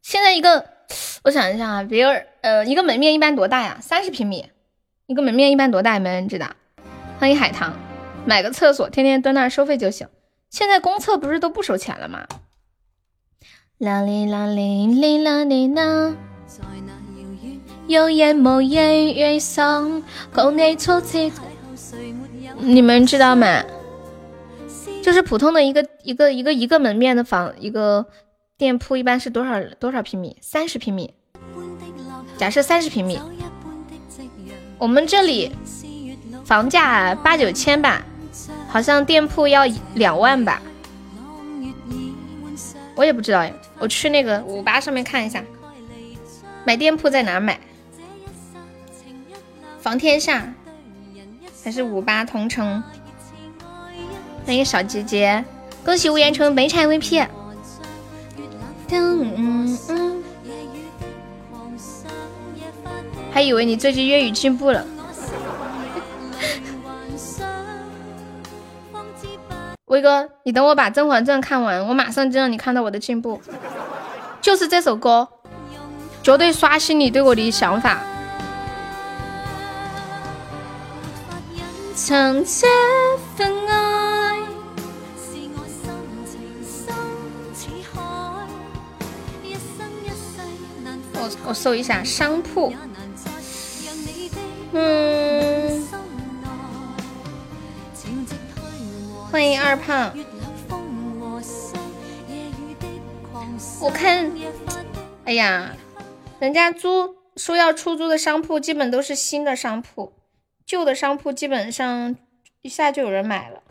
[0.01, 0.66] 现在一个，
[1.24, 3.77] 我想一下啊，别人呃，一个门面一般多大呀？
[3.82, 4.50] 三十平米。
[5.08, 6.00] 一个门面一般多大？
[6.00, 6.48] 没人知道。
[7.19, 7.74] 欢迎海棠，
[8.26, 10.08] 买个厕所，天天蹲那儿收费就行。
[10.50, 12.26] 现在公厕不是都不收钱了吗？
[13.77, 16.16] 啦哩啦哩哩啦哩啦。
[17.88, 20.03] 有言无言愿送，
[20.34, 21.32] 共你初次。
[22.59, 23.64] 你们知道吗？
[25.09, 28.05] 就是普通的一个一个一个一个门面的房，一个
[28.59, 30.38] 店铺一般是多少多少平米？
[30.39, 31.11] 三十平米。
[32.38, 33.19] 假设三十平米。
[34.77, 35.51] 我们这里
[36.45, 38.05] 房价八九千吧，
[38.67, 39.63] 好像店铺要
[39.95, 40.61] 两万吧，
[42.93, 43.51] 我也不知道呀。
[43.79, 45.43] 我去那个五八上面看一下，
[46.63, 47.59] 买店铺在哪买？
[49.79, 50.53] 房天下
[51.63, 52.83] 还是五八同城？
[54.50, 55.45] 欢迎小姐姐，
[55.86, 57.24] 恭喜吴彦成没拆 VP。
[63.32, 64.84] 还以为你最近粤语进步了，
[69.86, 73.40] 威哥，你等我把《甄嬛传》看完，我马上就让你看到我的进步。
[74.42, 75.28] 就是这首歌，
[76.24, 78.00] 绝对刷新你对我的想法。
[91.45, 92.74] 我搜一下商铺。
[94.72, 95.88] 嗯，
[99.32, 100.14] 欢迎二胖。
[103.82, 104.32] 我看，
[105.25, 105.74] 哎呀，
[106.40, 110.14] 人家租说要出租的商铺，基本都是新的商铺，
[110.66, 112.16] 旧的商铺基本上
[112.61, 113.64] 一下就有人买了。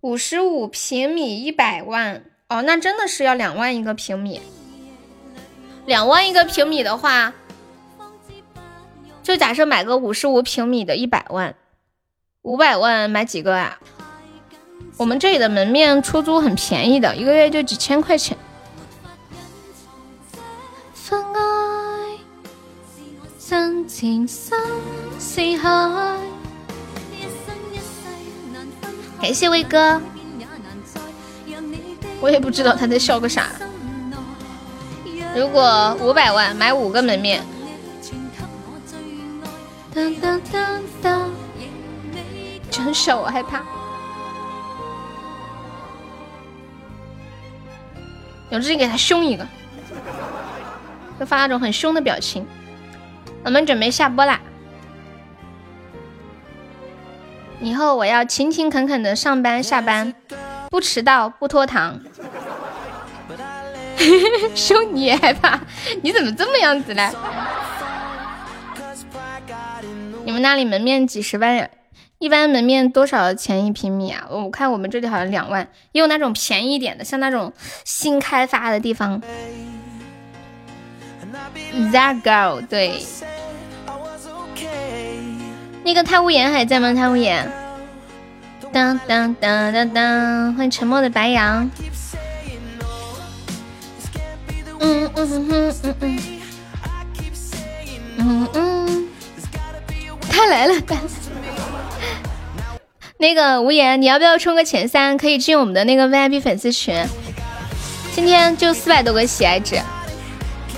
[0.00, 4.40] 五十五平米一百万，哦，那真的是要两万一个平米。
[5.88, 7.32] 两万一个平米的话。
[9.22, 11.54] 就假设买个五十五平米的，一百万，
[12.42, 13.78] 五百万买几个啊？
[14.98, 18.36] 我们这里的门面出租很便宜的，一个月就几千块钱。
[29.20, 30.00] 感谢威哥，
[32.20, 33.48] 我也不知道他在笑个啥。
[35.38, 37.40] 如果五百万买五个门面。
[39.94, 41.30] 当当当当，
[42.68, 43.62] 真少，我害怕。
[48.50, 49.46] 有志给他凶一个，
[51.20, 52.44] 就发那种很凶的表情。
[53.44, 54.40] 我们准备下播啦，
[57.60, 60.12] 以后我要勤勤恳恳的上班下班，
[60.68, 62.00] 不迟到不拖堂。
[64.54, 65.58] 凶你也害怕？
[66.02, 67.12] 你怎么这么样子呢？
[70.24, 71.68] 你们那里门面几十万呀？
[72.18, 74.26] 一般门面多少钱一平米啊？
[74.28, 77.52] 我看我们这里好像两万，也有那种便宜一点的，像那种
[77.84, 79.22] 新开发的地方。
[81.92, 83.04] That girl，对，
[85.84, 86.92] 那个太无言还在吗？
[86.92, 87.50] 太无言，
[88.72, 91.70] 当当当当当，欢迎沉默的白羊。
[94.80, 96.18] 嗯嗯嗯嗯嗯
[98.18, 99.08] 嗯嗯。
[100.30, 100.74] 他来了，
[103.18, 105.16] 那个无言，你要不要冲个前三？
[105.16, 107.04] 可以进我们的那个 VIP 粉丝群。
[108.14, 109.80] 今天就四百多个喜爱值，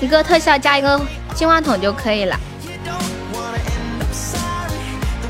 [0.01, 1.01] 一个特效加一个
[1.35, 2.39] 金话筒就可以了。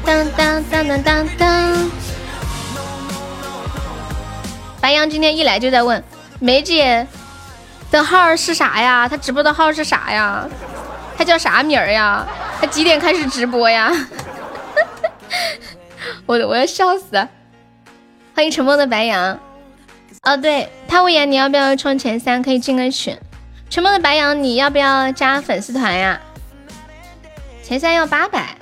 [0.04, 1.90] 当当当当当当。
[4.80, 6.02] 白羊今天一来就在问
[6.38, 7.06] 梅姐
[7.90, 9.08] 的号是啥呀？
[9.08, 10.46] 他直播的号是啥呀？
[11.18, 12.26] 他叫啥名儿呀？
[12.60, 13.90] 他几点开始直播呀？
[16.24, 17.28] 我我要笑死！
[18.34, 19.38] 欢迎沉默的白羊。
[20.22, 22.42] 哦，对，他问言，你要不要冲前三？
[22.42, 23.16] 可以进个群。
[23.68, 26.20] 沉默的白羊，你要不要加粉丝团呀？
[27.62, 28.56] 前三要八百，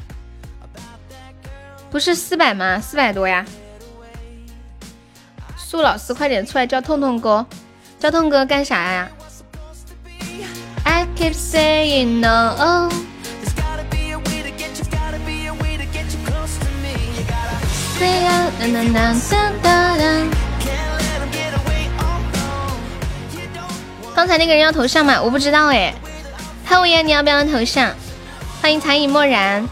[1.90, 2.80] 不是四百吗？
[2.80, 3.44] 四百多呀！
[5.56, 7.44] 苏老师，快点出来叫痛痛哥！
[7.98, 9.08] 叫痛哥干啥呀
[24.14, 25.20] 刚才那个人要头像吗？
[25.22, 25.94] 我不知道哎。
[26.64, 27.94] 潘无言，你要不要头像？
[28.60, 29.64] 欢迎残影漠然。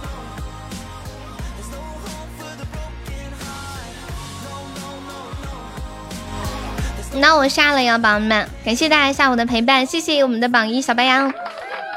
[7.19, 11.33] 那我下了呀，宝宝们，感谢大家下午的陪伴，谢谢我们的榜一小白羊，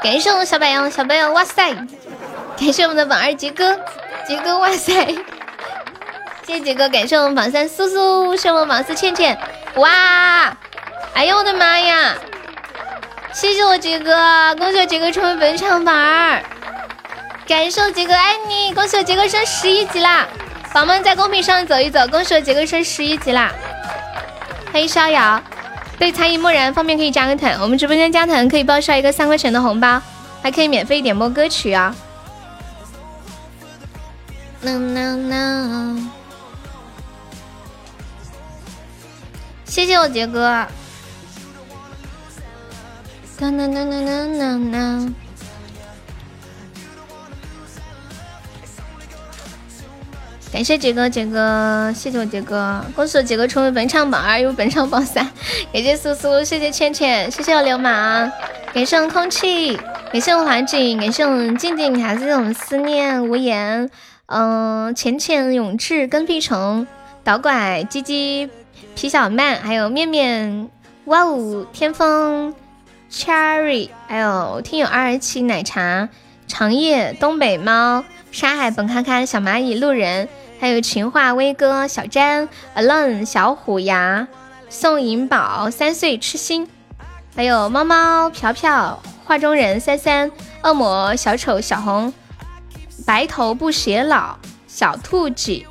[0.02, 1.72] 感谢我们小白羊，小白羊，哇塞！
[2.58, 3.78] 感谢我们的榜二杰哥，
[4.26, 5.14] 杰哥，哇塞！
[6.46, 9.38] 谢谢杰哥，感谢我们榜三苏苏，谢我们榜四倩倩，
[9.74, 10.56] 哇！
[11.14, 12.14] 哎呦我的妈呀！
[13.32, 16.42] 谢谢我杰哥，恭喜我杰哥成为本场榜二，
[17.46, 20.26] 感谢我杰哥爱你，恭喜我杰哥升十一级啦！
[20.72, 23.52] 宝宝们在公屏上走一走，恭喜我杰哥升十一级啦！
[24.72, 25.42] 欢迎逍遥，
[25.98, 30.00] 对残影漠然方便可以加个团，我们直播间加团可以报销一个三块钱的红包，
[30.40, 31.94] 还可以免费点播歌曲啊
[34.62, 36.00] ！no no no，
[39.64, 40.66] 谢谢我杰哥。
[43.40, 45.12] No no no no no no！。
[50.52, 55.24] 感谢杰哥，杰哥，谢谢我杰哥，恭喜我杰哥成为本场榜二，又本场榜三。
[55.72, 58.30] 感谢苏苏，谢谢倩倩，谢谢我流氓，
[58.74, 59.76] 感谢我空气，
[60.12, 63.88] 感谢我华锦，感谢我们静静，还是我们思念无言，
[64.26, 66.84] 嗯，浅浅永志，跟屁虫，
[67.22, 68.50] 导拐，鸡鸡，
[68.96, 70.68] 皮小曼，还有面面，
[71.04, 72.52] 哇哦，天风
[73.08, 76.08] ，cherry，还有听友二二七奶茶，
[76.48, 80.28] 长夜，东北猫，沙海，本咔咔，小蚂蚁，路人。
[80.60, 84.28] 还有情话威哥、小詹、alone、小虎牙、
[84.68, 86.68] 宋银宝、三岁痴心，
[87.34, 90.30] 还有猫猫、飘飘、画中人、三三、
[90.62, 92.12] 恶魔、小丑、小红、
[93.06, 95.64] 白头不偕老、小兔子，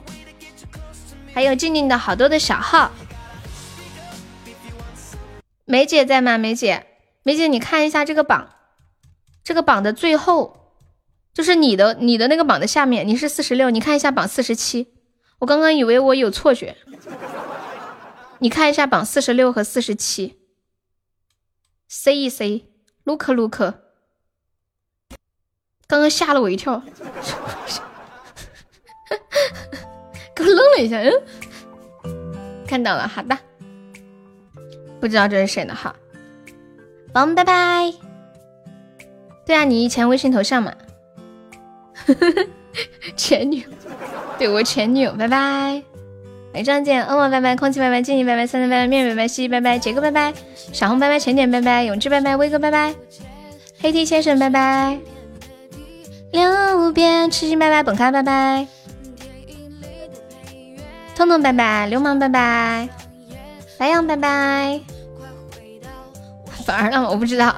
[1.35, 2.89] 还有静静的好多的小号。
[5.65, 6.39] 梅姐在吗？
[6.39, 6.87] 梅姐，
[7.21, 8.49] 梅姐，你看一下这个榜，
[9.43, 10.58] 这个榜的最后。
[11.39, 14.93] 就是你的你的那个榜的下面，你是四十六，你看一下榜四十七。
[15.39, 16.75] 我刚刚以为我有错觉，
[18.39, 20.37] 你看一下榜四十六和四十七
[21.87, 23.57] ，C 一 C，look look，
[25.87, 26.83] 刚刚吓了我一跳，
[30.35, 33.37] 给我愣了一下，嗯，看到了，好的，
[34.99, 35.95] 不知道这是谁的号，
[37.13, 37.93] 宝们拜拜。
[39.45, 40.75] 对啊，你以前微信头像嘛。
[43.15, 43.67] 前女友，
[44.37, 45.81] 对我前女友，拜拜。
[46.51, 50.33] 来张姐，恶魔拜拜，空气拜拜，静静拜拜，三三拜拜，面拜拜，西西拜拜，杰哥拜拜，
[50.73, 52.95] 小红拜拜，浅点拜拜，永志拜拜，威哥拜拜，
[53.79, 54.97] 黑 T 先生拜拜，
[56.31, 58.65] 六边痴心拜拜，本咖拜拜，
[61.15, 62.89] 痛痛拜拜，流氓拜拜，
[63.77, 64.79] 白羊拜拜，
[66.65, 67.09] 反而了吗？
[67.11, 67.55] 我不知道，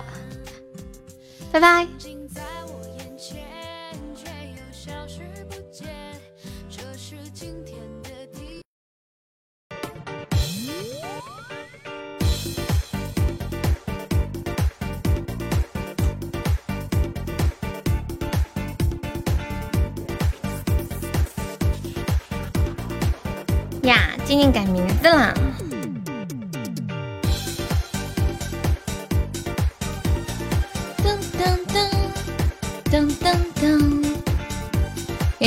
[1.49, 1.87] 拜拜。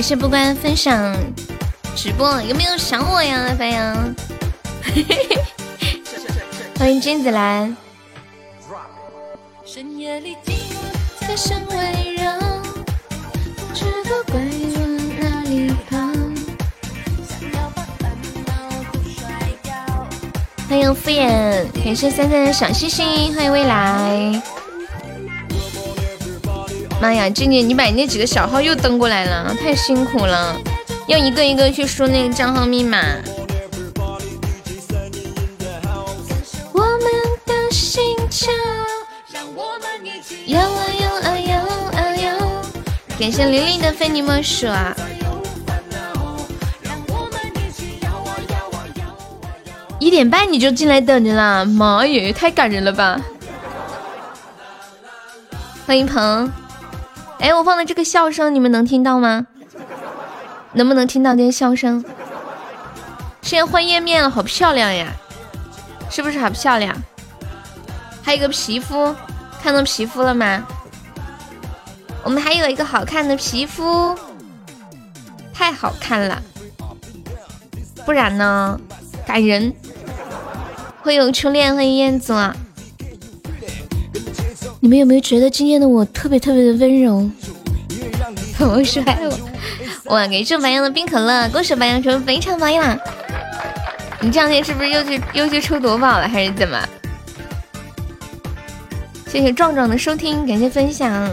[0.05, 1.17] 也是不关分享
[1.97, 4.15] 直播，有没有想我呀，白羊？
[6.79, 7.75] 欢迎君子兰。
[9.65, 12.39] 深夜里寂寞在声围绕，
[13.57, 15.97] 不知道该往哪里跑。
[20.69, 24.43] 欢迎敷衍，感谢三三的小星星，欢迎未来。
[27.05, 30.59] 妈呀，静静，你把那几个小号又登过来了，太辛苦了，
[31.07, 32.99] 要一个一个去输那个账号密码。
[36.73, 37.05] 我们
[37.45, 38.51] 的心跳，
[40.47, 41.59] 摇啊摇啊摇
[41.93, 42.39] 啊摇。
[43.19, 44.97] 感谢玲玲的非你莫属啊。
[49.99, 53.21] 一点半你就进来等着啦，妈耶，太感人了吧！
[55.87, 56.51] 欢迎鹏，
[57.45, 59.47] 哎，我放的这个笑声你们能听到吗？
[60.73, 62.03] 能不能听到这些笑声？
[63.43, 65.09] 现在换页面了，好漂亮呀，
[66.09, 66.97] 是不是好漂亮？
[68.23, 69.15] 还有个皮肤，
[69.63, 70.67] 看到皮肤了吗？
[72.23, 74.19] 我们还有一个好看的皮肤，
[75.53, 76.43] 太好看了。
[78.07, 78.81] 不然呢？
[79.27, 79.71] 感人。
[81.03, 82.33] 欢迎初恋，欢迎燕子。
[84.85, 87.31] 你们有没有觉得今天的我特别特别的温柔？
[88.61, 90.15] 我说爱我。
[90.15, 92.95] 哇，给祝白羊的冰可乐，恭喜白羊成非常榜呀！
[94.21, 96.79] 你这两天是不是又去又去抽夺宝了，还是怎么？
[99.27, 101.31] 谢谢壮壮的收听，感谢分享。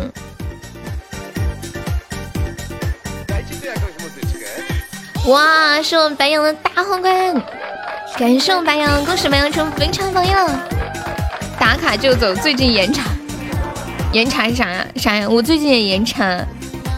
[5.27, 7.43] 哇，是我们白羊的大皇冠，
[8.17, 10.49] 感谢我们白羊，恭喜白羊成非常榜样。
[11.59, 13.03] 打卡就走，最近严查，
[14.11, 14.85] 严查是啥呀？
[14.95, 15.27] 啥呀？
[15.29, 16.45] 我最近也严查，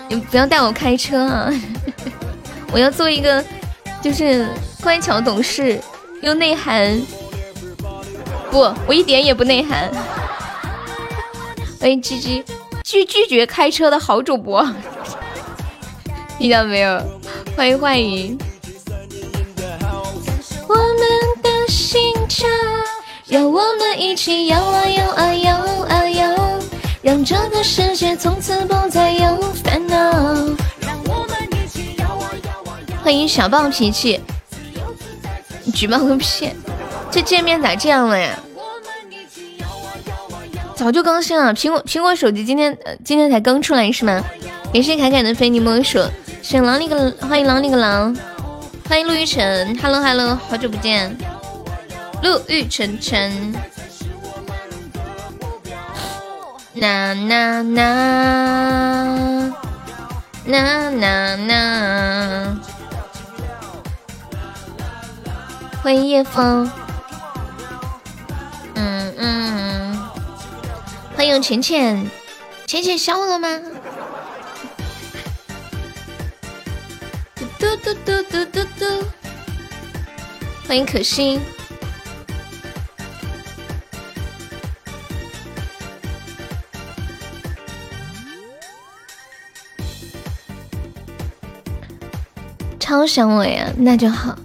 [0.09, 1.53] 你不要带我开车啊！
[2.71, 3.43] 我要做一个，
[4.01, 4.47] 就是。
[4.83, 5.79] 乖巧懂事
[6.21, 7.01] 又内涵，
[8.51, 9.89] 不，我一点也不内涵。
[11.79, 12.43] 欢迎鸡鸡，
[12.83, 14.61] 拒拒绝开车的好主播，
[16.37, 17.01] 听到没有？
[17.55, 18.37] 欢迎幻影。
[20.67, 20.97] 我们
[21.41, 22.45] 的星球，
[23.27, 25.65] 让我们一起摇啊摇啊摇，
[27.03, 30.55] 让这个世界从此不再有烦恼。
[33.03, 34.21] 欢迎小暴脾气。
[35.73, 36.49] 举报个屁！
[37.11, 38.39] 这界面咋这样了呀？
[40.75, 44.23] 早就更新了，苹果苹果手机今天呃今天才更出来是吗？
[44.73, 48.15] 感谢凯凯的非你莫属，欢迎狼那个欢迎狼那个狼，
[48.87, 51.13] 欢迎陆玉晨，Hello Hello，好久不见，
[52.23, 53.53] 陆玉晨晨，
[56.75, 59.53] 呐呐呐，
[60.43, 62.59] 呐呐呐。
[65.83, 66.67] 欢迎叶枫，
[68.73, 70.09] 嗯嗯，
[71.15, 72.09] 欢迎浅浅，
[72.65, 73.47] 浅浅笑了吗？
[77.59, 78.85] 嘟嘟嘟嘟嘟嘟，
[80.67, 81.39] 欢迎可心，
[92.93, 94.37] 超想我呀，那就好。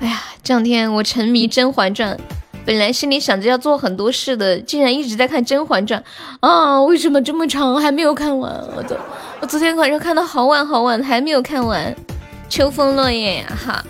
[0.00, 2.16] 哎呀这两天我沉迷《甄嬛传》，
[2.64, 6.02] 本来心里想着要做很多事的，竟然一直在看《甄嬛传》
[6.40, 6.82] 啊！
[6.82, 8.50] 为什么这么长还没有看完？
[8.74, 8.96] 我都，
[9.42, 11.94] 我昨天晚上看到好晚好晚，还没有看完。
[12.48, 13.84] 秋风落叶呀，哈！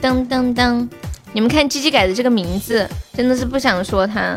[0.00, 0.88] 当当当！
[1.32, 4.36] 你们看鸡鸡改的这个名字，真的是不想说他，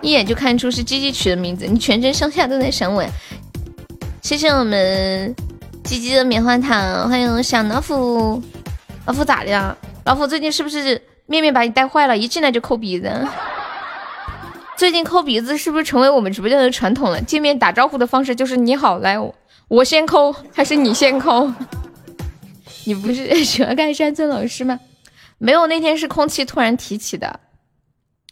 [0.00, 1.66] 一眼就看出是鸡鸡取的名字。
[1.66, 3.10] 你全身上下都在想我呀，
[4.26, 5.36] 谢谢我们。
[5.84, 8.42] 鸡鸡的棉花糖，欢迎小老虎。
[9.04, 9.76] 老虎咋的呀？
[10.04, 12.18] 老虎最近是不是面面把你带坏了？
[12.18, 13.08] 一进来就抠鼻子。
[14.76, 17.22] 最近抠鼻子是不是成为我们直播间的传统了？
[17.22, 19.16] 见面打招呼的方式就是你好，来
[19.68, 21.48] 我先抠还是你先抠？
[22.82, 24.80] 你不是喜欢看山村老师吗？
[25.38, 27.38] 没有，那天是空气突然提起的。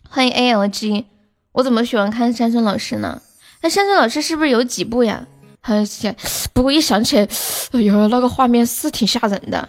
[0.08, 1.06] 欢迎 A L G，
[1.52, 3.22] 我怎么喜欢看山村老师呢？
[3.62, 5.28] 那山村老师是不是有几部呀？
[5.66, 6.14] 还想，
[6.52, 7.26] 不过一想起来，
[7.72, 9.66] 哎呦，那个画面是挺吓人的，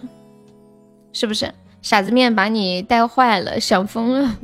[1.13, 1.49] 是不是？
[1.81, 4.35] 傻子面把你带坏了，想疯了。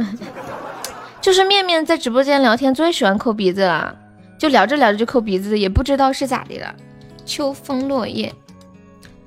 [1.19, 3.93] 就是面面在直播间聊天最喜欢抠鼻子了，
[4.39, 6.73] 就聊着聊着就抠鼻子，也不知道是咋的了。
[7.25, 8.33] 秋风落叶，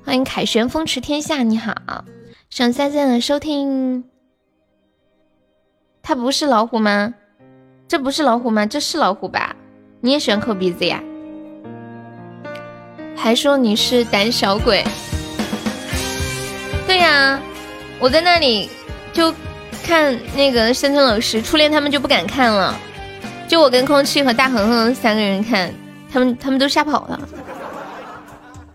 [0.03, 1.75] 欢迎凯旋风驰天下，你好，
[2.49, 4.03] 想三三的收听。
[6.01, 7.13] 他不是老虎吗？
[7.87, 8.65] 这不是老虎吗？
[8.65, 9.55] 这是老虎吧？
[10.01, 11.03] 你也喜欢抠鼻子呀？
[13.15, 14.83] 还说你是胆小鬼，
[16.85, 17.39] 对呀，
[17.99, 18.69] 我在那里
[19.11, 19.33] 就
[19.83, 22.77] 看那个山村老师初恋，他们就不敢看了，
[23.47, 25.73] 就我跟空气和大恒恒三个人看，
[26.11, 27.19] 他们他们都吓跑了。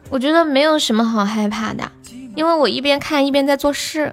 [0.08, 1.84] 我觉得没有什么好害怕的，
[2.34, 4.12] 因为我一边看一边在做事，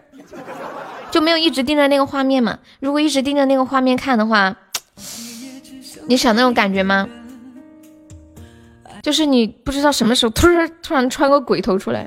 [1.10, 2.60] 就没有一直盯着那个画面嘛。
[2.80, 4.56] 如果一直盯着那个画面看的话，
[6.06, 7.08] 你想那种感觉吗？
[9.08, 12.06] 就是你不知道什么时候突然突然穿个鬼头出来，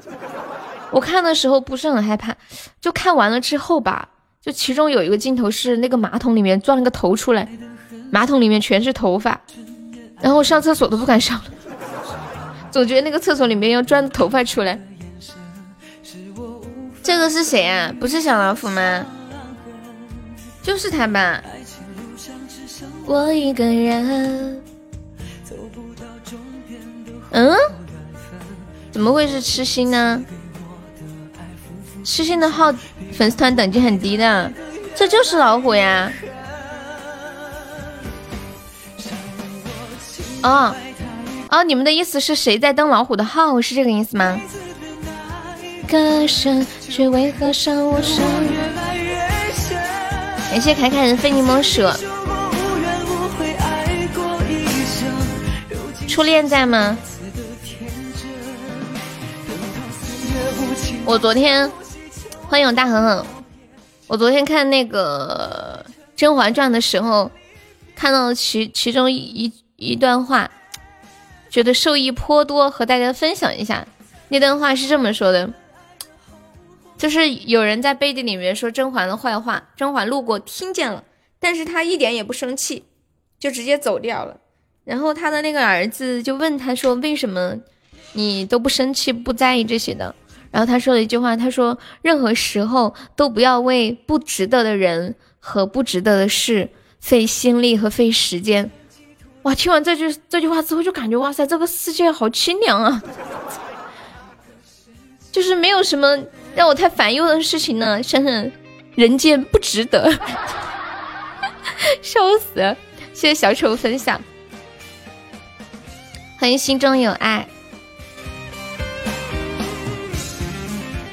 [0.91, 2.37] 我看的时候不是很害怕，
[2.79, 4.07] 就看完了之后吧，
[4.43, 7.49] 就其中有一个镜头是那个马桶里面钻了个头出来，
[8.11, 9.41] 马桶里面全是头发，
[10.20, 11.45] 然后上厕所都不敢上了，
[12.70, 14.79] 总觉得那个厕所里面要钻头发出来。
[17.03, 17.91] 这个是谁啊？
[17.99, 19.07] 不是小老虎吗？
[20.62, 21.43] 就是他吧。
[23.07, 24.62] 我一个人。
[27.31, 27.57] 嗯？
[28.92, 30.23] 怎么会是痴心呢？
[32.02, 32.75] 痴心的号
[33.12, 34.50] 粉丝团等级很低的，
[34.97, 36.12] 这就是老虎呀！
[40.42, 40.75] 哦
[41.50, 43.60] 哦，你们的意思是谁在登老虎的号？
[43.60, 44.41] 是这个意思吗？
[45.86, 48.25] 歌声却为何伤我伤？
[50.50, 51.83] 感谢凯凯的非你莫属。
[56.09, 56.97] 初恋在吗？
[61.07, 61.70] 我昨天
[62.49, 63.27] 欢迎我大恒恒。
[64.07, 67.31] 我昨天看那个《甄嬛传》的时候，
[67.97, 70.51] 看到其其中一一段话，
[71.49, 73.87] 觉得受益颇多，和大家分享一下。
[74.29, 75.53] 那段话是这么说的：，
[76.97, 81.03] 就是有人在背地里面说甄嬛的坏话，甄嬛路过听见了，
[81.41, 82.85] 但是她一点也不生气，
[83.39, 84.37] 就直接走掉了。
[84.85, 87.57] 然后他的那个儿子就问他说：“为什么
[88.12, 90.15] 你都不生气、不在意这些的？”
[90.51, 98.70] 然后他说了一句话：“他说任何时候都不要为不值得的人和不值得的事费心力和费时间。”
[99.43, 99.55] 哇！
[99.55, 103.03] 听完这句这句话之后，就感觉哇塞，这个世界好清凉啊！
[105.33, 106.19] 就是没有什么
[106.55, 108.03] 让我太烦忧的事情呢。
[108.03, 108.51] 想想
[108.97, 110.12] 人间不值得，
[112.03, 112.77] 笑死！
[113.15, 114.20] 谢谢小丑分享。
[116.39, 117.49] 欢迎心中有爱。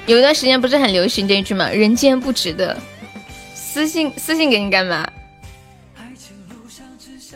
[0.08, 1.70] 有一段时间不是很流行这一句吗？
[1.70, 2.76] 人间不值得。
[3.54, 5.08] 私信私信给你干嘛？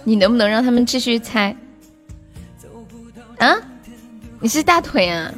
[0.03, 1.55] 你能不能让他们继续猜？
[3.37, 3.55] 啊？
[4.39, 5.31] 你是大腿啊？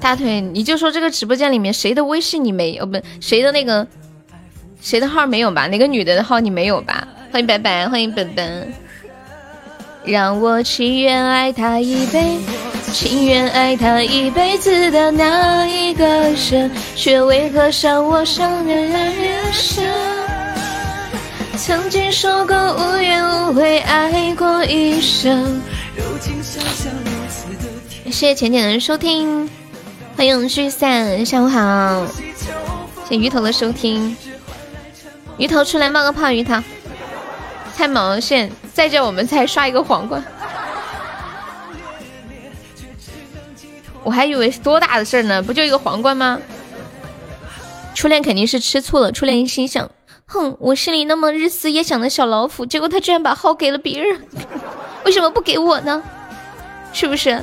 [0.00, 2.84] 大腿，你就说这个直播间里面谁的微信你没有？
[2.84, 3.86] 不，谁的那个
[4.80, 5.68] 谁的号没有吧？
[5.68, 7.06] 哪个女的的号你没有吧？
[7.30, 8.72] 欢迎白白，欢迎本本。
[10.04, 12.52] 让我情愿爱他一辈子，
[12.92, 19.84] 情愿爱他一辈子的那一个人，却为何伤我伤得越来越深？
[21.56, 25.60] 曾经说过无怨无悔爱过一生，
[25.96, 27.70] 如今想想如此的
[28.06, 29.48] 谢谢浅浅的收听，
[30.16, 32.06] 欢迎聚散，下午好，
[33.08, 34.16] 谢鱼头的收听，
[35.36, 36.54] 鱼头出来冒个泡，鱼头，
[37.76, 38.50] 猜毛线。
[38.72, 40.22] 再叫我们再刷一个皇冠，
[44.08, 46.40] 我还以为是多大的事儿呢，不就一个皇冠吗？
[47.94, 49.90] 初恋肯定是吃醋了，初恋心想：
[50.24, 54.22] 哼，我心里那么日思夜想的小老虎，结果他居然把号给了别人，
[55.04, 56.02] 为什么不给我呢？
[56.94, 57.38] 是不是？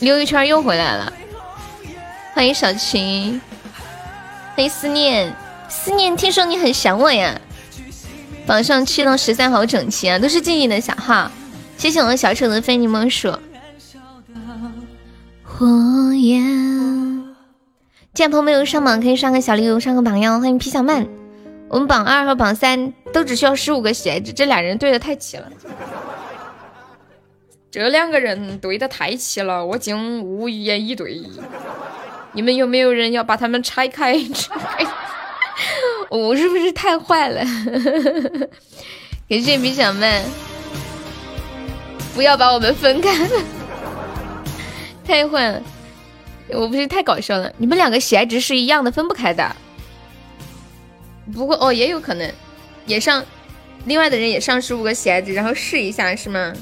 [0.00, 1.10] 溜一圈又回来了，
[2.34, 3.40] 欢迎小晴，
[4.54, 5.34] 欢迎思念，
[5.66, 7.40] 思念，听说你很想我呀。
[8.46, 11.30] 榜上七到十三好整齐啊，都是静静的小号。
[11.78, 13.34] 谢谢我们小丑的非你莫属。
[15.56, 16.42] 火焰，
[18.12, 20.40] 见朋友没有上榜可以上个小礼物，上个榜哟。
[20.40, 21.06] 欢迎皮小曼。
[21.68, 25.48] 我们榜二和榜三都只需要十五个喜爱值，这俩人对的太齐了。
[27.70, 31.22] 这两个人对的太齐了，我竟无言以对。
[32.32, 34.20] 你们有没有人要把他们拆开？
[36.10, 37.44] 我是不是太坏了？
[39.30, 40.20] 感谢皮小曼，
[42.12, 43.08] 不要把我们分开，
[45.06, 45.62] 太坏了！
[46.48, 47.52] 我不是太搞笑了？
[47.58, 49.54] 你们两个喜爱值是一样的，分不开的。
[51.32, 52.30] 不过哦，也有可能，
[52.86, 53.24] 也上
[53.86, 56.52] 另外的人也上十五个喜爱值，然后试一下是吗？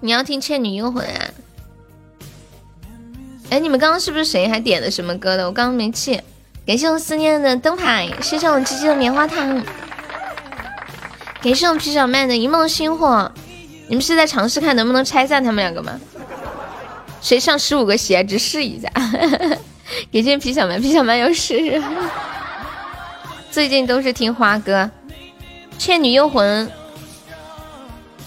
[0.00, 1.30] 你要听《倩女幽魂》啊？
[3.50, 5.44] 哎，你们刚刚是不是谁还点的什么歌的？
[5.46, 6.20] 我刚刚没记。
[6.64, 9.60] 感谢我思念的灯牌，谢谢我鸡鸡的棉花糖，
[11.42, 13.32] 感谢我皮小曼的一梦星火。
[13.90, 16.00] 你们是在尝试看能不能拆散他们两个吗？
[17.20, 18.88] 谁上十五个喜爱值试一下？
[20.12, 21.82] 感谢皮小蛮，皮小蛮有试试。
[23.50, 24.84] 最近都是听花哥，
[25.76, 26.68] 《倩女幽魂》。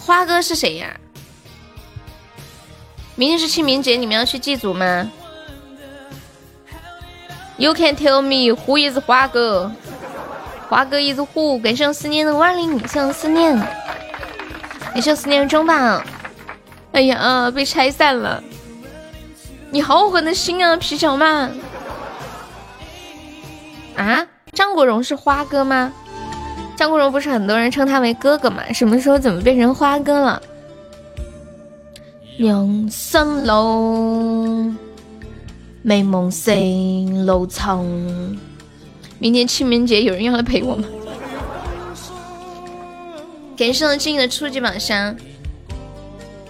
[0.01, 0.99] 花哥是谁呀？
[3.15, 5.09] 明天是清明节，你们要去祭祖吗
[7.55, 9.71] ？You can tell me who is 花哥？
[10.67, 11.61] 花哥 is who？
[11.61, 13.57] 感谢思念的万灵，谢谢思念，
[14.93, 16.05] 感谢思念中吧。
[16.91, 18.43] 哎呀，被拆散了！
[19.71, 21.51] 你好狠的心啊，皮小曼！
[23.95, 25.91] 啊，张国荣是花哥吗？
[26.75, 28.61] 张国荣不是很多人称他为哥哥吗？
[28.71, 30.39] 什么时候怎么变成花哥了？
[32.37, 34.71] 两三楼，
[35.81, 38.37] 美梦成路程。
[39.17, 40.87] 明天清明节有人要来陪我吗？
[43.55, 45.15] 感谢我静的初级宝箱，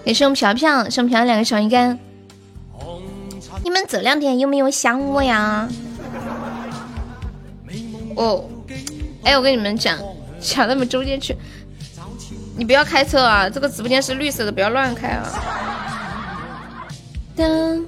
[0.06, 2.00] 感谢我们飘飘，送飘飘两个小鱼干。
[3.64, 5.68] 你们这两天有没有想我呀？
[8.16, 8.46] 哦，
[9.24, 9.98] 哎，我跟你们讲，
[10.40, 11.36] 抢他们中间去。
[12.56, 13.50] 你不要开车啊！
[13.50, 15.28] 这个直播间是绿色的，不要乱开啊。
[17.36, 17.84] 当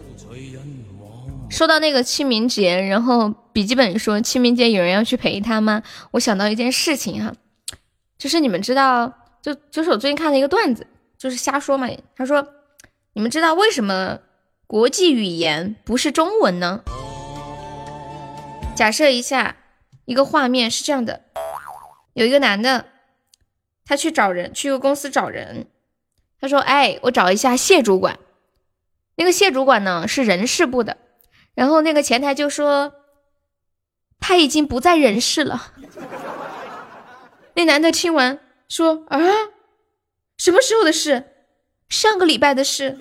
[1.50, 5.84] 说到那个清明节，然后笔记本说清明节有人要去陪他吗？
[6.12, 7.32] 我想到一件事情哈，
[8.18, 9.12] 就是你们知道，
[9.42, 10.88] 就就是我最近看了一个段子，
[11.18, 11.88] 就是瞎说嘛。
[12.16, 12.48] 他说，
[13.14, 14.20] 你们知道为什么
[14.68, 16.84] 国际语言不是中文呢？
[18.76, 19.58] 假设一下，
[20.06, 21.22] 一个画面是这样的，
[22.14, 22.86] 有一个男的。
[23.88, 25.68] 他去找人，去一个公司找人。
[26.42, 28.18] 他说：“哎，我找一下谢主管。
[29.16, 30.98] 那个谢主管呢是人事部的。
[31.54, 32.94] 然后那个前台就说
[34.20, 35.72] 他已经不在人事了。
[37.56, 39.20] 那男的听完说：啊，
[40.38, 41.32] 什么时候的事？
[41.90, 42.98] 上个礼拜的事。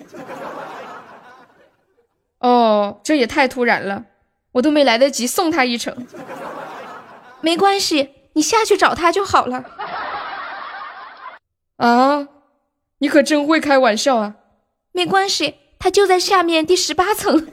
[2.39, 4.05] 哦，这也太突然了，
[4.53, 6.07] 我都没来得及送他一程。
[7.41, 9.63] 没关系，你下去找他就好了。”
[11.77, 12.27] 啊，
[12.99, 14.35] 你可真会开玩笑啊！
[14.91, 17.47] 没关系，他就在下面第十八层。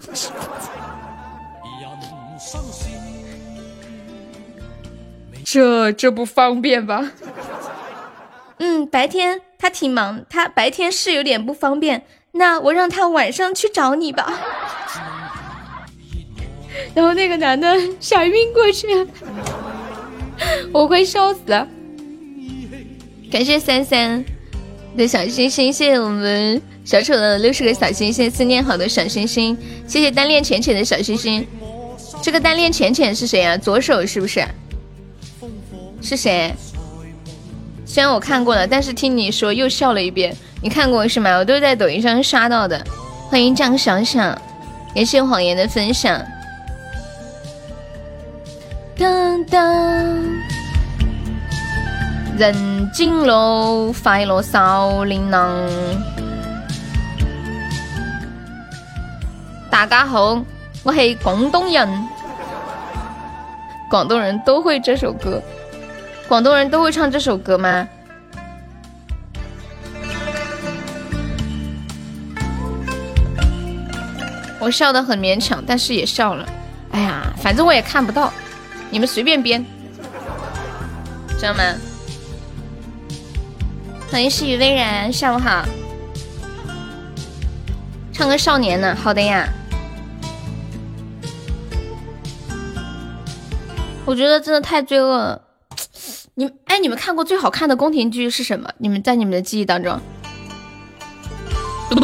[5.53, 7.13] 这这不方便吧？
[8.57, 12.07] 嗯，白天他挺忙，他白天是有点不方便。
[12.33, 14.33] 那我让他晚上去找你吧。
[16.97, 19.07] 然后那个男的 吓晕过去，
[20.73, 21.69] 我快笑死了。
[23.31, 24.25] 感谢三三
[24.97, 29.55] 的小星星，谢谢我们小丑的六十个小星星，思念好的小星星，
[29.87, 31.47] 谢谢单恋浅浅的小星星。
[32.23, 33.55] 这个单恋浅浅是谁啊？
[33.59, 34.43] 左手是不是？
[36.03, 36.53] 是谁？
[37.87, 40.37] 虽然我看过了，但是听你说又笑了一遍。
[40.61, 41.37] 你看过是吗？
[41.37, 42.85] 我都是在抖音上刷到的。
[43.31, 44.21] 欢迎张小小，
[44.95, 46.21] 感谢谎言的分享。
[48.99, 49.63] 当当。
[52.37, 55.57] 人进路，快乐少年郎。
[59.71, 60.43] 大家好，
[60.83, 61.89] 我是广东人。
[63.89, 65.43] 广东人都会这首歌，
[66.33, 67.87] 广东人都会唱这首歌吗？
[74.59, 76.49] 我笑得很勉强，但是也笑了。
[76.93, 78.33] 哎呀，反正我也看不到，
[78.89, 79.63] 你们随便编，
[81.39, 81.63] 知道吗？
[84.11, 85.63] 欢迎诗雨微然，下午好。
[88.11, 88.97] 唱个少年呢？
[88.97, 89.47] 好的呀。
[94.07, 95.43] 我觉得真的太罪恶了。
[96.35, 98.71] 你哎，你们看过最好看的宫廷剧是什么？
[98.79, 100.01] 你们在你们的记忆当中？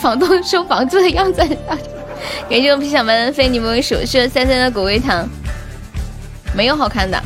[0.00, 1.40] 房东收房租的样子。
[2.48, 5.28] 感谢我皮小们非你莫属，是三三的果味糖。
[6.54, 7.20] 没有好看的。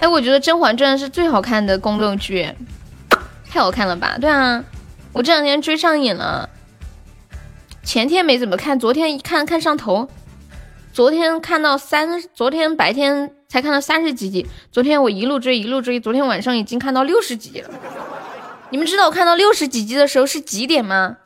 [0.00, 2.48] 哎，我觉得《甄嬛传》是最好看的宫斗剧，
[3.48, 4.16] 太好看了吧？
[4.20, 4.64] 对啊，
[5.12, 6.48] 我这两天追上瘾了。
[7.82, 10.08] 前天没怎么看，昨天一看看上头。
[10.96, 17.68] 昨天看到三，昨天白天才看到三十几集，昨天我一路追一路追，昨天晚上已经看到六十集了。
[18.70, 21.18] 你们知道我看到六十几集的时候是几点吗？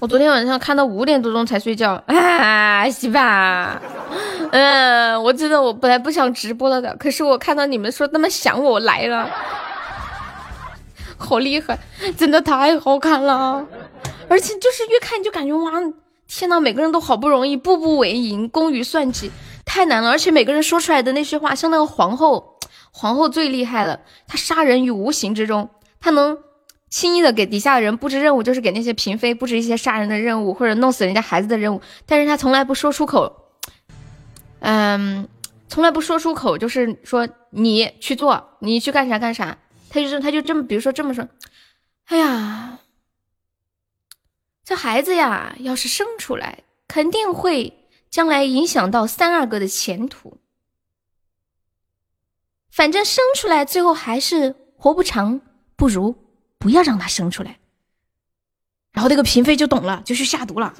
[0.00, 3.80] 我昨天晚上看到五点多钟才睡觉啊，西吧。
[4.50, 9.30] 嗯，我真的我本来不想直播了的，可是我看到你们说那么想我，我来了，
[11.16, 11.78] 好厉害，
[12.16, 13.64] 真的太好看了，
[14.28, 15.70] 而且就是越看就感觉哇，
[16.28, 19.32] 天呐，每个人都好不容易，步步为营，工于算计，
[19.64, 22.58] 太难了，而且每个人说出来的那些话，像那个皇后，
[22.92, 26.38] 皇后最厉害了，她杀人于无形之中，她能
[26.90, 33.52] 轻易的给底下的人布置任务，就是给那些嫔妃布置一些杀人的任务，或者弄死人家孩子的任务，但是她从来不说出口。
[34.60, 35.28] 嗯，
[35.68, 39.56] 从来不说出口，就是说你去做，你去干啥干啥。
[39.90, 41.26] 她就是她就这么，比如说这么说，
[42.06, 42.78] 哎呀，
[44.68, 50.36] 这孩子呀，要是生出来，肯定会将来影响到三阿哥的前途。
[52.70, 55.40] 反正生出来最后还是活不长，
[55.74, 56.14] 不如
[56.58, 57.60] 不要让他生出来。
[58.92, 60.74] 然后那个嫔妃就懂了，就去下毒了。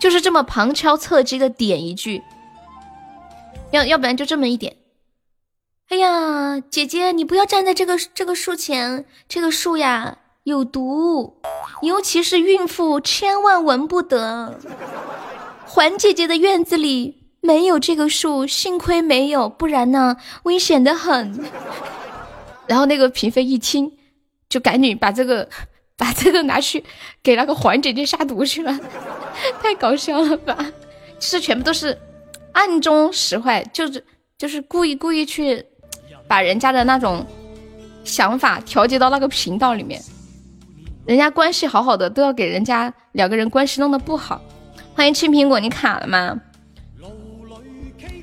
[0.00, 2.20] 就是这么旁敲侧击的点一句，
[3.70, 4.76] 要要不然就这么一点。
[5.86, 11.40] 哎呀，姐姐，你不要站在这个这个树前，这个树呀有毒，
[11.82, 14.58] 尤其是孕妇千万闻不得。
[15.66, 21.44] 环姐姐的院子里没有这个树，幸亏没有，不然呢危险的很。
[22.66, 23.92] 然后那个嫔妃一听，
[24.48, 25.48] 就赶紧把这个。
[26.00, 26.82] 把这个拿去
[27.22, 28.74] 给那个环姐姐下毒去了，
[29.62, 30.56] 太搞笑了吧！
[31.18, 31.94] 其实全部都是
[32.52, 34.02] 暗中使坏，就是
[34.38, 35.62] 就是故意故意去
[36.26, 37.26] 把人家的那种
[38.02, 40.02] 想法调节到那个频道里面，
[41.10, 44.40] 人家关系好好的都要给人家两个人关系弄得不好。
[44.94, 46.40] 欢迎青苹果，你卡了吗？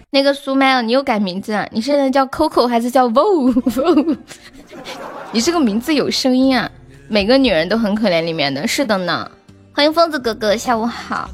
[0.10, 1.68] 那个苏麦，你又改名字啊？
[1.74, 3.54] 你现在叫 Coco 还是叫 Vo？
[5.34, 6.72] 你这个名字有声音啊！
[7.10, 9.30] 每个女人都很可怜，里面的是的呢。
[9.74, 11.30] 欢迎疯子哥哥，下午好。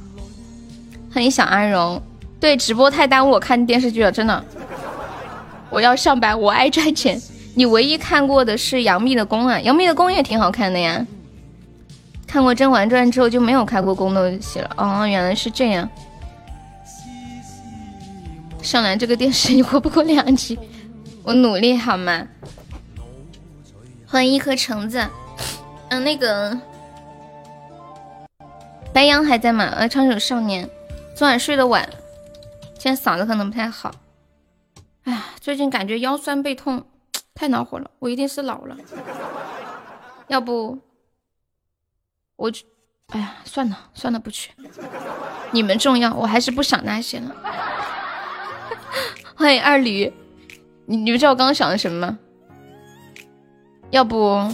[1.14, 2.02] 欢迎小阿荣。
[2.40, 4.44] 对，直播太耽误我看电视剧了，真的。
[5.70, 7.22] 我要上班，我爱赚钱。
[7.54, 11.06] 你唯一看过的是《杨幂的宫》啊，《杨幂的宫》也挺好看的呀。
[12.28, 14.70] 看过《甄嬛传》之后就没有开过宫斗戏了。
[14.78, 15.88] 哦，原来是这样。
[18.62, 20.58] 上来这个电视你活不过两集，
[21.22, 22.28] 我努力好吗？
[24.08, 25.06] 欢迎一颗橙子。
[25.90, 26.58] 嗯，那个
[28.94, 29.66] 白羊还在吗？
[29.78, 30.66] 来唱首《少年》。
[31.16, 31.88] 昨晚睡得晚，
[32.80, 33.92] 现在嗓子可能不太好。
[35.04, 36.84] 哎呀，最近感觉腰酸背痛，
[37.36, 37.92] 太恼火了。
[38.00, 38.76] 我一定是老了。
[40.30, 40.80] 要不
[42.44, 42.66] 我去？
[43.14, 44.52] 哎呀，算了算了，不去。
[45.52, 47.34] 你们重要，我还是不想那些了。
[49.34, 50.12] 欢迎二驴，
[50.86, 52.20] 你你们知道我刚刚想的什么吗？
[53.92, 54.46] 要不？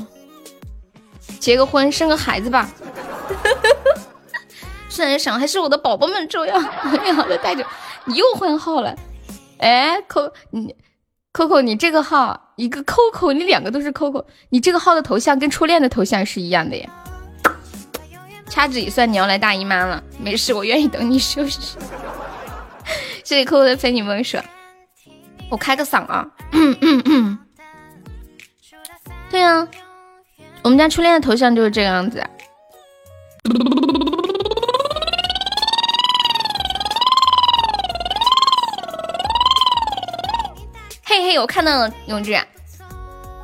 [1.39, 2.69] 结个婚，生个孩子吧。
[4.87, 6.59] 虽然想还是我的宝宝们重要。
[7.03, 7.65] 美好的带着
[8.05, 8.95] 你又换号了，
[9.57, 10.75] 哎扣你
[11.33, 16.87] ，Coco 你这个号一个 Coco，你两个都是 Coco，你这个号的头像跟初恋的头像是一样的耶。
[18.49, 20.03] 掐指一算，你要来大姨妈了。
[20.17, 21.77] 没事，我愿意等你休息。
[23.23, 24.37] 谢谢扣扣的非你莫属。
[25.49, 26.27] 我开个嗓啊。
[26.51, 27.39] 嗯嗯嗯。
[29.29, 29.67] 对啊。
[30.63, 32.21] 我们家初恋的头像就是这个样子。
[41.05, 42.33] 嘿嘿，我看到了永志。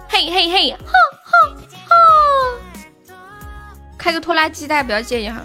[0.10, 1.15] 嘿嘿嘿，哈哈哈！
[4.06, 5.42] 开个拖拉机，大家不要介意哈。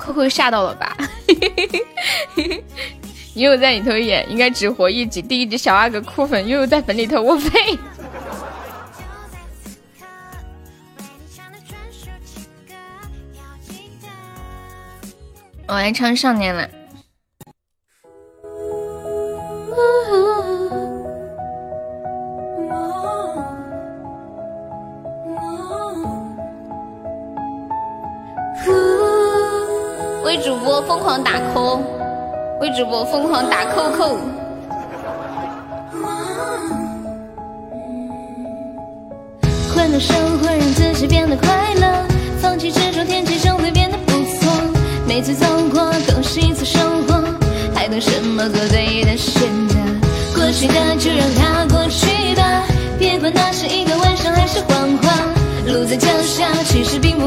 [0.00, 0.96] Coco 吓到了吧？
[3.36, 5.20] 悠悠在里头演，应该只活一集。
[5.20, 7.78] 第一集小阿哥哭粉，悠悠在粉里头我呸。
[15.66, 16.79] 我来唱《少年》了。
[30.82, 31.80] 疯狂打 call，
[32.60, 34.18] 为主播疯狂打扣扣。
[39.74, 42.06] 换种生活，让自己变得快乐，
[42.40, 44.52] 放弃执着，天气就会变得不错。
[45.06, 46.78] 每次走过都是一次收
[47.08, 47.22] 获，
[47.74, 49.76] 还等什么做对的选择？
[50.34, 52.62] 过去的就让它过去吧，
[52.98, 55.10] 别管那是一个晚上还是谎话。
[55.66, 57.26] 路在脚下，其实并不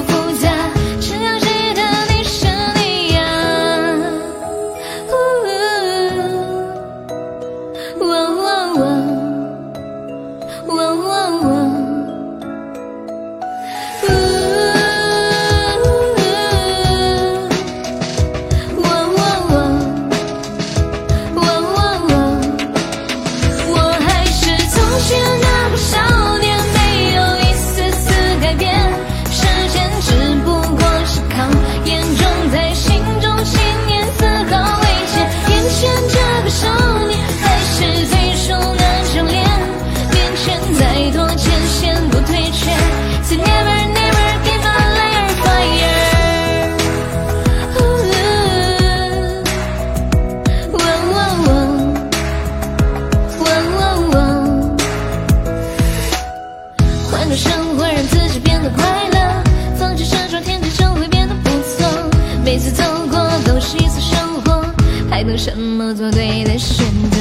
[65.44, 65.94] 什么？
[65.94, 67.18] 做对的选择。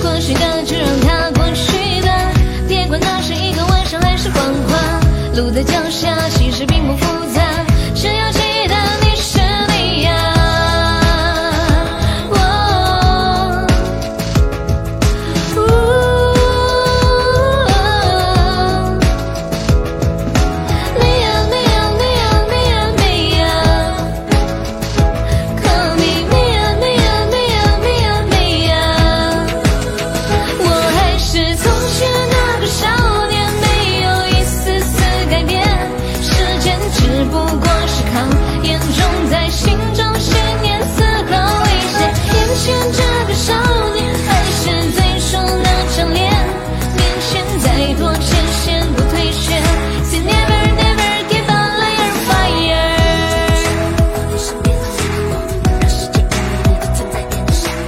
[0.00, 2.32] 过去的就让它过去吧，
[2.68, 5.00] 别管那是一个晚上还是谎话。
[5.34, 6.16] 路在脚下，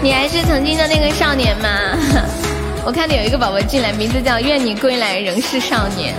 [0.09, 1.69] 你还是曾经的那个少年吗？
[2.83, 6.15] 我看到有一个宝宝进来，名字叫“愿你归来仍是少年”。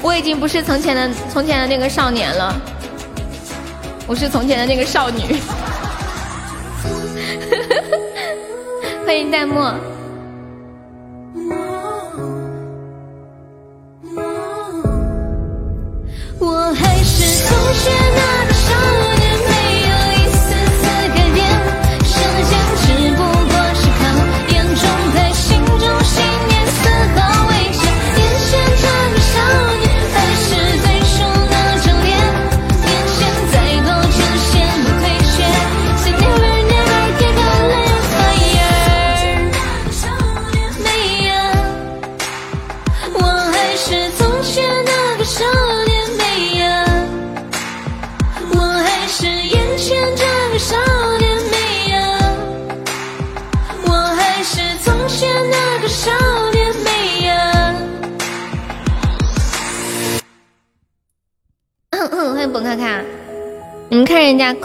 [0.00, 2.58] 我已经不是从前的从前的那个少年了，
[4.06, 5.36] 我是从前的那个少女。
[9.04, 9.60] 欢迎弹幕。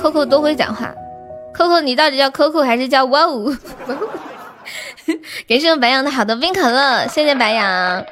[0.04, 0.94] Coco 都会讲话
[1.56, 3.56] ，Coco 你到底叫 Coco 还是叫哇呜？
[5.48, 8.06] 感谢我白羊的好的冰可乐，谢谢白羊，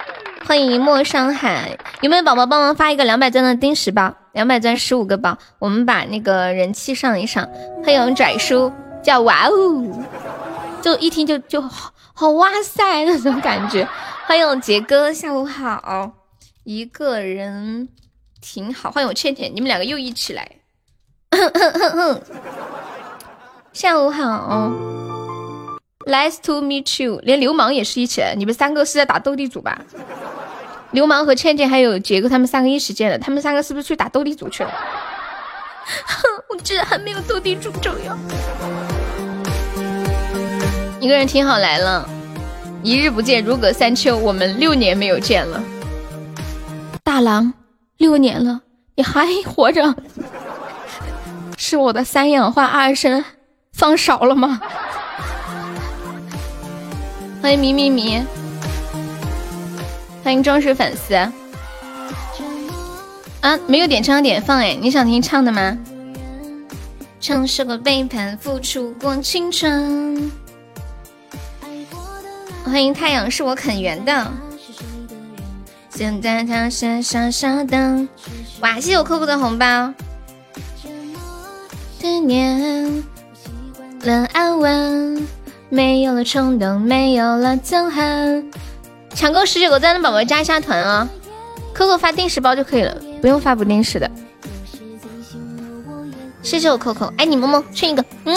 [0.45, 4.15] 欢迎陌上海，有没有宝宝帮忙发一个两百钻的定时包？
[4.31, 7.45] 两百钻十五个包，我们把那个人气上一上。
[7.83, 8.71] 欢迎拽叔，
[9.03, 9.93] 叫哇呜，
[10.81, 13.85] 就一听就就好好哇塞那种感觉。
[14.25, 16.09] 欢迎杰哥，下午好，
[16.63, 17.89] 一个人。
[18.39, 20.49] 挺好，欢迎我倩倩，你们两个又一起来。
[23.73, 24.71] 下午好
[26.05, 27.19] ，Nice to meet you。
[27.23, 29.79] 连流氓也是一起来，你们三个是在打斗地主吧？
[30.91, 34.71] 流氓和倩倩还有杰哥他们三个一起见的，他们三个是不是去打斗地主去了？
[36.05, 38.17] 哼， 我居然还没有斗地主重要。
[40.99, 42.07] 一个人挺好来了，
[42.83, 45.63] 一日不见如隔三秋，我们六年没有见了。
[47.03, 47.53] 大郎。
[47.97, 48.61] 六年了，
[48.95, 49.95] 你还活着？
[51.63, 53.23] 是我的三氧化二砷
[53.71, 54.59] 放少了吗？
[57.39, 58.19] 欢迎迷迷迷，
[60.23, 61.13] 欢迎忠实粉丝。
[63.41, 65.77] 啊，没有点唱点放哎，你想听唱的吗？
[67.19, 70.31] 承受过背叛，付出过青春。
[72.65, 74.31] 欢迎太阳是我肯圆的。
[75.91, 78.07] 现在他傻傻傻的，
[78.61, 78.75] 哇！
[78.75, 79.93] 谢谢我客户的红包。
[82.01, 83.03] 思念
[84.01, 85.27] 了安稳，
[85.69, 88.51] 没有了冲动，没有了憎恨。
[89.13, 91.07] 抢够十九个赞的宝宝加一下团啊！
[91.75, 94.09] 扣扣发定时包就可以了，不用发不定时的。
[96.41, 98.35] 谢谢我 Coco，爱你么么，亲一个，嗯。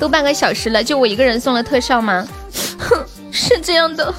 [0.00, 2.26] 都半个小时了，就我一个人送了特效吗？
[2.80, 4.12] 哼， 是这样的。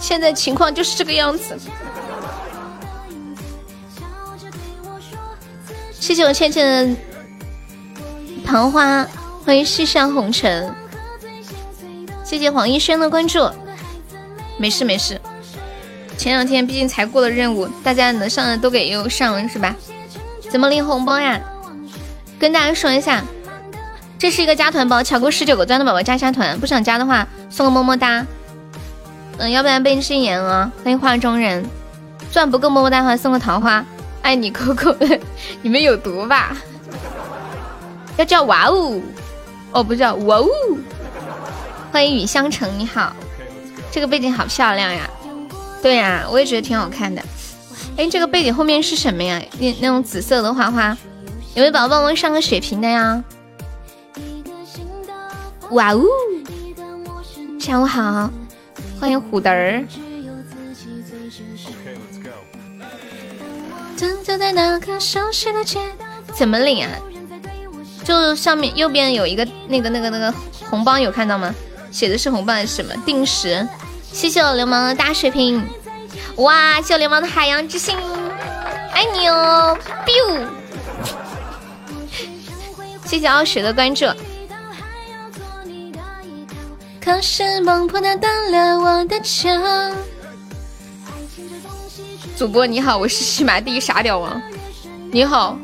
[0.00, 1.56] 现在情况就是这个样子。
[6.00, 6.96] 谢谢我倩倩的
[8.46, 9.06] 桃花，
[9.44, 10.72] 欢迎世上红尘。
[12.24, 13.50] 谢谢黄一轩的关注。
[14.56, 15.20] 没事没事，
[16.16, 19.74] 前两天毕竟才过了任务，大家能上的都给又上了是吧？
[20.48, 21.40] 怎么领红包呀？
[22.38, 23.22] 跟大家说一下，
[24.18, 28.24] 这是一个加团包，抢够十九个钻的宝宝加一下团，不想加的话送个么么哒。
[29.38, 30.72] 嗯，要不然被禁言了。
[30.82, 31.64] 欢迎画中人，
[32.30, 33.84] 钻不够么么哒的话送个桃花。
[34.22, 34.94] 爱你 Coco，
[35.62, 36.56] 你们有毒吧？
[38.16, 39.00] 要叫哇哦，
[39.72, 40.48] 哦不叫哇哦。
[41.90, 43.14] 欢迎雨香城，你好，
[43.90, 45.08] 这个背景好漂亮呀。
[45.82, 47.22] 对呀，我也觉得挺好看的。
[47.96, 49.40] 哎，这个背景后面是什么呀？
[49.58, 50.96] 那那种紫色的花花，
[51.54, 53.22] 有没有宝宝帮忙上个血瓶的呀？
[55.70, 56.02] 哇哦，
[57.58, 58.30] 下午好。
[59.00, 59.84] 欢迎虎嘚儿。
[66.34, 66.90] 怎么领啊？
[68.04, 70.32] 就上面右边有一个那个那个那个
[70.70, 71.52] 红包，有看到吗？
[71.90, 72.94] 写的是红包还是什么？
[73.04, 73.66] 定时。
[74.12, 75.66] 谢谢我流氓的大水瓶。
[76.36, 76.80] 哇！
[76.80, 77.96] 谢我流氓的海洋之心，
[78.92, 80.46] 爱你哦！biu。
[83.04, 84.06] 谢谢傲雪的关注。
[87.00, 89.96] 可是孟婆她断了我的枪。
[92.38, 94.40] 主播你好，我是喜马第一傻屌王。
[95.10, 95.58] 你好，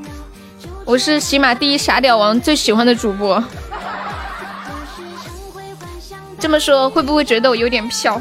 [0.85, 3.41] 我是喜马第一傻屌王最喜欢的主播。
[6.37, 8.21] 这么说会不会觉得我有点飘？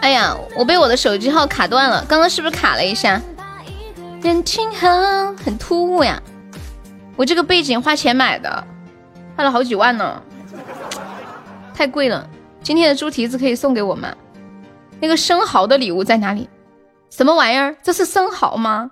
[0.00, 3.20] 哎呀，我被我的手机号卡断了，刚刚是不是卡了一下？
[4.22, 6.18] 人情很很突兀呀，
[7.14, 8.66] 我这个背景花钱买的，
[9.36, 10.22] 花了好几万呢，
[11.74, 12.28] 太贵了。
[12.62, 14.14] 今天的猪蹄子可以送给我吗？
[15.00, 16.48] 那个生蚝的礼物在哪里？
[17.10, 17.76] 什么玩意儿？
[17.82, 18.90] 这是生蚝吗？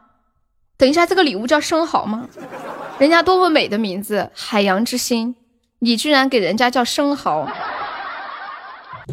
[0.77, 2.29] 等一下，这个礼物叫生蚝吗？
[2.99, 5.37] 人家多么美的名字，海洋之心，
[5.79, 7.49] 你居然给人家叫生蚝，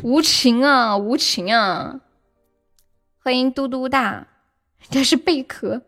[0.02, 2.00] 无情啊，无情啊！
[3.24, 4.26] 欢迎嘟嘟大，
[4.90, 5.84] 这是贝壳。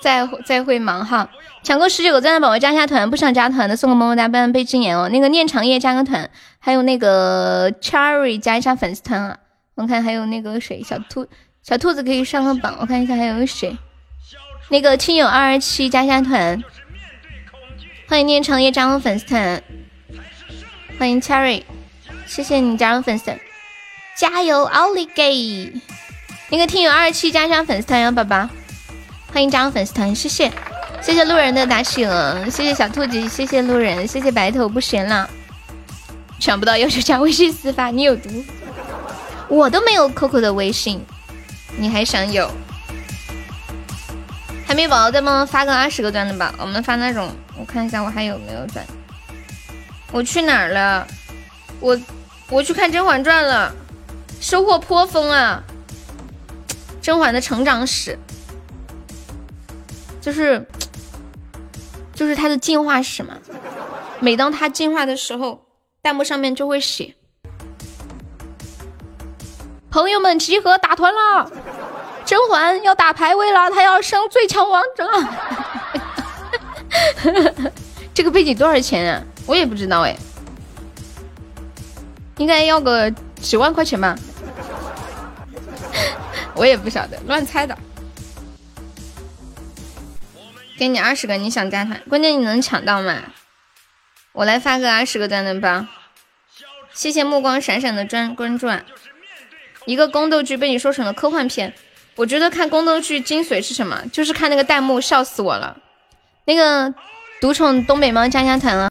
[0.00, 1.28] 再再会忙哈，
[1.62, 5.08] 抢够十九个赞的宝宝加一下团，不想加团的送个么么哒，不然被禁言哦。
[5.08, 9.38] 那个念长夜加个团，还有那个 Cherry 加一下粉丝团啊。
[9.74, 11.26] 我看还有那个谁，小兔
[11.62, 13.76] 小兔子可以上个榜，我看一下还有谁。
[14.68, 16.62] 那个亲友二二七加一下团，
[18.08, 19.62] 欢迎念长夜加入粉丝团，
[20.98, 21.62] 欢迎 Cherry，
[22.26, 23.32] 谢谢你加入粉丝，
[24.16, 25.72] 加油奥利给！
[26.48, 28.48] 那个听友二二七加上粉丝团呀，宝宝，
[29.36, 30.50] 欢迎加入粉丝团，谢谢
[31.02, 35.28] 谢谢路人的打起了，谢谢小兔子，谢谢路人，谢谢白头不闲了，
[36.40, 38.42] 抢不到要求加微信私发，你有毒，
[39.48, 41.04] 我都没有 Coco 的微信，
[41.76, 42.50] 你还想有？
[44.66, 48.82] 海绵宝宝再帮我发个二十个钻的吧，我们发那种，我看一下我还有没有钻。
[50.12, 51.06] 我去哪儿了？
[51.80, 52.00] 我
[52.48, 53.70] 我去看《甄嬛传》了，
[54.40, 55.62] 收获颇丰啊！
[57.02, 58.18] 甄嬛的成长史，
[60.26, 60.66] 就是
[62.12, 63.38] 就是它的进化史嘛。
[64.18, 65.60] 每当它进化的时候，
[66.02, 67.14] 弹幕上面就会写
[69.88, 71.48] ：“朋友们集合打团了。”
[72.26, 75.08] 甄嬛要打排位了，她要升最强王者。
[78.12, 79.22] 这个背景多少钱啊？
[79.46, 80.16] 我也不知道哎，
[82.38, 83.08] 应该要个
[83.40, 84.16] 几万块钱吧？
[86.56, 87.78] 我也不晓得，乱猜的。
[90.78, 92.00] 给你二十个，你想加团？
[92.08, 93.22] 关键你能抢到吗？
[94.32, 95.88] 我来发个二十个赞的吧。
[96.92, 98.82] 谢谢目光闪闪的专关注啊！
[99.86, 101.72] 一个宫斗剧被你说成了科幻片。
[102.14, 104.02] 我觉得看宫斗剧精髓是什么？
[104.12, 105.78] 就是看那个弹幕，笑死我了。
[106.44, 106.94] 那个
[107.40, 108.84] 独宠东北猫加加团了。